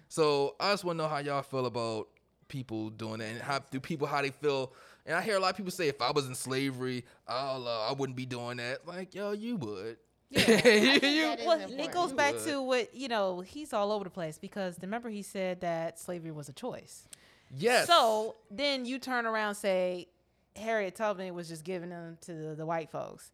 So 0.10 0.56
I 0.60 0.72
just 0.72 0.84
want 0.84 0.98
to 0.98 1.04
know 1.04 1.10
how 1.10 1.18
y'all 1.20 1.42
feel 1.42 1.66
about 1.66 2.08
people 2.48 2.90
doing 2.90 3.20
that, 3.20 3.26
and 3.28 3.42
how 3.42 3.60
do 3.60 3.80
people 3.80 4.08
how 4.08 4.22
they 4.22 4.30
feel. 4.30 4.72
And 5.06 5.16
I 5.16 5.22
hear 5.22 5.36
a 5.38 5.40
lot 5.40 5.52
of 5.52 5.58
people 5.58 5.72
say, 5.72 5.88
if 5.88 6.02
I 6.02 6.12
was 6.12 6.28
in 6.28 6.36
slavery, 6.36 7.06
I'll, 7.28 7.66
uh, 7.68 7.90
I 7.90 7.94
wouldn't 7.94 8.18
be 8.18 8.26
doing 8.26 8.58
that. 8.58 8.86
Like, 8.86 9.16
yo, 9.16 9.32
you 9.32 9.56
would. 9.58 9.98
I 10.36 10.40
You- 10.40 10.44
think 10.44 11.02
that 11.02 11.40
is 11.40 11.46
well, 11.46 11.60
important. 11.62 11.80
it 11.80 11.92
goes 11.94 12.10
You 12.12 12.16
back 12.18 12.34
would. 12.34 12.44
to 12.46 12.62
what 12.62 12.94
you 12.96 13.08
know. 13.08 13.40
He's 13.42 13.74
all 13.74 13.92
over 13.92 14.04
the 14.04 14.10
place 14.10 14.38
because 14.38 14.78
remember 14.82 15.10
he 15.10 15.22
said 15.22 15.62
that 15.62 16.00
slavery 16.00 16.32
was 16.32 16.50
a 16.50 16.54
choice. 16.54 17.08
yes. 17.56 17.88
So 17.88 18.36
then 18.52 18.86
you 18.86 19.00
turn 19.00 19.26
around 19.26 19.50
and 19.50 19.58
say 19.58 20.08
Harriet 20.56 20.96
Tubman 20.96 21.34
was 21.34 21.48
just 21.48 21.64
giving 21.64 21.90
them 21.90 22.18
to 22.22 22.34
the, 22.34 22.56
the 22.56 22.66
white 22.66 22.90
folks. 22.90 23.32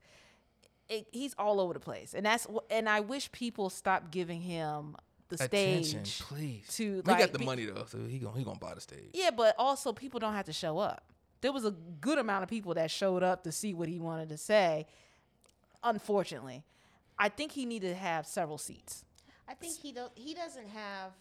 It, 0.90 1.08
he's 1.12 1.34
all 1.40 1.60
over 1.60 1.74
the 1.74 1.80
place, 1.80 2.14
and 2.14 2.26
that's 2.26 2.46
wh- 2.46 2.60
and 2.70 2.88
I 2.90 3.00
wish 3.00 3.32
people 3.32 3.70
stop 3.72 4.12
giving 4.12 4.42
him 4.42 4.96
the 5.30 5.44
attention, 5.44 6.06
stage. 6.06 6.28
please. 6.28 6.68
to, 6.76 6.96
we 6.96 7.02
like, 7.02 7.20
got 7.20 7.32
the 7.32 7.40
be- 7.40 7.46
money 7.46 7.66
though, 7.66 7.86
so 7.88 8.00
he 8.08 8.20
gonna 8.20 8.38
he 8.38 8.44
gonna 8.44 8.60
buy 8.60 8.74
the 8.74 8.82
stage. 8.82 9.10
Yeah, 9.14 9.32
but 9.32 9.56
also 9.58 9.94
people 9.94 10.20
don't 10.20 10.34
have 10.34 10.46
to 10.46 10.54
show 10.54 10.80
up. 10.80 11.04
There 11.42 11.52
was 11.52 11.66
a 11.66 11.72
good 11.72 12.20
amount 12.20 12.44
of 12.44 12.50
people 12.50 12.74
that 12.76 12.90
showed 12.90 13.24
up 13.24 13.44
to 13.44 13.52
see 13.52 13.74
what 13.74 13.90
he 13.90 14.00
wanted 14.00 14.30
to 14.30 14.38
say. 14.38 14.86
Unfortunately, 15.84 16.64
I 17.20 17.30
think 17.30 17.52
he 17.52 17.66
needed 17.66 17.90
to 17.90 17.96
have 17.96 18.26
several 18.26 18.58
seats. 18.58 19.04
I 19.48 19.54
think 19.54 19.78
he 19.78 19.92
don't. 19.92 20.12
He 20.16 20.34
doesn't 20.34 20.70
have. 20.70 21.12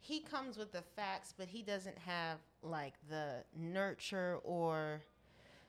He 0.00 0.20
comes 0.20 0.56
with 0.56 0.72
the 0.72 0.82
facts, 0.96 1.32
but 1.36 1.46
he 1.46 1.62
doesn't 1.62 1.96
have 1.98 2.38
like 2.62 2.94
the 3.08 3.44
nurture 3.56 4.40
or 4.42 5.02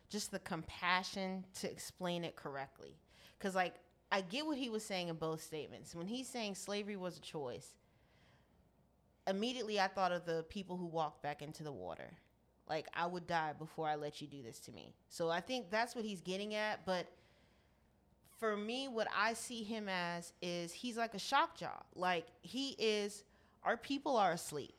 just 0.10 0.32
the 0.32 0.40
compassion 0.40 1.46
to 1.60 1.70
explain 1.70 2.24
it 2.24 2.36
correctly. 2.36 2.98
Because 3.38 3.56
like 3.56 3.76
I 4.14 4.22
get 4.22 4.46
what 4.46 4.60
he 4.60 4.70
was 4.70 4.86
saying 4.86 5.08
in 5.08 5.16
both 5.16 5.42
statements. 5.42 5.96
When 5.96 6.06
he's 6.06 6.28
saying 6.28 6.54
slavery 6.54 6.96
was 6.96 7.18
a 7.18 7.22
choice, 7.22 7.74
immediately 9.26 9.80
I 9.80 9.88
thought 9.88 10.12
of 10.12 10.24
the 10.24 10.46
people 10.50 10.78
who 10.78 10.86
walked 10.86 11.24
back 11.24 11.42
into 11.42 11.64
the 11.64 11.72
water. 11.72 12.12
Like 12.70 12.86
I 12.94 13.08
would 13.08 13.26
die 13.26 13.54
before 13.58 13.88
I 13.88 13.96
let 13.96 14.22
you 14.22 14.28
do 14.28 14.44
this 14.44 14.60
to 14.62 14.72
me. 14.72 14.94
So 15.10 15.32
I 15.32 15.42
think 15.42 15.72
that's 15.72 15.96
what 15.96 16.06
he's 16.06 16.22
getting 16.22 16.54
at, 16.54 16.86
but 16.86 17.08
for 18.38 18.56
me, 18.56 18.88
what 18.88 19.08
I 19.18 19.34
see 19.34 19.64
him 19.64 19.90
as 19.90 20.32
is 20.44 20.72
he's 20.72 20.96
like 20.96 21.16
a 21.16 21.20
shock 21.20 21.58
job. 21.58 21.84
Like 21.96 22.28
he 22.44 22.76
is, 22.78 23.24
our 23.64 23.78
people 23.78 24.16
are 24.16 24.34
asleep. 24.34 24.76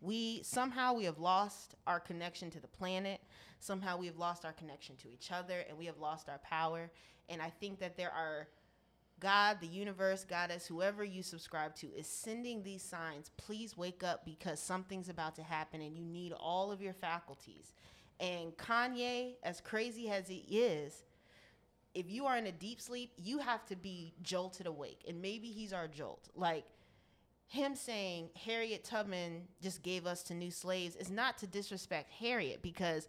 We 0.00 0.42
somehow 0.42 0.94
we 0.94 1.04
have 1.04 1.20
lost 1.20 1.76
our 1.86 2.00
connection 2.00 2.50
to 2.50 2.58
the 2.58 2.66
planet. 2.66 3.20
Somehow 3.60 3.98
we 3.98 4.06
have 4.06 4.18
lost 4.18 4.44
our 4.44 4.52
connection 4.52 4.96
to 4.96 5.08
each 5.08 5.30
other, 5.30 5.64
and 5.68 5.78
we 5.78 5.86
have 5.86 5.98
lost 5.98 6.28
our 6.28 6.38
power. 6.38 6.90
And 7.28 7.40
I 7.40 7.50
think 7.50 7.78
that 7.78 7.96
there 7.96 8.10
are 8.10 8.48
God, 9.20 9.58
the 9.60 9.66
universe, 9.66 10.24
Goddess, 10.24 10.66
whoever 10.66 11.04
you 11.04 11.22
subscribe 11.22 11.74
to, 11.76 11.86
is 11.94 12.06
sending 12.06 12.62
these 12.62 12.82
signs. 12.82 13.30
Please 13.36 13.76
wake 13.76 14.02
up 14.02 14.24
because 14.24 14.60
something's 14.60 15.08
about 15.08 15.36
to 15.36 15.42
happen, 15.42 15.80
and 15.80 15.96
you 15.96 16.04
need 16.04 16.32
all 16.32 16.72
of 16.72 16.82
your 16.82 16.92
faculties. 16.92 17.72
And 18.20 18.56
Kanye, 18.56 19.34
as 19.42 19.60
crazy 19.60 20.10
as 20.10 20.28
he 20.28 20.44
is, 20.50 21.04
if 21.94 22.10
you 22.10 22.26
are 22.26 22.36
in 22.36 22.46
a 22.46 22.52
deep 22.52 22.80
sleep, 22.80 23.12
you 23.16 23.38
have 23.38 23.64
to 23.66 23.76
be 23.76 24.14
jolted 24.22 24.66
awake. 24.66 25.02
And 25.06 25.22
maybe 25.22 25.48
he's 25.48 25.72
our 25.72 25.86
jolt. 25.86 26.28
Like 26.34 26.64
him 27.46 27.76
saying 27.76 28.30
Harriet 28.44 28.84
Tubman 28.84 29.42
just 29.62 29.82
gave 29.82 30.06
us 30.06 30.22
to 30.24 30.34
new 30.34 30.50
slaves 30.50 30.96
is 30.96 31.10
not 31.10 31.38
to 31.38 31.46
disrespect 31.46 32.10
Harriet 32.10 32.62
because 32.62 33.08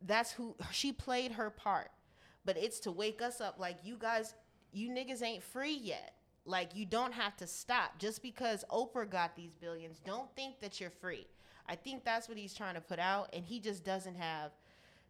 that's 0.00 0.32
who 0.32 0.56
she 0.72 0.92
played 0.92 1.32
her 1.32 1.50
part. 1.50 1.90
But 2.44 2.56
it's 2.56 2.80
to 2.80 2.92
wake 2.92 3.22
us 3.22 3.40
up 3.40 3.58
like 3.58 3.78
you 3.84 3.96
guys, 3.98 4.34
you 4.74 4.90
niggas 4.90 5.22
ain't 5.22 5.42
free 5.42 5.74
yet. 5.74 6.14
Like 6.46 6.76
you 6.76 6.84
don't 6.84 7.12
have 7.12 7.36
to 7.38 7.46
stop 7.46 7.98
just 7.98 8.22
because 8.22 8.64
Oprah 8.70 9.08
got 9.08 9.34
these 9.34 9.54
billions. 9.54 10.00
Don't 10.04 10.28
think 10.36 10.60
that 10.60 10.80
you're 10.80 10.90
free. 10.90 11.26
I 11.66 11.76
think 11.76 12.04
that's 12.04 12.28
what 12.28 12.36
he's 12.36 12.52
trying 12.52 12.74
to 12.74 12.80
put 12.80 12.98
out, 12.98 13.30
and 13.32 13.44
he 13.44 13.58
just 13.58 13.84
doesn't 13.84 14.16
have 14.16 14.50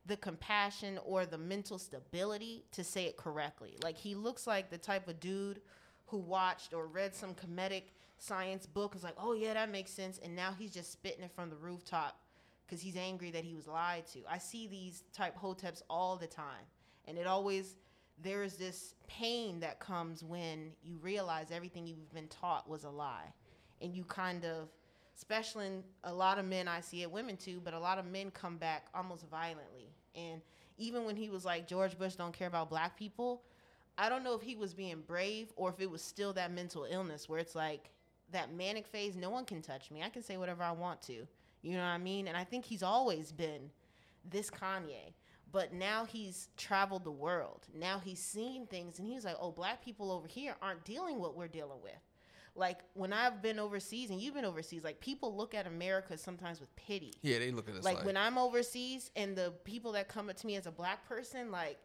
the 0.07 0.17
compassion 0.17 0.99
or 1.05 1.27
the 1.27 1.39
mental 1.39 1.79
stability 1.79 2.65
to 2.73 2.85
say 2.85 3.07
it 3.07 3.17
correctly. 3.17 3.77
Like 3.83 3.97
he 3.97 4.15
looks 4.15 4.47
like 4.47 4.71
the 4.71 4.79
type 4.79 5.09
of 5.09 5.19
dude 5.19 5.61
who 6.07 6.19
watched 6.19 6.75
or 6.75 6.87
read 6.87 7.15
some 7.15 7.35
comedic 7.35 7.85
science 8.19 8.67
book 8.67 8.95
was 8.95 9.03
like, 9.03 9.17
"Oh 9.19 9.33
yeah, 9.33 9.55
that 9.55 9.71
makes 9.71 9.91
sense," 9.91 10.19
and 10.23 10.37
now 10.37 10.53
he's 10.57 10.73
just 10.73 10.93
spitting 10.93 11.25
it 11.25 11.33
from 11.33 11.51
the 11.51 11.57
rooftop 11.57 12.21
because 12.65 12.81
he's 12.81 12.97
angry 12.97 13.31
that 13.33 13.45
he 13.45 13.55
was 13.55 13.67
lied 13.67 14.07
to. 14.09 14.21
I 14.31 14.39
see 14.39 14.67
these 14.67 15.03
type 15.13 15.37
hoteps 15.37 15.83
all 15.91 16.17
the 16.17 16.27
time, 16.27 16.67
and 17.07 17.19
it 17.19 17.27
always 17.27 17.77
there 18.23 18.43
is 18.43 18.55
this 18.55 18.95
pain 19.07 19.61
that 19.61 19.81
comes 19.81 20.23
when 20.23 20.71
you 20.83 20.97
realize 21.03 21.51
everything 21.51 21.87
you've 21.87 22.13
been 22.15 22.29
taught 22.29 22.69
was 22.69 22.85
a 22.85 22.91
lie, 22.91 23.33
and 23.81 23.95
you 23.95 24.05
kind 24.05 24.45
of, 24.45 24.69
especially 25.17 25.67
in 25.67 25.85
a 26.05 26.13
lot 26.13 26.39
of 26.39 26.45
men, 26.45 26.69
I 26.69 26.81
see 26.81 27.03
it, 27.03 27.11
women 27.11 27.37
too, 27.37 27.61
but 27.65 27.75
a 27.75 27.79
lot 27.79 27.99
of 27.99 28.07
men 28.07 28.31
come 28.31 28.57
back 28.57 28.87
almost 28.95 29.27
violently, 29.29 29.89
and 30.15 30.41
even 30.79 31.05
when 31.05 31.17
he 31.17 31.31
was 31.31 31.45
like 31.45 31.69
George 31.69 31.99
Bush 31.99 32.15
don't 32.15 32.33
care 32.33 32.49
about 32.49 32.71
black 32.71 32.97
people, 32.97 33.43
I 33.97 34.09
don't 34.09 34.25
know 34.25 34.35
if 34.35 34.43
he 34.43 34.57
was 34.57 34.75
being 34.75 35.03
brave 35.07 35.53
or 35.57 35.71
if 35.71 35.81
it 35.81 35.91
was 35.91 36.03
still 36.03 36.33
that 36.33 36.53
mental 36.53 36.87
illness 36.91 37.29
where 37.29 37.39
it's 37.39 37.55
like 37.55 37.91
that 38.33 38.53
manic 38.53 38.87
phase. 38.87 39.17
No 39.17 39.31
one 39.31 39.45
can 39.45 39.63
touch 39.63 39.91
me. 39.91 40.03
I 40.03 40.09
can 40.09 40.23
say 40.23 40.37
whatever 40.37 40.65
I 40.65 40.73
want 40.73 41.01
to. 41.03 41.27
You 41.63 41.77
know 41.77 41.79
what 41.79 41.91
I 41.91 41.99
mean? 41.99 42.27
And 42.29 42.37
I 42.37 42.45
think 42.45 42.65
he's 42.65 42.83
always 42.83 43.31
been 43.31 43.71
this 44.29 44.51
Kanye. 44.51 45.13
But 45.55 45.73
now 45.73 46.05
he's 46.05 46.49
traveled 46.57 47.05
the 47.05 47.13
world. 47.13 47.69
Now 47.73 48.01
he's 48.01 48.19
seen 48.19 48.67
things 48.67 48.99
and 48.99 49.07
he's 49.07 49.25
like, 49.25 49.37
oh, 49.41 49.53
black 49.53 49.85
people 49.85 50.11
over 50.11 50.27
here 50.27 50.57
aren't 50.61 50.85
dealing 50.85 51.21
what 51.21 51.37
we're 51.37 51.47
dealing 51.47 51.81
with. 51.81 51.93
Like 52.57 52.81
when 52.95 53.13
I've 53.13 53.41
been 53.41 53.61
overseas 53.61 54.11
and 54.11 54.21
you've 54.21 54.35
been 54.35 54.45
overseas, 54.45 54.83
like 54.83 54.99
people 54.99 55.37
look 55.37 55.55
at 55.55 55.69
America 55.69 56.19
sometimes 56.19 56.59
with 56.59 56.75
pity. 56.75 57.13
Yeah, 57.23 57.39
they 57.39 57.53
look 57.53 57.69
at 57.69 57.77
us 57.77 57.85
Like, 57.85 57.99
like, 57.99 58.05
when 58.05 58.17
I'm 58.17 58.37
overseas 58.37 59.13
and 59.15 59.37
the 59.37 59.53
people 59.63 59.93
that 59.93 60.09
come 60.09 60.29
up 60.29 60.37
to 60.39 60.47
me 60.49 60.57
as 60.57 60.67
a 60.67 60.73
black 60.73 61.09
person, 61.09 61.53
like 61.53 61.79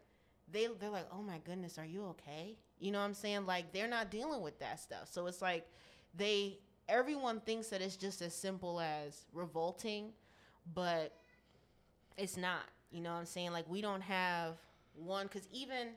they 0.51 0.67
they're 0.80 0.89
like, 0.89 1.07
"Oh 1.11 1.22
my 1.22 1.38
goodness, 1.38 1.78
are 1.78 1.86
you 1.86 2.05
okay?" 2.05 2.57
You 2.80 2.91
know 2.91 2.97
what 2.97 3.05
I'm 3.05 3.13
saying? 3.13 3.45
Like 3.45 3.72
they're 3.72 3.88
not 3.88 4.09
dealing 4.09 4.41
with 4.41 4.57
that 4.59 4.80
stuff. 4.80 5.09
So 5.11 5.28
it's 5.28 5.43
like 5.43 5.67
they 6.15 6.57
everyone 6.88 7.39
thinks 7.39 7.67
that 7.67 7.82
it's 7.84 7.97
just 7.97 8.24
as 8.24 8.34
simple 8.34 8.80
as 8.80 9.26
revolting, 9.32 10.11
but 10.74 11.13
it's 12.17 12.36
not. 12.36 12.63
You 12.91 13.01
know 13.01 13.13
what 13.13 13.19
I'm 13.19 13.25
saying? 13.25 13.51
Like 13.51 13.69
we 13.69 13.81
don't 13.81 14.01
have 14.01 14.57
one 14.95 15.27
cuz 15.27 15.47
even 15.51 15.89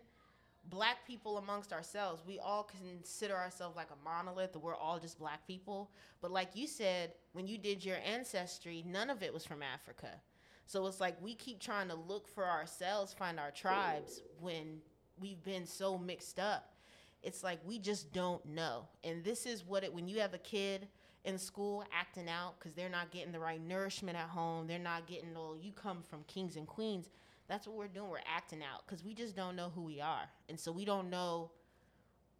black 0.69 1.07
people 1.07 1.39
amongst 1.39 1.73
ourselves, 1.73 2.23
we 2.27 2.39
all 2.39 2.65
consider 2.65 3.35
ourselves 3.35 3.77
like 3.77 3.89
a 3.91 4.05
monolith, 4.05 4.57
we're 4.57 4.77
all 4.77 4.99
just 4.99 5.19
black 5.19 5.47
people. 5.47 5.91
But 6.21 6.31
like 6.31 6.55
you 6.55 6.67
said, 6.67 7.15
when 7.33 7.47
you 7.47 7.59
did 7.59 7.85
your 7.85 7.97
ancestry, 8.05 8.85
none 8.87 9.11
of 9.11 9.23
it 9.23 9.33
was 9.33 9.45
from 9.45 9.63
Africa. 9.63 10.21
So 10.67 10.87
it's 10.87 11.01
like 11.01 11.21
we 11.21 11.35
keep 11.35 11.61
trying 11.61 11.89
to 11.89 11.95
look 11.95 12.29
for 12.29 12.49
ourselves, 12.49 13.13
find 13.13 13.39
our 13.39 13.51
tribes 13.51 14.23
when 14.41 14.81
we've 15.21 15.43
been 15.43 15.67
so 15.67 15.99
mixed 15.99 16.39
up. 16.39 16.75
It's 17.23 17.43
like 17.43 17.61
we 17.65 17.79
just 17.79 18.13
don't 18.13 18.45
know. 18.47 18.87
And 19.05 19.23
this 19.25 19.47
is 19.47 19.65
what 19.65 19.85
it 19.85 19.93
when 19.93 20.09
you 20.09 20.21
have 20.21 20.35
a 20.35 20.39
kid 20.39 20.89
in 21.25 21.39
school 21.39 21.85
acting 21.93 22.29
out 22.29 22.59
because 22.59 22.75
they're 22.75 22.89
not 22.89 23.11
getting 23.11 23.33
the 23.33 23.39
right 23.39 23.61
nourishment 23.61 24.17
at 24.17 24.29
home, 24.29 24.67
they're 24.67 24.79
not 24.79 25.07
getting 25.07 25.37
all 25.37 25.57
you 25.57 25.73
come 25.73 26.03
from 26.03 26.25
kings 26.25 26.57
and 26.57 26.67
queens. 26.67 27.09
That's 27.49 27.67
what 27.67 27.77
we're 27.77 27.89
doing. 27.89 28.11
We're 28.11 28.19
acting 28.27 28.61
out 28.63 28.87
because 28.87 29.05
we 29.05 29.15
just 29.15 29.37
don't 29.37 29.57
know 29.57 29.71
who 29.75 29.83
we 29.83 30.01
are. 30.01 30.29
And 30.49 30.59
so 30.59 30.73
we 30.73 30.85
don't 30.85 31.11
know 31.11 31.51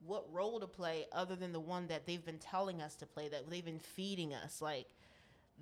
what 0.05 0.33
role 0.33 0.59
to 0.59 0.67
play 0.67 1.07
other 1.13 1.37
than 1.37 1.53
the 1.53 1.61
one 1.61 1.87
that 1.89 2.07
they've 2.07 2.25
been 2.25 2.39
telling 2.39 2.81
us 2.81 2.95
to 2.97 3.07
play, 3.07 3.29
that 3.29 3.49
they've 3.49 3.65
been 3.65 3.79
feeding 3.79 4.35
us. 4.35 4.61
Like 4.61 4.87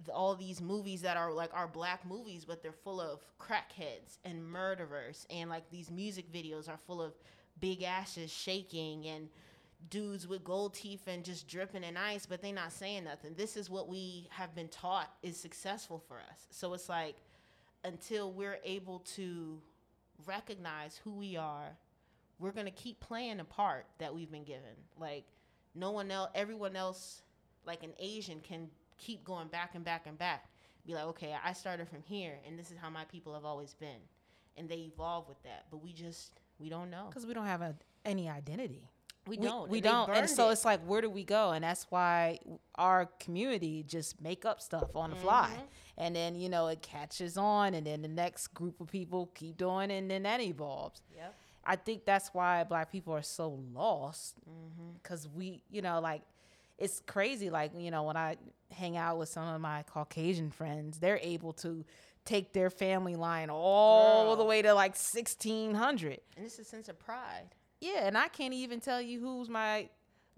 th- 0.05 0.15
all 0.15 0.35
these 0.35 0.61
movies 0.61 1.03
that 1.03 1.17
are 1.17 1.33
like 1.33 1.51
our 1.53 1.69
black 1.69 2.07
movies, 2.07 2.45
but 2.45 2.63
they're 2.63 2.73
full 2.73 3.01
of 3.01 3.21
crackheads 3.39 4.19
and 4.25 4.45
murderers. 4.45 5.27
And 5.31 5.51
like 5.51 5.69
these 5.71 5.91
music 5.91 6.33
videos 6.33 6.69
are 6.69 6.79
full 6.79 7.03
of 7.03 7.13
big 7.61 7.83
ashes 7.83 8.31
shaking 8.31 9.07
and 9.07 9.29
dudes 9.89 10.29
with 10.29 10.45
gold 10.45 10.75
teeth 10.75 11.03
and 11.07 11.25
just 11.25 11.49
dripping 11.49 11.85
in 11.85 11.97
ice, 11.97 12.27
but 12.27 12.43
they 12.43 12.53
not 12.53 12.73
saying 12.73 13.05
nothing. 13.05 13.35
This 13.35 13.57
is 13.57 13.71
what 13.71 13.89
we 13.89 14.29
have 14.31 14.55
been 14.55 14.69
taught 14.69 15.11
is 15.23 15.37
successful 15.37 16.03
for 16.07 16.17
us. 16.17 16.47
So 16.51 16.75
it's 16.75 16.89
like 16.89 17.17
until 17.85 18.33
we're 18.33 18.59
able 18.65 19.01
to 19.17 19.61
recognize 20.27 21.01
who 21.03 21.13
we 21.13 21.37
are, 21.37 21.77
we're 22.39 22.53
gonna 22.53 22.71
keep 22.71 23.01
playing 23.01 23.39
the 23.39 23.45
part 23.45 23.87
that 23.99 24.15
we've 24.15 24.31
been 24.31 24.45
given. 24.45 24.77
Like 24.99 25.25
no 25.75 25.91
one 25.91 26.11
else, 26.11 26.31
everyone 26.35 26.77
else, 26.77 27.23
like 27.67 27.83
an 27.83 27.93
Asian, 27.99 28.41
can 28.41 28.69
keep 28.99 29.25
going 29.25 29.49
back 29.49 29.75
and 29.75 29.85
back 29.85 30.07
and 30.07 30.19
back. 30.19 30.51
Be 30.87 30.95
like, 30.95 31.05
okay, 31.05 31.35
I 31.45 31.53
started 31.53 31.89
from 31.89 32.03
here, 32.03 32.39
and 32.47 32.59
this 32.59 32.71
is 32.71 32.79
how 32.81 32.89
my 32.89 33.05
people 33.05 33.35
have 33.35 33.45
always 33.45 33.75
been, 33.75 34.01
and 34.57 34.69
they 34.69 34.91
evolve 34.93 35.29
with 35.29 35.43
that. 35.43 35.67
But 35.71 35.83
we 35.83 35.93
just 35.93 36.41
we 36.59 36.69
don't 36.69 36.91
know. 36.91 37.07
because 37.09 37.27
we 37.27 37.35
don't 37.35 37.47
have 37.47 37.61
a, 37.63 37.75
any 38.05 38.29
identity. 38.29 38.89
We 39.27 39.37
We- 39.37 39.47
don't. 39.47 39.69
We, 39.71 39.81
they 39.81 39.89
don't. 39.89 40.11
And 40.11 40.29
so 40.29 40.49
it. 40.49 40.53
it's 40.53 40.65
like, 40.65 40.81
where 40.87 41.01
do 41.01 41.11
we 41.11 41.25
go? 41.25 41.51
And 41.51 41.63
that's 41.65 41.87
why 41.91 42.39
our 42.77 43.07
community 43.21 43.83
just 43.87 44.21
make 44.21 44.45
up 44.45 44.61
stuff 44.61 44.95
on 44.97 45.11
the 45.11 45.17
fly. 45.17 45.51
Mm-hmm. 45.53 45.63
And 45.99 46.17
then, 46.17 46.35
you 46.35 46.49
know, 46.49 46.69
it 46.69 46.81
catches 46.83 47.37
on. 47.37 47.75
And 47.75 47.87
then 47.87 48.01
the 48.03 48.09
next 48.09 48.49
group 48.55 48.81
of 48.81 48.89
people 48.91 49.31
keep 49.35 49.57
doing 49.59 49.91
it. 49.91 49.99
And 49.99 50.11
then 50.11 50.23
that 50.23 50.41
evolves. 50.41 51.03
Yep. 51.15 51.35
I 51.65 51.77
think 51.77 52.07
that's 52.07 52.31
why 52.33 52.65
black 52.65 52.91
people 52.91 53.13
are 53.15 53.23
so 53.23 53.61
lost 53.75 54.37
Mm-hmm. 54.49 54.93
because 55.03 55.29
we, 55.29 55.63
you 55.71 55.83
know, 55.83 56.01
like 56.01 56.23
it's 56.79 57.01
crazy. 57.07 57.51
Like, 57.51 57.73
you 57.77 57.91
know, 57.91 58.05
when 58.05 58.17
I 58.17 58.37
hang 58.73 58.97
out 58.97 59.19
with 59.19 59.29
some 59.29 59.47
of 59.47 59.61
my 59.61 59.83
Caucasian 59.83 60.51
friends, 60.51 60.99
they're 60.99 61.21
able 61.23 61.53
to 61.55 61.85
take 62.25 62.53
their 62.55 62.71
family 62.71 63.17
line 63.17 63.51
all 63.51 64.25
Girl. 64.29 64.37
the 64.37 64.45
way 64.45 64.63
to 64.63 64.73
like 64.73 64.93
1600. 64.93 66.21
and 66.37 66.47
it's 66.47 66.59
a 66.59 66.65
sense 66.65 66.89
of 66.89 66.99
pride, 66.99 67.55
Yeah, 67.81 68.07
and 68.07 68.17
I 68.17 68.29
can't 68.29 68.55
even 68.55 68.81
tell 68.81 69.01
you 69.01 69.21
who's 69.21 69.49
my 69.49 69.89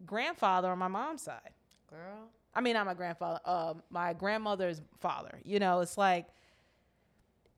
grandfather 0.06 0.68
on 0.68 0.78
my 0.78 0.88
mom's 0.88 1.22
side. 1.22 1.50
girl. 1.90 2.28
I 2.54 2.60
mean, 2.60 2.74
not 2.74 2.86
my 2.86 2.94
grandfather, 2.94 3.40
um, 3.46 3.82
my 3.90 4.12
grandmother's 4.12 4.82
father. 5.00 5.38
You 5.44 5.58
know, 5.58 5.80
it's 5.80 5.96
like 5.96 6.26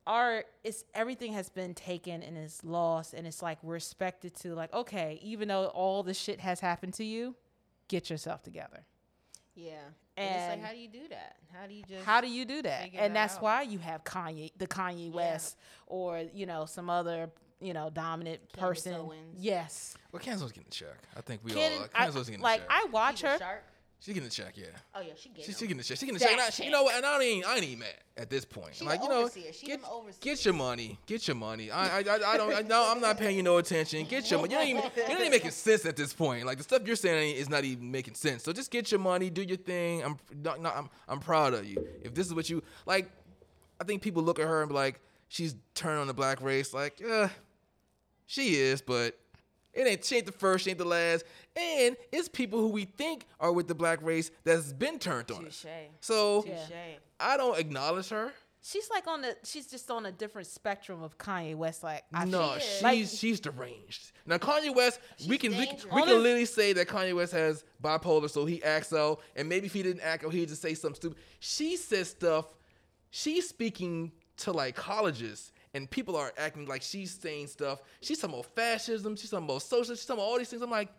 our 0.07 0.45
it's 0.63 0.85
everything 0.93 1.33
has 1.33 1.49
been 1.49 1.73
taken 1.73 2.23
and 2.23 2.37
is 2.37 2.63
lost, 2.63 3.13
and 3.13 3.27
it's 3.27 3.41
like 3.41 3.61
we're 3.63 3.75
expected 3.75 4.35
to 4.37 4.55
like, 4.55 4.73
okay, 4.73 5.19
even 5.21 5.47
though 5.47 5.65
all 5.65 6.03
this 6.03 6.17
shit 6.17 6.39
has 6.39 6.59
happened 6.59 6.93
to 6.95 7.03
you, 7.03 7.35
get 7.87 8.09
yourself 8.09 8.41
together. 8.43 8.85
Yeah. 9.55 9.73
And, 10.17 10.35
it's 10.35 10.49
like, 10.49 10.63
how 10.63 10.71
do 10.71 10.79
you 10.79 10.87
do 10.87 11.07
that? 11.09 11.35
How 11.53 11.67
do 11.67 11.73
you 11.73 11.83
just? 11.83 12.05
How 12.05 12.21
do 12.21 12.27
you 12.27 12.45
do 12.45 12.61
that? 12.61 12.83
And 12.83 12.93
that 12.93 13.13
that's 13.13 13.35
out. 13.35 13.41
why 13.41 13.61
you 13.63 13.79
have 13.79 14.03
Kanye, 14.05 14.51
the 14.57 14.67
Kanye 14.67 15.11
West, 15.11 15.57
or 15.87 16.23
you 16.33 16.45
know 16.45 16.65
some 16.65 16.89
other 16.89 17.29
you 17.61 17.73
know 17.73 17.89
dominant 17.89 18.39
Candace 18.53 18.83
person. 18.83 18.93
Owens. 18.93 19.37
Yes, 19.37 19.95
well, 20.11 20.21
Cancel's 20.21 20.51
getting 20.51 20.67
a 20.67 20.71
check. 20.71 20.97
I 21.17 21.21
think 21.21 21.41
we 21.43 21.51
Ken- 21.51 21.71
all. 21.73 21.83
Uh, 21.83 21.87
I- 21.93 22.03
Cancel's 22.05 22.27
getting 22.29 22.41
like 22.43 22.59
a 22.59 22.63
check. 22.63 22.69
Like 22.69 22.87
I 22.87 22.89
watch 22.91 23.21
her. 23.21 23.37
shark? 23.37 23.63
She's 24.05 24.13
getting 24.13 24.27
a 24.27 24.31
check, 24.31 24.53
yeah. 24.55 24.65
Oh 24.93 25.01
yeah, 25.01 25.13
she 25.17 25.29
gets. 25.29 25.47
She, 25.47 25.53
she 25.53 25.65
getting 25.65 25.79
a 25.79 25.83
check. 25.83 25.97
She 25.97 26.05
getting 26.05 26.17
a 26.17 26.19
That 26.19 26.29
check. 26.29 26.39
And 26.39 26.63
I, 26.63 26.65
you 26.65 26.71
know 26.71 26.83
what? 26.83 26.95
And 26.95 27.05
I 27.05 27.23
ain't, 27.23 27.45
I 27.45 27.55
ain't 27.55 27.63
even 27.63 27.79
mad 27.79 27.95
at 28.17 28.29
this 28.29 28.45
point. 28.45 28.75
She 28.75 28.85
like 28.85 29.01
you 29.01 29.09
know. 29.09 29.27
She 29.29 29.65
get, 29.65 29.81
get 30.21 30.45
your 30.45 30.53
money. 30.53 30.99
Get 31.07 31.27
your 31.27 31.35
money. 31.35 31.71
I, 31.71 31.87
I, 31.87 32.03
I, 32.03 32.33
I 32.33 32.37
don't. 32.37 32.53
I, 32.53 32.61
no, 32.61 32.91
I'm 32.91 33.01
not 33.01 33.17
paying 33.17 33.35
you 33.35 33.41
no 33.41 33.57
attention. 33.57 34.05
Get 34.05 34.29
your 34.29 34.41
money. 34.41 34.53
You 34.53 34.59
don't 34.59 34.67
even. 34.67 34.83
You 34.83 35.07
don't 35.07 35.19
even 35.21 35.31
making 35.31 35.51
sense 35.51 35.85
at 35.87 35.95
this 35.95 36.13
point. 36.13 36.45
Like 36.45 36.57
the 36.57 36.63
stuff 36.63 36.83
you're 36.85 36.95
saying 36.95 37.37
is 37.37 37.49
not 37.49 37.63
even 37.63 37.89
making 37.89 38.13
sense. 38.13 38.43
So 38.43 38.53
just 38.53 38.69
get 38.69 38.91
your 38.91 38.99
money. 38.99 39.31
Do 39.31 39.41
your 39.41 39.57
thing. 39.57 40.03
I'm, 40.03 40.17
not, 40.43 40.61
not, 40.61 40.77
I'm, 40.77 40.89
I'm 41.07 41.19
proud 41.19 41.55
of 41.55 41.65
you. 41.65 41.83
If 42.03 42.13
this 42.13 42.27
is 42.27 42.33
what 42.35 42.47
you 42.47 42.61
like, 42.85 43.09
I 43.81 43.85
think 43.85 44.03
people 44.03 44.21
look 44.21 44.39
at 44.39 44.45
her 44.45 44.61
and 44.61 44.69
be 44.69 44.75
like, 44.75 44.99
she's 45.29 45.55
turned 45.73 45.99
on 45.99 46.05
the 46.05 46.13
black 46.13 46.41
race. 46.41 46.75
Like, 46.75 46.99
yeah, 46.99 47.29
she 48.25 48.55
is, 48.55 48.81
but 48.81 49.17
it 49.73 49.87
ain't 49.87 50.03
she 50.05 50.17
ain't 50.17 50.25
the 50.25 50.31
first, 50.31 50.63
she 50.63 50.71
ain't 50.71 50.79
the 50.79 50.85
last. 50.85 51.25
And 51.55 51.95
it's 52.11 52.27
people 52.27 52.59
who 52.59 52.69
we 52.69 52.85
think 52.85 53.25
are 53.39 53.51
with 53.51 53.67
the 53.67 53.75
black 53.75 54.01
race 54.01 54.31
that's 54.43 54.73
been 54.73 54.99
turned 54.99 55.31
on 55.31 55.45
us. 55.45 55.61
Touche. 55.61 55.71
So 56.01 56.41
Touche. 56.43 56.71
I 57.19 57.37
don't 57.37 57.57
acknowledge 57.57 58.09
her. 58.09 58.31
She's 58.67 58.89
like 58.89 59.05
on 59.05 59.21
the. 59.21 59.37
She's 59.43 59.67
just 59.67 59.91
on 59.91 60.07
a 60.07 60.11
different 60.11 60.47
spectrum 60.47 61.03
of 61.03 61.19
Kanye 61.19 61.55
West. 61.55 61.83
Like 61.83 62.03
I 62.11 62.25
no, 62.25 62.55
she's 62.57 62.81
like, 62.81 63.07
she's 63.07 63.39
deranged. 63.39 64.11
Now 64.25 64.37
Kanye 64.37 64.73
West, 64.73 64.99
we 65.27 65.37
can 65.37 65.51
we, 65.51 65.65
dangerous. 65.65 65.85
we 65.93 66.01
can 66.01 66.23
literally 66.23 66.45
say 66.45 66.73
that 66.73 66.87
Kanye 66.87 67.15
West 67.15 67.31
has 67.33 67.63
bipolar, 67.83 68.27
so 68.27 68.45
he 68.45 68.63
acts 68.63 68.91
out, 68.91 69.21
and 69.35 69.47
maybe 69.47 69.67
if 69.67 69.73
he 69.73 69.83
didn't 69.83 70.01
act 70.01 70.25
out, 70.25 70.33
he'd 70.33 70.49
just 70.49 70.63
say 70.63 70.73
something 70.73 70.95
stupid. 70.95 71.19
She 71.39 71.77
says 71.77 72.09
stuff. 72.09 72.47
She's 73.11 73.47
speaking 73.47 74.11
to 74.37 74.51
like 74.51 74.75
colleges, 74.75 75.51
and 75.75 75.89
people 75.91 76.15
are 76.15 76.31
acting 76.37 76.65
like 76.65 76.81
she's 76.81 77.11
saying 77.11 77.47
stuff. 77.47 77.81
She's 78.01 78.17
talking 78.17 78.33
about 78.35 78.47
fascism. 78.55 79.15
She's 79.15 79.29
talking 79.29 79.45
about 79.45 79.61
socialism. 79.61 79.95
She's 79.97 80.05
talking 80.05 80.21
about 80.21 80.29
all 80.31 80.37
these 80.39 80.49
things. 80.49 80.61
I'm 80.63 80.71
like, 80.71 80.89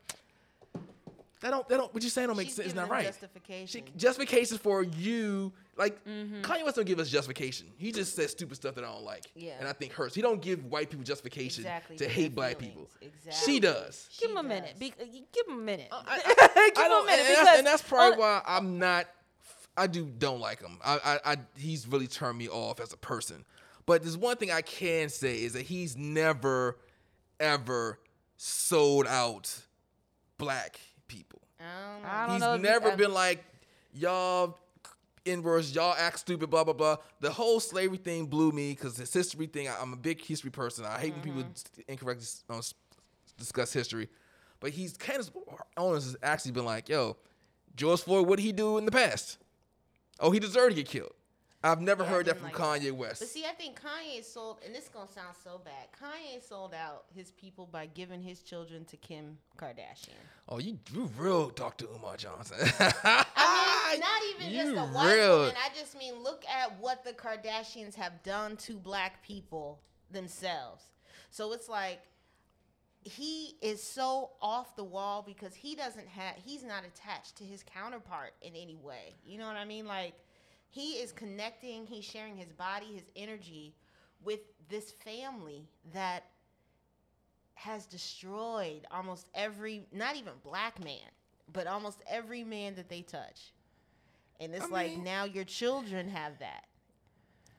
that 1.40 1.50
don't 1.50 1.68
that 1.68 1.76
don't 1.76 1.92
what 1.92 2.02
you 2.02 2.08
saying 2.08 2.28
don't 2.28 2.36
make 2.36 2.46
She's 2.46 2.56
sense. 2.56 2.66
It's 2.68 2.74
not 2.74 2.88
right. 2.88 3.04
Justification. 3.06 3.66
She, 3.86 3.92
justifications 3.98 4.58
for 4.60 4.82
you, 4.82 5.52
like 5.76 6.02
Mm-hmm. 6.06 6.40
Kanye 6.40 6.64
West 6.64 6.76
don't 6.76 6.86
give 6.86 6.98
us 6.98 7.10
justification. 7.10 7.66
He 7.76 7.92
just 7.92 8.16
says 8.16 8.30
stupid 8.30 8.54
stuff 8.56 8.74
that 8.76 8.84
I 8.84 8.86
don't 8.88 9.04
like, 9.04 9.24
Yeah. 9.34 9.52
and 9.58 9.68
I 9.68 9.72
think 9.74 9.92
hurts. 9.92 10.14
He 10.14 10.22
don't 10.22 10.40
give 10.40 10.64
white 10.64 10.88
people 10.88 11.04
justification 11.04 11.64
Exactly, 11.64 11.96
to 11.98 12.08
hate 12.08 12.34
black 12.34 12.58
feelings. 12.58 12.74
people. 12.74 12.88
Exactly. 13.02 13.52
She 13.54 13.60
does. 13.60 14.08
give 14.18 14.30
him 14.30 14.38
a 14.38 14.42
She 14.42 14.48
minute. 14.48 14.78
Be, 14.78 14.94
uh, 15.00 15.04
give 15.32 15.46
him 15.46 15.54
a 15.58 15.62
minute. 15.62 15.88
I, 15.92 16.16
give 16.74 16.78
I 16.78 16.86
him 16.86 16.92
a 16.92 17.04
minute 17.06 17.26
and, 17.26 17.46
that's, 17.46 17.58
and 17.58 17.66
that's 17.66 17.82
probably 17.82 18.12
on- 18.14 18.18
why 18.18 18.42
I'm 18.46 18.78
not. 18.78 19.06
I 19.76 19.86
do 19.88 20.06
don't 20.06 20.40
like 20.40 20.62
him. 20.62 20.78
I, 20.82 21.18
I, 21.26 21.32
I 21.32 21.36
he's 21.58 21.86
really 21.86 22.06
turned 22.06 22.38
me 22.38 22.48
off 22.48 22.80
as 22.80 22.94
a 22.94 22.96
person. 22.96 23.44
But 23.86 24.02
there's 24.02 24.16
one 24.16 24.36
thing 24.36 24.50
I 24.50 24.62
can 24.62 25.08
say 25.08 25.42
is 25.42 25.52
that 25.52 25.62
he's 25.62 25.96
never, 25.96 26.76
ever 27.38 28.00
sold 28.36 29.06
out 29.06 29.60
black 30.38 30.80
people. 31.08 31.40
I 31.60 31.64
don't 31.64 32.02
know. 32.02 32.08
I 32.08 32.26
don't 32.26 32.32
He's 32.34 32.40
know. 32.40 32.54
if 32.54 32.58
you 32.58 32.62
never 32.64 32.88
ever- 32.88 32.96
been 32.96 33.14
like, 33.14 33.44
y'all 33.92 34.58
inverse, 35.24 35.74
y'all 35.74 35.94
act 35.96 36.18
stupid, 36.18 36.50
blah 36.50 36.64
blah 36.64 36.74
blah. 36.74 36.96
The 37.20 37.30
whole 37.30 37.60
slavery 37.60 37.96
thing 37.98 38.26
blew 38.26 38.52
me 38.52 38.70
because 38.72 38.96
this 38.96 39.12
history 39.12 39.46
thing. 39.46 39.68
I, 39.68 39.80
am 39.80 39.92
a 39.92 39.96
big 39.96 40.20
history 40.20 40.50
person. 40.50 40.84
I 40.84 40.98
hate 40.98 41.12
when 41.14 41.22
people 41.22 41.44
incorrectly 41.88 42.26
uh, 42.50 42.60
discuss 43.38 43.72
history. 43.72 44.08
But 44.58 44.70
he's 44.70 44.96
kind 44.96 45.20
of, 45.20 45.30
Owens 45.76 46.04
has 46.04 46.16
actually 46.22 46.52
been 46.52 46.64
like, 46.64 46.88
yo, 46.88 47.16
George 47.76 48.00
Floyd, 48.00 48.26
what 48.26 48.36
did 48.36 48.42
he 48.42 48.52
do 48.52 48.78
in 48.78 48.86
the 48.86 48.90
past? 48.90 49.38
Oh, 50.18 50.30
he 50.30 50.40
deserved 50.40 50.74
to 50.74 50.82
get 50.82 50.88
killed. 50.88 51.12
I've 51.64 51.80
never 51.80 52.04
Yeah, 52.04 52.10
heard 52.10 52.26
that 52.26 52.36
from 52.36 52.44
like 52.46 52.54
Kanye 52.54 52.92
West. 52.92 53.20
But 53.20 53.28
see, 53.28 53.44
I 53.44 53.52
think 53.52 53.80
Kanye 53.80 54.24
sold, 54.24 54.58
and 54.64 54.74
this 54.74 54.84
is 54.84 54.88
gonna 54.90 55.10
sound 55.10 55.34
so 55.42 55.60
bad. 55.64 55.88
Kanye 56.00 56.40
sold 56.46 56.74
out 56.74 57.04
his 57.14 57.30
people 57.32 57.66
by 57.66 57.86
giving 57.86 58.22
his 58.22 58.40
children 58.42 58.84
to 58.86 58.96
Kim 58.96 59.38
Kardashian. 59.58 60.10
oh, 60.48 60.58
you 60.58 60.78
you 60.92 61.10
real 61.18 61.48
Dr. 61.50 61.86
Umar 61.94 62.16
Johnson. 62.16 62.58
I 62.78 63.90
mean, 63.92 64.00
not 64.00 64.22
even 64.46 64.52
You 64.68 64.74
just 64.74 64.90
a 64.90 64.94
white 64.94 65.14
real- 65.14 65.38
woman. 65.40 65.54
I 65.56 65.74
just 65.76 65.96
mean 65.98 66.22
look 66.22 66.44
at 66.46 66.78
what 66.78 67.04
the 67.04 67.12
Kardashians 67.12 67.94
have 67.96 68.22
done 68.22 68.56
to 68.58 68.74
black 68.74 69.22
people 69.24 69.80
themselves. 70.10 70.84
So 71.30 71.52
it's 71.52 71.68
like 71.68 72.00
he 73.02 73.54
is 73.62 73.82
so 73.82 74.30
off 74.42 74.74
the 74.76 74.84
wall 74.84 75.22
because 75.26 75.54
he 75.54 75.74
doesn't 75.74 76.08
have 76.08 76.34
he's 76.44 76.64
not 76.64 76.84
attached 76.84 77.36
to 77.36 77.44
his 77.44 77.62
counterpart 77.62 78.34
in 78.42 78.54
any 78.54 78.76
way. 78.76 79.14
You 79.24 79.38
know 79.38 79.46
what 79.46 79.56
I 79.56 79.64
mean? 79.64 79.86
Like 79.86 80.14
he 80.76 80.92
is 80.98 81.10
connecting, 81.10 81.86
he's 81.86 82.04
sharing 82.04 82.36
his 82.36 82.52
body, 82.52 82.84
his 82.92 83.10
energy 83.16 83.74
with 84.22 84.40
this 84.68 84.90
family 84.92 85.66
that 85.94 86.24
has 87.54 87.86
destroyed 87.86 88.86
almost 88.90 89.28
every 89.34 89.86
not 89.90 90.16
even 90.16 90.34
black 90.44 90.78
man, 90.84 91.08
but 91.50 91.66
almost 91.66 92.02
every 92.06 92.44
man 92.44 92.74
that 92.74 92.90
they 92.90 93.00
touch. 93.00 93.54
And 94.38 94.54
it's 94.54 94.66
I 94.66 94.68
like 94.68 94.90
mean- 94.92 95.04
now 95.04 95.24
your 95.24 95.44
children 95.44 96.10
have 96.10 96.38
that. 96.40 96.66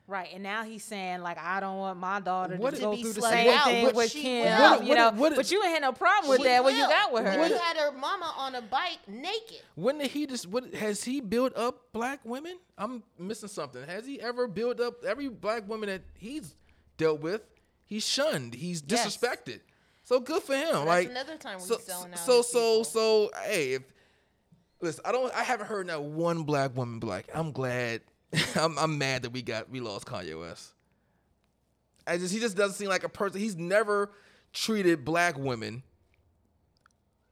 Right, 0.10 0.30
and 0.34 0.42
now 0.42 0.64
he's 0.64 0.86
saying 0.86 1.22
like 1.22 1.38
I 1.38 1.60
don't 1.60 1.78
want 1.78 2.00
my 2.00 2.22
daughter 2.22 2.56
What 2.56 2.76
to 2.76 2.80
go 2.80 2.92
To 2.92 2.96
be 2.98 3.04
through 3.04 3.12
the 3.14 3.22
same 3.24 3.50
out, 3.54 3.66
thing 3.66 3.94
with 3.94 4.10
she 4.12 4.22
Kim, 4.22 4.46
will. 4.46 4.70
What- 4.78 4.86
you 4.86 4.96
know. 4.96 5.12
what- 5.12 5.36
but 5.36 5.52
you 5.52 5.62
ain't 5.62 5.74
had 5.74 5.82
no 5.82 5.92
problem 5.92 6.30
with 6.30 6.40
She 6.40 6.44
that 6.46 6.64
when 6.64 6.76
you 6.78 6.88
got 6.88 7.12
with 7.12 7.26
her. 7.26 7.38
When 7.38 7.50
you 7.52 7.58
had 7.58 7.76
her 7.76 7.92
mama 7.92 8.34
on 8.38 8.56
a 8.56 8.62
bike 8.62 9.00
naked. 9.06 9.62
When 9.76 9.98
did 9.98 10.12
he 10.12 10.26
just 10.26 10.48
what 10.48 10.74
has 10.76 11.04
he 11.04 11.20
built 11.20 11.58
up 11.58 11.92
black 11.92 12.22
women? 12.24 12.58
I'm 12.78 13.04
missing 13.20 13.50
something. 13.50 13.84
Has 13.84 14.06
he 14.06 14.22
ever 14.22 14.48
built 14.48 14.80
up 14.80 15.04
every 15.04 15.28
black 15.28 15.68
woman 15.68 15.90
that 15.90 16.04
he's 16.18 16.56
dealt 16.96 17.20
with? 17.20 17.42
He's 17.86 18.08
shunned. 18.08 18.54
He's 18.54 18.82
Yes. 18.88 19.18
disrespected. 19.18 19.60
So 20.04 20.22
good 20.22 20.42
for 20.42 20.56
him. 20.56 20.72
that's 20.72 20.86
like 20.86 21.10
another 21.10 21.36
time 21.36 21.58
we 21.60 21.66
so, 21.66 21.78
selling 21.80 22.14
out 22.14 22.20
so 22.20 22.42
so 22.42 22.60
people. 22.80 22.84
so 22.86 23.32
hey, 23.44 23.74
if 23.74 23.82
listen, 24.80 25.02
I 25.04 25.12
don't 25.12 25.34
I 25.36 25.44
haven't 25.44 25.68
heard 25.68 25.90
that 25.90 26.02
one 26.02 26.44
black 26.44 26.78
woman 26.78 27.00
be 27.00 27.08
like, 27.08 27.28
I'm 27.34 27.52
glad 27.52 28.00
I'm 28.56 28.78
I'm 28.78 28.98
mad 28.98 29.24
that 29.24 29.32
we 29.32 29.42
got 29.42 29.70
we 29.70 29.80
lost 29.80 30.06
Kanye 30.06 30.40
West. 30.40 30.74
I 32.06 32.18
just 32.18 32.34
he 32.34 32.40
just 32.40 32.56
doesn't 32.58 32.76
seem 32.76 32.90
like 32.90 33.04
a 33.04 33.10
person. 33.10 33.40
He's 33.40 33.56
never 33.56 34.12
treated 34.54 35.04
black 35.06 35.38
women 35.38 35.84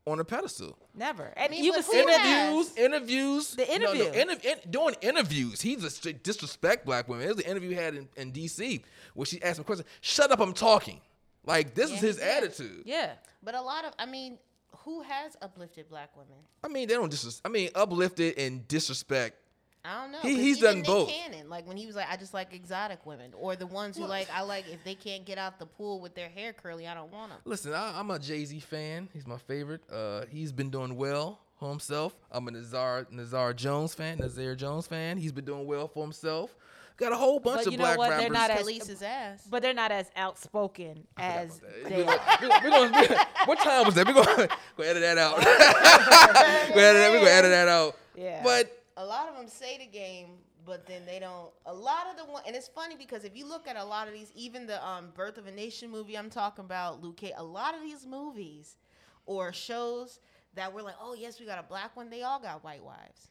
on 0.05 0.19
a 0.19 0.23
pedestal. 0.23 0.77
Never, 0.93 1.33
and 1.35 1.51
mean, 1.51 1.63
you 1.63 1.71
but 1.73 1.83
can 1.83 1.85
who 1.85 1.91
see 1.91 2.05
that. 2.05 2.19
has? 2.21 2.77
Interviews, 2.77 2.77
interviews. 2.77 3.55
The 3.55 3.65
no, 3.79 3.93
no, 3.93 4.03
interview. 4.13 4.51
in- 4.63 4.71
doing 4.71 4.95
interviews. 5.01 5.61
He 5.61 5.75
just 5.75 6.07
disrespect 6.23 6.85
black 6.85 7.07
women. 7.09 7.25
There's 7.25 7.37
an 7.39 7.43
interview 7.51 7.69
he 7.69 7.75
had 7.75 7.95
in, 7.95 8.07
in 8.15 8.31
D.C. 8.31 8.83
where 9.15 9.25
she 9.25 9.41
asked 9.41 9.57
him 9.59 9.63
a 9.63 9.65
question. 9.65 9.85
Shut 10.01 10.31
up, 10.31 10.39
I'm 10.39 10.53
talking. 10.53 11.01
Like 11.45 11.73
this 11.75 11.89
Yeah, 11.89 11.95
is 11.95 12.01
he 12.01 12.07
his 12.07 12.15
did. 12.17 12.25
attitude. 12.27 12.83
Yeah, 12.85 13.13
But 13.43 13.55
a 13.55 13.61
lot 13.61 13.83
of 13.85 13.93
I 13.99 14.05
mean, 14.05 14.37
who 14.77 15.01
has 15.01 15.35
uplifted 15.41 15.89
black 15.89 16.15
women? 16.15 16.37
I 16.63 16.67
mean, 16.67 16.87
they 16.87 16.93
don't 16.93 17.11
disres- 17.11 17.41
I 17.43 17.49
mean, 17.49 17.69
uplifted 17.75 18.37
and 18.37 18.67
disrespect. 18.67 19.37
I 19.87 20.01
don't 20.01 20.11
know. 20.11 20.19
He- 20.21 20.35
he's 20.41 20.59
done 20.59 20.77
Nick 20.77 20.85
both. 20.85 21.09
Cannon, 21.09 21.49
like 21.49 21.67
when 21.67 21.77
he 21.77 21.85
was 21.85 21.95
like, 21.95 22.07
I 22.11 22.15
just 22.17 22.33
like 22.33 22.53
exotic 22.53 23.05
women, 23.05 23.31
or 23.37 23.55
the 23.55 23.67
ones 23.67 23.97
who 23.97 24.05
like 24.05 24.27
I 24.33 24.41
like 24.41 24.65
if 24.71 24.83
they 24.83 24.95
can't 24.95 25.25
get 25.25 25.37
out 25.37 25.59
the 25.59 25.65
pool 25.65 25.99
with 26.01 26.15
their 26.15 26.29
hair 26.29 26.53
curly, 26.53 26.87
I 26.87 26.93
don't 26.93 27.11
want 27.13 27.31
them. 27.31 27.39
Listen, 27.45 27.73
I, 27.73 27.99
I'm 27.99 28.09
a 28.11 28.19
Jay 28.19 28.43
Z 28.45 28.59
fan. 28.61 29.07
He's 29.13 29.27
my 29.27 29.37
favorite. 29.37 29.81
Uh, 29.91 30.25
he's 30.29 30.51
been 30.51 30.69
doing 30.69 30.95
well 30.95 31.39
for 31.59 31.69
himself. 31.69 32.15
I'm 32.31 32.47
a 32.47 32.51
Nasir 32.51 33.07
Nasir 33.11 33.53
Jones 33.53 33.93
fan. 33.93 34.17
Nasir 34.17 34.55
Jones 34.55 34.87
fan. 34.87 35.17
He's 35.17 35.31
been 35.31 35.45
doing 35.45 35.65
well 35.65 35.87
for 35.87 36.03
himself. 36.03 36.55
Got 36.97 37.11
a 37.11 37.17
whole 37.17 37.41
bunch 37.41 37.57
But 37.57 37.67
of 37.67 37.71
you 37.73 37.77
know 37.77 37.83
black 37.83 37.97
what? 37.97 38.09
They're 38.17 38.29
not 38.29 38.49
as- 38.49 38.61
Police 38.61 38.87
his 38.87 39.01
ass. 39.01 39.45
but 39.51 39.61
they're 39.61 39.73
not 39.73 39.91
as 39.91 40.09
outspoken 40.15 41.05
I 41.17 41.23
as 41.23 41.59
they 41.83 42.03
We're 42.03 42.05
we're 42.63 42.69
gonna- 42.69 43.27
what 43.43 43.59
time 43.59 43.85
was 43.85 43.95
that? 43.95 44.07
We're 44.07 44.13
gonna, 44.13 44.47
go 44.77 44.83
edit 44.83 45.01
that 45.01 45.17
out. 45.17 45.37
we're 45.39 45.43
gonna 46.93 47.11
we're 47.11 47.19
gonna 47.19 47.31
edit 47.31 47.51
that 47.51 47.67
out. 47.67 47.97
Yeah. 48.15 48.41
But 48.43 48.74
a 48.97 49.05
lot 49.05 49.27
of 49.27 49.35
them 49.35 49.47
say 49.47 49.77
the 49.77 49.85
game, 49.85 50.37
but 50.65 50.85
then 50.87 51.05
they 51.05 51.19
don't. 51.19 51.49
A 51.65 51.73
lot 51.73 52.07
of 52.09 52.17
the 52.17 52.31
one, 52.31 52.43
and 52.47 52.55
it's 52.55 52.67
funny 52.67 52.95
because 52.95 53.23
if 53.23 53.35
you 53.35 53.47
look 53.47 53.67
at 53.67 53.75
a 53.75 53.83
lot 53.83 54.07
of 54.07 54.13
these, 54.13 54.31
even 54.35 54.65
the 54.65 54.85
um, 54.85 55.11
Birth 55.13 55.37
of 55.37 55.47
a 55.47 55.51
Nation 55.51 55.89
movie 55.89 56.17
I'm 56.17 56.29
talking 56.29 56.65
about, 56.65 57.03
Luke, 57.03 57.21
a 57.37 57.43
lot 57.43 57.75
of 57.75 57.81
these 57.81 58.05
movies 58.05 58.77
or 59.25 59.51
shows 59.53 60.19
that 60.55 60.73
were 60.73 60.81
like, 60.81 60.95
oh 61.01 61.13
yes, 61.13 61.39
we 61.39 61.45
got 61.45 61.59
a 61.59 61.63
black 61.63 61.95
one. 61.95 62.09
They 62.09 62.23
all 62.23 62.39
got 62.39 62.63
white 62.63 62.83
wives. 62.83 63.29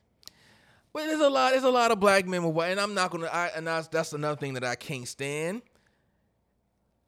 Well, 0.93 1.07
there's 1.07 1.21
a 1.21 1.29
lot. 1.29 1.53
There's 1.53 1.65
a 1.65 1.71
lot 1.71 1.91
of 1.91 1.99
black 1.99 2.27
men 2.27 2.45
with 2.45 2.55
white, 2.55 2.71
and 2.71 2.81
I'm 2.81 2.95
not 2.95 3.11
gonna. 3.11 3.27
I, 3.27 3.49
and 3.57 3.67
that's 3.67 3.89
that's 3.89 4.13
another 4.13 4.37
thing 4.37 4.55
that 4.55 4.65
I 4.65 4.77
can't 4.77 5.09
stand. 5.09 5.63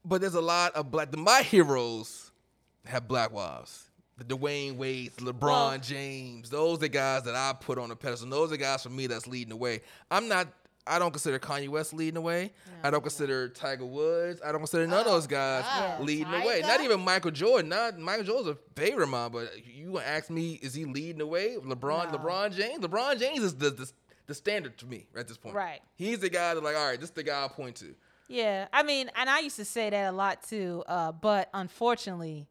But 0.03 0.21
there's 0.21 0.35
a 0.35 0.41
lot 0.41 0.73
of 0.75 0.91
black. 0.91 1.15
My 1.15 1.41
heroes 1.41 2.31
have 2.85 3.07
black 3.07 3.31
wives. 3.31 3.86
The 4.17 4.23
Dwyane 4.23 4.77
Wade, 4.77 5.13
LeBron 5.17 5.41
Well- 5.41 5.77
James. 5.77 6.49
Those 6.49 6.81
are 6.83 6.87
guys 6.87 7.23
that 7.23 7.35
I 7.35 7.53
put 7.59 7.77
on 7.77 7.91
a 7.91 7.95
pedestal. 7.95 8.29
Those 8.29 8.51
are 8.51 8.57
guys 8.57 8.83
for 8.83 8.89
me 8.89 9.07
that's 9.07 9.27
leading 9.27 9.49
the 9.49 9.55
way. 9.55 9.81
I'm 10.09 10.27
not. 10.27 10.47
I 10.89 10.99
don't 10.99 11.11
consider 11.11 11.37
Kanye 11.37 11.67
West 11.67 11.93
leading 11.93 12.13
the 12.13 12.21
way. 12.21 12.53
I 12.81 12.89
don't 12.89 13.01
consider 13.01 13.49
Tiger 13.49 13.85
Woods. 13.85 14.39
I 14.41 14.53
don't 14.53 14.61
consider 14.61 14.87
none 14.87 15.01
of 15.01 15.05
those 15.05 15.27
guys 15.27 15.63
wow. 15.65 15.97
leading 15.99 16.31
the 16.31 16.39
way. 16.39 16.61
Not 16.61 16.79
even 16.79 17.01
Michael 17.01 17.31
Jordan. 17.31 17.67
Not 17.69 17.99
Michael 17.99 18.23
Jordan's 18.23 18.57
a 18.57 18.79
favorite 18.79 19.03
of 19.03 19.09
mine, 19.09 19.31
but 19.31 19.51
you 19.67 19.91
gonna 19.91 20.05
ask 20.05 20.29
me, 20.29 20.53
is 20.61 20.73
he 20.73 20.85
leading 20.85 21.17
the 21.17 21.27
way? 21.27 21.57
LeBron, 21.57 22.11
No. 22.13 22.17
LeBron 22.17 22.55
James. 22.55 22.79
LeBron 22.79 23.19
James 23.19 23.43
is 23.43 23.55
the, 23.55 23.69
the 23.69 23.91
the 24.27 24.33
standard 24.33 24.77
to 24.77 24.85
me 24.85 25.07
at 25.15 25.27
this 25.27 25.37
point. 25.37 25.55
Right. 25.55 25.81
He's 25.95 26.19
the 26.19 26.29
guy 26.29 26.53
that 26.53 26.63
like, 26.63 26.75
all 26.75 26.87
right, 26.87 26.99
this 26.99 27.09
is 27.09 27.15
the 27.15 27.23
guy 27.23 27.43
I 27.43 27.47
point 27.47 27.77
to. 27.77 27.95
Yeah, 28.29 28.67
I 28.73 28.83
mean, 28.83 29.09
and 29.15 29.29
I 29.29 29.39
used 29.39 29.55
to 29.55 29.65
say 29.65 29.89
that 29.89 30.09
a 30.09 30.11
lot 30.11 30.43
too, 30.43 30.83
uh, 30.87 31.13
but 31.13 31.49
unfortunately, 31.53 32.45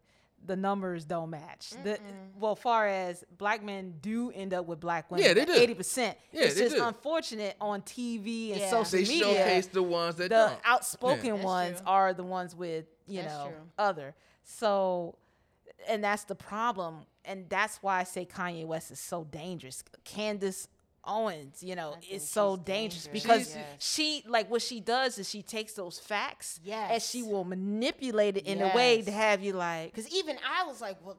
the 0.47 0.57
numbers 0.57 1.05
don't 1.05 1.31
match. 1.31 1.71
The 1.85 1.99
well, 2.39 2.55
far 2.57 2.87
as 2.87 3.25
black 3.37 3.63
men 3.65 3.95
do 4.01 4.31
end 4.31 4.55
up 4.55 4.67
with 4.67 4.81
black 4.81 5.11
women, 5.11 5.27
Yeah, 5.27 5.35
they 5.35 5.45
do. 5.45 5.53
Eighty 5.53 5.75
percent. 5.75 6.17
Yeah, 6.33 6.43
it's 6.45 6.55
they 6.55 6.63
just 6.63 6.77
do. 6.77 6.85
unfortunate 6.85 7.57
on 7.61 7.83
TV 7.83 8.53
and 8.53 8.61
Yeah. 8.61 8.71
social 8.71 8.99
They 8.99 9.05
media. 9.09 9.25
showcase 9.25 9.67
the 9.69 9.83
ones 9.83 10.17
that 10.17 10.29
the 10.31 10.37
don't. 10.37 10.61
outspoken 10.65 11.33
That's 11.35 11.45
ones 11.45 11.79
true. 11.79 11.87
are 11.89 12.15
the 12.15 12.25
ones 12.25 12.55
with 12.55 12.87
you 13.07 13.23
That's 13.23 13.35
know 13.35 13.49
true. 13.49 13.57
other. 13.79 14.15
So, 14.45 15.17
and 15.89 16.03
that's 16.05 16.25
the 16.25 16.35
problem, 16.37 17.07
and 17.25 17.49
that's 17.49 17.79
why 17.83 17.99
I 18.01 18.05
say 18.05 18.25
Kanye 18.27 18.65
West 18.67 18.91
is 18.91 19.01
so 19.01 19.25
dangerous. 19.25 19.83
Candace 20.05 20.69
Owens, 21.07 21.63
you 21.63 21.75
know, 21.77 21.93
think 22.01 22.13
is 22.13 22.29
so 22.29 22.57
dangerous 22.57 23.05
dangerous. 23.07 23.23
because 23.23 23.53
She's- 23.53 24.23
she 24.23 24.25
like 24.29 24.51
what 24.51 24.63
she 24.63 24.81
does 24.81 25.19
is 25.19 25.29
she 25.29 25.43
takes 25.43 25.73
those 25.75 25.99
facts 25.99 26.61
and 26.69 27.03
she 27.03 27.23
will 27.23 27.45
manipulate 27.45 28.37
it 28.37 28.47
in 28.47 28.61
a 28.61 28.75
way 28.75 29.03
to 29.03 29.11
have 29.13 29.43
you 29.43 29.53
like 29.53 29.93
Because 29.95 30.13
even 30.15 30.37
I 30.47 30.67
was 30.67 30.81
like, 30.81 30.97
well, 31.05 31.17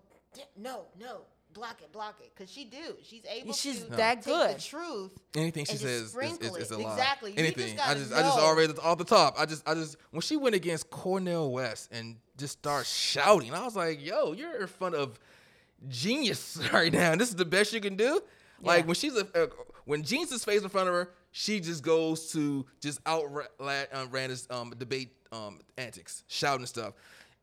no, 0.55 0.81
no, 0.99 1.21
block 1.53 1.81
it, 1.81 1.91
block 1.91 2.19
it. 2.21 2.31
Because 2.35 2.51
she 2.51 2.65
do. 2.65 2.97
She's 3.01 3.23
able 3.29 3.53
she's 3.53 3.83
to 3.83 3.89
that 3.91 4.21
take 4.21 4.25
good. 4.25 4.55
the 4.57 4.61
truth. 4.61 5.11
Anything 5.35 5.65
she 5.65 5.71
and 5.71 5.79
says 5.81 6.01
is, 6.15 6.15
is, 6.15 6.57
is 6.57 6.71
a 6.71 6.75
it. 6.75 6.79
lie. 6.81 6.91
Exactly. 6.91 7.31
You 7.31 7.38
just 7.38 7.57
Anything. 7.57 7.79
I 7.79 7.88
gotta 7.88 7.99
just 7.99 8.13
I 8.13 8.21
just 8.21 8.38
already 8.39 8.73
off 8.83 8.97
the 8.99 9.03
top. 9.03 9.35
I 9.39 9.45
just 9.45 9.67
I 9.67 9.73
just 9.73 9.97
when 10.11 10.21
she 10.21 10.38
went 10.38 10.53
against 10.55 10.89
Cornel 10.91 11.51
West 11.51 11.89
and 11.91 12.17
just 12.38 12.53
start 12.59 12.85
shouting, 12.85 13.53
I 13.53 13.63
was 13.63 13.75
like, 13.75 14.05
yo, 14.05 14.33
you're 14.33 14.61
in 14.61 14.67
front 14.67 14.93
of 14.95 15.17
genius 15.89 16.59
right 16.73 16.91
now. 16.93 17.15
This 17.15 17.29
is 17.29 17.35
the 17.35 17.45
best 17.45 17.73
you 17.73 17.81
can 17.81 17.95
do. 17.95 18.21
Like 18.61 18.81
Yeah. 18.81 18.85
when 18.88 18.95
she's 18.95 19.15
a, 19.15 19.27
uh, 19.43 19.47
when 19.88 20.03
Jeans 20.03 20.31
is 20.31 20.45
face 20.45 20.61
in 20.61 20.69
front 20.69 20.88
of 20.89 20.93
her, 20.93 21.11
she 21.31 21.59
just 21.59 21.83
goes 21.83 22.31
to 22.33 22.65
just 22.81 22.99
outran 23.07 23.47
ran 24.11 24.29
his 24.29 24.47
um, 24.51 24.73
debate 24.77 25.11
um, 25.31 25.59
antics, 25.77 26.23
shouting 26.27 26.65
stuff. 26.65 26.93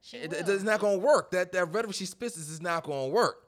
She 0.03 0.18
It, 0.18 0.30
will. 0.30 0.38
it- 0.38 0.49
it's 0.49 0.62
not 0.62 0.80
gonna 0.80 0.99
work. 0.99 1.30
That 1.32 1.53
that 1.53 1.72
rhetoric 1.72 1.95
she 1.97 2.07
spits 2.07 2.36
is 2.36 2.61
not 2.61 2.84
gonna 2.84 3.09
work. 3.09 3.43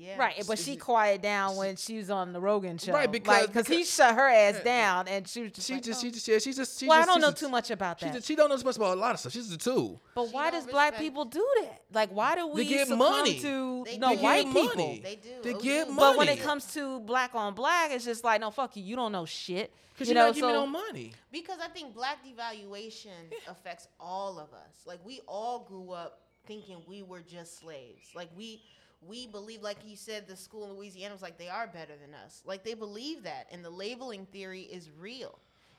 And 0.00 0.08
Yeah. 0.08 0.16
Right, 0.18 0.42
but 0.46 0.58
she 0.58 0.76
quieted 0.76 1.20
down 1.22 1.56
when 1.56 1.76
she 1.76 1.98
was 1.98 2.08
on 2.10 2.32
the 2.32 2.40
Rogan 2.40 2.78
show. 2.78 2.92
Right, 2.92 3.10
because- 3.10 3.48
because 3.48 3.66
he 3.68 3.84
shut 3.84 4.14
her 4.14 4.28
ass 4.28 4.54
Yeah. 4.58 4.62
down, 4.62 5.08
and 5.08 5.28
she 5.28 5.42
was 5.42 5.52
just 5.52 5.66
She 5.68 5.74
like, 5.74 5.82
just, 5.82 6.00
oh. 6.00 6.02
she 6.06 6.10
just, 6.10 6.26
yeah, 6.28 6.38
she 6.38 6.52
just, 6.54 6.80
she 6.80 6.86
well, 6.88 7.02
I 7.02 7.04
don't 7.04 7.20
know 7.20 7.28
a- 7.28 7.32
too 7.34 7.48
much 7.50 7.70
about 7.70 8.00
She, 8.00 8.06
that. 8.06 8.14
just, 8.14 8.26
she 8.26 8.34
don't 8.34 8.48
know 8.48 8.56
too 8.56 8.64
much 8.64 8.76
about 8.76 8.96
a 8.96 9.00
lot 9.00 9.12
of 9.14 9.20
stuff. 9.20 9.32
She's 9.32 9.52
a 9.52 9.58
two. 9.58 10.00
but 10.14 10.28
She 10.28 10.32
why 10.34 10.50
don't 10.50 10.62
does 10.64 10.70
black 10.72 10.96
people 10.96 11.26
do 11.26 11.46
that? 11.60 11.82
Like, 11.92 12.10
why 12.10 12.34
do 12.34 12.46
we 12.46 12.64
get 12.64 12.88
money. 12.88 13.40
to 13.40 13.84
They 13.84 13.98
no 13.98 14.14
do. 14.16 14.22
white 14.22 14.44
get 14.44 14.54
people? 14.54 14.98
They 15.02 15.16
do. 15.22 15.42
They 15.42 15.54
OG. 15.54 15.62
get 15.62 15.86
But 15.88 15.96
But 15.96 16.16
when 16.16 16.28
it 16.28 16.40
comes 16.40 16.72
to 16.74 17.00
black 17.00 17.34
on 17.34 17.54
black, 17.54 17.90
it's 17.90 18.04
just 18.06 18.24
like, 18.24 18.40
no, 18.40 18.50
fuck 18.50 18.76
you. 18.76 18.82
You 18.82 18.96
don't 18.96 19.12
know 19.12 19.26
shit. 19.26 19.72
Cause 19.98 20.08
you 20.08 20.14
you're 20.14 20.22
know, 20.22 20.28
not 20.28 20.34
giving 20.34 20.48
me 20.48 20.54
so 20.54 20.60
no 20.64 20.66
money. 20.66 21.12
Because 21.30 21.58
I 21.60 21.68
think 21.68 21.92
black 21.94 22.24
devaluation 22.24 23.10
affects 23.48 23.86
all 23.98 24.38
of 24.38 24.52
us. 24.54 24.86
Like 24.86 25.04
we 25.04 25.20
all 25.28 25.60
grew 25.68 25.90
up 25.92 26.20
thinking 26.46 26.78
we 26.88 27.02
were 27.02 27.20
just 27.20 27.58
slaves. 27.60 28.06
Like 28.14 28.30
we 28.34 28.62
we 29.06 29.26
believe, 29.26 29.62
like 29.62 29.78
you 29.84 29.96
said, 29.96 30.26
the 30.26 30.36
school 30.36 30.64
in 30.64 30.76
Louisiana 30.76 31.14
was 31.14 31.22
like 31.22 31.38
they 31.38 31.48
are 31.48 31.66
better 31.66 31.94
than 32.00 32.14
us. 32.14 32.42
Like 32.44 32.64
they 32.64 32.74
believe 32.74 33.22
that, 33.22 33.46
and 33.50 33.64
the 33.64 33.70
labeling 33.70 34.26
theory 34.26 34.62
is 34.62 34.90
real. 34.98 35.38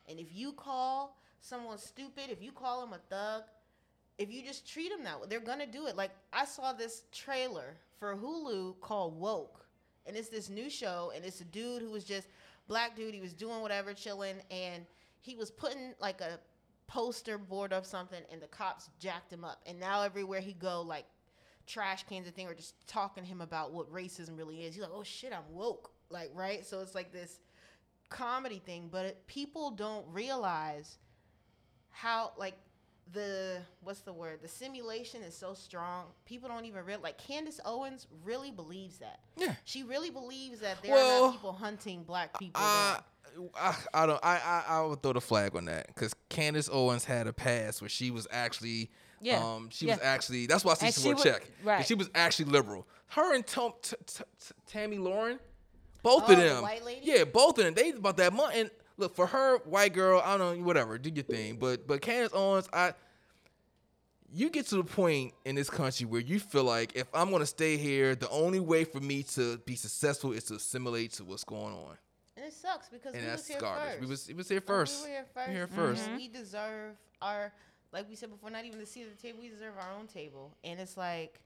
And 0.09 0.19
if 0.19 0.27
you 0.33 0.53
call 0.53 1.17
someone 1.41 1.77
stupid, 1.77 2.25
if 2.29 2.41
you 2.41 2.51
call 2.51 2.81
them 2.81 2.93
a 2.93 3.13
thug, 3.13 3.43
if 4.17 4.31
you 4.31 4.43
just 4.43 4.67
treat 4.67 4.89
them 4.89 5.03
that 5.03 5.19
way, 5.19 5.27
they're 5.29 5.39
gonna 5.39 5.67
do 5.67 5.87
it. 5.87 5.95
Like 5.95 6.11
I 6.33 6.45
saw 6.45 6.73
this 6.73 7.03
trailer 7.11 7.77
for 7.99 8.15
Hulu 8.15 8.79
called 8.81 9.19
Woke, 9.19 9.65
and 10.05 10.17
it's 10.17 10.29
this 10.29 10.49
new 10.49 10.69
show, 10.69 11.11
and 11.15 11.23
it's 11.23 11.41
a 11.41 11.45
dude 11.45 11.81
who 11.81 11.91
was 11.91 12.03
just 12.03 12.27
black 12.67 12.95
dude. 12.95 13.13
He 13.13 13.21
was 13.21 13.33
doing 13.33 13.61
whatever, 13.61 13.93
chilling, 13.93 14.37
and 14.49 14.85
he 15.19 15.35
was 15.35 15.51
putting 15.51 15.93
like 15.99 16.21
a 16.21 16.39
poster 16.87 17.37
board 17.37 17.71
of 17.71 17.85
something, 17.85 18.21
and 18.31 18.41
the 18.41 18.47
cops 18.47 18.89
jacked 18.99 19.31
him 19.31 19.45
up. 19.45 19.61
And 19.65 19.79
now 19.79 20.01
everywhere 20.01 20.41
he 20.41 20.53
go, 20.53 20.81
like 20.81 21.05
trash 21.67 22.03
cans 22.07 22.27
and 22.27 22.35
thing, 22.35 22.47
or 22.47 22.53
just 22.53 22.75
talking 22.87 23.23
to 23.23 23.29
him 23.29 23.41
about 23.41 23.71
what 23.71 23.91
racism 23.91 24.37
really 24.37 24.63
is. 24.63 24.73
He's 24.75 24.81
like, 24.83 24.91
oh 24.93 25.03
shit, 25.03 25.33
I'm 25.33 25.53
woke, 25.53 25.91
like 26.09 26.31
right. 26.33 26.65
So 26.65 26.79
it's 26.81 26.95
like 26.95 27.11
this 27.11 27.39
comedy 28.09 28.61
thing, 28.65 28.89
but 28.91 29.05
it, 29.05 29.27
people 29.27 29.71
don't 29.71 30.05
realize 30.11 30.97
how 31.89 32.31
like 32.37 32.55
the 33.13 33.57
what's 33.81 33.99
the 34.01 34.13
word 34.13 34.39
the 34.41 34.47
simulation 34.47 35.21
is 35.21 35.35
so 35.35 35.53
strong 35.53 36.05
people 36.23 36.47
don't 36.47 36.63
even 36.63 36.85
real 36.85 36.99
like 37.03 37.17
candace 37.17 37.59
owens 37.65 38.07
really 38.23 38.51
believes 38.51 38.99
that 38.99 39.19
Yeah. 39.35 39.53
she 39.65 39.83
really 39.83 40.09
believes 40.09 40.61
that 40.61 40.81
there 40.81 40.93
are 40.93 40.95
Well, 40.95 41.25
not 41.25 41.33
people 41.33 41.51
hunting 41.51 42.03
black 42.03 42.37
people 42.39 42.61
down. 42.61 42.99
I, 43.55 43.75
I 43.93 44.05
don't. 44.05 44.19
I, 44.23 44.37
I, 44.37 44.63
I 44.77 44.81
would 44.85 45.01
throw 45.01 45.13
the 45.13 45.21
flag 45.21 45.55
on 45.55 45.65
that 45.65 45.87
because 45.87 46.13
Candace 46.29 46.69
Owens 46.71 47.05
had 47.05 47.27
a 47.27 47.33
past 47.33 47.81
where 47.81 47.89
she 47.89 48.11
was 48.11 48.27
actually, 48.29 48.89
Yeah, 49.21 49.43
um, 49.43 49.69
she 49.71 49.85
was 49.87 49.99
actually. 50.01 50.47
That's 50.47 50.65
why 50.65 50.71
I 50.73 50.85
And 50.85 50.93
see 50.93 51.01
she 51.01 51.07
she 51.09 51.13
wa- 51.13 51.21
check. 51.23 51.41
'cause 51.41 51.49
right. 51.63 51.85
She 51.85 51.93
was 51.93 52.09
actually 52.15 52.45
liberal. 52.45 52.87
Her 53.07 53.35
and 53.35 53.45
Tom, 53.45 53.73
t- 53.81 53.95
t- 54.07 54.23
t- 54.39 54.53
Tomi 54.71 54.97
Lahren, 54.97 55.37
both 56.01 56.23
Oh, 56.23 56.31
of 56.31 56.37
the 56.37 56.43
them. 56.43 56.61
white 56.63 56.83
lady? 56.83 57.01
Yeah, 57.03 57.25
both 57.25 57.57
of 57.59 57.65
them. 57.65 57.73
They 57.73 57.89
about 57.91 58.17
that 58.17 58.33
money. 58.33 58.61
And 58.61 58.71
look 58.97 59.15
for 59.15 59.27
her, 59.27 59.57
white 59.59 59.93
girl. 59.93 60.21
I 60.23 60.37
don't 60.37 60.59
know, 60.59 60.65
whatever. 60.65 60.97
Do 60.97 61.09
your 61.13 61.23
thing. 61.23 61.57
But 61.57 61.85
but 61.87 62.01
Candace 62.01 62.31
Owens, 62.33 62.67
I. 62.73 62.93
You 64.33 64.49
get 64.49 64.65
to 64.67 64.77
the 64.77 64.83
point 64.85 65.33
in 65.43 65.55
this 65.55 65.69
country 65.69 66.05
where 66.05 66.21
you 66.21 66.39
feel 66.39 66.63
like 66.63 66.95
if 66.95 67.05
I'm 67.13 67.31
gonna 67.31 67.45
stay 67.45 67.75
here, 67.75 68.15
the 68.15 68.29
only 68.29 68.61
way 68.61 68.85
for 68.85 69.01
me 69.01 69.23
to 69.35 69.57
be 69.59 69.75
successful 69.75 70.31
is 70.31 70.45
to 70.45 70.53
assimilate 70.55 71.11
to 71.13 71.25
what's 71.25 71.43
going 71.43 71.73
on. 71.73 71.97
and 72.37 72.45
it 72.45 72.53
sucks 72.53 72.87
because 72.87 73.13
And 73.13 73.23
we 73.23 73.29
that's 73.29 73.41
was 73.41 73.47
here 73.49 73.59
garbage. 73.59 73.87
first 73.89 73.99
We 73.99 74.05
was 74.07 74.29
it 74.29 74.35
was 74.37 74.47
here 74.49 74.61
first. 74.61 75.03
we 75.03 75.09
were 75.09 75.15
here 75.15 75.25
first, 75.33 75.49
here 75.51 75.63
and 75.63 75.75
first. 75.75 76.11
we 76.15 76.27
deserve 76.29 76.95
our 77.21 77.51
like 77.91 78.09
we 78.09 78.15
said 78.15 78.29
before 78.29 78.49
not 78.49 78.65
even 78.65 78.79
the 78.79 78.85
seat 78.85 79.03
at 79.03 79.17
the 79.17 79.21
table 79.21 79.39
we 79.41 79.49
deserve 79.49 79.73
our 79.79 79.97
own 79.97 80.07
table. 80.07 80.55
And 80.63 80.79
it's 80.79 80.97
like 80.97 81.39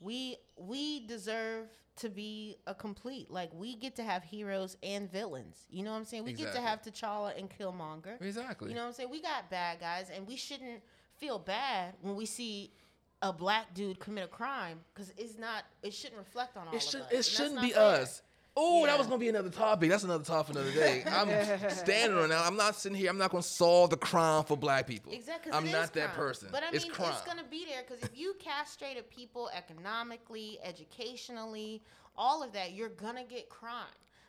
we 0.00 0.36
we 0.56 1.06
deserve 1.06 1.68
to 1.94 2.08
be 2.08 2.56
a 2.66 2.74
complete 2.74 3.30
like 3.30 3.50
we 3.54 3.76
get 3.76 3.94
to 3.96 4.02
have 4.02 4.22
heroes 4.22 4.76
and 4.82 5.10
villains. 5.10 5.66
You 5.70 5.84
know 5.84 5.92
what 5.92 5.98
i'm 5.98 6.04
saying? 6.04 6.24
We 6.24 6.32
get 6.32 6.52
to 6.54 6.60
have 6.60 6.82
t'challa 6.82 7.38
and 7.38 7.50
killmonger. 7.50 8.20
Exactly. 8.20 8.70
you 8.70 8.74
know 8.74 8.82
what 8.82 8.88
i'm 8.88 8.94
saying? 8.94 9.10
We 9.10 9.20
got 9.20 9.50
bad 9.50 9.80
guys 9.80 10.10
and 10.14 10.26
we 10.26 10.36
shouldn't 10.36 10.82
feel 11.18 11.38
bad 11.38 11.94
when 12.00 12.16
we 12.16 12.26
see 12.26 12.72
a 13.20 13.32
black 13.32 13.72
dude 13.74 14.00
commit 14.00 14.24
a 14.24 14.28
crime 14.28 14.80
because 14.92 15.12
it's 15.16 15.38
not 15.38 15.64
it 15.82 15.94
shouldn't 15.94 16.18
reflect 16.18 16.56
on 16.56 16.66
all 16.66 16.74
it 16.74 16.78
of 16.78 16.82
should 16.82 17.02
us, 17.02 17.12
it 17.12 17.24
shouldn't 17.24 17.60
be 17.60 17.70
fair. 17.70 17.82
us. 17.82 18.22
Oh, 18.54 18.84
that 18.84 18.98
was 18.98 19.06
gonna 19.06 19.18
be 19.18 19.30
another 19.30 19.48
topic. 19.48 19.88
That's 19.88 20.04
another 20.04 20.24
topic 20.24 20.56
another 20.56 20.72
day. 20.72 21.02
I'm 21.10 21.28
standing 21.70 22.18
on 22.18 22.28
that. 22.28 22.46
I'm 22.46 22.56
not 22.56 22.76
sitting 22.76 22.98
here. 22.98 23.08
I'm 23.08 23.16
not 23.16 23.30
gonna 23.30 23.42
solve 23.42 23.90
the 23.90 23.96
crime 23.96 24.44
for 24.44 24.58
black 24.58 24.86
people. 24.86 25.12
Exactly. 25.12 25.52
I'm 25.52 25.70
not 25.70 25.94
that 25.94 26.12
person. 26.12 26.48
But 26.52 26.62
I 26.62 26.68
it's 26.72 26.84
mean, 26.84 26.92
crime. 26.92 27.12
it's 27.12 27.22
gonna 27.22 27.44
be 27.50 27.64
there 27.64 27.82
because 27.86 28.02
if 28.02 28.10
you 28.14 28.34
castrated 28.38 29.08
people 29.08 29.48
economically, 29.56 30.58
educationally, 30.62 31.82
all 32.16 32.42
of 32.42 32.52
that, 32.52 32.72
you're 32.72 32.90
gonna 32.90 33.24
get 33.24 33.48
crime. 33.48 33.86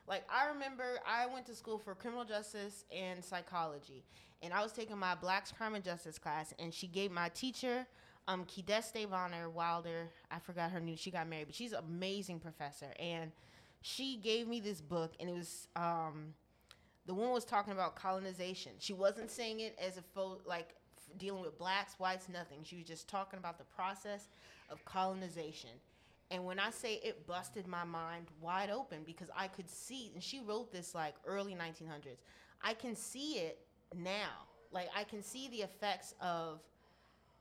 Like 0.07 0.23
I 0.33 0.47
remember, 0.47 0.99
I 1.05 1.25
went 1.25 1.45
to 1.47 1.55
school 1.55 1.77
for 1.77 1.93
criminal 1.93 2.23
justice 2.23 2.85
and 2.95 3.23
psychology, 3.23 4.05
and 4.41 4.53
I 4.53 4.63
was 4.63 4.71
taking 4.71 4.97
my 4.97 5.15
Blacks 5.15 5.51
Crime 5.51 5.75
and 5.75 5.83
Justice 5.83 6.17
class, 6.17 6.53
and 6.59 6.73
she 6.73 6.87
gave 6.87 7.11
my 7.11 7.27
teacher, 7.29 7.85
um, 8.29 8.45
Kideste 8.45 9.05
Vonner 9.07 9.51
Wilder. 9.51 10.09
I 10.31 10.39
forgot 10.39 10.71
her 10.71 10.79
name. 10.79 10.95
She 10.95 11.11
got 11.11 11.27
married, 11.27 11.47
but 11.47 11.55
she's 11.55 11.73
an 11.73 11.83
amazing 11.85 12.39
professor, 12.39 12.93
and 12.97 13.31
she 13.83 14.17
gave 14.17 14.47
me 14.47 14.59
this 14.59 14.81
book, 14.81 15.13
and 15.19 15.29
it 15.29 15.33
was 15.35 15.67
um, 15.75 16.33
the 17.05 17.13
woman 17.13 17.31
was 17.31 17.45
talking 17.45 17.73
about 17.73 17.95
colonization. 17.95 18.71
She 18.79 18.93
wasn't 18.93 19.29
saying 19.29 19.59
it 19.59 19.77
as 19.79 19.97
a 19.97 20.01
fo- 20.01 20.39
like 20.45 20.69
dealing 21.17 21.41
with 21.43 21.57
blacks, 21.57 21.93
whites, 21.99 22.27
nothing. 22.29 22.59
She 22.63 22.77
was 22.77 22.85
just 22.85 23.07
talking 23.07 23.37
about 23.37 23.57
the 23.57 23.65
process 23.65 24.27
of 24.69 24.83
colonization. 24.85 25.69
And 26.31 26.45
when 26.45 26.59
I 26.59 26.71
say 26.71 26.95
it 27.03 27.27
busted 27.27 27.67
my 27.67 27.83
mind 27.83 28.27
wide 28.41 28.71
open 28.71 29.03
because 29.05 29.29
I 29.35 29.47
could 29.47 29.69
see, 29.69 30.11
and 30.13 30.23
she 30.23 30.39
wrote 30.39 30.71
this 30.71 30.95
like 30.95 31.15
early 31.25 31.53
1900s. 31.53 32.21
I 32.61 32.73
can 32.73 32.95
see 32.95 33.33
it 33.33 33.59
now. 33.95 34.47
Like 34.71 34.87
I 34.95 35.03
can 35.03 35.21
see 35.21 35.49
the 35.49 35.57
effects 35.57 36.15
of 36.21 36.61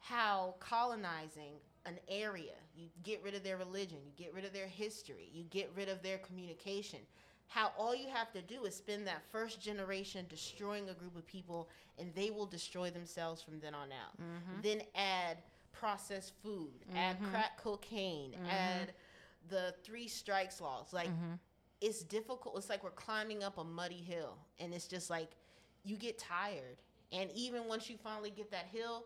how 0.01 0.57
colonizing 0.59 1.55
an 1.87 1.99
area, 2.09 2.57
you 2.75 2.89
get 3.03 3.23
rid 3.23 3.35
of 3.35 3.43
their 3.43 3.57
religion, 3.57 3.99
you 4.05 4.13
get 4.17 4.35
rid 4.35 4.45
of 4.45 4.53
their 4.53 4.67
history, 4.67 5.29
you 5.33 5.45
get 5.45 5.71
rid 5.77 5.89
of 5.89 6.03
their 6.03 6.19
communication. 6.19 7.01
How 7.49 7.73
all 7.79 7.95
you 7.95 8.09
have 8.09 8.33
to 8.33 8.41
do 8.41 8.65
is 8.65 8.75
spend 8.75 9.07
that 9.07 9.23
first 9.31 9.61
generation 9.61 10.25
destroying 10.29 10.89
a 10.89 10.95
group 10.95 11.17
of 11.17 11.27
people, 11.27 11.69
and 11.99 12.15
they 12.15 12.31
will 12.31 12.47
destroy 12.47 12.89
themselves 12.91 13.43
from 13.43 13.61
then 13.61 13.75
on 13.75 13.89
out. 13.93 14.17
Mm-hmm. 14.19 14.61
Then 14.63 14.83
add 14.95 15.39
processed 15.73 16.33
food, 16.43 16.73
add 16.97 17.17
mm-hmm. 17.17 17.31
crack 17.31 17.63
cocaine, 17.63 18.33
mm-hmm. 18.33 18.47
add 18.47 18.93
the 19.51 19.75
three 19.83 20.09
strikes 20.09 20.61
laws. 20.61 20.93
Like 20.93 21.11
it's 21.83 22.03
difficult. 22.03 22.57
It's 22.57 22.71
like 22.71 22.83
we're 22.83 22.91
climbing 22.91 23.43
up 23.43 23.59
a 23.59 23.65
muddy 23.65 23.97
hill, 23.97 24.39
and 24.59 24.73
it's 24.73 24.87
just 24.87 25.11
like 25.11 25.31
you 25.85 25.97
get 25.97 26.19
tired. 26.19 26.79
And 27.13 27.29
even 27.35 27.69
once 27.69 27.91
you 27.91 27.97
finally 28.03 28.31
get 28.31 28.51
that 28.53 28.69
hill, 28.73 29.05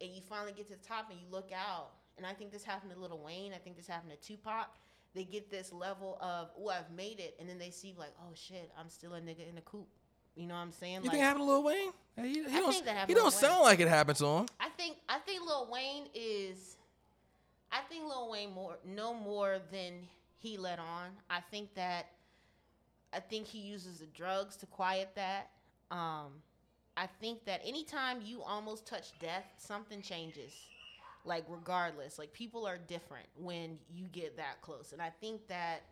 and 0.00 0.10
you 0.10 0.22
finally 0.22 0.52
get 0.52 0.68
to 0.68 0.76
the 0.76 0.88
top, 0.88 1.10
and 1.10 1.20
you 1.20 1.26
look 1.30 1.50
out, 1.52 1.90
and 2.16 2.26
I 2.26 2.32
think 2.32 2.52
this 2.52 2.64
happened 2.64 2.92
to 2.92 2.98
Lil 2.98 3.20
Wayne. 3.24 3.52
I 3.52 3.58
think 3.58 3.76
this 3.76 3.86
happened 3.86 4.12
to 4.12 4.26
Tupac. 4.26 4.68
They 5.14 5.24
get 5.24 5.50
this 5.50 5.72
level 5.72 6.18
of, 6.20 6.50
oh, 6.58 6.68
I've 6.68 6.90
made 6.90 7.20
it, 7.20 7.36
and 7.38 7.48
then 7.48 7.58
they 7.58 7.70
see 7.70 7.94
like, 7.98 8.12
oh 8.20 8.32
shit, 8.34 8.70
I'm 8.78 8.88
still 8.88 9.14
a 9.14 9.20
nigga 9.20 9.48
in 9.48 9.58
a 9.58 9.62
coop. 9.62 9.88
You 10.34 10.46
know 10.46 10.54
what 10.54 10.60
I'm 10.60 10.72
saying? 10.72 10.94
you 10.94 11.00
like, 11.02 11.10
think 11.10 11.22
it 11.22 11.26
happened 11.26 11.44
to 11.44 11.50
Lil 11.50 11.62
Wayne? 11.62 11.92
He, 12.16 12.22
he 12.22 12.40
I 12.40 12.60
don't, 12.60 12.72
think 12.72 12.84
that 12.86 12.94
happened 12.94 13.08
he 13.08 13.14
to 13.14 13.20
don't 13.20 13.32
sound 13.32 13.62
like 13.62 13.80
it 13.80 13.88
happened 13.88 14.16
to 14.18 14.26
him. 14.26 14.46
I 14.60 14.68
think 14.70 14.96
I 15.08 15.18
think 15.18 15.42
Lil 15.46 15.68
Wayne 15.70 16.04
is 16.14 16.76
I 17.70 17.80
think 17.88 18.04
Lil 18.04 18.30
Wayne 18.30 18.52
more 18.52 18.78
no 18.84 19.14
more 19.14 19.58
than 19.70 19.94
he 20.38 20.56
let 20.56 20.78
on. 20.78 21.10
I 21.30 21.40
think 21.50 21.74
that 21.74 22.06
I 23.12 23.20
think 23.20 23.46
he 23.46 23.58
uses 23.58 23.98
the 23.98 24.06
drugs 24.06 24.56
to 24.56 24.66
quiet 24.66 25.10
that. 25.14 25.50
Um 25.90 26.42
I 26.96 27.06
think 27.20 27.44
that 27.46 27.62
anytime 27.64 28.20
you 28.22 28.42
almost 28.42 28.86
touch 28.86 29.18
death, 29.18 29.46
something 29.56 30.02
changes. 30.02 30.52
Like 31.24 31.44
regardless, 31.48 32.18
like 32.18 32.32
people 32.32 32.66
are 32.66 32.78
different 32.78 33.26
when 33.36 33.78
you 33.94 34.06
get 34.12 34.36
that 34.38 34.60
close. 34.60 34.92
And 34.92 35.00
I 35.00 35.10
think 35.20 35.46
that 35.48 35.82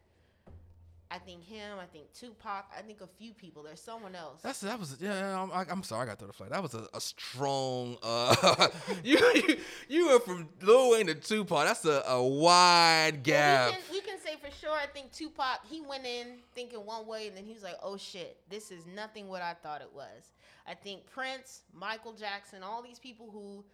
I 1.12 1.18
think 1.18 1.42
him, 1.44 1.78
I 1.80 1.86
think 1.86 2.12
Tupac, 2.12 2.66
I 2.76 2.82
think 2.82 3.00
a 3.00 3.06
few 3.18 3.32
people. 3.32 3.64
There's 3.64 3.80
someone 3.80 4.14
else. 4.14 4.42
That's 4.42 4.60
that 4.60 4.78
was 4.78 4.96
yeah. 5.00 5.42
I'm, 5.42 5.50
I, 5.50 5.66
I'm 5.68 5.82
sorry, 5.82 6.04
I 6.04 6.06
got 6.06 6.20
to 6.20 6.26
the 6.26 6.32
flag. 6.32 6.50
That 6.50 6.62
was 6.62 6.74
a, 6.74 6.86
a 6.94 7.00
strong. 7.00 7.96
Uh, 8.00 8.68
you, 9.04 9.18
you 9.34 9.56
you 9.88 10.06
went 10.08 10.24
from 10.24 10.48
Lil 10.62 10.90
Wayne 10.92 11.06
to 11.08 11.14
Tupac. 11.16 11.66
That's 11.66 11.84
a, 11.84 12.04
a 12.06 12.22
wide 12.22 13.14
Well, 13.14 13.22
gap. 13.24 13.70
we, 13.70 13.72
can, 13.72 13.82
we 13.92 14.00
can 14.02 14.20
say 14.20 14.36
for 14.40 14.54
sure. 14.56 14.70
I 14.72 14.86
think 14.86 15.10
Tupac. 15.10 15.66
He 15.68 15.80
went 15.80 16.06
in 16.06 16.38
thinking 16.54 16.86
one 16.86 17.06
way, 17.08 17.26
and 17.26 17.36
then 17.36 17.44
he 17.44 17.54
was 17.54 17.64
like, 17.64 17.76
"Oh 17.82 17.96
shit, 17.96 18.36
this 18.48 18.70
is 18.70 18.86
nothing 18.86 19.26
what 19.26 19.42
I 19.42 19.54
thought 19.54 19.80
it 19.80 19.90
was." 19.92 20.30
I 20.68 20.74
think 20.74 21.06
Prince, 21.06 21.62
Michael 21.74 22.12
Jackson, 22.12 22.62
all 22.62 22.82
these 22.82 23.00
people 23.00 23.28
who, 23.32 23.64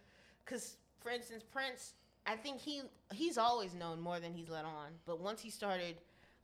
because 0.43 0.77
for 1.07 1.13
instance, 1.13 1.43
Prince. 1.51 1.93
I 2.25 2.35
think 2.35 2.59
he 2.59 2.81
he's 3.13 3.37
always 3.37 3.73
known 3.73 4.01
more 4.01 4.19
than 4.19 4.33
he's 4.33 4.49
let 4.49 4.65
on. 4.65 4.89
But 5.05 5.21
once 5.21 5.41
he 5.41 5.49
started 5.49 5.95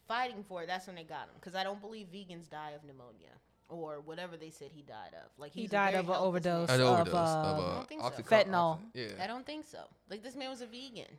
fighting 0.08 0.44
for 0.48 0.64
it, 0.64 0.68
that's 0.68 0.88
when 0.88 0.96
they 0.96 1.04
got 1.04 1.24
him. 1.24 1.36
Because 1.36 1.56
I 1.56 1.64
don't 1.64 1.82
believe 1.82 2.08
vegans 2.08 2.50
die 2.50 2.72
of 2.72 2.84
pneumonia 2.86 3.34
or 3.68 4.00
whatever 4.00 4.38
they 4.38 4.50
said 4.50 4.70
he 4.74 4.82
died 4.82 5.14
of. 5.14 5.30
Like 5.38 5.52
He 5.52 5.62
he's 5.62 5.70
a 5.72 5.74
died 5.74 5.96
of 5.96 6.08
an 6.08 6.16
overdose. 6.16 6.70
An 6.70 6.80
man. 6.80 6.88
of, 6.88 7.08
uh, 7.10 7.12
of 7.12 7.16
I 7.16 7.64
uh, 7.64 7.76
don't 7.76 7.88
think 7.90 8.02
so. 8.02 8.24
Fentanyl. 8.24 8.80
Yeah. 8.94 9.08
I 9.22 9.28
don't 9.28 9.46
think 9.46 9.66
so. 9.66 9.80
Like 10.10 10.24
this 10.24 10.36
man 10.36 10.50
was 10.50 10.62
a 10.62 10.68
vegan. 10.68 11.12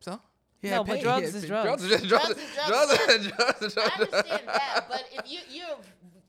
So 0.00 0.18
He 0.60 0.68
No, 0.68 0.82
but 0.82 1.00
drugs 1.00 1.32
is 1.32 1.46
drugs. 1.46 1.66
Drugs 1.66 1.84
is 1.84 2.08
drugs. 2.08 2.08
Drugs 2.08 2.40
is 2.40 2.56
drugs, 2.56 3.28
Drugs 3.28 3.62
is 3.62 3.74
drugs 3.74 3.78
I 3.78 4.02
understand 4.02 4.48
that, 4.48 4.86
but 4.88 5.04
if 5.12 5.30
you 5.30 5.38
you 5.48 5.64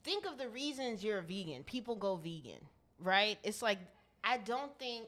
think 0.04 0.28
of 0.28 0.38
the 0.38 0.50
reasons 0.50 1.04
you're 1.04 1.20
a 1.20 1.24
vegan, 1.24 1.64
people 1.64 1.96
go 1.96 2.16
vegan, 2.18 2.60
right? 3.00 3.40
It's 3.44 3.64
like 3.64 3.80
I 4.24 4.38
don't 4.38 4.78
think 4.78 5.08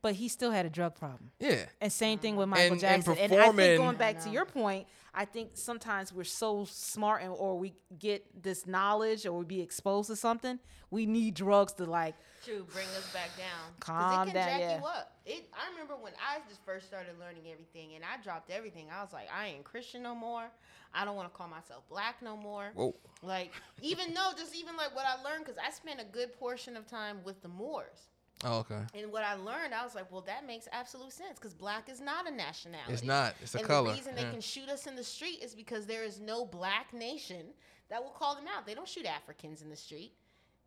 But 0.00 0.14
he 0.14 0.28
still 0.28 0.52
had 0.52 0.64
a 0.64 0.70
drug 0.70 0.94
problem. 0.94 1.32
Yeah. 1.40 1.64
And 1.80 1.92
same 1.92 2.18
thing 2.20 2.36
with 2.36 2.48
Michael 2.48 2.64
And- 2.64 2.72
and 2.72 2.80
Jackson. 2.80 3.18
And, 3.18 3.32
I 3.32 3.36
performing- 3.36 3.66
think 3.66 3.78
going 3.82 3.96
back 3.96 4.16
I 4.18 4.20
to 4.20 4.30
your 4.30 4.44
point, 4.46 4.86
I 5.12 5.24
think 5.24 5.56
sometimes 5.56 6.12
we're 6.12 6.22
so 6.22 6.64
smart 6.66 7.22
and 7.22 7.32
or 7.32 7.58
we 7.58 7.74
get 7.98 8.40
this 8.40 8.64
knowledge 8.66 9.26
or 9.26 9.32
we 9.38 9.44
be 9.44 9.60
exposed 9.60 10.08
to 10.10 10.14
something, 10.16 10.60
we 10.90 11.04
need 11.06 11.34
drugs 11.34 11.72
to 11.74 11.84
like 11.84 12.14
True, 12.44 12.64
bring 12.72 12.86
us 12.90 13.12
back 13.12 13.36
down. 13.36 13.74
'Cause 13.80 13.86
Calm 13.96 14.28
it 14.28 14.32
can 14.32 14.34
down, 14.34 14.48
jack 14.48 14.60
yeah. 14.60 14.78
you 14.78 14.84
up. 14.86 15.16
It. 15.26 15.50
I 15.52 15.68
remember 15.72 15.96
when 15.96 16.12
I 16.24 16.38
just 16.48 16.64
first 16.64 16.86
started 16.86 17.18
learning 17.18 17.50
everything, 17.50 17.94
and 17.94 18.04
I 18.04 18.22
dropped 18.22 18.50
everything. 18.50 18.88
I 18.90 19.02
was 19.02 19.12
like, 19.12 19.28
I 19.34 19.48
ain't 19.48 19.64
Christian 19.64 20.02
no 20.02 20.14
more. 20.14 20.48
I 20.94 21.04
don't 21.04 21.16
want 21.16 21.30
to 21.30 21.36
call 21.36 21.48
myself 21.48 21.82
black 21.88 22.22
no 22.22 22.36
more. 22.36 22.70
Whoa. 22.74 22.94
Like, 23.22 23.52
even 23.82 24.14
though, 24.14 24.30
just 24.36 24.54
even 24.54 24.76
like 24.76 24.94
what 24.94 25.04
I 25.04 25.20
learned, 25.22 25.44
because 25.44 25.58
I 25.58 25.70
spent 25.72 26.00
a 26.00 26.04
good 26.04 26.38
portion 26.38 26.76
of 26.76 26.86
time 26.86 27.24
with 27.24 27.42
the 27.42 27.48
Moors. 27.48 28.06
Oh, 28.44 28.58
okay. 28.60 28.80
And 28.94 29.10
what 29.12 29.24
I 29.24 29.34
learned, 29.34 29.74
I 29.74 29.82
was 29.84 29.94
like, 29.94 30.10
well, 30.12 30.20
that 30.22 30.46
makes 30.46 30.68
absolute 30.72 31.12
sense 31.12 31.38
because 31.38 31.54
black 31.54 31.88
is 31.88 32.00
not 32.00 32.28
a 32.28 32.30
nationality. 32.30 32.92
It's 32.92 33.02
not. 33.02 33.34
It's 33.42 33.54
a 33.54 33.58
and 33.58 33.66
color. 33.66 33.90
the 33.90 33.96
reason 33.96 34.14
they 34.14 34.22
can 34.22 34.40
shoot 34.40 34.68
us 34.68 34.86
in 34.86 34.94
the 34.96 35.04
street 35.04 35.40
is 35.42 35.54
because 35.54 35.86
there 35.86 36.04
is 36.04 36.20
no 36.20 36.44
black 36.44 36.92
nation 36.92 37.46
that 37.90 38.02
will 38.02 38.10
call 38.10 38.34
them 38.36 38.44
out. 38.54 38.66
They 38.66 38.74
don't 38.74 38.88
shoot 38.88 39.06
Africans 39.06 39.62
in 39.62 39.70
the 39.70 39.76
street. 39.76 40.12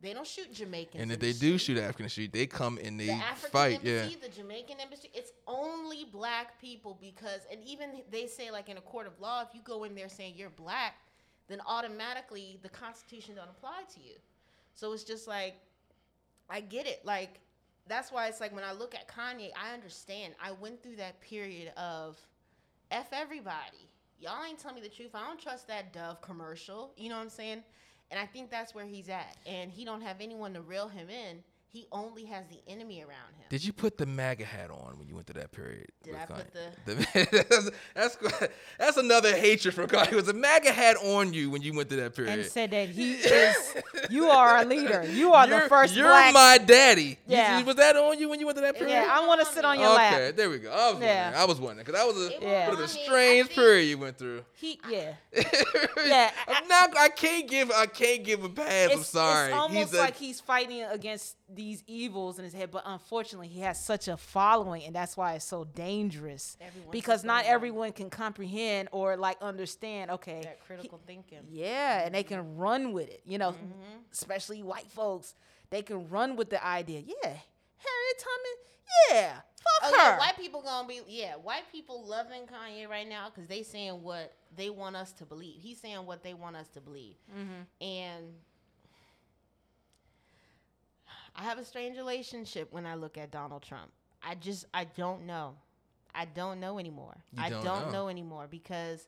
They 0.02 0.12
don't 0.12 0.26
shoot 0.26 0.52
Jamaicans. 0.52 1.00
And 1.00 1.12
in 1.12 1.14
if 1.14 1.20
the 1.20 1.26
they 1.26 1.32
do 1.32 1.56
street. 1.58 1.76
shoot 1.76 1.82
African 1.82 2.08
street, 2.08 2.32
they 2.32 2.46
come 2.46 2.76
and 2.82 2.98
they 2.98 3.06
the 3.06 3.12
African 3.12 3.50
fight. 3.52 3.74
embassy, 3.86 4.16
Yeah. 4.20 4.28
the 4.28 4.34
Jamaican 4.34 4.80
embassy, 4.80 5.08
it's 5.14 5.30
only 5.46 6.04
black 6.12 6.60
people 6.60 6.98
because, 7.00 7.42
and 7.52 7.60
even 7.64 8.02
they 8.10 8.26
say 8.26 8.50
like 8.50 8.68
in 8.68 8.76
a 8.76 8.80
court 8.80 9.06
of 9.06 9.18
law, 9.20 9.42
if 9.42 9.54
you 9.54 9.60
go 9.62 9.84
in 9.84 9.94
there 9.94 10.08
saying 10.08 10.34
you're 10.36 10.50
black, 10.50 10.96
then 11.48 11.60
automatically 11.66 12.58
the 12.62 12.68
Constitution 12.68 13.36
don't 13.36 13.48
apply 13.48 13.82
to 13.94 14.00
you. 14.00 14.14
So 14.74 14.92
it's 14.92 15.04
just 15.04 15.28
like, 15.28 15.54
I 16.50 16.60
get 16.60 16.86
it. 16.86 17.02
Like 17.04 17.40
that's 17.88 18.12
why 18.12 18.28
it's 18.28 18.40
like 18.40 18.54
when 18.54 18.64
I 18.64 18.72
look 18.72 18.94
at 18.94 19.08
Kanye, 19.08 19.50
I 19.60 19.74
understand. 19.74 20.34
I 20.42 20.52
went 20.52 20.82
through 20.82 20.96
that 20.96 21.20
period 21.20 21.72
of 21.76 22.18
f 22.90 23.08
everybody. 23.12 23.88
Y'all 24.20 24.44
ain't 24.48 24.58
telling 24.58 24.76
me 24.76 24.82
the 24.82 24.94
truth. 24.94 25.10
I 25.14 25.26
don't 25.26 25.40
trust 25.40 25.66
that 25.68 25.92
Dove 25.92 26.20
commercial. 26.22 26.92
You 26.96 27.08
know 27.08 27.16
what 27.16 27.22
I'm 27.22 27.28
saying? 27.30 27.64
And 28.10 28.20
I 28.20 28.26
think 28.26 28.50
that's 28.50 28.74
where 28.74 28.84
he's 28.84 29.08
at. 29.08 29.36
And 29.46 29.70
he 29.70 29.84
don't 29.84 30.02
have 30.02 30.20
anyone 30.20 30.54
to 30.54 30.60
reel 30.60 30.86
him 30.86 31.08
in. 31.10 31.42
He 31.74 31.86
only 31.90 32.26
has 32.26 32.44
the 32.48 32.60
enemy 32.70 33.00
around 33.00 33.32
him. 33.38 33.46
Did 33.48 33.64
you 33.64 33.72
put 33.72 33.96
the 33.96 34.04
MAGA 34.04 34.44
hat 34.44 34.70
on 34.70 34.98
when 34.98 35.08
you 35.08 35.14
went 35.14 35.26
through 35.26 35.40
that 35.40 35.52
period? 35.52 35.86
Did 36.04 36.12
with 36.12 36.22
I 36.22 36.26
put 36.26 36.54
Kanye? 36.54 37.70
that's, 37.94 38.16
that's 38.18 38.48
that's 38.78 38.96
another 38.98 39.34
hatred 39.34 39.72
for 39.74 39.86
Kanye. 39.86 40.12
Was 40.12 40.28
a 40.28 40.34
MAGA 40.34 40.70
hat 40.70 40.98
on 40.98 41.32
you 41.32 41.48
when 41.48 41.62
you 41.62 41.72
went 41.72 41.88
through 41.88 42.00
that 42.02 42.14
period? 42.14 42.38
and 42.40 42.44
said 42.46 42.72
that 42.72 42.90
he 42.90 43.12
is 43.14 43.56
you 44.10 44.26
are 44.26 44.58
a 44.60 44.64
leader. 44.66 45.02
You 45.10 45.32
are 45.32 45.48
you're, 45.48 45.60
the 45.62 45.68
first 45.70 45.96
You're 45.96 46.08
black 46.08 46.34
my 46.34 46.58
daddy. 46.58 47.02
You- 47.26 47.36
Yeah. 47.36 47.62
was 47.62 47.76
that 47.76 47.96
on 47.96 48.18
you 48.18 48.28
when 48.28 48.38
you 48.38 48.44
went 48.44 48.58
through 48.58 48.66
that 48.66 48.76
period? 48.76 48.92
Yeah, 48.92 49.08
I 49.10 49.26
want 49.26 49.40
to 49.40 49.46
sit 49.46 49.64
on 49.64 49.80
your 49.80 49.94
okay, 49.94 50.26
lap. 50.26 50.36
there 50.36 50.50
we 50.50 50.58
go. 50.58 50.70
I 50.70 50.92
was 50.92 51.00
Yeah. 51.00 51.24
wondering. 51.24 51.42
I 51.42 51.44
was 51.46 51.58
wondering 51.60 51.86
because 51.86 52.00
that 52.00 52.06
was 52.06 52.26
a, 52.28 52.36
It 52.36 52.42
Yeah. 52.42 52.68
what 52.68 52.78
a 52.78 52.82
was- 52.82 52.92
I 52.92 52.96
mean, 52.98 53.02
I 53.02 53.06
strange 53.08 53.46
think- 53.46 53.58
period 53.58 53.82
you 53.84 53.96
went 53.98 54.18
through. 54.18 54.44
He 54.52 54.78
yeah. 54.90 55.14
yeah, 56.06 56.30
I'm 56.48 56.68
not. 56.68 56.96
I 56.98 57.08
can't 57.08 57.48
give. 57.48 57.70
I 57.70 57.86
can't 57.86 58.22
give 58.24 58.44
a 58.44 58.50
pass. 58.50 58.90
I'm 58.92 59.02
sorry. 59.02 59.48
it's 59.48 59.56
almost 59.58 59.90
He's 59.90 59.98
a- 59.98 60.02
like 60.02 60.16
he's 60.16 60.40
fighting 60.40 60.82
against 60.82 61.36
these 61.54 61.82
evils 61.86 62.38
in 62.38 62.44
his 62.44 62.52
head, 62.54 62.70
but 62.70 62.82
unfortunately, 62.86 63.48
he 63.48 63.60
has 63.60 63.82
such 63.84 64.08
a 64.08 64.16
following, 64.16 64.84
and 64.84 64.94
that's 64.94 65.16
why 65.16 65.34
it's 65.34 65.44
so 65.44 65.64
dangerous. 65.64 66.56
Everyone's 66.60 66.92
because 66.92 67.24
not 67.24 67.44
everyone 67.44 67.92
can 67.92 68.10
comprehend 68.10 68.88
or 68.92 69.16
like 69.16 69.36
understand. 69.40 70.10
Okay, 70.12 70.40
that 70.44 70.58
he- 70.60 70.66
critical 70.66 71.00
thinking. 71.06 71.38
yeah, 71.50 72.04
and 72.04 72.14
they 72.14 72.22
can 72.22 72.56
run 72.56 72.92
with 72.92 73.08
it. 73.08 73.20
You 73.26 73.38
know, 73.38 73.54
especially 74.12 74.62
white 74.62 74.90
folks, 74.90 75.34
they 75.70 75.82
can 75.82 76.08
run 76.08 76.36
with 76.36 76.50
the 76.50 76.64
idea. 76.64 77.00
Yeah, 77.00 77.14
Harriet 77.24 78.18
Tubman. 78.18 78.58
Yeah, 79.10 79.32
fuck 79.34 79.42
Oh 79.84 79.90
her. 79.90 79.96
yeah, 80.12 80.18
white 80.18 80.36
people 80.36 80.60
gonna 80.62 80.86
be 80.86 81.00
yeah. 81.08 81.34
White 81.34 81.64
people 81.72 82.06
loving 82.06 82.42
Kanye 82.42 82.88
right 82.88 83.08
now 83.08 83.28
because 83.30 83.48
they 83.48 83.62
saying 83.62 84.02
what 84.02 84.32
they 84.54 84.68
want 84.70 84.96
us 84.96 85.12
to 85.14 85.24
believe. 85.24 85.56
He's 85.60 85.80
saying 85.80 86.04
what 86.04 86.22
they 86.22 86.34
want 86.34 86.56
us 86.56 86.68
to 86.70 86.80
believe, 86.80 87.16
Mm-hmm. 87.30 87.84
and 87.84 88.24
I 91.34 91.42
have 91.44 91.58
a 91.58 91.64
strange 91.64 91.96
relationship 91.96 92.68
when 92.72 92.86
I 92.86 92.94
look 92.94 93.16
at 93.18 93.30
Donald 93.30 93.62
Trump. 93.62 93.90
I 94.22 94.34
just 94.34 94.66
I 94.74 94.84
don't 94.84 95.26
know. 95.26 95.54
I 96.14 96.26
don't 96.26 96.60
know 96.60 96.78
anymore. 96.78 97.16
You 97.32 97.42
I 97.42 97.50
don't 97.50 97.64
don't, 97.64 97.86
know. 97.86 97.92
know. 97.92 98.08
anymore 98.08 98.46
because 98.50 99.06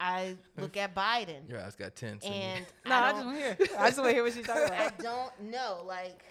I 0.00 0.36
look 0.56 0.76
at 0.76 0.94
Biden 0.94 1.48
Your 1.48 1.60
eyes 1.60 1.76
got 1.76 1.94
tense. 1.94 2.24
and 2.24 2.64
no, 2.86 2.94
I, 2.94 3.08
I 3.08 3.12
just 3.12 3.24
want 3.26 3.38
to 3.38 3.42
hear. 3.44 3.56
I 3.78 3.86
just 3.88 3.98
want 3.98 4.10
to 4.10 4.14
hear 4.14 4.24
what 4.24 4.32
she's 4.32 4.46
talking 4.46 4.72
I 4.72 4.90
don't 4.98 5.40
know. 5.42 5.82
Like 5.86 6.24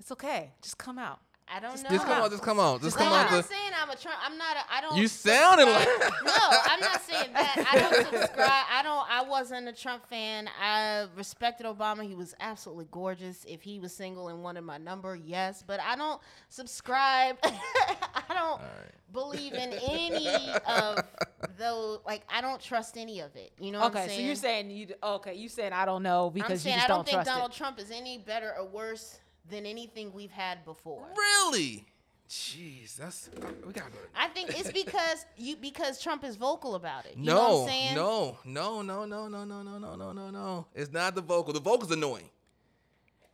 It's 0.00 0.10
okay. 0.12 0.52
Just 0.62 0.78
come 0.78 0.98
out. 0.98 1.20
I 1.54 1.60
don't 1.60 1.82
know. 1.82 1.88
just 1.90 2.04
come 2.04 2.22
on. 2.22 2.30
Just 2.30 2.42
come 2.42 2.58
on. 2.58 2.74
Just 2.80 2.84
Just 2.84 2.96
come 2.98 3.10
Like, 3.10 3.20
on. 3.20 3.26
I'm 3.26 3.32
not 3.34 3.42
The, 3.42 3.48
saying 3.48 3.70
I'm 3.82 3.90
a 3.90 3.96
Trump. 3.96 4.18
I'm 4.24 4.38
not. 4.38 4.56
A, 4.56 4.60
I 4.72 4.80
don't. 4.80 4.96
You 4.96 5.08
sounded 5.08 5.66
like- 5.66 5.88
no, 6.24 6.32
I'm 6.64 6.80
not 6.80 7.02
saying 7.02 7.32
that. 7.32 7.68
I 7.72 7.78
don't 7.78 7.94
subscribe. 8.20 8.64
I 8.70 8.82
don't. 8.82 9.10
I 9.10 9.22
wasn't 9.28 9.68
a 9.68 9.72
Trump 9.72 10.06
fan. 10.08 10.48
I 10.60 11.06
respected 11.16 11.66
Obama. 11.66 12.06
He 12.06 12.14
was 12.14 12.34
absolutely 12.40 12.86
gorgeous. 12.90 13.44
If 13.48 13.62
he 13.62 13.78
was 13.80 13.92
single 13.94 14.28
and 14.28 14.42
wanted 14.42 14.62
my 14.62 14.78
number, 14.78 15.16
yes. 15.16 15.62
But 15.66 15.80
I 15.80 15.96
don't 15.96 16.20
subscribe. 16.48 17.36
I 17.42 18.34
don't 18.34 18.60
believe 19.12 19.54
in 19.54 19.72
any 19.88 20.28
of 20.66 21.02
those. 21.58 22.00
Like 22.06 22.22
I 22.32 22.40
don't 22.40 22.60
trust 22.60 22.96
any 22.96 23.20
of 23.20 23.34
it. 23.36 23.52
You 23.58 23.72
know 23.72 23.80
what 23.80 23.88
I'm 23.88 23.94
saying? 23.94 24.06
Okay, 24.10 24.16
so 24.16 24.22
you're 24.22 24.34
saying 24.34 24.70
you 24.70 24.88
okay? 25.02 25.34
You 25.34 25.48
said 25.48 25.72
I 25.72 25.84
don't 25.84 26.02
know 26.02 26.26
I'm 26.28 26.32
because 26.32 26.62
saying 26.62 26.74
you 26.74 26.80
just 26.80 26.84
I 26.84 26.88
don't, 26.88 26.96
don't 26.98 27.04
think 27.06 27.16
trust 27.16 27.30
Donald 27.30 27.50
it. 27.52 27.56
Trump 27.56 27.78
is 27.80 27.90
any 27.90 28.18
better 28.18 28.54
or 28.58 28.66
worse 28.66 29.18
than 29.50 29.66
anything 29.66 30.12
we've 30.12 30.30
had 30.30 30.64
before. 30.64 31.06
really? 31.16 31.86
Jeez, 32.28 32.96
that's 32.96 33.30
we 33.66 33.72
gotta. 33.72 33.88
I 34.14 34.28
think 34.28 34.50
it's 34.50 34.70
because 34.70 35.24
you 35.38 35.56
because 35.56 35.98
Trump 36.02 36.24
is 36.24 36.36
vocal 36.36 36.74
about 36.74 37.06
it. 37.06 37.16
You 37.16 37.24
know 37.24 37.34
No, 37.34 37.54
what 37.54 37.62
I'm 37.62 37.68
saying? 37.68 37.94
no, 37.94 38.38
no, 38.44 38.82
no, 38.82 39.04
no, 39.06 39.28
no, 39.28 39.44
no, 39.44 39.62
no, 39.62 39.78
no, 39.78 39.94
no, 39.96 40.12
no, 40.12 40.30
no. 40.30 40.66
It's 40.74 40.92
not 40.92 41.14
the 41.14 41.22
vocal. 41.22 41.54
The 41.54 41.60
vocal's 41.60 41.90
annoying. 41.90 42.28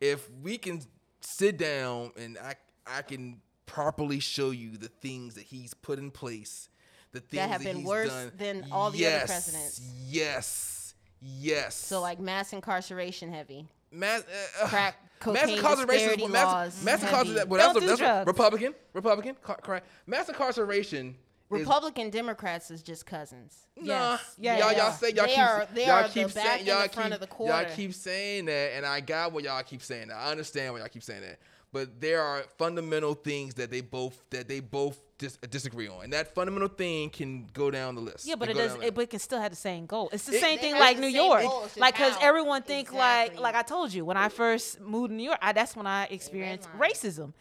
If 0.00 0.30
we 0.42 0.58
can 0.58 0.80
sit 1.20 1.56
down 1.58 2.12
and 2.16 2.38
I, 2.38 2.54
I 2.86 3.02
can 3.02 3.40
properly 3.66 4.20
show 4.20 4.50
you 4.50 4.76
the 4.76 4.88
things 4.88 5.34
that 5.34 5.42
he's 5.44 5.74
put 5.74 5.98
in 5.98 6.12
place, 6.12 6.68
the 7.10 7.18
things 7.18 7.40
that 7.42 7.48
have 7.50 7.64
been 7.64 7.78
he's 7.78 7.84
worse 7.86 8.10
done. 8.10 8.32
than 8.36 8.66
all 8.70 8.90
the 8.92 9.06
other 9.06 9.26
presidents. 9.26 9.80
Yes, 10.06 10.94
yes. 11.20 11.74
So 11.74 12.00
like 12.00 12.20
mass 12.20 12.52
incarceration 12.52 13.32
heavy. 13.32 13.66
Mass, 13.94 14.24
uh, 14.62 14.66
Crack, 14.68 14.96
mass 15.26 15.48
incarceration. 15.48 16.08
disparity 16.08 16.26
mass, 16.28 16.82
mass 16.84 17.02
incarceration. 17.02 17.48
Well, 17.48 17.60
that's, 17.60 17.72
Don't 17.74 17.82
a, 17.82 17.86
that's 17.86 18.00
a- 18.00 18.04
drugs. 18.04 18.26
Republican. 18.26 18.74
Republican. 18.92 19.34
Car, 19.42 19.58
correct. 19.62 19.86
Mass 20.06 20.28
incarceration. 20.28 21.08
is- 21.08 21.14
Republican 21.60 22.10
Democrats 22.10 22.70
is 22.70 22.82
just 22.82 23.06
cousins. 23.06 23.56
Nah, 23.76 23.84
Yes. 23.84 24.34
Yeah, 24.38 24.58
y'all, 24.58 24.68
they 24.70 24.76
y'all 24.76 24.92
say 24.92 25.10
y'all 25.10 25.24
They 25.26 25.30
keep 25.34 25.38
are- 25.38 25.68
they 25.74 25.86
y'all 25.86 25.90
are 26.04 26.08
keep 26.08 26.34
back 26.34 26.46
saying 26.46 26.66
y'all 26.66 26.82
the 26.82 26.88
front 26.88 27.12
keep 27.12 27.22
of 27.22 27.28
the 27.38 27.44
y'all 27.44 27.64
keep 27.76 27.94
saying 27.94 28.44
that, 28.46 28.72
and 28.76 28.86
I 28.86 29.00
got 29.00 29.32
what 29.32 29.44
y'all 29.44 29.62
keep 29.62 29.82
saying. 29.82 30.08
That. 30.08 30.16
I 30.16 30.30
understand 30.30 30.72
why 30.72 30.80
y'all 30.80 30.88
keep 30.88 31.02
saying 31.02 31.22
that, 31.22 31.38
but 31.72 32.00
there 32.00 32.20
are 32.22 32.44
fundamental 32.58 33.14
things 33.14 33.54
that 33.54 33.70
they 33.70 33.80
both 33.82 34.18
that 34.30 34.48
they 34.48 34.60
both 34.60 34.98
dis- 35.18 35.38
disagree 35.50 35.88
on, 35.88 36.04
and 36.04 36.12
that 36.12 36.34
fundamental 36.34 36.68
thing 36.68 37.10
can 37.10 37.46
go 37.52 37.70
down 37.70 37.94
the 37.94 38.00
list. 38.00 38.26
Yeah, 38.26 38.34
but 38.36 38.48
it 38.48 38.54
does. 38.56 38.74
down 38.74 38.82
It, 38.82 38.94
but 38.94 39.02
it 39.02 39.10
can 39.10 39.18
still 39.18 39.40
have 39.40 39.50
the 39.50 39.56
same 39.56 39.86
goal. 39.86 40.08
It's 40.12 40.24
the 40.24 40.36
It- 40.36 40.40
same 40.40 40.58
thing 40.58 40.74
like 40.74 40.98
New 40.98 41.06
York, 41.06 41.42
goal, 41.42 41.68
like 41.76 41.94
because 41.94 42.16
everyone 42.20 42.62
think 42.62 42.92
like 42.92 43.28
Exactly. 43.28 43.42
like 43.42 43.54
I 43.54 43.62
told 43.62 43.92
you 43.92 44.04
when 44.04 44.16
I 44.16 44.28
first 44.28 44.80
moved 44.80 45.10
to 45.10 45.14
New 45.14 45.22
York, 45.24 45.38
I, 45.42 45.52
that's 45.52 45.74
when 45.76 45.86
I 45.86 46.04
experienced 46.04 46.68
racism. 46.78 47.32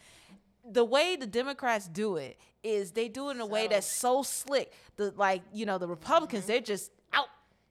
The 0.66 0.86
way 0.86 1.16
the 1.18 1.28
Democrats 1.28 1.88
do 1.88 2.16
it 2.16 2.40
is 2.64 2.92
they 2.92 3.10
do 3.10 3.28
it 3.30 3.34
in 3.34 3.42
a 3.42 3.46
way 3.46 3.68
that's 3.68 3.86
so 4.00 4.24
slick. 4.24 4.72
The 4.96 5.14
like 5.18 5.42
you 5.52 5.66
know 5.66 5.78
the 5.78 5.88
Republicans 5.88 6.46
they're 6.46 6.62
just 6.62 6.92
out, 6.92 6.98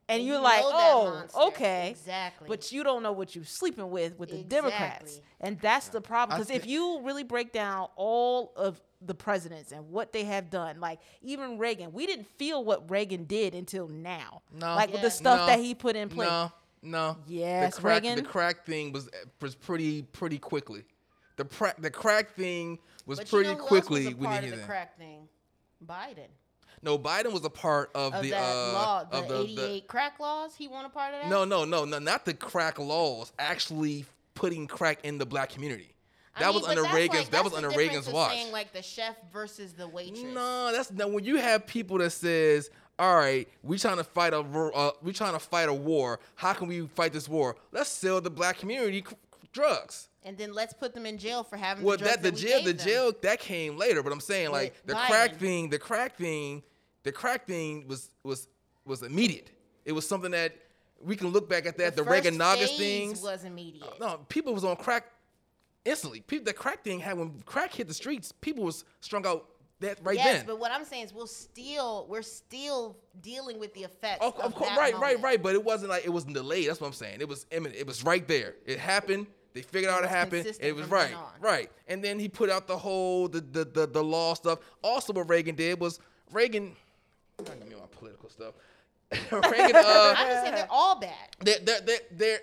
and, 0.09 0.18
And 0.18 0.26
you're 0.26 0.36
you 0.36 0.42
like 0.42 0.62
oh 0.64 1.24
okay 1.48 1.90
Exactly. 1.90 2.48
but 2.48 2.72
you 2.72 2.82
don't 2.84 3.03
know 3.03 3.12
what 3.12 3.34
you're 3.34 3.44
sleeping 3.44 3.90
with 3.90 4.18
with 4.18 4.30
the 4.30 4.42
Democrats, 4.42 5.20
and 5.40 5.59
that's 5.61 5.88
the 5.88 6.00
problem. 6.00 6.34
I 6.36 6.38
Because 6.38 6.55
if 6.55 6.66
you 6.66 7.00
really 7.03 7.24
break 7.24 7.53
down 7.53 7.88
all 7.96 8.53
of 8.57 8.80
the 9.05 9.14
presidents 9.14 9.72
and 9.72 9.90
what 9.90 10.12
they 10.12 10.24
have 10.24 10.48
done, 10.50 10.80
like 10.80 11.00
even 11.22 11.59
Reagan, 11.59 11.92
we 11.92 12.07
didn't 12.07 12.26
feel 12.38 12.64
what 12.64 12.90
Reagan 12.90 13.24
did 13.24 13.55
until 13.55 13.88
now. 13.88 14.42
No. 14.53 14.74
like 14.74 14.92
with 14.92 15.03
the 15.03 15.11
stuff 15.11 15.40
No. 15.40 15.46
that 15.46 15.59
he 15.61 15.74
put 15.74 15.96
in 15.96 16.09
place. 16.09 16.28
No, 16.28 16.53
no. 16.82 17.16
Yes, 17.26 17.76
the 17.76 17.80
crack, 17.82 18.03
Reagan. 18.03 18.16
The 18.16 18.28
crack 18.28 18.66
thing 18.66 18.92
was 18.92 19.09
was 19.40 19.55
pretty 19.55 20.03
pretty 20.03 20.38
quickly. 20.38 20.84
The 21.36 21.44
pra- 21.46 21.74
the 21.78 21.90
crack 21.90 22.34
thing 22.34 22.78
was 23.07 23.18
but 23.18 23.28
pretty 23.28 23.48
you 23.50 23.57
know 23.57 23.62
quickly 23.64 24.07
else 24.07 24.14
was 24.14 24.14
a 24.14 24.16
when 24.18 24.30
part 24.30 24.44
he 24.44 24.50
of 24.50 24.57
the 24.57 24.62
it. 24.62 24.66
crack 24.66 24.98
thing? 24.98 25.28
Biden. 25.84 26.28
No, 26.82 26.98
Biden 26.98 27.32
was 27.32 27.44
a 27.44 27.50
part 27.50 27.90
of, 27.94 28.12
Of 28.14 28.22
the 28.24 28.30
that 28.30 28.42
uh, 28.42 28.72
law, 28.72 29.04
the 29.04 29.16
of 29.18 29.28
the, 29.28 29.40
88 29.42 29.86
crack 29.86 30.18
laws. 30.18 30.54
He 30.56 30.66
want 30.68 30.86
a 30.86 30.90
part 30.90 31.14
of 31.14 31.22
that. 31.22 31.30
No, 31.30 31.44
no, 31.44 31.64
no, 31.64 31.84
no, 31.84 31.98
not 32.00 32.24
the 32.24 32.34
crack 32.34 32.78
laws. 32.78 33.32
Actually, 33.38 34.04
putting 34.34 34.66
crack 34.66 34.98
in 35.04 35.18
the 35.18 35.26
black 35.26 35.50
community. 35.50 35.94
I 36.34 36.40
That 36.40 36.46
mean, 36.46 36.54
was 36.56 36.68
under 36.68 36.82
Reagan's. 36.94 37.20
like- 37.24 37.30
that 37.30 37.44
was 37.44 37.52
under 37.54 37.70
Reagan's 37.70 38.08
watch. 38.08 38.32
Saying 38.32 38.52
like 38.52 38.72
the 38.72 38.82
chef 38.82 39.14
versus 39.32 39.74
the 39.74 39.86
waitress. 39.86 40.22
No, 40.22 40.72
that's 40.72 40.90
no. 40.90 41.06
When 41.08 41.24
you 41.24 41.36
have 41.36 41.66
people 41.66 41.98
that 41.98 42.10
says, 42.10 42.70
"All 42.98 43.14
right, 43.16 43.46
we 43.62 43.78
trying 43.78 43.98
to 43.98 44.04
fight 44.04 44.32
a 44.32 44.38
uh, 44.40 44.92
we 45.02 45.12
trying 45.12 45.34
to 45.34 45.38
fight 45.38 45.68
a 45.68 45.74
war. 45.74 46.20
How 46.34 46.54
can 46.54 46.68
we 46.68 46.86
fight 46.88 47.12
this 47.12 47.28
war? 47.28 47.56
Let's 47.70 47.90
sell 47.90 48.20
the 48.22 48.30
black 48.30 48.56
community 48.58 49.04
c- 49.08 49.14
drugs." 49.52 50.08
And 50.24 50.38
then 50.38 50.52
let's 50.54 50.72
put 50.72 50.94
them 50.94 51.04
in 51.04 51.18
jail 51.18 51.42
for 51.44 51.56
having 51.56 51.84
Well, 51.84 51.96
the 51.98 52.04
drugs 52.04 52.22
that 52.22 52.22
the 52.22 52.30
we 52.30 52.40
jail, 52.48 52.62
the 52.62 52.72
them. 52.72 52.86
jail 52.86 53.12
that 53.22 53.38
came 53.40 53.76
later. 53.76 54.02
But 54.02 54.12
I'm 54.14 54.20
saying 54.20 54.52
With 54.52 54.62
like 54.62 54.86
the 54.86 54.94
crack 54.94 55.32
Biden. 55.34 55.38
thing, 55.38 55.68
the 55.70 55.78
crack 55.80 56.16
thing, 56.16 56.62
the 57.03 57.12
crack 57.12 57.46
thing 57.46 57.86
was 57.88 58.11
was 58.22 58.48
was 58.84 59.03
immediate. 59.03 59.50
It 59.84 59.92
was 59.92 60.07
something 60.07 60.30
that 60.32 60.55
we 61.03 61.16
can 61.16 61.28
look 61.28 61.48
back 61.48 61.66
at 61.66 61.78
that. 61.78 61.96
The, 61.96 62.05
first 62.05 62.24
Reaganomics 62.24 62.59
phase 62.59 62.78
things. 62.78 63.22
was 63.22 63.44
immediate. 63.44 63.98
No, 64.00 64.18
people 64.28 64.55
was 64.55 64.64
on 64.64 64.76
crack 64.76 65.07
instantly. 65.84 66.20
People, 66.20 66.44
the 66.44 66.53
crack 66.53 66.84
thing 66.84 67.00
had 67.00 67.18
when 67.18 67.42
crack 67.44 67.72
hit 67.74 67.88
the 67.88 67.94
streets, 67.94 68.32
people 68.32 68.64
was 68.64 68.84
strung 69.00 69.26
out 69.26 69.46
that 69.80 69.98
right 70.03 70.16
yes, 70.16 70.38
then. 70.38 70.46
but 70.46 70.59
what 70.59 70.70
I'm 70.70 70.84
saying 70.84 71.07
is 71.07 71.12
we'll 71.12 71.26
still 71.26 72.07
we're 72.09 72.22
still 72.22 72.96
dealing 73.20 73.59
with 73.59 73.74
the 73.74 73.82
effects. 73.82 74.24
Of, 74.24 74.55
course, 74.55 74.70
right, 74.70 74.78
right, 74.78 74.94
moment. 74.94 75.22
right. 75.22 75.42
But 75.42 75.55
it 75.55 75.64
wasn't 75.64 75.90
like 75.90 76.05
it 76.05 76.11
wasn't 76.11 76.34
delayed. 76.34 76.68
That's 76.68 76.80
what 76.80 76.86
I'm 76.86 76.92
saying. 76.92 77.20
It 77.20 77.28
was 77.28 77.46
imminent. 77.50 77.78
It 77.78 77.86
was 77.86 78.05
right 78.05 78.26
there. 78.26 78.55
It 78.64 78.78
happened. 78.78 79.26
They 79.55 79.62
figured 79.62 79.92
out 79.92 80.03
it 80.03 80.09
happened. 80.09 80.46
It 80.61 80.74
was 80.74 80.86
right, 80.88 81.14
right. 81.40 81.70
And 81.86 82.03
then 82.03 82.18
he 82.18 82.28
put 82.28 82.48
out 82.48 82.66
the 82.66 82.78
whole 82.78 83.28
the 83.28 83.40
the 83.40 83.64
the, 83.64 83.86
the 83.86 84.03
law 84.03 84.34
stuff. 84.34 84.61
Also, 84.82 85.12
what 85.12 85.28
Reagan 85.28 85.55
did 85.55 85.78
was 85.78 86.00
Reagan. 86.32 86.74
I'm 87.38 87.44
not 87.44 87.58
gonna 87.58 87.70
be 87.70 87.74
on 87.74 87.80
my 87.80 87.86
political 87.90 88.28
stuff. 88.28 88.54
Reagan, 89.12 89.76
uh, 89.76 90.14
I'm 90.16 90.26
just 90.28 90.42
saying 90.42 90.54
they're 90.54 90.66
all 90.70 90.98
bad. 90.98 91.28
they're 91.40 91.58
they're 91.60 91.80
they're, 91.80 91.98
they're 92.12 92.40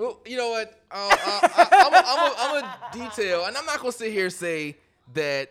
well, 0.00 0.18
you 0.24 0.38
know 0.38 0.48
what? 0.48 0.82
I'll, 0.90 1.10
I, 1.12 1.68
I'm, 1.72 1.92
a, 1.92 2.34
I'm, 2.38 2.64
a, 2.64 3.08
detail, 3.10 3.44
and 3.44 3.54
I'm 3.54 3.66
not 3.66 3.80
gonna 3.80 3.92
sit 3.92 4.12
here 4.12 4.24
and 4.24 4.32
say 4.32 4.76
that. 5.12 5.50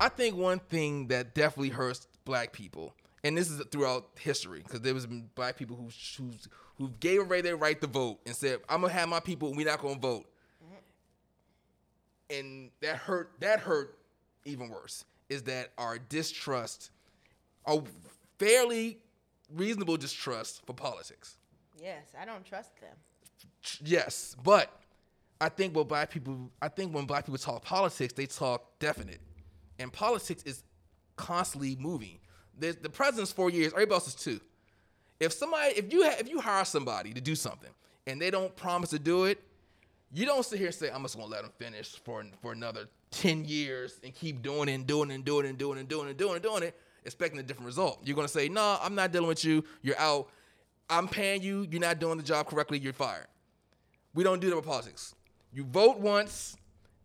I 0.00 0.08
think 0.08 0.36
one 0.36 0.58
thing 0.58 1.08
that 1.08 1.34
definitely 1.34 1.68
hurts 1.68 2.08
black 2.24 2.52
people, 2.52 2.92
and 3.22 3.38
this 3.38 3.48
is 3.48 3.62
throughout 3.70 4.08
history, 4.18 4.62
because 4.64 4.80
there 4.80 4.94
was 4.94 5.06
black 5.06 5.56
people 5.56 5.76
who 5.76 5.90
who 6.16 6.30
who 6.78 6.90
gave 6.98 7.20
away 7.20 7.40
their 7.40 7.56
right 7.56 7.80
to 7.80 7.86
vote 7.86 8.18
and 8.26 8.34
said, 8.34 8.60
"I'm 8.68 8.80
gonna 8.80 8.92
have 8.92 9.08
my 9.08 9.20
people, 9.20 9.48
and 9.48 9.56
we're 9.56 9.66
not 9.66 9.80
gonna 9.80 10.00
vote," 10.00 10.26
and 12.30 12.70
that 12.80 12.96
hurt. 12.96 13.30
That 13.38 13.60
hurt 13.60 13.96
even 14.44 14.70
worse. 14.70 15.04
Is 15.30 15.44
that 15.44 15.70
our 15.78 15.98
distrust, 15.98 16.90
a 17.64 17.80
fairly 18.38 18.98
reasonable 19.54 19.96
distrust 19.96 20.64
for 20.66 20.72
politics. 20.74 21.36
Yes, 21.82 22.08
I 22.20 22.24
don't 22.24 22.44
trust 22.44 22.78
them. 22.80 22.96
Yes, 23.82 24.36
but 24.42 24.70
I 25.40 25.48
think 25.48 25.74
what 25.74 25.88
black 25.88 26.10
people, 26.10 26.50
I 26.60 26.68
think 26.68 26.94
when 26.94 27.06
black 27.06 27.24
people 27.24 27.38
talk 27.38 27.64
politics, 27.64 28.12
they 28.12 28.26
talk 28.26 28.78
definite, 28.78 29.20
and 29.78 29.92
politics 29.92 30.42
is 30.44 30.62
constantly 31.16 31.76
moving. 31.76 32.18
There's, 32.58 32.76
the 32.76 32.90
president's 32.90 33.32
four 33.32 33.50
years, 33.50 33.72
everybody 33.72 33.94
else 33.94 34.08
is 34.08 34.14
two. 34.14 34.40
If 35.18 35.32
somebody, 35.32 35.74
if 35.76 35.92
you 35.92 36.04
ha- 36.04 36.16
if 36.18 36.28
you 36.28 36.40
hire 36.40 36.64
somebody 36.64 37.12
to 37.12 37.20
do 37.20 37.34
something 37.34 37.70
and 38.06 38.20
they 38.20 38.30
don't 38.30 38.54
promise 38.56 38.90
to 38.90 38.98
do 38.98 39.24
it, 39.24 39.42
you 40.12 40.26
don't 40.26 40.44
sit 40.44 40.58
here 40.58 40.68
and 40.68 40.74
say, 40.74 40.90
"I'm 40.90 41.02
just 41.02 41.16
gonna 41.16 41.28
let 41.28 41.42
them 41.42 41.52
finish 41.58 41.90
for 42.04 42.24
for 42.40 42.52
another 42.52 42.88
ten 43.10 43.44
years 43.44 44.00
and 44.04 44.14
keep 44.14 44.42
doing 44.42 44.68
it 44.68 44.74
and 44.74 44.86
doing 44.86 45.10
it 45.10 45.14
and 45.14 45.24
doing 45.24 45.46
it 45.46 45.50
and 45.50 45.58
doing 45.58 45.76
it 45.76 45.80
and 45.80 45.88
doing 45.88 46.06
it 46.06 46.10
and 46.10 46.18
doing 46.18 46.32
it, 46.32 46.34
and 46.36 46.42
doing 46.42 46.62
it 46.62 46.80
expecting 47.04 47.40
a 47.40 47.42
different 47.42 47.66
result." 47.66 48.00
You're 48.04 48.16
gonna 48.16 48.28
say, 48.28 48.48
"No, 48.48 48.78
I'm 48.80 48.94
not 48.94 49.12
dealing 49.12 49.28
with 49.28 49.44
you. 49.44 49.64
You're 49.82 49.98
out. 49.98 50.30
I'm 50.88 51.08
paying 51.08 51.42
you. 51.42 51.66
You're 51.70 51.80
not 51.80 51.98
doing 51.98 52.16
the 52.16 52.22
job 52.22 52.46
correctly. 52.46 52.78
You're 52.78 52.92
fired." 52.92 53.26
We 54.14 54.24
don't 54.24 54.40
do 54.40 54.50
that 54.50 54.56
with 54.56 54.66
politics. 54.66 55.14
You 55.52 55.64
vote 55.64 55.98
once, 55.98 56.56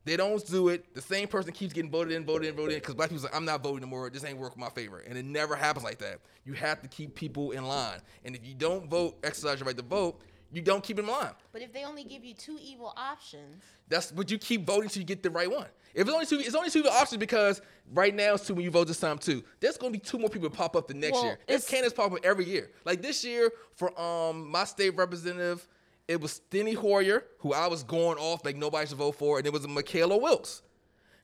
they 0.06 0.18
don't 0.18 0.46
do 0.48 0.70
it. 0.70 0.94
The 0.94 1.02
same 1.02 1.28
person 1.28 1.52
keeps 1.52 1.74
getting 1.74 1.90
voted 1.90 2.14
in, 2.14 2.26
voted 2.26 2.48
in, 2.48 2.56
voted 2.56 2.74
in. 2.74 2.80
Because 2.80 2.94
black 2.94 3.10
people's 3.10 3.24
like, 3.24 3.36
I'm 3.36 3.46
not 3.46 3.64
voting 3.64 3.80
anymore. 3.80 4.10
This 4.12 4.24
ain't 4.24 4.38
working 4.38 4.60
my 4.60 4.70
favor. 4.70 5.00
And 5.00 5.18
it 5.18 5.26
never 5.26 5.56
happens 5.56 5.84
like 5.84 5.98
that. 6.00 6.20
You 6.46 6.54
have 6.54 6.82
to 6.82 6.88
keep 6.88 7.16
people 7.16 7.52
in 7.52 7.66
line. 7.66 8.00
And 8.24 8.36
if 8.36 8.46
you 8.46 8.54
don't 8.54 8.88
vote, 8.88 9.18
exercise 9.24 9.60
your 9.60 9.68
right 9.68 9.78
to 9.78 9.84
vote, 9.84 10.22
you 10.52 10.62
don't 10.62 10.84
keep 10.84 11.00
in 11.00 11.08
line. 11.08 11.32
But 11.52 11.62
if 11.62 11.74
they 11.74 11.84
only 11.84 12.04
give 12.04 12.24
you 12.24 12.34
two 12.34 12.58
evil 12.62 12.94
options, 12.96 13.64
That's 13.90 14.12
what 14.12 14.32
you 14.32 14.38
keep 14.38 14.66
voting 14.66 14.90
till 14.90 15.02
you 15.02 15.06
get 15.06 15.22
the 15.24 15.30
right 15.30 15.50
one. 15.52 15.68
If 15.94 16.02
it's 16.08 16.12
only 16.12 16.26
two, 16.26 16.40
it's 16.40 16.56
only 16.56 16.70
two 16.70 16.84
options 16.88 17.20
because 17.20 17.62
right 17.94 18.14
now 18.14 18.34
it's 18.34 18.46
two 18.48 18.54
when 18.56 18.64
you 18.64 18.72
vote 18.72 18.88
this 18.88 19.00
time 19.00 19.18
too. 19.18 19.44
There's 19.60 19.78
gonna 19.78 19.92
be 19.92 20.00
two 20.00 20.18
more 20.20 20.30
people 20.30 20.50
pop 20.50 20.76
up 20.76 20.88
the 20.88 20.94
next 20.94 21.14
Well, 21.14 21.24
year. 21.26 21.40
This 21.48 21.56
it's- 21.64 21.70
candidates 21.70 21.94
pop 21.96 22.12
up 22.12 22.20
every 22.24 22.46
year. 22.46 22.72
Like 22.84 23.02
this 23.02 23.24
year 23.24 23.52
for 23.76 23.98
um 24.00 24.50
my 24.50 24.64
state 24.66 24.96
representative, 24.96 25.68
it 26.08 26.20
was 26.22 26.42
Steny 26.52 26.76
Hoyer, 26.76 27.26
who 27.40 27.54
I 27.54 27.68
was 27.68 27.84
going 27.84 28.18
off 28.18 28.44
like 28.46 28.56
nobody 28.58 28.88
should 28.88 28.98
vote 28.98 29.16
for, 29.16 29.38
and 29.38 29.48
it 29.48 29.54
was 29.54 29.66
Mckayla 29.66 30.20
Wilkes. 30.22 30.62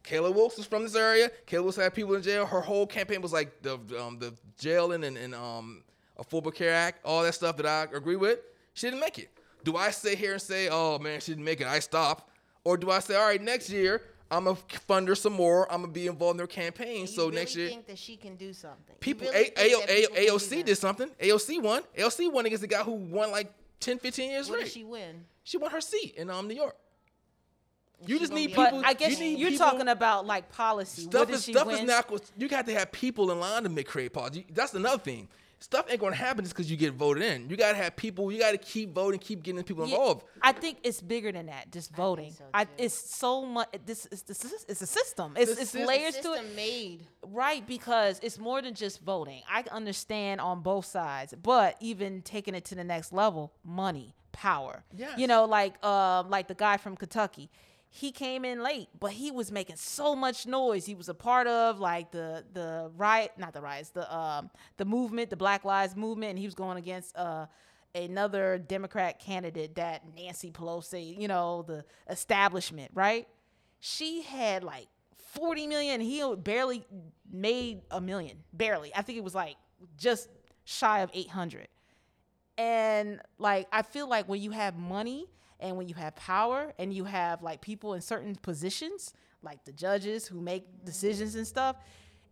Kayla 0.03 0.33
Wilkes 0.33 0.57
was 0.57 0.65
from 0.65 0.81
this 0.83 0.95
area. 0.95 1.29
Kayla 1.45 1.61
Wilkes 1.63 1.75
had 1.77 1.93
people 1.93 2.15
in 2.15 2.23
jail. 2.23 2.45
Her 2.47 2.61
whole 2.61 2.87
campaign 2.87 3.21
was 3.21 3.31
like 3.31 3.61
the 3.61 3.73
um, 3.99 4.17
the 4.19 4.33
jailing 4.57 5.03
and, 5.03 5.17
and 5.17 5.35
um 5.35 5.83
Affordable 6.19 6.53
Care 6.53 6.73
Act, 6.73 7.03
all 7.05 7.23
that 7.23 7.33
stuff 7.33 7.57
that 7.57 7.65
I 7.65 7.83
agree 7.95 8.15
with. 8.15 8.39
She 8.73 8.87
didn't 8.87 8.99
make 9.01 9.19
it. 9.19 9.29
Do 9.63 9.75
I 9.77 9.91
sit 9.91 10.17
here 10.17 10.33
and 10.33 10.41
say, 10.41 10.69
"Oh 10.71 10.97
man, 10.99 11.19
she 11.21 11.31
didn't 11.33 11.45
make 11.45 11.61
it. 11.61 11.67
I 11.67 11.79
stop," 11.79 12.29
or 12.63 12.77
do 12.77 12.89
I 12.89 12.99
say, 12.99 13.15
"All 13.15 13.25
right, 13.25 13.41
next 13.41 13.69
year 13.69 14.01
I'm 14.31 14.45
gonna 14.45 14.57
fund 14.87 15.07
her 15.07 15.15
some 15.15 15.33
more. 15.33 15.71
I'm 15.71 15.81
gonna 15.81 15.93
be 15.93 16.07
involved 16.07 16.37
in 16.37 16.39
her 16.41 16.47
campaign." 16.47 17.01
you 17.01 17.07
so 17.07 17.25
really 17.25 17.35
next 17.35 17.55
year, 17.55 17.67
think 17.69 17.85
that 17.87 17.99
she 17.99 18.15
can 18.17 18.35
do 18.35 18.53
something. 18.53 18.95
People, 18.99 19.27
really 19.27 19.37
A- 19.37 19.49
A- 19.49 19.53
that 19.53 19.59
A- 19.59 19.69
people 20.01 20.15
can 20.15 20.25
do 20.25 20.31
AOC 20.31 20.49
that? 20.57 20.65
did 20.65 20.75
something. 20.77 21.09
AOC 21.19 21.59
won. 21.61 21.83
AOC 21.97 22.31
won 22.31 22.45
against 22.45 22.61
the 22.61 22.67
guy 22.67 22.81
who 22.83 22.91
won 22.93 23.29
like 23.31 23.53
10, 23.81 23.99
15 23.99 24.31
years 24.31 24.47
What 24.49 24.55
straight. 24.59 24.63
did 24.65 24.73
she 24.73 24.83
win? 24.83 25.25
She 25.43 25.57
won 25.57 25.69
her 25.71 25.81
seat 25.81 26.15
in 26.15 26.29
um 26.29 26.47
New 26.47 26.55
York. 26.55 26.75
You 28.07 28.15
she 28.15 28.19
just 28.19 28.33
need 28.33 28.47
people. 28.47 28.63
But 28.81 28.85
I 28.85 28.93
guess 28.93 29.19
you 29.19 29.27
you're 29.27 29.51
people- 29.51 29.65
talking 29.67 29.87
about 29.89 30.25
like 30.25 30.51
policy. 30.51 31.03
Stuff 31.03 31.27
what 31.27 31.35
is 31.35 31.43
she 31.45 31.51
stuff 31.53 31.67
win? 31.67 31.79
is 31.79 31.83
not. 31.83 32.07
go- 32.07 32.17
You 32.35 32.47
got 32.47 32.65
to 32.65 32.73
have 32.73 32.91
people 32.91 33.29
in 33.31 33.39
line 33.39 33.61
to 33.63 33.69
make 33.69 33.87
create 33.87 34.11
policy. 34.11 34.47
That's 34.49 34.73
another 34.73 34.97
thing. 35.03 35.27
Stuff 35.63 35.85
ain't 35.89 36.01
gonna 36.01 36.15
happen 36.15 36.43
just 36.43 36.55
because 36.55 36.71
you 36.71 36.75
get 36.75 36.93
voted 36.93 37.21
in. 37.21 37.47
You 37.47 37.55
gotta 37.55 37.77
have 37.77 37.95
people. 37.95 38.31
You 38.31 38.39
gotta 38.39 38.57
keep 38.57 38.95
voting, 38.95 39.19
keep 39.19 39.43
getting 39.43 39.61
people 39.63 39.85
Yeah, 39.87 39.93
involved. 39.95 40.25
I 40.41 40.53
think 40.53 40.79
it's 40.83 40.99
bigger 41.01 41.31
than 41.31 41.45
that. 41.45 41.71
Just 41.71 41.95
voting. 41.95 42.31
so, 42.31 42.45
I, 42.51 42.65
it's 42.79 42.95
so 42.95 43.45
much. 43.45 43.69
This 43.85 44.07
is 44.07 44.23
this 44.23 44.43
it's 44.67 44.81
a 44.81 44.87
system. 44.87 45.33
It's, 45.37 45.53
The 45.55 45.61
it's 45.61 45.75
sys- 45.75 45.85
layers 45.85 46.15
the 46.17 46.21
to 46.23 46.33
it. 46.33 46.55
made. 46.55 47.05
Right, 47.27 47.65
because 47.67 48.19
it's 48.23 48.39
more 48.39 48.59
than 48.63 48.73
just 48.73 49.01
voting. 49.01 49.43
I 49.47 49.63
understand 49.71 50.41
on 50.41 50.61
both 50.61 50.85
sides, 50.85 51.35
but 51.41 51.75
even 51.79 52.23
taking 52.23 52.55
it 52.55 52.65
to 52.65 52.75
the 52.75 52.83
next 52.83 53.13
level, 53.13 53.53
money, 53.63 54.15
power. 54.31 54.83
Yes. 54.97 55.19
You 55.19 55.27
know, 55.27 55.45
like 55.45 55.81
um, 55.85 56.31
like 56.31 56.47
the 56.47 56.55
guy 56.55 56.77
from 56.77 56.97
Kentucky. 56.97 57.51
He 57.93 58.13
came 58.13 58.45
in 58.45 58.63
late, 58.63 58.87
but 58.97 59.11
he 59.11 59.31
was 59.31 59.51
making 59.51 59.75
so 59.75 60.15
much 60.15 60.47
noise. 60.47 60.85
He 60.85 60.95
was 60.95 61.09
a 61.09 61.13
part 61.13 61.45
of 61.45 61.79
like 61.79 62.11
the 62.11 62.45
the 62.53 62.89
riot, 62.95 63.33
not 63.37 63.51
the 63.53 63.61
riots, 63.61 63.89
the 63.89 64.13
um 64.15 64.49
the 64.77 64.85
movement, 64.85 65.29
the 65.29 65.35
Black 65.35 65.65
Lives 65.65 65.95
movement, 65.97 66.31
and 66.31 66.39
he 66.39 66.45
was 66.45 66.55
going 66.55 66.77
against 66.77 67.15
uh 67.17 67.47
another 67.93 68.57
Democrat 68.57 69.19
candidate 69.19 69.75
that 69.75 70.03
Nancy 70.15 70.51
Pelosi, 70.51 71.19
you 71.19 71.27
know, 71.27 71.63
the 71.67 71.83
establishment, 72.09 72.91
right? 72.93 73.27
She 73.81 74.21
had 74.21 74.63
like 74.63 74.87
40 75.33 75.67
million. 75.67 75.99
He 75.99 76.23
barely 76.37 76.85
made 77.29 77.81
a 77.91 77.99
million. 77.99 78.37
Barely. 78.53 78.95
I 78.95 79.01
think 79.01 79.17
it 79.17 79.23
was 79.23 79.35
like 79.35 79.57
just 79.97 80.29
shy 80.63 81.01
of 81.01 81.11
800. 81.13 81.67
And 82.57 83.19
like, 83.37 83.67
I 83.71 83.81
feel 83.81 84.07
like 84.07 84.29
when 84.29 84.41
you 84.41 84.51
have 84.51 84.77
money 84.77 85.27
and 85.61 85.77
when 85.77 85.87
you 85.87 85.95
have 85.95 86.15
power 86.15 86.73
and 86.79 86.93
you 86.93 87.03
have 87.05 87.41
like 87.43 87.61
people 87.61 87.93
in 87.93 88.01
certain 88.01 88.35
positions, 88.35 89.13
like 89.43 89.63
the 89.65 89.71
judges 89.71 90.27
who 90.27 90.41
make 90.41 90.83
decisions 90.85 91.35
and 91.35 91.45
stuff, 91.47 91.75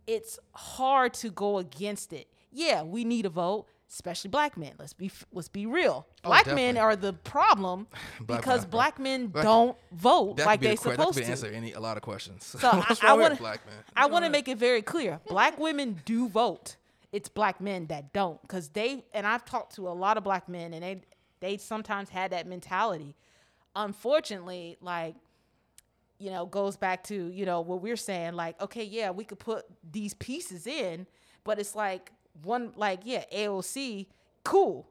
it's 0.06 0.38
hard 0.54 1.14
to 1.14 1.30
go 1.30 1.58
against 1.58 2.12
it. 2.12 2.28
Yeah, 2.52 2.82
we 2.82 3.04
need 3.04 3.26
a 3.26 3.28
vote, 3.28 3.66
especially 3.88 4.28
black 4.30 4.56
men. 4.56 4.72
Let's 4.78 4.92
be 4.92 5.10
let's 5.32 5.48
be 5.48 5.66
real. 5.66 6.06
Oh, 6.24 6.28
black 6.30 6.46
men 6.46 6.76
are 6.76 6.96
the 6.96 7.12
problem 7.12 7.86
Black 8.20 8.40
because 8.40 8.62
men- 8.62 8.70
black 8.70 8.98
men 8.98 9.26
black- 9.28 9.44
don't 9.44 9.76
vote 9.92 10.36
That 10.38 10.46
like 10.46 10.60
they 10.60 10.70
the 10.74 10.76
que- 10.76 10.90
that 10.90 10.98
supposed 10.98 11.14
could 11.14 11.20
be 11.20 11.24
to. 11.26 11.30
answer 11.30 11.46
any 11.46 11.72
a 11.72 11.80
lot 11.80 11.96
of 11.96 12.02
questions. 12.02 12.44
So 12.44 12.58
I, 12.72 12.96
I 13.02 13.12
want 13.14 13.38
black 13.38 13.64
man? 13.66 13.76
I 13.96 14.06
want 14.06 14.24
to 14.24 14.30
make 14.30 14.48
it 14.48 14.58
very 14.58 14.82
clear: 14.82 15.20
black 15.28 15.58
women 15.58 16.00
do 16.04 16.28
vote. 16.28 16.76
It's 17.12 17.28
black 17.28 17.60
men 17.60 17.86
that 17.86 18.12
don't, 18.12 18.40
because 18.42 18.68
they 18.68 19.04
and 19.14 19.26
I've 19.26 19.44
talked 19.44 19.74
to 19.76 19.88
a 19.88 19.90
lot 19.90 20.16
of 20.16 20.22
black 20.24 20.48
men, 20.48 20.72
and 20.74 20.82
they 20.82 21.02
they 21.40 21.56
sometimes 21.56 22.08
had 22.10 22.32
that 22.32 22.46
mentality. 22.46 23.16
Unfortunately, 23.76 24.76
like 24.80 25.14
you 26.18 26.30
know, 26.30 26.44
goes 26.44 26.76
back 26.76 27.02
to 27.04 27.14
you 27.14 27.46
know 27.46 27.60
what 27.62 27.80
we're 27.80 27.96
saying. 27.96 28.34
Like, 28.34 28.60
okay, 28.60 28.84
yeah, 28.84 29.10
we 29.10 29.24
could 29.24 29.38
put 29.38 29.64
these 29.90 30.12
pieces 30.14 30.66
in, 30.66 31.06
but 31.44 31.58
it's 31.58 31.74
like 31.74 32.12
one, 32.42 32.72
like 32.76 33.00
yeah, 33.04 33.24
AOC, 33.34 34.06
cool. 34.44 34.86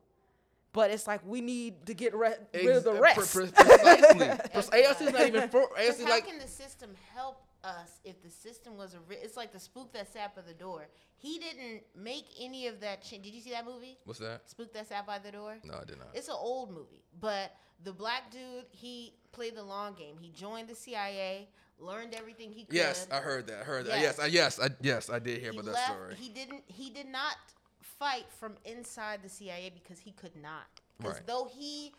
But 0.74 0.91
it's 0.91 1.08
like 1.08 1.22
we 1.26 1.41
need 1.41 1.86
to 1.88 1.93
get 1.93 2.14
re- 2.16 2.36
rid 2.54 2.76
of 2.78 2.84
the 2.84 2.91
uh, 2.91 3.02
Ex- 3.02 3.18
rest. 3.18 3.34
pre- 3.34 3.45
pre- 3.47 3.66
Precisely. 3.66 4.18
Pre- 4.70 4.84
AOC 4.84 5.02
is 5.08 5.14
not 5.14 5.28
even 5.28 5.50
for. 5.50 5.68
Because 5.76 5.97
AOC 6.00 6.04
how 6.04 6.10
like 6.10 6.28
can 6.28 6.39
the 6.39 6.47
system 6.47 6.91
help 7.14 7.41
us 7.64 7.99
if 8.03 8.22
the 8.24 8.30
system 8.30 8.78
was 8.78 8.93
a. 8.93 8.99
Ri- 9.07 9.18
it's 9.22 9.38
like 9.38 9.51
the 9.51 9.60
spook 9.60 9.91
that 9.93 10.12
sat 10.12 10.36
by 10.36 10.41
the 10.41 10.53
door. 10.53 10.88
He 11.18 11.39
didn't 11.39 11.84
make 11.95 12.26
any 12.39 12.68
of 12.68 12.80
that. 12.82 13.01
Ch- 13.03 13.12
Did 13.22 13.28
you 13.28 13.41
see 13.41 13.51
that 13.51 13.66
movie? 13.66 13.97
What's 14.05 14.20
that? 14.20 14.49
Spook 14.49 14.74
that 14.74 14.88
sat 14.88 15.05
by 15.05 15.20
the 15.20 15.32
door. 15.32 15.57
No, 15.64 15.76
I 15.82 15.86
did 15.86 15.97
not. 15.97 16.07
It's 16.14 16.28
an 16.30 16.36
old 16.38 16.70
movie, 16.72 17.03
but 17.20 17.51
the 17.84 17.91
black 17.93 18.32
dude 18.32 18.66
he 18.72 19.14
played 19.32 19.55
the 19.55 19.64
long 19.64 19.93
game. 19.95 20.16
He 20.20 20.30
joined 20.32 20.68
the 20.70 20.76
CIA, 20.76 21.49
learned 21.80 22.14
everything 22.16 22.51
he 22.51 22.64
could. 22.64 22.76
Yes, 22.76 23.07
I 23.12 23.18
heard 23.18 23.47
that. 23.47 23.62
I 23.62 23.64
heard 23.64 23.86
that. 23.88 23.99
Yes. 23.99 24.18
Yes, 24.18 24.20
I, 24.20 24.26
yes, 24.28 24.60
I, 24.60 24.70
yes, 24.82 25.10
I 25.10 25.20
did 25.20 25.41
hear 25.41 25.51
he 25.51 25.57
about 25.60 25.74
that 25.74 25.86
story. 25.88 26.16
He 26.16 26.30
didn't. 26.30 26.64
He 26.68 26.89
did 26.89 27.07
not 27.07 27.36
fight 27.82 28.26
from 28.39 28.53
inside 28.66 29.20
the 29.24 29.30
CIA 29.30 29.72
because 29.74 29.99
he 29.99 30.12
could 30.12 30.36
not. 30.41 30.68
Because 30.97 31.16
Right. 31.16 31.28
though 31.28 31.49
he 31.51 31.91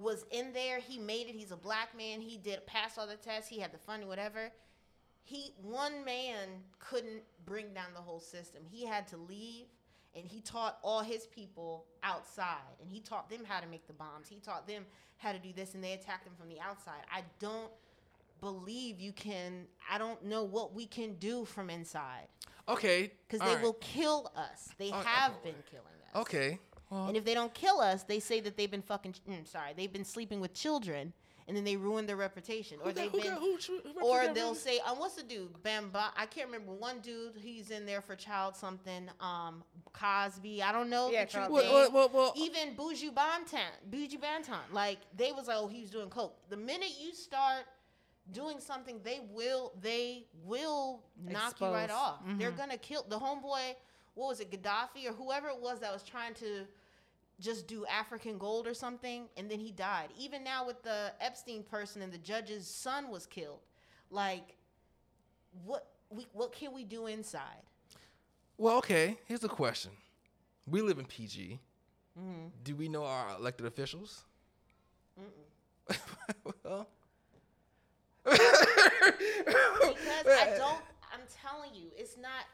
was 0.00 0.24
in 0.30 0.52
there, 0.52 0.78
he 0.78 0.98
made 0.98 1.26
it. 1.26 1.34
He's 1.34 1.50
a 1.50 1.56
black 1.56 1.96
man. 1.96 2.20
He 2.20 2.36
did 2.36 2.64
pass 2.66 2.96
all 2.98 3.06
the 3.08 3.16
tests. 3.16 3.48
He 3.48 3.58
had 3.58 3.72
the 3.72 3.78
funding, 3.78 4.08
whatever. 4.08 4.50
He 5.28 5.52
one 5.62 6.04
man 6.06 6.48
couldn't 6.78 7.22
bring 7.44 7.74
down 7.74 7.92
the 7.94 8.00
whole 8.00 8.20
system. 8.20 8.62
He 8.70 8.86
had 8.86 9.06
to 9.08 9.18
leave, 9.18 9.66
and 10.14 10.24
he 10.26 10.40
taught 10.40 10.78
all 10.82 11.00
his 11.02 11.26
people 11.26 11.84
outside, 12.02 12.76
and 12.80 12.90
he 12.90 13.00
taught 13.00 13.28
them 13.28 13.40
how 13.46 13.60
to 13.60 13.66
make 13.66 13.86
the 13.86 13.92
bombs. 13.92 14.28
He 14.28 14.36
taught 14.40 14.66
them 14.66 14.86
how 15.18 15.32
to 15.32 15.38
do 15.38 15.52
this, 15.54 15.74
and 15.74 15.84
they 15.84 15.92
attacked 15.92 16.26
him 16.26 16.32
from 16.38 16.48
the 16.48 16.58
outside. 16.60 17.02
I 17.12 17.24
don't 17.40 17.70
believe 18.40 19.00
you 19.00 19.12
can. 19.12 19.66
I 19.92 19.98
don't 19.98 20.24
know 20.24 20.44
what 20.44 20.72
we 20.74 20.86
can 20.86 21.14
do 21.16 21.44
from 21.44 21.68
inside 21.68 22.28
okay, 22.66 23.12
because 23.26 23.46
they 23.46 23.54
right. 23.54 23.62
will 23.62 23.74
kill 23.74 24.32
us. 24.34 24.70
They 24.78 24.90
Oh, 24.92 25.00
have 25.00 25.42
been 25.42 25.54
killing 25.70 25.84
us. 26.14 26.22
Okay. 26.22 26.58
Well, 26.90 27.06
And 27.08 27.18
if 27.18 27.24
they 27.26 27.34
don't 27.34 27.52
kill 27.52 27.80
us, 27.80 28.04
they 28.04 28.18
say 28.18 28.40
that 28.40 28.56
they've 28.56 28.70
been 28.70 28.80
fucking. 28.80 29.14
Mm, 29.28 29.46
sorry, 29.46 29.72
they've 29.76 29.92
been 29.92 30.06
sleeping 30.06 30.40
with 30.40 30.54
children, 30.54 31.12
and 31.48 31.56
then 31.56 31.64
they 31.64 31.76
ruin 31.76 32.06
their 32.06 32.16
reputation. 32.16 32.78
Or 32.84 32.92
they've 32.92 33.10
who 33.10 33.20
been. 33.20 33.30
got- 33.30 33.38
who 33.40 33.56
tr- 33.58 33.72
who 33.82 34.00
or 34.06 34.26
got- 34.26 34.34
they'll 34.34 34.54
say, 34.54 34.78
um, 34.80 34.98
what's 34.98 35.14
the 35.14 35.22
dude? 35.22 35.52
Bamba. 35.64 36.10
I 36.16 36.26
can't 36.26 36.46
remember 36.46 36.72
one 36.72 37.00
dude. 37.00 37.36
He's 37.36 37.70
in 37.70 37.86
there 37.86 38.00
for 38.02 38.14
child 38.14 38.54
something. 38.54 39.08
Um, 39.18 39.64
Cosby. 39.94 40.62
I 40.62 40.70
don't 40.70 40.90
know 40.90 41.10
Yeah, 41.10 41.24
the 41.24 41.30
truth. 41.32 41.48
Well, 41.50 41.72
well, 41.72 41.90
well, 41.92 42.10
well, 42.12 42.32
Even 42.36 42.76
Buju 42.76 43.12
Banton, 43.14 43.70
Buju 43.90 44.20
Banton, 44.20 44.58
like 44.72 44.98
they 45.16 45.32
was 45.32 45.48
like, 45.48 45.56
oh, 45.58 45.66
he 45.66 45.80
was 45.80 45.90
doing 45.90 46.10
coke. 46.10 46.36
The 46.50 46.56
minute 46.56 46.90
you 47.00 47.14
start 47.14 47.64
doing 48.30 48.60
something, 48.60 49.00
they 49.02 49.20
will, 49.32 49.72
they 49.80 50.26
will 50.44 51.02
knock 51.24 51.58
you 51.60 51.66
right 51.68 51.84
Expose. 51.84 51.98
off. 51.98 52.20
They're 52.36 52.52
Mhm. 52.52 52.56
gonna 52.58 52.76
kill 52.78 53.02
the 53.08 53.18
homeboy. 53.18 53.74
What 54.14 54.28
was 54.28 54.40
it, 54.40 54.50
Gaddafi 54.50 55.06
or 55.08 55.12
whoever 55.14 55.48
it 55.48 55.58
was 55.60 55.80
that 55.80 55.92
was 55.92 56.02
trying 56.02 56.34
to 56.34 56.66
just 57.40 57.66
do 57.66 57.86
African 57.86 58.38
gold 58.38 58.66
or 58.66 58.74
something, 58.74 59.28
and 59.36 59.50
then 59.50 59.60
he 59.60 59.70
died. 59.70 60.08
Even 60.18 60.42
now 60.42 60.66
with 60.66 60.82
the 60.82 61.12
Epstein 61.20 61.62
person 61.62 62.02
and 62.02 62.12
the 62.12 62.18
judge's 62.18 62.66
son 62.66 63.10
was 63.10 63.26
killed. 63.26 63.60
Like, 64.10 64.56
what 65.64 65.86
we 66.10 66.26
what 66.32 66.52
can 66.52 66.72
we 66.72 66.84
do 66.84 67.06
inside? 67.06 67.62
well, 68.56 68.76
okay. 68.78 69.18
Here's 69.26 69.40
the 69.40 69.48
question: 69.48 69.92
We 70.66 70.82
live 70.82 70.98
in 70.98 71.04
PG. 71.04 71.60
Mm-hmm. 72.18 72.48
Do 72.64 72.74
we 72.74 72.88
know 72.88 73.04
our 73.04 73.36
elected 73.36 73.66
officials? 73.66 74.24
well, 76.64 76.88
because 78.24 78.56
I 80.26 80.54
don't. 80.56 80.82
I'm 81.12 81.20
telling 81.42 81.74
you, 81.74 81.90
it's 81.96 82.16
not. 82.16 82.44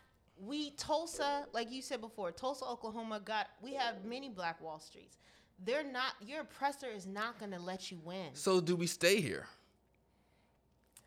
We 0.41 0.70
Tulsa, 0.72 1.47
like 1.53 1.70
you 1.70 1.80
said 1.82 2.01
before, 2.01 2.32
Tulsa, 2.32 2.64
Oklahoma 2.64 3.20
got. 3.24 3.49
We 3.62 3.74
have 3.74 4.05
many 4.05 4.28
Black 4.28 4.61
Wall 4.61 4.80
Streets. 4.80 5.18
They're 5.64 5.85
not. 5.85 6.14
Your 6.26 6.41
oppressor 6.41 6.89
is 6.89 7.07
not 7.07 7.39
going 7.39 7.53
to 7.53 7.61
let 7.61 7.91
you 7.91 8.01
win. 8.05 8.30
So 8.35 8.61
do 8.61 8.74
we 8.76 8.87
stay 8.87 9.20
here? 9.20 9.47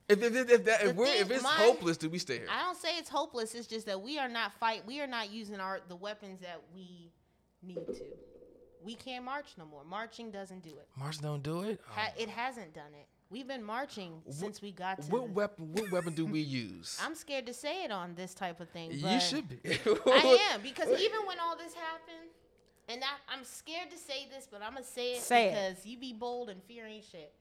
If 0.09 0.23
if 0.23 0.36
if, 0.36 0.49
if 0.49 0.65
that 0.65 0.84
if 0.84 0.95
we're 0.95 1.07
if 1.07 1.30
it's 1.30 1.43
my- 1.43 1.49
hopeless, 1.49 1.97
do 1.97 2.09
we 2.09 2.17
stay 2.19 2.38
here? 2.38 2.47
I 2.49 2.61
don't 2.63 2.78
say 2.78 2.97
it's 2.97 3.09
hopeless. 3.09 3.53
It's 3.53 3.67
just 3.67 3.86
that 3.88 4.01
we 4.01 4.17
are 4.17 4.30
not 4.30 4.53
fight. 4.53 4.86
We 4.86 5.01
are 5.01 5.07
not 5.07 5.32
using 5.32 5.59
our 5.59 5.82
the 5.89 5.97
weapons 5.97 6.39
that 6.39 6.61
we 6.73 7.11
need 7.61 7.86
to. 7.88 8.03
We 8.84 8.95
can't 8.95 9.25
march 9.25 9.47
no 9.57 9.65
more. 9.65 9.84
Marching 9.84 10.32
doesn't 10.32 10.63
do 10.63 10.69
it. 10.69 10.88
March 10.97 11.19
don't 11.19 11.43
do 11.43 11.63
it. 11.63 11.82
Oh. 11.86 11.91
Ha- 11.93 12.13
it 12.17 12.30
hasn't 12.30 12.73
done 12.73 12.93
it. 12.93 13.07
We've 13.30 13.47
been 13.47 13.63
marching 13.63 14.21
since 14.30 14.61
we 14.61 14.71
got 14.71 15.01
to. 15.01 15.11
what 15.11 15.25
the- 15.28 15.32
weapon? 15.34 15.73
What 15.73 15.91
weapon 15.91 16.13
do 16.13 16.25
we 16.25 16.39
use? 16.39 16.97
I'm 17.03 17.15
scared 17.15 17.45
to 17.47 17.53
say 17.53 17.84
it 17.84 17.91
on 17.91 18.15
this 18.15 18.34
type 18.34 18.59
of 18.61 18.69
thing. 18.69 18.91
you 18.91 19.19
should 19.19 19.49
be. 19.49 19.59
I 19.65 20.49
am 20.53 20.61
because 20.61 20.88
even 20.88 21.25
when 21.25 21.38
all 21.39 21.57
this 21.57 21.73
happened, 21.73 22.30
and 22.88 23.03
I, 23.03 23.34
I'm 23.34 23.43
scared 23.43 23.91
to 23.91 23.97
say 23.97 24.28
this, 24.34 24.47
but 24.49 24.61
I'm 24.61 24.73
gonna 24.73 24.86
say 24.86 25.13
it 25.15 25.21
Say 25.21 25.47
it. 25.47 25.49
because 25.49 25.86
you 25.86 25.97
be 25.97 26.13
bold 26.13 26.49
and 26.49 26.63
fear 26.63 26.86
ain't 26.86 27.03
shit. 27.03 27.34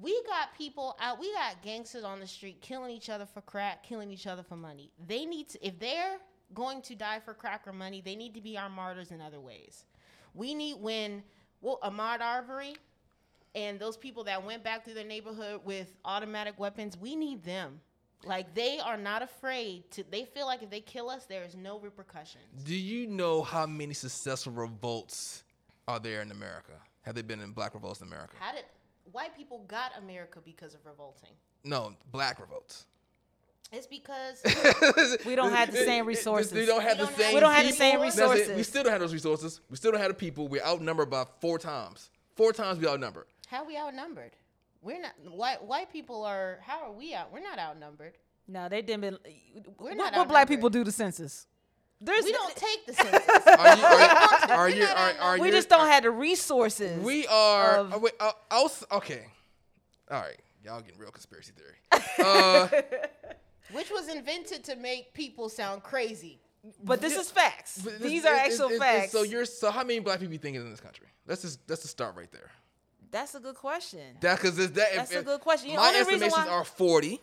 We 0.00 0.22
got 0.24 0.56
people 0.56 0.96
out. 1.00 1.18
We 1.20 1.32
got 1.32 1.62
gangsters 1.62 2.04
on 2.04 2.20
the 2.20 2.26
street 2.26 2.60
killing 2.60 2.90
each 2.90 3.08
other 3.08 3.26
for 3.26 3.40
crack, 3.42 3.82
killing 3.82 4.10
each 4.10 4.26
other 4.26 4.42
for 4.42 4.56
money. 4.56 4.90
They 5.06 5.24
need 5.24 5.48
to, 5.50 5.66
if 5.66 5.78
they're 5.78 6.18
going 6.54 6.82
to 6.82 6.94
die 6.94 7.20
for 7.20 7.32
crack 7.34 7.62
or 7.66 7.72
money, 7.72 8.02
they 8.04 8.14
need 8.14 8.34
to 8.34 8.40
be 8.40 8.58
our 8.58 8.68
martyrs 8.68 9.10
in 9.10 9.20
other 9.20 9.40
ways. 9.40 9.84
We 10.34 10.54
need 10.54 10.74
when 10.80 11.22
well, 11.62 11.78
Ahmaud 11.82 12.20
Arbery 12.20 12.76
and 13.56 13.80
those 13.80 13.96
people 13.96 14.22
that 14.24 14.44
went 14.44 14.62
back 14.62 14.84
through 14.84 14.94
their 14.94 15.04
neighborhood 15.04 15.62
with 15.64 15.96
automatic 16.04 16.60
weapons, 16.60 16.96
we 16.96 17.16
need 17.16 17.42
them. 17.42 17.80
Like 18.24 18.54
they 18.54 18.78
are 18.78 18.96
not 18.96 19.22
afraid 19.22 19.90
to. 19.92 20.04
They 20.10 20.24
feel 20.24 20.46
like 20.46 20.62
if 20.62 20.70
they 20.70 20.80
kill 20.80 21.08
us, 21.08 21.24
there 21.24 21.42
is 21.42 21.56
no 21.56 21.78
repercussions. 21.78 22.44
Do 22.64 22.74
you 22.74 23.06
know 23.06 23.42
how 23.42 23.66
many 23.66 23.94
successful 23.94 24.52
revolts 24.52 25.44
are 25.88 25.98
there 25.98 26.22
in 26.22 26.30
America? 26.30 26.72
Have 27.02 27.14
they 27.14 27.22
been 27.22 27.40
in 27.40 27.52
black 27.52 27.74
revolts 27.74 28.00
in 28.00 28.08
America? 28.08 28.34
How 28.38 28.52
did 28.52 28.64
white 29.12 29.36
people 29.36 29.64
got 29.68 29.92
America 29.98 30.40
because 30.44 30.74
of 30.74 30.84
revolting? 30.84 31.30
No, 31.64 31.94
black 32.10 32.40
revolts. 32.40 32.86
It's 33.72 33.86
because 33.86 34.42
We 35.26 35.34
don't 35.34 35.52
have 35.52 35.72
the 35.72 35.78
same 35.78 36.06
resources. 36.06 36.52
We 36.52 36.66
don't 36.66 36.82
have 36.82 36.98
We 36.98 37.04
the 37.04 37.10
don't 37.10 37.18
same. 37.18 37.34
We 37.34 37.40
don't 37.40 37.52
have 37.52 37.66
the 37.66 37.72
same 37.72 38.00
That's 38.00 38.48
it. 38.48 38.56
We 38.56 38.62
still 38.62 38.82
don't 38.82 38.92
have 38.92 39.00
those 39.00 39.12
resources. 39.12 39.60
We 39.70 39.76
still 39.76 39.92
don't 39.92 40.00
have 40.00 40.10
the 40.10 40.14
people. 40.14 40.48
We're 40.48 40.64
outnumbered 40.64 41.10
by 41.10 41.24
four 41.40 41.58
times. 41.58 42.10
Four 42.36 42.52
times 42.52 42.78
we 42.78 42.86
outnumbered. 42.86 43.24
How 43.46 43.62
are 43.62 43.66
we 43.66 43.76
outnumbered. 43.78 44.32
We're 44.82 45.00
not 45.00 45.12
white. 45.30 45.64
White 45.64 45.90
people 45.92 46.24
are. 46.24 46.58
How 46.62 46.82
are 46.84 46.92
we 46.92 47.14
out? 47.14 47.32
We're 47.32 47.40
not 47.42 47.58
outnumbered. 47.58 48.12
No, 48.46 48.68
they 48.68 48.82
didn't. 48.82 49.00
Been, 49.00 49.18
We're 49.78 49.88
what, 49.88 49.96
not 49.96 50.14
what 50.14 50.28
black 50.28 50.46
people 50.48 50.68
do 50.70 50.84
the 50.84 50.92
census? 50.92 51.46
There's, 52.00 52.24
We 52.24 52.32
don't 52.32 52.54
take 52.54 52.86
the 52.86 52.92
census. 53.02 53.46
Are 53.46 53.76
you? 53.76 53.84
Are, 53.84 54.50
are 54.50 54.68
We're 54.68 54.68
you? 54.76 54.84
Are, 54.84 55.12
are 55.20 55.38
we 55.38 55.50
just 55.50 55.68
don't 55.68 55.88
have 55.88 56.02
the 56.04 56.10
resources. 56.10 57.02
We 57.02 57.26
are. 57.26 57.76
of- 57.78 57.94
uh, 57.94 57.98
wait, 57.98 58.12
uh, 58.20 58.32
else, 58.50 58.84
okay. 58.92 59.26
All 60.10 60.20
right. 60.20 60.36
Y'all 60.64 60.80
getting 60.80 60.98
real 61.00 61.10
conspiracy 61.10 61.52
theory. 61.56 62.02
Uh, 62.18 62.68
Which 63.72 63.90
was 63.90 64.08
invented 64.08 64.62
to 64.64 64.76
make 64.76 65.12
people 65.14 65.48
sound 65.48 65.82
crazy. 65.82 66.38
but 66.84 67.00
this 67.00 67.16
is 67.16 67.30
facts. 67.30 67.80
but 67.82 68.00
These 68.00 68.24
are 68.24 68.34
it's- 68.34 68.52
actual 68.52 68.66
it's- 68.66 68.76
it's- 68.80 69.00
facts. 69.02 69.12
So 69.12 69.22
you're. 69.22 69.44
So 69.46 69.70
how 69.70 69.82
many 69.82 69.98
black 70.00 70.20
people 70.20 70.32
you 70.34 70.38
think 70.38 70.56
is 70.56 70.62
in 70.64 70.70
this 70.70 70.80
country? 70.80 71.06
Let's 71.26 71.42
just 71.42 71.60
let's 71.68 71.82
just 71.82 71.92
start 71.92 72.14
right 72.14 72.30
there. 72.30 72.50
That's 73.10 73.34
a 73.34 73.40
good 73.40 73.54
question. 73.54 74.00
That 74.20 74.36
because 74.36 74.56
that. 74.56 74.74
That's 74.74 75.12
if, 75.12 75.20
a 75.20 75.24
good 75.24 75.40
question. 75.40 75.70
You 75.70 75.76
know, 75.76 75.82
my 75.82 75.88
only 75.88 76.00
reason 76.00 76.14
estimations 76.14 76.46
why- 76.48 76.52
are 76.52 76.64
40, 76.64 77.20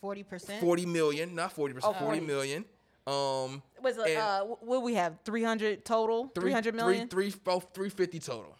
Forty 0.00 0.22
percent. 0.22 0.60
40 0.62 0.86
million, 0.86 1.34
not 1.34 1.52
40 1.52 1.74
percent, 1.74 1.94
Oh, 1.96 2.04
40 2.04 2.20
40. 2.20 2.26
million. 2.26 2.64
Um, 3.06 3.62
Was 3.82 3.96
it, 3.98 4.08
and 4.08 4.18
uh, 4.18 4.40
what 4.44 4.82
we 4.82 4.94
have? 4.94 5.18
Three 5.24 5.42
hundred 5.42 5.84
total. 5.84 6.28
Three 6.34 6.52
hundred 6.52 6.74
million. 6.74 7.08
Three, 7.08 7.30
three, 7.30 7.40
about 7.42 7.74
350 7.74 8.18
total. 8.20 8.56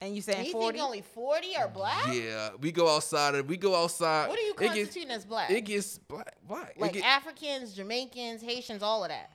and 0.00 0.10
you 0.12 0.16
And 0.16 0.24
saying 0.24 0.46
you 0.46 0.52
forty? 0.52 0.78
think 0.78 0.86
only 0.86 1.02
forty 1.02 1.56
are 1.56 1.68
black? 1.68 2.06
Yeah, 2.14 2.50
we 2.60 2.70
go 2.72 2.94
outside 2.94 3.34
of. 3.34 3.48
We 3.48 3.56
go 3.56 3.74
outside. 3.74 4.28
What 4.28 4.38
are 4.38 4.42
you 4.42 4.52
it 4.52 4.58
gets, 4.60 4.74
constituting 4.74 5.10
as 5.10 5.24
black? 5.24 5.50
it 5.50 5.62
gets 5.62 5.98
black. 5.98 6.36
Black. 6.46 6.74
Like 6.78 6.92
get- 6.94 7.04
Africans, 7.04 7.74
Jamaicans, 7.74 8.40
Haitians, 8.42 8.82
all 8.82 9.02
of 9.04 9.10
that. 9.10 9.32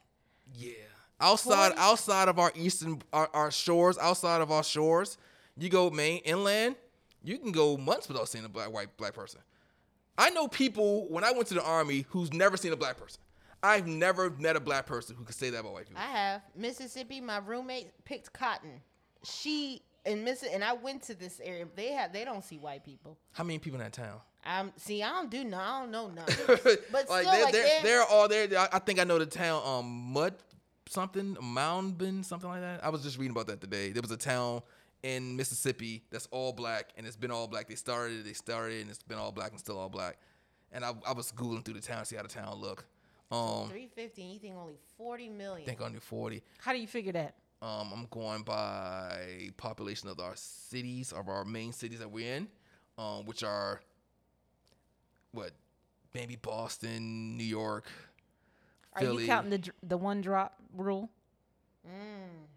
Yeah. 0.56 0.72
Outside 1.20 1.70
40? 1.74 1.82
outside 1.82 2.28
of 2.30 2.40
our 2.40 2.52
eastern 2.56 3.02
our, 3.12 3.30
our 3.34 3.52
shores, 3.52 3.98
outside 3.98 4.42
of 4.42 4.52
our 4.52 4.64
shores, 4.64 5.18
you 5.58 5.70
go 5.70 5.90
main 5.90 6.20
inland, 6.20 6.76
you 7.24 7.38
can 7.38 7.52
go 7.52 7.78
months 7.78 8.08
without 8.08 8.28
seeing 8.28 8.46
a 8.46 8.50
black 8.50 8.72
white 8.72 8.96
black 8.98 9.14
person. 9.14 9.42
I 10.18 10.30
know 10.30 10.48
people 10.48 11.08
when 11.10 11.24
I 11.24 11.32
went 11.32 11.48
to 11.48 11.54
the 11.56 11.64
army 11.64 12.06
who's 12.10 12.32
never 12.34 12.58
seen 12.58 12.74
a 12.74 12.76
black 12.78 12.98
person. 12.98 13.22
I've 13.62 13.88
never 13.88 14.30
met 14.30 14.58
a 14.58 14.60
black 14.60 14.86
person 14.86 15.16
who 15.16 15.24
could 15.24 15.36
say 15.36 15.50
that 15.50 15.62
about 15.62 15.74
white 15.74 15.88
people. 15.88 16.02
I 16.04 16.08
have 16.12 16.42
Mississippi. 16.56 17.22
My 17.22 17.38
roommate 17.38 17.92
picked 18.04 18.34
cotton. 18.34 18.82
She 19.24 19.82
in 20.06 20.24
Miss 20.26 20.44
and 20.44 20.64
I 20.64 20.74
went 20.74 21.04
to 21.04 21.16
this 21.16 21.40
area. 21.42 21.66
They 21.76 21.94
have 21.94 22.12
they 22.12 22.26
don't 22.26 22.44
see 22.44 22.58
white 22.58 22.84
people. 22.84 23.18
How 23.32 23.44
many 23.44 23.60
people 23.60 23.80
in 23.80 23.86
that 23.86 23.94
town? 23.94 24.20
I'm 24.46 24.74
see. 24.76 25.02
I 25.02 25.10
don't 25.10 25.32
do 25.32 25.46
no. 25.46 25.58
I 25.58 25.80
don't 25.80 25.92
know 25.92 26.08
none. 26.10 26.26
but 26.48 26.58
still, 26.58 27.08
they're, 27.08 27.24
like, 27.24 27.54
they're, 27.54 27.64
they're- 27.64 27.82
they're 27.84 28.04
all 28.04 28.28
there. 28.28 28.48
I, 28.60 28.68
I 28.74 28.80
think 28.80 29.00
I 29.00 29.06
know 29.06 29.18
the 29.18 29.26
town 29.26 29.62
um 29.66 29.86
mud 30.12 30.34
something 30.90 31.36
Moundbin 31.36 32.26
something 32.26 32.50
like 32.50 32.60
that. 32.62 32.84
I 32.84 32.90
was 32.90 33.02
just 33.02 33.18
reading 33.18 33.32
about 33.32 33.48
that 33.48 33.62
today. 33.62 33.92
There 33.92 34.02
was 34.02 34.12
a 34.12 34.18
town 34.18 34.62
in 35.04 35.36
Mississippi 35.36 36.04
that's 36.10 36.28
all 36.32 36.54
black 36.54 36.92
and 36.98 37.06
it's 37.06 37.18
been 37.18 37.32
all 37.32 37.48
black. 37.48 37.68
They 37.68 37.76
started, 37.76 38.26
they 38.26 38.34
started, 38.34 38.82
and 38.82 38.90
it's 38.90 39.04
been 39.04 39.18
all 39.18 39.32
black 39.32 39.52
and 39.52 39.60
still 39.60 39.78
all 39.78 39.90
black. 39.90 40.18
And 40.72 40.84
I, 40.84 40.94
I 41.06 41.14
was 41.14 41.32
googling 41.32 41.64
through 41.64 41.76
the 41.76 41.82
town, 41.82 42.04
see 42.06 42.16
how 42.16 42.24
the 42.24 42.28
town 42.30 42.56
look. 42.60 42.86
Um, 43.32 43.70
Three 43.70 43.88
fifty. 43.88 44.24
You 44.24 44.40
think 44.40 44.56
only 44.56 44.78
forty 44.98 45.30
million? 45.30 45.64
I 45.64 45.66
think 45.66 45.82
only 45.82 46.00
forty. 46.00 46.42
How 46.60 46.72
do 46.74 46.80
you 46.80 46.88
figure 46.88 47.12
that? 47.14 47.36
Um, 47.62 47.92
I'm 47.94 48.08
going 48.12 48.44
by 48.44 49.50
population 49.58 50.10
of 50.10 50.20
our 50.20 50.34
cities, 50.36 51.12
of 51.14 51.30
our 51.30 51.46
main 51.46 51.72
cities 51.72 52.00
that 52.00 52.12
we're 52.12 52.36
in, 52.36 52.48
um, 52.98 53.26
which 53.26 53.44
are 53.44 53.82
what 55.32 55.52
maybe 56.14 56.36
Boston, 56.36 57.38
New 57.38 57.44
York, 57.46 57.86
Are 58.94 59.02
Philly. 59.02 59.24
you 59.24 59.28
counting 59.30 59.52
the 59.52 59.72
the 59.82 59.98
one 59.98 60.22
drop 60.22 60.56
rule? 60.76 61.10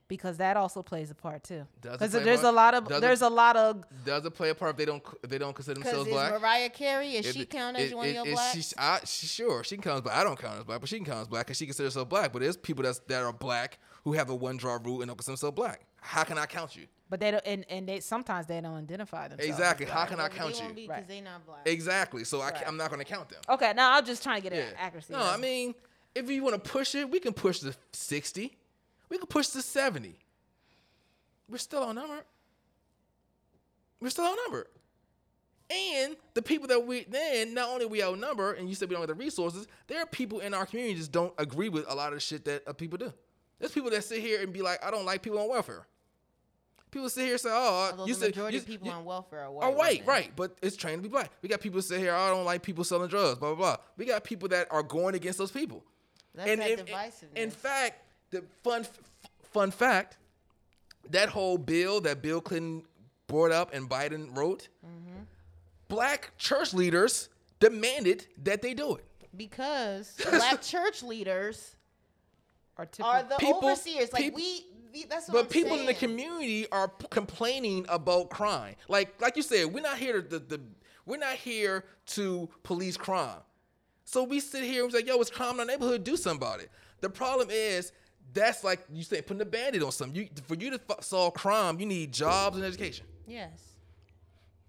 Because 0.09 0.37
that 0.37 0.57
also 0.57 0.83
plays 0.85 1.11
a 1.11 1.17
part 1.17 1.43
too. 1.43 1.67
Does 1.81 1.95
it 1.95 1.99
Because 1.99 2.11
play 2.13 2.21
a 2.21 2.25
there's 2.25 2.41
a 2.41 2.43
part? 2.45 2.55
lot 2.55 2.75
of 2.75 2.89
Does 2.89 2.99
it- 2.99 3.01
there's 3.01 3.23
a 3.23 3.29
lot 3.29 3.57
of 3.57 3.85
Does 4.05 4.25
it 4.25 4.31
play 4.35 4.51
a 4.51 4.55
part 4.55 4.71
if 4.71 4.77
they 4.77 4.85
don't 4.85 5.03
if 5.23 5.29
they 5.31 5.39
don't 5.39 5.53
consider 5.53 5.81
themselves 5.81 6.07
is 6.07 6.13
black? 6.13 6.41
Mariah 6.41 6.71
Carey, 6.71 7.17
is 7.17 7.27
If 7.27 7.35
she 7.35 7.41
it- 7.43 7.51
count 7.51 7.77
as 7.77 7.91
it- 7.91 7.97
one 7.97 8.07
of 8.09 8.15
your 8.15 8.27
it- 8.27 8.33
blacks? 8.35 8.57
She, 8.69 8.75
I, 8.79 9.01
she 9.05 9.27
sure 9.27 9.65
she 9.65 9.77
counts, 9.79 10.03
but 10.03 10.13
I 10.13 10.23
don't 10.23 10.39
count 10.39 10.59
as 10.59 10.65
black. 10.65 10.79
But 10.81 10.89
she 10.89 10.97
can 10.97 11.07
count 11.07 11.23
as 11.23 11.29
black 11.29 11.47
because 11.47 11.57
she 11.57 11.67
considers 11.67 11.95
herself 11.95 12.09
black. 12.09 12.33
But 12.33 12.41
there's 12.43 12.57
people 12.57 12.85
that's 12.85 13.01
that 13.09 13.23
are 13.23 13.33
black 13.33 13.79
who 14.05 14.13
have 14.13 14.31
a 14.31 14.35
one 14.35 14.57
draw 14.59 14.79
rule 14.81 15.01
and 15.03 15.09
don't 15.09 15.17
consider 15.17 15.33
themselves 15.33 15.57
black. 15.57 15.85
How 16.01 16.23
can 16.23 16.39
I 16.39 16.47
count 16.47 16.77
you? 16.77 16.87
but 17.09 17.21
they 17.21 17.31
don't 17.31 17.43
and, 17.47 17.65
and 17.69 17.89
they 17.89 18.01
sometimes 18.01 18.47
they 18.47 18.61
don't 18.61 18.75
identify 18.75 19.29
themselves. 19.29 19.49
as 19.51 19.57
Exactly. 19.59 19.87
How 19.87 20.05
can 20.07 20.19
I 20.21 20.25
Well, 20.25 20.29
they 20.31 20.37
count 20.39 20.55
won't 20.55 20.69
you? 20.69 20.75
be 20.75 20.83
because 20.83 20.97
Right. 20.99 21.09
they 21.09 21.21
not 21.21 21.45
black. 21.47 21.61
Exactly. 21.67 22.25
So 22.25 22.41
I 22.41 22.51
Right. 22.51 22.67
am 22.67 22.77
not 22.77 22.91
going 22.91 22.99
to 22.99 23.05
count 23.05 23.29
them. 23.29 23.41
Okay, 23.49 23.73
now 23.75 23.93
I'm 23.97 24.05
just 24.05 24.23
trying 24.25 24.41
to 24.43 24.49
get 24.49 24.57
Yeah. 24.57 24.65
an 24.67 24.75
accuracy. 24.77 25.13
No, 25.13 25.21
of 25.21 25.27
I 25.35 25.37
mean, 25.37 25.75
if 26.17 26.29
you 26.31 26.43
want 26.43 26.63
to 26.63 26.69
push 26.71 26.95
it, 26.97 27.09
we 27.11 27.21
can 27.21 27.33
push 27.33 27.61
to 27.61 27.75
60. 27.93 28.57
We 29.09 29.19
can 29.19 29.27
push 29.27 29.49
to 29.49 29.63
70. 29.63 30.17
We're 31.49 31.59
still 31.59 31.83
outnumbered. 31.85 32.25
We're 34.01 34.11
still 34.11 34.25
outnumbered. 34.27 34.67
And 35.71 36.17
the 36.35 36.43
people 36.43 36.69
that 36.69 36.87
we 36.87 37.05
then 37.05 37.55
not 37.55 37.69
only 37.71 37.87
we 37.87 38.03
outnumber, 38.03 38.53
and 38.53 38.69
you 38.69 38.75
said 38.75 38.89
we 38.89 38.95
don't 38.95 39.03
have 39.03 39.09
the 39.09 39.15
resources, 39.15 39.67
there 39.89 40.01
are 40.01 40.07
people 40.07 40.39
in 40.41 40.55
our 40.55 40.65
community 40.67 40.95
just 40.97 41.11
don't 41.13 41.33
agree 41.39 41.69
with 41.69 41.85
a 41.89 41.95
lot 41.95 42.09
of 42.13 42.15
the 42.17 42.21
shit 42.21 42.45
that 42.45 42.63
uh, 42.69 42.73
people 42.73 42.99
do. 42.99 43.13
There's 43.59 43.73
people 43.73 43.91
that 43.91 44.05
sit 44.05 44.21
here 44.21 44.43
and 44.43 44.53
be 44.53 44.63
like, 44.63 44.85
I 44.85 44.91
don't 44.91 45.05
like 45.07 45.23
people 45.23 45.39
on 45.41 45.49
welfare. 45.49 45.87
People 46.93 47.09
sit 47.09 47.23
here 47.25 47.33
and 47.33 47.41
say, 47.41 47.49
Oh, 47.53 47.89
Although 47.91 48.07
you 48.07 48.15
the 48.15 48.21
said 48.21 48.29
majority 48.31 48.57
you, 48.59 48.61
of 48.61 48.67
people 48.67 48.87
you- 48.87 48.93
on 48.93 49.05
welfare 49.05 49.41
are 49.45 49.51
white. 49.51 49.65
are 49.65 49.73
white, 49.73 50.07
right? 50.07 50.31
But 50.37 50.57
it's 50.63 50.77
trained 50.77 50.99
to 50.99 51.03
be 51.03 51.09
black. 51.13 51.31
We 51.43 51.49
got 51.49 51.61
people 51.61 51.79
that 51.79 51.83
sit 51.83 51.99
here, 51.99 52.15
I 52.15 52.29
don't 52.31 52.45
like 52.45 52.63
people 52.63 52.85
selling 52.85 53.09
drugs, 53.09 53.39
blah 53.39 53.55
blah 53.55 53.75
blah. 53.77 53.85
We 53.97 54.05
got 54.05 54.23
people 54.25 54.49
that 54.51 54.69
are 54.71 54.83
going 54.85 55.15
against 55.17 55.39
those 55.39 55.51
people. 55.51 55.83
That's 56.35 56.49
and 56.51 56.61
that 56.61 56.71
in- 56.71 56.87
divisiveness. 56.87 57.35
In 57.37 57.51
fact, 57.51 58.03
the 58.31 58.43
fun 58.63 58.87
fun 59.53 59.71
fact, 59.71 60.17
that 61.11 61.29
whole 61.29 61.59
bill 61.59 62.01
that 62.03 62.23
Bill 62.23 62.41
Clinton 62.41 62.83
brought 63.27 63.53
up 63.53 63.73
and 63.75 63.89
Biden 63.89 64.37
wrote, 64.37 64.69
Mm-hmm. 64.87 65.23
black 65.89 66.33
church 66.39 66.75
leaders 66.75 67.29
demanded 67.61 68.27
that 68.45 68.63
they 68.63 68.75
do 68.75 68.97
it. 68.97 69.05
because 69.37 70.15
black 70.31 70.61
church 70.63 71.03
leaders 71.03 71.75
Or 72.79 72.87
typical- 72.87 73.11
are 73.11 73.23
the 73.23 73.37
People- 73.37 73.65
overseers. 73.65 74.13
Like 74.13 74.23
peop- 74.25 74.35
we, 74.35 74.67
we- 74.93 75.05
that's 75.05 75.29
what 75.29 75.33
But 75.35 75.41
I'm 75.45 75.47
people 75.49 75.79
in 75.79 75.87
the 75.87 75.95
community 75.95 76.67
are 76.71 76.89
p- 76.89 77.07
complaining 77.11 77.87
about 77.89 78.31
crime. 78.31 78.75
Like 78.89 79.21
like 79.21 79.37
you 79.37 79.43
said, 79.43 79.67
we're 79.73 79.81
not 79.83 79.99
here 79.99 80.21
to 80.21 80.29
the, 80.29 80.39
the 80.39 80.61
we're 81.07 81.19
not 81.19 81.35
here 81.37 81.85
to 82.09 82.49
police 82.63 82.97
crime. 82.97 83.39
So 84.05 84.23
we 84.23 84.39
sit 84.41 84.63
here 84.65 84.85
and 84.85 84.93
we 84.93 85.01
say, 85.01 85.07
yo, 85.07 85.21
it's 85.21 85.31
crime 85.31 85.55
in 85.55 85.61
our 85.61 85.67
neighborhood, 85.67 86.05
do 86.05 86.17
something 86.17 86.37
about 86.47 86.61
it. 86.61 86.71
The 87.01 87.11
problem 87.11 87.49
is 87.51 87.93
that's 88.37 88.63
like 88.63 88.81
you 88.93 89.03
say, 89.03 89.21
putting 89.23 89.41
a 89.41 89.45
band-aid 89.47 89.83
on 89.83 89.91
something. 89.91 90.15
You, 90.15 90.29
for 90.47 90.55
you 90.55 90.71
to 90.71 90.81
f- 90.89 91.03
solve 91.03 91.35
crime, 91.35 91.81
you 91.81 91.87
need 91.87 92.13
jobs 92.13 92.57
and 92.57 92.65
education. 92.65 93.07
Yes. 93.27 93.51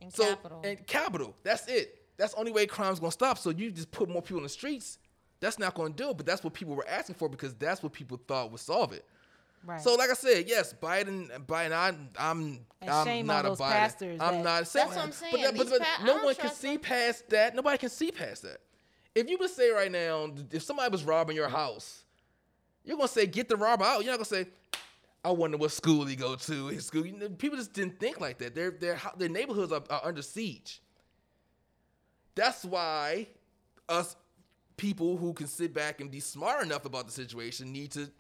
And 0.02 0.12
So 0.14 0.26
capital. 0.26 0.62
and 0.64 0.88
capital. 0.88 1.36
That's 1.44 1.68
it. 1.68 2.02
That's 2.18 2.34
the 2.34 2.40
only 2.40 2.52
way 2.52 2.66
crime's 2.66 3.00
gonna 3.00 3.12
stop. 3.12 3.38
So 3.38 3.52
you 3.52 3.70
just 3.72 3.92
put 3.92 4.10
more 4.10 4.22
people 4.22 4.38
in 4.38 4.44
the 4.44 4.50
streets. 4.50 4.98
That's 5.40 5.60
not 5.60 5.76
gonna 5.76 5.94
do 5.94 6.10
it. 6.10 6.18
But 6.18 6.26
that's 6.26 6.44
what 6.44 6.54
people 6.54 6.76
were 6.76 6.88
asking 6.88 7.16
for 7.16 7.30
because 7.30 7.54
that's 7.56 7.84
what 7.84 7.94
people 7.94 8.20
thought 8.28 8.52
would 8.52 8.60
solve 8.60 8.92
it. 8.94 9.06
right. 9.66 9.80
So 9.82 9.96
like 9.96 10.10
I 10.10 10.14
said, 10.14 10.46
yes, 10.48 10.74
Biden, 10.82 11.30
Biden, 11.46 11.72
I, 11.74 11.90
I'm, 12.18 12.60
I'm 12.82 13.26
not 13.26 13.46
a 13.46 13.50
Biden. 13.52 14.18
I'm 14.20 14.42
not. 14.44 14.66
That's 14.66 14.76
what 14.76 14.98
I'm 14.98 15.10
But, 15.10 15.14
saying. 15.16 15.44
that- 15.44 15.58
but, 15.58 15.70
but 15.70 15.82
pa- 15.82 16.04
no 16.06 16.24
one 16.24 16.34
can 16.36 16.52
see 16.52 16.74
them. 16.74 16.82
past 16.82 17.30
that. 17.30 17.54
Nobody 17.56 17.78
can 17.78 17.90
see 17.90 18.12
past 18.12 18.44
that. 18.44 18.58
If 19.14 19.30
you 19.30 19.38
would 19.40 19.50
say 19.50 19.72
right 19.72 19.92
now, 19.92 20.30
if 20.52 20.62
somebody 20.64 20.92
was 20.92 21.04
robbing 21.04 21.36
your 21.36 21.50
house, 21.50 22.04
you're 22.88 22.98
gonna 22.98 23.08
say, 23.08 23.28
"Get 23.28 23.50
the 23.50 23.58
robber 23.58 23.84
out." 23.86 24.04
You're 24.04 24.14
not 24.14 24.18
gonna 24.18 24.26
say, 24.44 24.48
"I 25.24 25.30
wonder 25.32 25.58
what 25.58 25.72
school 25.72 26.06
he 26.06 26.16
go 26.16 26.36
to." 26.36 26.68
His 26.68 26.86
school. 26.88 27.06
You 27.06 27.14
know, 27.18 27.30
people 27.30 27.58
just 27.58 27.74
didn't 27.74 28.00
think 28.00 28.20
like 28.20 28.38
that. 28.40 28.56
Their 28.56 28.72
their 28.72 29.00
their 29.18 29.30
neighborhoods 29.30 29.72
are, 29.72 29.84
are 29.90 30.02
under 30.06 30.22
siege. 30.22 30.82
That's 32.36 32.64
why 32.64 33.28
us 33.90 34.16
people 34.78 35.18
who 35.18 35.34
can 35.34 35.48
sit 35.48 35.74
back 35.74 36.02
and 36.02 36.12
be 36.12 36.20
smart 36.20 36.64
enough 36.64 36.86
about 36.86 37.08
the 37.08 37.12
situation 37.12 37.72
need 37.72 37.92
to, 37.92 38.12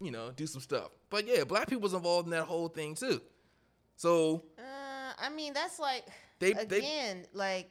you 0.00 0.10
know, 0.10 0.30
do 0.32 0.46
some 0.46 0.60
stuff. 0.60 0.90
But 1.08 1.26
yeah, 1.26 1.44
black 1.44 1.68
people 1.68 1.82
was 1.82 1.94
involved 1.94 2.26
in 2.26 2.30
that 2.32 2.44
whole 2.44 2.68
thing 2.68 2.94
too. 2.94 3.20
So 3.96 4.44
Uh, 4.58 5.12
I 5.18 5.28
mean, 5.30 5.52
that's 5.54 5.78
like 5.78 6.06
They- 6.40 6.52
they- 6.52 6.78
again, 6.78 7.26
like 7.32 7.70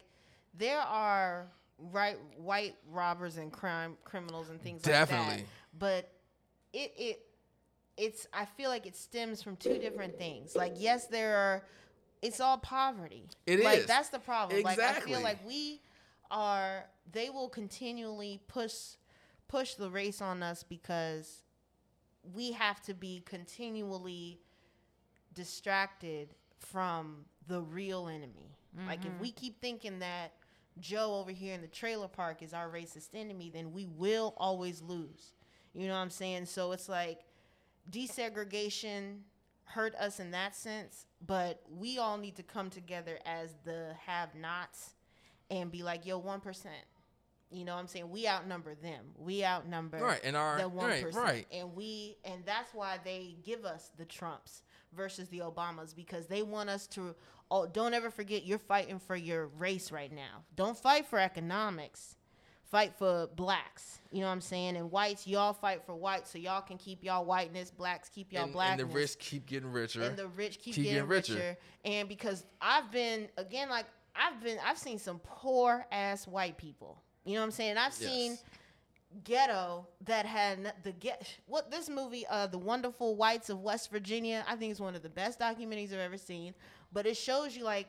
there 0.56 0.80
are 0.80 1.52
right 1.78 2.18
white 2.38 2.76
robbers 2.90 3.38
and 3.38 3.52
crime 3.52 3.98
criminals 4.04 4.50
and 4.50 4.60
things 4.62 4.84
like 4.86 4.94
Definitely. 4.94 5.44
that. 5.44 5.46
But 5.78 6.13
it 6.74 6.94
it 6.98 7.26
it's 7.98 8.28
I 8.34 8.46
feel 8.46 8.70
like 8.70 8.86
it 8.86 8.96
stems 8.96 9.42
from 9.42 9.56
two 9.56 9.78
different 9.78 10.18
things. 10.18 10.56
Like 10.56 10.74
yes, 10.78 11.08
there 11.08 11.38
are 11.38 11.64
it's 12.22 12.40
all 12.40 12.58
poverty. 12.58 13.30
It 13.46 13.64
like, 13.64 13.80
is. 13.80 13.86
That's 13.86 14.10
the 14.10 14.20
problem. 14.20 14.62
Like 14.64 14.80
I 14.80 14.94
feel 15.02 15.22
like 15.22 15.46
we 15.48 15.82
are 16.32 16.86
they 17.12 17.30
will 17.30 17.50
continually 17.50 18.42
push 18.48 18.74
push 19.48 19.76
the 19.76 19.90
race 19.90 20.22
on 20.22 20.42
us 20.42 20.64
because 20.64 21.44
we 22.34 22.54
have 22.54 22.82
to 22.82 22.94
be 22.94 23.22
continually 23.26 24.40
distracted 25.34 26.34
from 26.58 27.26
the 27.48 27.62
real 27.62 28.08
enemy. 28.08 28.56
Like 28.88 29.06
if 29.06 29.12
we 29.20 29.28
mm-hmm. 29.28 29.40
keep 29.40 29.62
thinking 29.62 30.00
that 30.00 30.32
Joe 30.80 31.16
over 31.20 31.30
here 31.30 31.54
in 31.54 31.62
the 31.62 31.68
trailer 31.68 32.08
park 32.08 32.42
is 32.42 32.54
our 32.54 32.68
racist 32.68 33.10
enemy, 33.14 33.52
then 33.54 33.72
we 33.72 33.86
will 33.86 34.34
always 34.38 34.82
lose. 34.82 35.34
You 35.74 35.88
know 35.88 35.94
what 35.94 36.00
I'm 36.02 36.10
saying? 36.10 36.46
So 36.46 36.72
it's 36.72 36.88
like 36.90 37.22
desegregation 37.90 39.20
hurt 39.66 39.96
us 39.96 40.20
in 40.20 40.32
that 40.32 40.56
sense, 40.56 41.06
but 41.26 41.62
we 41.70 41.98
all 41.98 42.18
need 42.18 42.36
to 42.36 42.44
come 42.44 42.70
together 42.70 43.18
as 43.26 43.56
the 43.64 43.94
have-nots 44.06 44.94
and 45.50 45.72
be 45.72 45.84
like, 45.84 46.06
"Yo, 46.06 46.20
1%." 46.20 46.68
You 47.50 47.66
know 47.66 47.74
what 47.76 47.82
I'm 47.82 47.88
saying? 47.88 48.10
We 48.10 48.28
outnumber 48.28 48.74
them. 48.76 49.14
We 49.16 49.44
outnumber 49.46 50.00
Right, 50.00 50.22
and 50.24 50.36
our- 50.36 50.58
the 50.58 50.68
one 50.70 50.90
right, 50.90 51.14
right. 51.14 51.48
and 51.52 51.76
we 51.76 52.18
and 52.24 52.44
that's 52.46 52.74
why 52.74 52.98
they 53.04 53.38
give 53.44 53.64
us 53.64 53.92
the 53.98 54.06
Trumps 54.06 54.64
versus 54.92 55.30
the 55.30 55.40
Obamas 55.40 55.96
because 55.96 56.28
they 56.28 56.42
want 56.42 56.70
us 56.70 56.88
to 56.88 57.16
oh 57.52 57.68
don't 57.68 57.94
ever 57.94 58.10
forget 58.10 58.44
you're 58.44 58.58
fighting 58.58 58.98
for 59.00 59.16
your 59.16 59.48
race 59.48 59.92
right 59.92 60.12
now. 60.12 60.44
Don't 60.56 60.78
fight 60.78 61.06
for 61.06 61.20
economics. 61.20 62.16
Fight 62.74 62.96
for 62.98 63.28
blacks. 63.36 64.00
You 64.12 64.22
know 64.22 64.26
what 64.26 64.32
I'm 64.34 64.42
saying? 64.42 64.78
And 64.78 64.90
whites, 64.90 65.28
y'all 65.28 65.54
fight 65.54 65.86
for 65.86 65.94
whites 65.94 66.32
so 66.32 66.40
y'all 66.40 66.62
can 66.64 66.78
keep 66.80 67.04
y'all 67.04 67.24
whiteness, 67.24 67.70
blacks 67.70 68.10
keep 68.10 68.34
y'all 68.34 68.46
and, 68.46 68.56
and 68.56 68.80
the 68.80 68.86
rich 68.88 69.20
keep 69.20 69.46
getting 69.46 69.72
richer. 69.72 70.02
and 70.02 70.18
the 70.18 70.28
rich 70.30 70.58
keep, 70.60 70.74
Keep 70.74 70.86
getting, 70.86 70.94
getting 70.96 71.08
richer. 71.08 71.34
richer. 71.36 71.58
And 71.86 72.10
because 72.10 72.46
I've 72.60 72.92
been 72.92 73.28
again 73.38 73.70
like 73.70 73.86
I've 74.16 74.44
been 74.44 74.58
I've 74.66 74.80
seen 74.80 74.98
some 74.98 75.20
poor 75.24 75.86
ass 75.92 76.28
white 76.28 76.58
people. 76.58 77.00
You 77.26 77.36
know 77.36 77.42
what 77.42 77.46
I'm 77.46 77.52
saying? 77.52 77.78
I've 77.78 77.94
seen 77.94 78.40
ghetto 79.24 79.88
that 80.06 80.26
had 80.26 80.74
the 80.82 80.92
get 80.94 81.28
what 81.46 81.70
this 81.70 81.88
movie 81.88 82.26
uh 82.32 82.48
the 82.48 82.58
wonderful 82.58 83.16
whites 83.16 83.52
of 83.52 83.60
west 83.62 83.92
virginia 83.92 84.44
i 84.48 84.56
think 84.56 84.72
it's 84.72 84.80
one 84.80 84.96
of 84.96 85.04
the 85.04 85.10
best 85.10 85.40
documentaries 85.40 85.94
i've 85.94 86.00
ever 86.00 86.18
seen 86.18 86.52
but 86.92 87.06
it 87.06 87.16
shows 87.16 87.56
you 87.56 87.64
like 87.64 87.86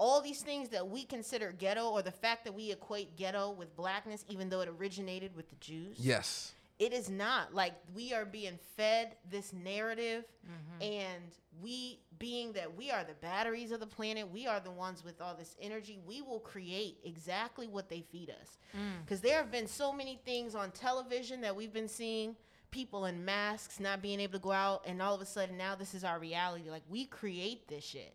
all 0.00 0.22
these 0.22 0.40
things 0.40 0.70
that 0.70 0.88
we 0.88 1.04
consider 1.04 1.52
ghetto 1.52 1.90
or 1.90 2.00
the 2.00 2.10
fact 2.10 2.44
that 2.44 2.54
we 2.54 2.72
equate 2.72 3.16
ghetto 3.16 3.50
with 3.50 3.76
blackness 3.76 4.24
even 4.30 4.48
though 4.48 4.62
it 4.62 4.68
originated 4.68 5.36
with 5.36 5.48
the 5.50 5.56
jews? 5.56 5.98
Yes. 6.00 6.54
it 6.78 6.94
is 6.94 7.10
not. 7.10 7.54
Like 7.54 7.74
we 7.94 8.14
are 8.14 8.24
being 8.24 8.58
fed 8.76 9.14
this 9.30 9.52
narrative 9.52 10.24
mm-hmm. 10.44 10.82
and 10.82 11.36
we 11.62 12.00
being 12.18 12.54
that 12.54 12.74
we 12.74 12.90
are 12.90 13.04
the 13.04 13.14
batteries 13.20 13.70
of 13.70 13.80
the 13.80 13.86
planet 13.86 14.30
we 14.30 14.46
are 14.46 14.60
the 14.60 14.70
ones 14.70 15.04
with 15.04 15.20
all 15.20 15.34
this 15.34 15.54
energy 15.60 15.98
we 16.06 16.22
will 16.22 16.40
create 16.40 16.96
exactly 17.04 17.68
what 17.68 17.90
they 17.90 18.00
feed 18.10 18.30
us. 18.30 18.58
Mm. 18.74 19.04
Because 19.04 19.20
there 19.20 19.36
have 19.36 19.52
been 19.52 19.66
so 19.66 19.92
many 19.92 20.18
things 20.24 20.54
on 20.54 20.70
television 20.70 21.42
that 21.42 21.54
we've 21.54 21.74
been 21.74 21.88
seeing 21.88 22.34
people 22.70 23.04
in 23.04 23.22
masks 23.24 23.80
not 23.80 24.00
being 24.00 24.20
able 24.20 24.34
to 24.34 24.38
go 24.38 24.52
out 24.52 24.82
and 24.86 25.02
all 25.02 25.14
of 25.14 25.20
a 25.20 25.26
sudden 25.26 25.58
now 25.58 25.74
this 25.74 25.92
is 25.92 26.04
our 26.04 26.18
reality. 26.18 26.70
Like 26.70 26.84
we 26.88 27.04
create 27.04 27.68
this 27.68 27.84
shit 27.84 28.14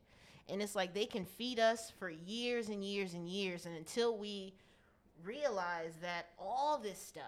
and 0.49 0.61
it's 0.61 0.76
like 0.76 0.93
they 0.93 1.05
can 1.05 1.26
feed 1.26 1.59
us 1.59 1.91
for 1.97 2.09
years 2.09 2.69
and 2.69 2.84
years 2.84 3.13
and 3.13 3.27
years 3.27 3.65
and 3.65 3.76
until 3.76 4.17
we 4.17 4.53
realize 5.23 5.93
that 6.01 6.27
all 6.39 6.77
this 6.77 6.99
stuff 6.99 7.23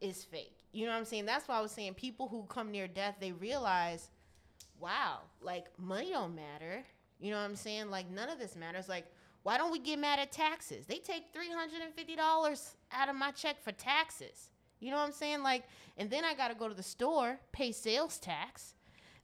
is 0.00 0.24
fake. 0.24 0.58
You 0.72 0.86
know 0.86 0.92
what 0.92 0.98
I'm 0.98 1.04
saying? 1.04 1.26
That's 1.26 1.46
why 1.48 1.58
I 1.58 1.60
was 1.60 1.72
saying 1.72 1.94
people 1.94 2.28
who 2.28 2.44
come 2.44 2.70
near 2.70 2.88
death, 2.88 3.16
they 3.20 3.32
realize, 3.32 4.10
wow, 4.80 5.20
like 5.40 5.66
money 5.78 6.10
don't 6.10 6.34
matter. 6.34 6.84
You 7.20 7.30
know 7.30 7.38
what 7.38 7.44
I'm 7.44 7.56
saying? 7.56 7.90
Like 7.90 8.10
none 8.10 8.28
of 8.28 8.38
this 8.38 8.56
matters. 8.56 8.88
Like, 8.88 9.06
why 9.42 9.58
don't 9.58 9.70
we 9.70 9.78
get 9.78 9.98
mad 9.98 10.18
at 10.18 10.32
taxes? 10.32 10.86
They 10.86 10.98
take 10.98 11.24
$350 11.34 12.74
out 12.92 13.08
of 13.08 13.14
my 13.14 13.30
check 13.30 13.62
for 13.62 13.72
taxes. 13.72 14.50
You 14.80 14.90
know 14.90 14.96
what 14.96 15.06
I'm 15.06 15.12
saying? 15.12 15.42
Like, 15.42 15.64
and 15.96 16.10
then 16.10 16.24
I 16.24 16.34
got 16.34 16.48
to 16.48 16.54
go 16.54 16.68
to 16.68 16.74
the 16.74 16.82
store, 16.82 17.38
pay 17.52 17.72
sales 17.72 18.18
tax. 18.18 18.73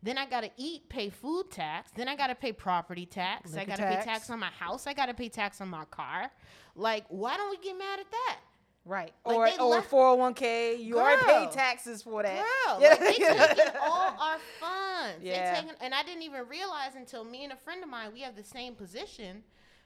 Then 0.03 0.17
I 0.17 0.27
gotta 0.27 0.51
eat, 0.57 0.89
pay 0.89 1.11
food 1.11 1.51
tax. 1.51 1.91
Then 1.95 2.09
I 2.09 2.17
gotta 2.17 2.35
pay 2.35 2.53
property 2.53 3.05
tax. 3.07 3.55
I 3.55 3.65
gotta 3.65 3.83
tax. 3.83 4.05
pay 4.05 4.11
tax 4.11 4.31
on 4.31 4.39
my 4.39 4.49
house. 4.49 4.87
I 4.87 4.95
gotta 4.95 5.13
pay 5.15 5.29
tax 5.29 5.61
on 5.61 5.69
my 5.69 5.85
car. 5.87 6.31
Like, 6.75 7.05
why 7.09 7.37
don't 7.37 7.51
we 7.51 7.59
get 7.59 7.77
mad 7.77 8.01
at 8.01 8.11
that? 8.11 8.39
Right. 8.87 9.13
Like, 9.27 9.37
or 9.37 9.63
or 9.63 9.69
left- 9.73 9.91
401k. 9.91 10.83
You 10.83 10.99
already 10.99 11.25
Girl. 11.27 11.45
paid 11.47 11.53
taxes 11.53 12.03
for 12.03 12.23
that. 12.23 12.37
Girl, 12.67 12.81
Yeah. 12.81 12.89
like 12.89 13.01
they 13.01 13.13
taking 13.13 13.73
all 13.83 14.17
our 14.19 14.39
funds. 14.59 15.23
Yeah. 15.23 15.53
They 15.55 15.61
taking, 15.61 15.77
and 15.83 15.95
I 15.95 16.03
didn't 16.03 16.23
even 16.23 16.49
realize 16.49 16.95
until 16.97 17.23
me 17.25 17.45
and 17.45 17.53
a 17.53 17.57
friend 17.57 17.83
of 17.83 17.91
mine, 17.91 18.11
we 18.15 18.23
have 18.23 18.37
the 18.37 18.43
same 18.45 18.75
position, 18.75 19.43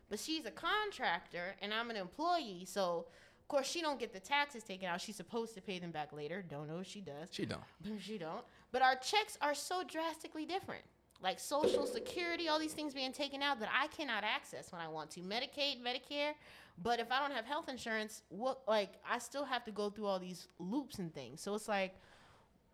but 0.08 0.20
she's 0.20 0.46
a 0.46 0.52
contractor 0.52 1.56
and 1.60 1.74
I'm 1.74 1.90
an 1.90 1.96
employee. 1.96 2.64
So 2.66 3.06
of 3.40 3.48
course 3.48 3.66
she 3.66 3.80
don't 3.82 3.98
get 3.98 4.12
the 4.12 4.20
taxes 4.20 4.62
taken 4.62 4.88
out. 4.88 5.00
She's 5.00 5.16
supposed 5.16 5.54
to 5.56 5.60
pay 5.60 5.80
them 5.80 5.90
back 5.90 6.12
later. 6.12 6.42
Don't 6.48 6.68
know 6.68 6.78
if 6.78 6.86
she 6.86 7.00
does. 7.00 7.28
She 7.32 7.46
don't. 7.46 7.60
She 8.00 8.16
don't. 8.16 8.44
But 8.74 8.82
our 8.82 8.96
checks 8.96 9.38
are 9.40 9.54
so 9.54 9.84
drastically 9.84 10.44
different. 10.44 10.82
Like 11.22 11.38
Social 11.38 11.86
Security, 11.86 12.48
all 12.48 12.58
these 12.58 12.72
things 12.72 12.92
being 12.92 13.12
taken 13.12 13.40
out 13.40 13.60
that 13.60 13.68
I 13.72 13.86
cannot 13.86 14.24
access 14.24 14.72
when 14.72 14.80
I 14.80 14.88
want 14.88 15.12
to. 15.12 15.20
Medicaid, 15.20 15.80
Medicare. 15.80 16.32
But 16.82 16.98
if 16.98 17.12
I 17.12 17.20
don't 17.20 17.30
have 17.30 17.44
health 17.44 17.68
insurance, 17.68 18.22
what 18.30 18.62
like 18.66 18.94
I 19.08 19.20
still 19.20 19.44
have 19.44 19.64
to 19.66 19.70
go 19.70 19.90
through 19.90 20.06
all 20.06 20.18
these 20.18 20.48
loops 20.58 20.98
and 20.98 21.14
things. 21.14 21.40
So 21.40 21.54
it's 21.54 21.68
like 21.68 21.94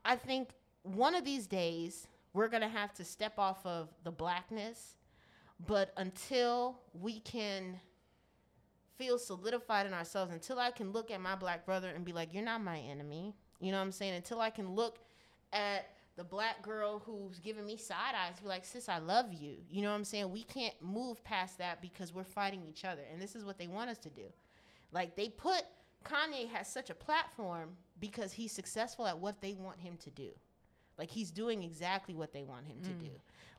I 0.02 0.16
think 0.16 0.48
one 0.85 1.14
of 1.14 1.22
these 1.22 1.47
days 1.47 2.09
we're 2.32 2.48
gonna 2.48 2.66
have 2.66 2.94
to 2.94 3.05
step 3.05 3.35
off 3.36 3.66
of 3.66 3.90
the 4.02 4.10
blackness. 4.10 4.94
But 5.66 5.93
until 5.98 6.81
we 6.94 7.20
can 7.20 7.78
feel 8.97 9.18
solidified 9.18 9.85
in 9.85 9.93
ourselves 9.93 10.32
until 10.32 10.59
I 10.59 10.70
can 10.70 10.93
look 10.93 11.10
at 11.10 11.20
my 11.20 11.35
black 11.35 11.66
brother 11.66 11.90
and 11.94 12.06
be 12.06 12.14
like, 12.14 12.32
you're 12.32 12.43
not 12.43 12.64
my 12.64 12.78
enemy. 12.78 13.35
You 13.60 13.70
know 13.70 13.77
what 13.77 13.85
I'm 13.85 13.93
saying? 13.93 14.14
Until 14.14 14.40
I 14.40 14.48
can 14.48 14.74
look 14.74 14.98
at 15.52 15.90
the 16.16 16.24
black 16.24 16.62
girl 16.62 17.02
who's 17.06 17.39
giving 17.39 17.64
me 17.64 17.77
side 17.77 18.14
eyes, 18.14 18.39
be 18.40 18.48
like, 18.48 18.64
sis, 18.64 18.89
I 18.89 18.98
love 18.98 19.32
you. 19.32 19.56
You 19.70 19.82
know 19.82 19.90
what 19.90 19.97
I'm 19.97 20.05
saying? 20.05 20.31
We 20.31 20.43
can't 20.43 20.74
move 20.82 21.22
past 21.24 21.59
that 21.59 21.81
because 21.81 22.12
we're 22.12 22.24
fighting 22.24 22.62
each 22.68 22.85
other. 22.85 23.02
And 23.10 23.20
this 23.20 23.35
is 23.35 23.44
what 23.44 23.59
they 23.59 23.66
want 23.66 23.90
us 23.90 23.98
to 23.98 24.10
do. 24.10 24.24
Like 24.93 25.16
they 25.16 25.28
put 25.28 25.62
Kanye 26.05 26.48
has 26.51 26.70
such 26.70 26.90
a 26.90 26.94
platform 26.94 27.70
because 28.01 28.32
he's 28.32 28.52
successful 28.52 29.06
at 29.06 29.18
what 29.18 29.40
they 29.40 29.55
want 29.55 29.78
him 29.78 29.97
to 29.98 30.10
do. 30.10 30.31
Like 30.98 31.10
he's 31.10 31.31
doing 31.31 31.62
exactly 31.62 32.14
what 32.14 32.32
they 32.32 32.43
want 32.43 32.66
him 32.66 32.78
to 32.82 32.90
mm. 32.90 33.01
do. 33.01 33.10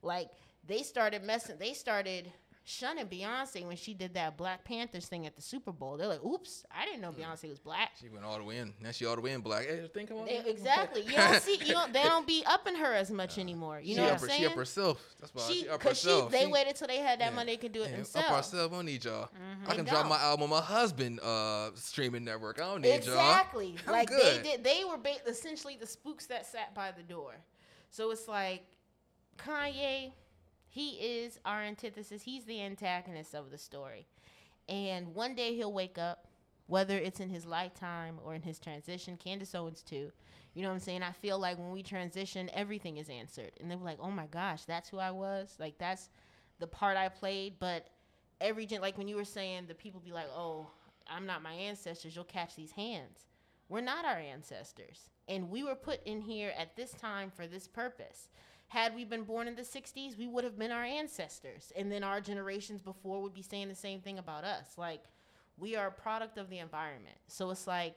Like 0.01 0.29
they 0.67 0.83
started 0.83 1.23
messing 1.23 1.57
they 1.57 1.73
started 1.73 2.31
shunning 2.63 3.07
Beyonce 3.07 3.65
when 3.65 3.75
she 3.75 3.93
did 3.93 4.13
that 4.13 4.37
Black 4.37 4.63
Panthers 4.63 5.07
thing 5.07 5.25
at 5.25 5.35
the 5.35 5.41
Super 5.41 5.71
Bowl. 5.71 5.97
They're 5.97 6.07
like, 6.07 6.23
"Oops, 6.23 6.63
I 6.71 6.85
didn't 6.85 7.01
know 7.01 7.11
Beyonce 7.11 7.49
was 7.49 7.57
black." 7.59 7.91
She 7.99 8.07
went 8.09 8.23
all 8.23 8.37
the 8.37 8.43
way 8.43 8.57
in. 8.59 8.73
Now 8.81 8.91
she 8.91 9.05
all 9.05 9.15
the 9.15 9.21
way 9.21 9.31
in 9.31 9.41
black. 9.41 9.65
Hey, 9.65 9.89
think 9.93 10.11
about 10.11 10.27
They- 10.27 10.43
exactly. 10.45 11.01
You 11.01 11.11
don't 11.15 11.41
see 11.41 11.57
you 11.63 11.73
don't 11.73 11.91
they 11.91 12.03
don't 12.03 12.27
be 12.27 12.43
upping 12.45 12.75
her 12.75 12.93
as 12.93 13.09
much 13.11 13.37
anymore. 13.39 13.79
You 13.83 13.95
know 13.97 14.03
what 14.03 14.13
I'm 14.13 14.19
saying? 14.19 14.39
She 14.41 14.45
up 14.45 14.53
herself. 14.53 15.01
That's 15.19 15.33
why 15.33 15.41
she, 15.47 15.61
She, 15.61 15.69
up 15.69 15.81
she, 15.81 15.87
herself. 15.89 16.31
they 16.31 16.41
She- 16.41 16.51
waited 16.51 16.75
till 16.75 16.87
they 16.87 16.97
had 16.97 17.19
that 17.19 17.31
yeah. 17.31 17.35
money, 17.35 17.53
they 17.53 17.57
could 17.57 17.71
do 17.71 17.81
it 17.81 17.89
Yeah, 17.89 17.95
themselves. 17.97 18.27
Up 18.27 18.33
ourselves. 18.33 18.71
We 18.71 18.77
don't 18.77 18.85
need 18.85 19.03
y'all. 19.05 19.29
I 19.67 19.75
can 19.75 19.85
drop 19.85 20.07
my 20.07 20.19
album 20.19 20.43
on 20.43 20.49
my 20.51 20.61
husband 20.61 21.19
uh 21.21 21.71
streaming 21.75 22.23
network. 22.23 22.61
I 22.61 22.65
don't 22.65 22.81
need 22.81 22.91
Exactly. 22.93 23.67
y'all. 23.69 23.77
I'm 23.87 23.91
like 23.93 24.07
good. 24.09 24.43
they 24.43 24.51
did. 24.51 24.63
They 24.63 24.83
were 24.87 24.97
ba- 24.97 25.27
essentially 25.27 25.77
the 25.79 25.87
spooks 25.87 26.27
that 26.27 26.45
sat 26.45 26.75
by 26.75 26.91
the 26.91 27.03
door. 27.03 27.33
So 27.89 28.11
it's 28.11 28.27
like 28.27 28.63
Kanye. 29.37 30.11
He 30.71 30.91
is 30.91 31.37
our 31.43 31.61
antithesis. 31.61 32.21
He's 32.21 32.45
the 32.45 32.61
antagonist 32.61 33.35
of 33.35 33.51
the 33.51 33.57
story. 33.57 34.07
And 34.69 35.13
one 35.13 35.35
day 35.35 35.53
he'll 35.53 35.73
wake 35.73 35.97
up, 35.97 36.27
whether 36.67 36.97
it's 36.97 37.19
in 37.19 37.27
his 37.27 37.45
lifetime 37.45 38.19
or 38.23 38.35
in 38.35 38.41
his 38.41 38.57
transition. 38.57 39.17
Candace 39.17 39.53
Owens 39.53 39.83
too. 39.83 40.13
You 40.53 40.61
know 40.61 40.69
what 40.69 40.75
I'm 40.75 40.79
saying? 40.79 41.03
I 41.03 41.11
feel 41.11 41.37
like 41.37 41.59
when 41.59 41.71
we 41.71 41.83
transition, 41.83 42.49
everything 42.53 42.95
is 42.95 43.09
answered, 43.09 43.51
and 43.59 43.69
they're 43.69 43.77
like, 43.77 43.99
"Oh 43.99 44.11
my 44.11 44.27
gosh, 44.27 44.63
that's 44.63 44.87
who 44.87 44.97
I 44.97 45.11
was. 45.11 45.57
Like 45.59 45.77
that's 45.77 46.09
the 46.59 46.67
part 46.67 46.95
I 46.95 47.09
played." 47.09 47.59
But 47.59 47.89
every 48.39 48.65
gen, 48.65 48.79
like 48.79 48.97
when 48.97 49.09
you 49.09 49.17
were 49.17 49.25
saying, 49.25 49.65
the 49.67 49.75
people 49.75 49.99
be 49.99 50.13
like, 50.13 50.29
"Oh, 50.33 50.67
I'm 51.05 51.25
not 51.25 51.43
my 51.43 51.53
ancestors. 51.53 52.15
You'll 52.15 52.23
catch 52.23 52.55
these 52.55 52.71
hands." 52.71 53.27
We're 53.67 53.81
not 53.81 54.05
our 54.05 54.19
ancestors, 54.19 55.09
and 55.27 55.49
we 55.49 55.63
were 55.63 55.75
put 55.75 56.01
in 56.05 56.21
here 56.21 56.53
at 56.57 56.77
this 56.77 56.91
time 56.91 57.29
for 57.29 57.45
this 57.45 57.67
purpose. 57.67 58.29
Had 58.71 58.95
we 58.95 59.03
been 59.03 59.23
born 59.23 59.49
in 59.49 59.55
the 59.55 59.63
60s, 59.63 60.17
we 60.17 60.27
would 60.27 60.45
have 60.45 60.57
been 60.57 60.71
our 60.71 60.85
ancestors, 60.85 61.73
and 61.75 61.91
then 61.91 62.05
our 62.05 62.21
generations 62.21 62.81
before 62.81 63.21
would 63.21 63.33
be 63.33 63.41
saying 63.41 63.67
the 63.67 63.75
same 63.75 63.99
thing 63.99 64.17
about 64.17 64.45
us. 64.45 64.77
Like 64.77 65.03
we 65.57 65.75
are 65.75 65.87
a 65.87 65.91
product 65.91 66.37
of 66.37 66.49
the 66.49 66.59
environment. 66.59 67.17
So 67.27 67.49
it's 67.49 67.67
like 67.67 67.95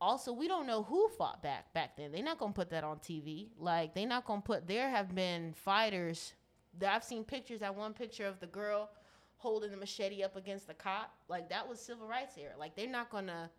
also 0.00 0.32
we 0.32 0.48
don't 0.48 0.66
know 0.66 0.82
who 0.82 1.08
fought 1.18 1.42
back 1.42 1.74
back 1.74 1.94
then. 1.94 2.10
They're 2.10 2.24
not 2.24 2.38
gonna 2.38 2.54
put 2.54 2.70
that 2.70 2.84
on 2.84 3.00
TV. 3.00 3.48
Like 3.58 3.94
they're 3.94 4.06
not 4.06 4.24
gonna 4.24 4.40
put. 4.40 4.66
There 4.66 4.88
have 4.88 5.14
been 5.14 5.52
fighters. 5.52 6.32
that 6.78 6.94
I've 6.94 7.04
seen 7.04 7.22
pictures. 7.22 7.60
That 7.60 7.76
one 7.76 7.92
picture 7.92 8.24
of 8.24 8.40
the 8.40 8.46
girl 8.46 8.88
holding 9.36 9.70
the 9.72 9.76
machete 9.76 10.22
up 10.22 10.36
against 10.36 10.66
the 10.66 10.74
cop. 10.74 11.12
Like 11.28 11.50
that 11.50 11.68
was 11.68 11.80
civil 11.80 12.08
rights 12.08 12.38
era. 12.38 12.54
Like 12.58 12.76
they're 12.76 12.88
not 12.88 13.10
gonna 13.10 13.50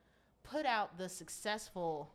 put 0.41 0.65
out 0.65 0.97
the 0.97 1.09
successful 1.09 2.11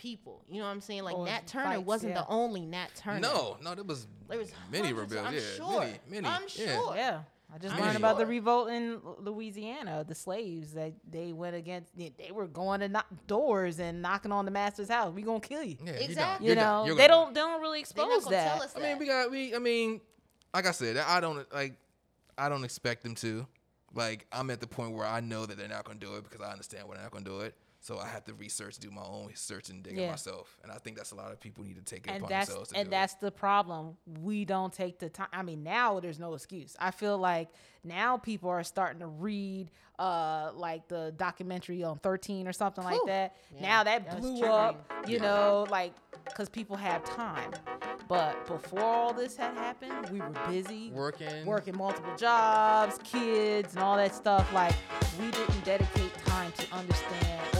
people. 0.00 0.42
You 0.48 0.60
know 0.60 0.64
what 0.64 0.70
I'm 0.70 0.80
saying? 0.80 1.04
Like 1.04 1.16
Or 1.16 1.26
Nat 1.26 1.46
Turner 1.46 1.74
fights, 1.76 1.86
wasn't 1.86 2.14
yeah. 2.14 2.22
the 2.22 2.28
only 2.28 2.64
Nat 2.64 2.88
Turner. 2.96 3.20
No, 3.20 3.58
no, 3.62 3.74
there 3.74 3.84
was 3.84 4.06
There 4.28 4.38
was 4.38 4.50
many 4.72 4.88
hundreds, 4.88 5.12
rebels. 5.14 5.26
I'm 5.28 5.34
yeah, 5.34 5.40
sure. 5.56 5.80
many, 5.80 5.98
many. 6.08 6.26
I'm 6.26 6.42
yeah. 6.54 6.74
sure. 6.76 6.96
Yeah. 6.96 7.20
I 7.52 7.58
just 7.58 7.74
I'm 7.74 7.80
learned 7.80 7.96
about 7.96 8.16
the 8.16 8.26
revolt 8.26 8.70
in 8.70 9.00
Louisiana, 9.18 10.04
the 10.06 10.14
slaves 10.14 10.72
that 10.74 10.92
they 11.10 11.32
went 11.32 11.56
against. 11.56 11.96
They 11.98 12.12
they 12.16 12.30
were 12.30 12.46
going 12.46 12.80
to 12.80 12.88
knock 12.88 13.06
doors 13.26 13.80
and 13.80 14.00
knocking 14.00 14.32
on 14.32 14.44
the 14.44 14.50
master's 14.52 14.88
house. 14.88 15.12
We 15.12 15.22
gonna 15.22 15.40
kill 15.40 15.64
you. 15.64 15.76
Yeah, 15.84 15.92
Exactly. 15.92 16.46
You 16.46 16.54
You're 16.54 16.62
done. 16.62 16.82
know, 16.82 16.86
You're 16.86 16.96
they 16.96 17.08
don't 17.08 17.34
they 17.34 17.40
don't 17.40 17.60
really 17.60 17.80
expose 17.80 18.24
gonna 18.24 18.36
that. 18.36 18.54
tell 18.54 18.62
us 18.62 18.74
I 18.76 18.80
mean, 18.80 18.98
we 18.98 19.06
got 19.06 19.30
we. 19.30 19.54
I 19.54 19.58
mean, 19.58 20.00
like 20.54 20.66
I 20.66 20.70
said, 20.70 20.96
I 20.96 21.20
don't 21.20 21.52
like. 21.52 21.74
I 22.38 22.48
don't 22.48 22.64
expect 22.64 23.02
them 23.02 23.14
to. 23.16 23.46
Like, 23.92 24.26
I'm 24.30 24.50
at 24.50 24.60
the 24.60 24.68
point 24.68 24.92
where 24.92 25.04
I 25.04 25.18
know 25.18 25.44
that 25.44 25.58
they're 25.58 25.68
not 25.68 25.84
gonna 25.84 25.98
do 25.98 26.14
it 26.16 26.22
because 26.22 26.40
I 26.40 26.52
understand 26.52 26.86
why 26.88 26.94
they're 26.94 27.02
not 27.02 27.12
gonna 27.12 27.24
do 27.24 27.40
it. 27.40 27.56
So 27.82 27.98
I 27.98 28.06
have 28.06 28.24
to 28.24 28.34
research, 28.34 28.78
do 28.78 28.90
my 28.90 29.02
own 29.02 29.26
research, 29.26 29.70
and 29.70 29.82
dig 29.82 29.94
it 29.96 30.02
Yeah. 30.02 30.10
myself. 30.10 30.58
And 30.62 30.70
I 30.70 30.76
think 30.76 30.96
that's 30.98 31.12
a 31.12 31.14
lot 31.14 31.32
of 31.32 31.40
people 31.40 31.64
need 31.64 31.76
to 31.76 31.82
take 31.82 32.06
it 32.06 32.10
and 32.10 32.18
upon 32.18 32.28
that's 32.28 32.48
themselves 32.48 32.70
to 32.70 32.76
and 32.76 32.86
do 32.86 32.90
that's 32.90 33.14
the 33.14 33.30
problem. 33.30 33.96
We 34.22 34.44
don't 34.44 34.72
take 34.72 34.98
the 34.98 35.08
time. 35.08 35.28
I 35.32 35.42
mean, 35.42 35.62
now 35.62 35.98
there's 35.98 36.18
no 36.18 36.34
excuse. 36.34 36.76
I 36.78 36.90
feel 36.90 37.16
like 37.16 37.48
now 37.82 38.18
people 38.18 38.50
are 38.50 38.62
starting 38.64 39.00
to 39.00 39.06
read, 39.06 39.70
uh, 39.98 40.50
like 40.54 40.88
the 40.88 41.14
documentary 41.16 41.82
on 41.82 41.98
13 41.98 42.46
or 42.46 42.52
something 42.52 42.84
like 42.84 43.00
that. 43.06 43.36
Yeah, 43.54 43.62
now 43.62 43.84
that 43.84 44.04
that 44.04 44.20
blew 44.20 44.44
up, 44.44 44.86
triggering. 45.02 45.08
you 45.08 45.18
know, 45.20 45.66
like 45.70 45.94
because 46.26 46.50
people 46.50 46.76
have 46.76 47.02
time. 47.04 47.50
But 48.08 48.44
before 48.46 48.80
all 48.80 49.12
this 49.14 49.36
had 49.36 49.54
happened, 49.54 50.10
we 50.10 50.20
were 50.20 50.34
busy. 50.48 50.90
Working, 50.90 51.46
working 51.46 51.76
multiple 51.76 52.12
jobs, 52.16 52.98
kids, 53.04 53.74
and 53.74 53.82
all 53.82 53.96
that 53.96 54.14
stuff. 54.14 54.52
Like 54.52 54.74
we 55.20 55.30
didn't 55.30 55.64
dedicate 55.64 56.12
time 56.26 56.50
to 56.52 56.74
understand 56.74 57.40
or 57.58 57.59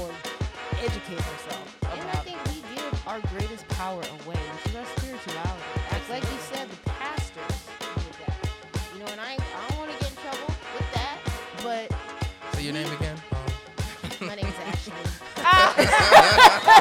educate 0.85 1.19
ourselves 1.19 1.73
And 1.93 2.09
I 2.09 2.17
think 2.25 2.39
we 2.47 2.63
give 2.75 3.07
our 3.07 3.21
greatest 3.33 3.69
power 3.69 4.01
away, 4.01 4.37
which 4.37 4.67
is 4.73 4.77
our 4.77 4.87
spirituality. 4.97 5.63
Like, 5.93 6.09
like 6.09 6.23
you 6.25 6.39
said, 6.41 6.69
the 6.71 6.91
pastors 6.91 7.69
did 7.97 8.15
that. 8.27 8.49
You 8.95 9.01
know, 9.01 9.13
and 9.13 9.21
I, 9.21 9.35
I 9.35 9.69
don't 9.69 9.79
want 9.79 9.93
to 9.93 9.99
get 9.99 10.11
in 10.11 10.17
trouble 10.19 10.55
with 10.77 10.93
that, 10.95 11.19
but 11.63 11.93
Say 12.55 12.63
your 12.65 12.73
name 12.75 12.93
again. 12.93 13.17
My 14.21 14.35
name's 14.35 14.55
Ashley. 14.67 14.93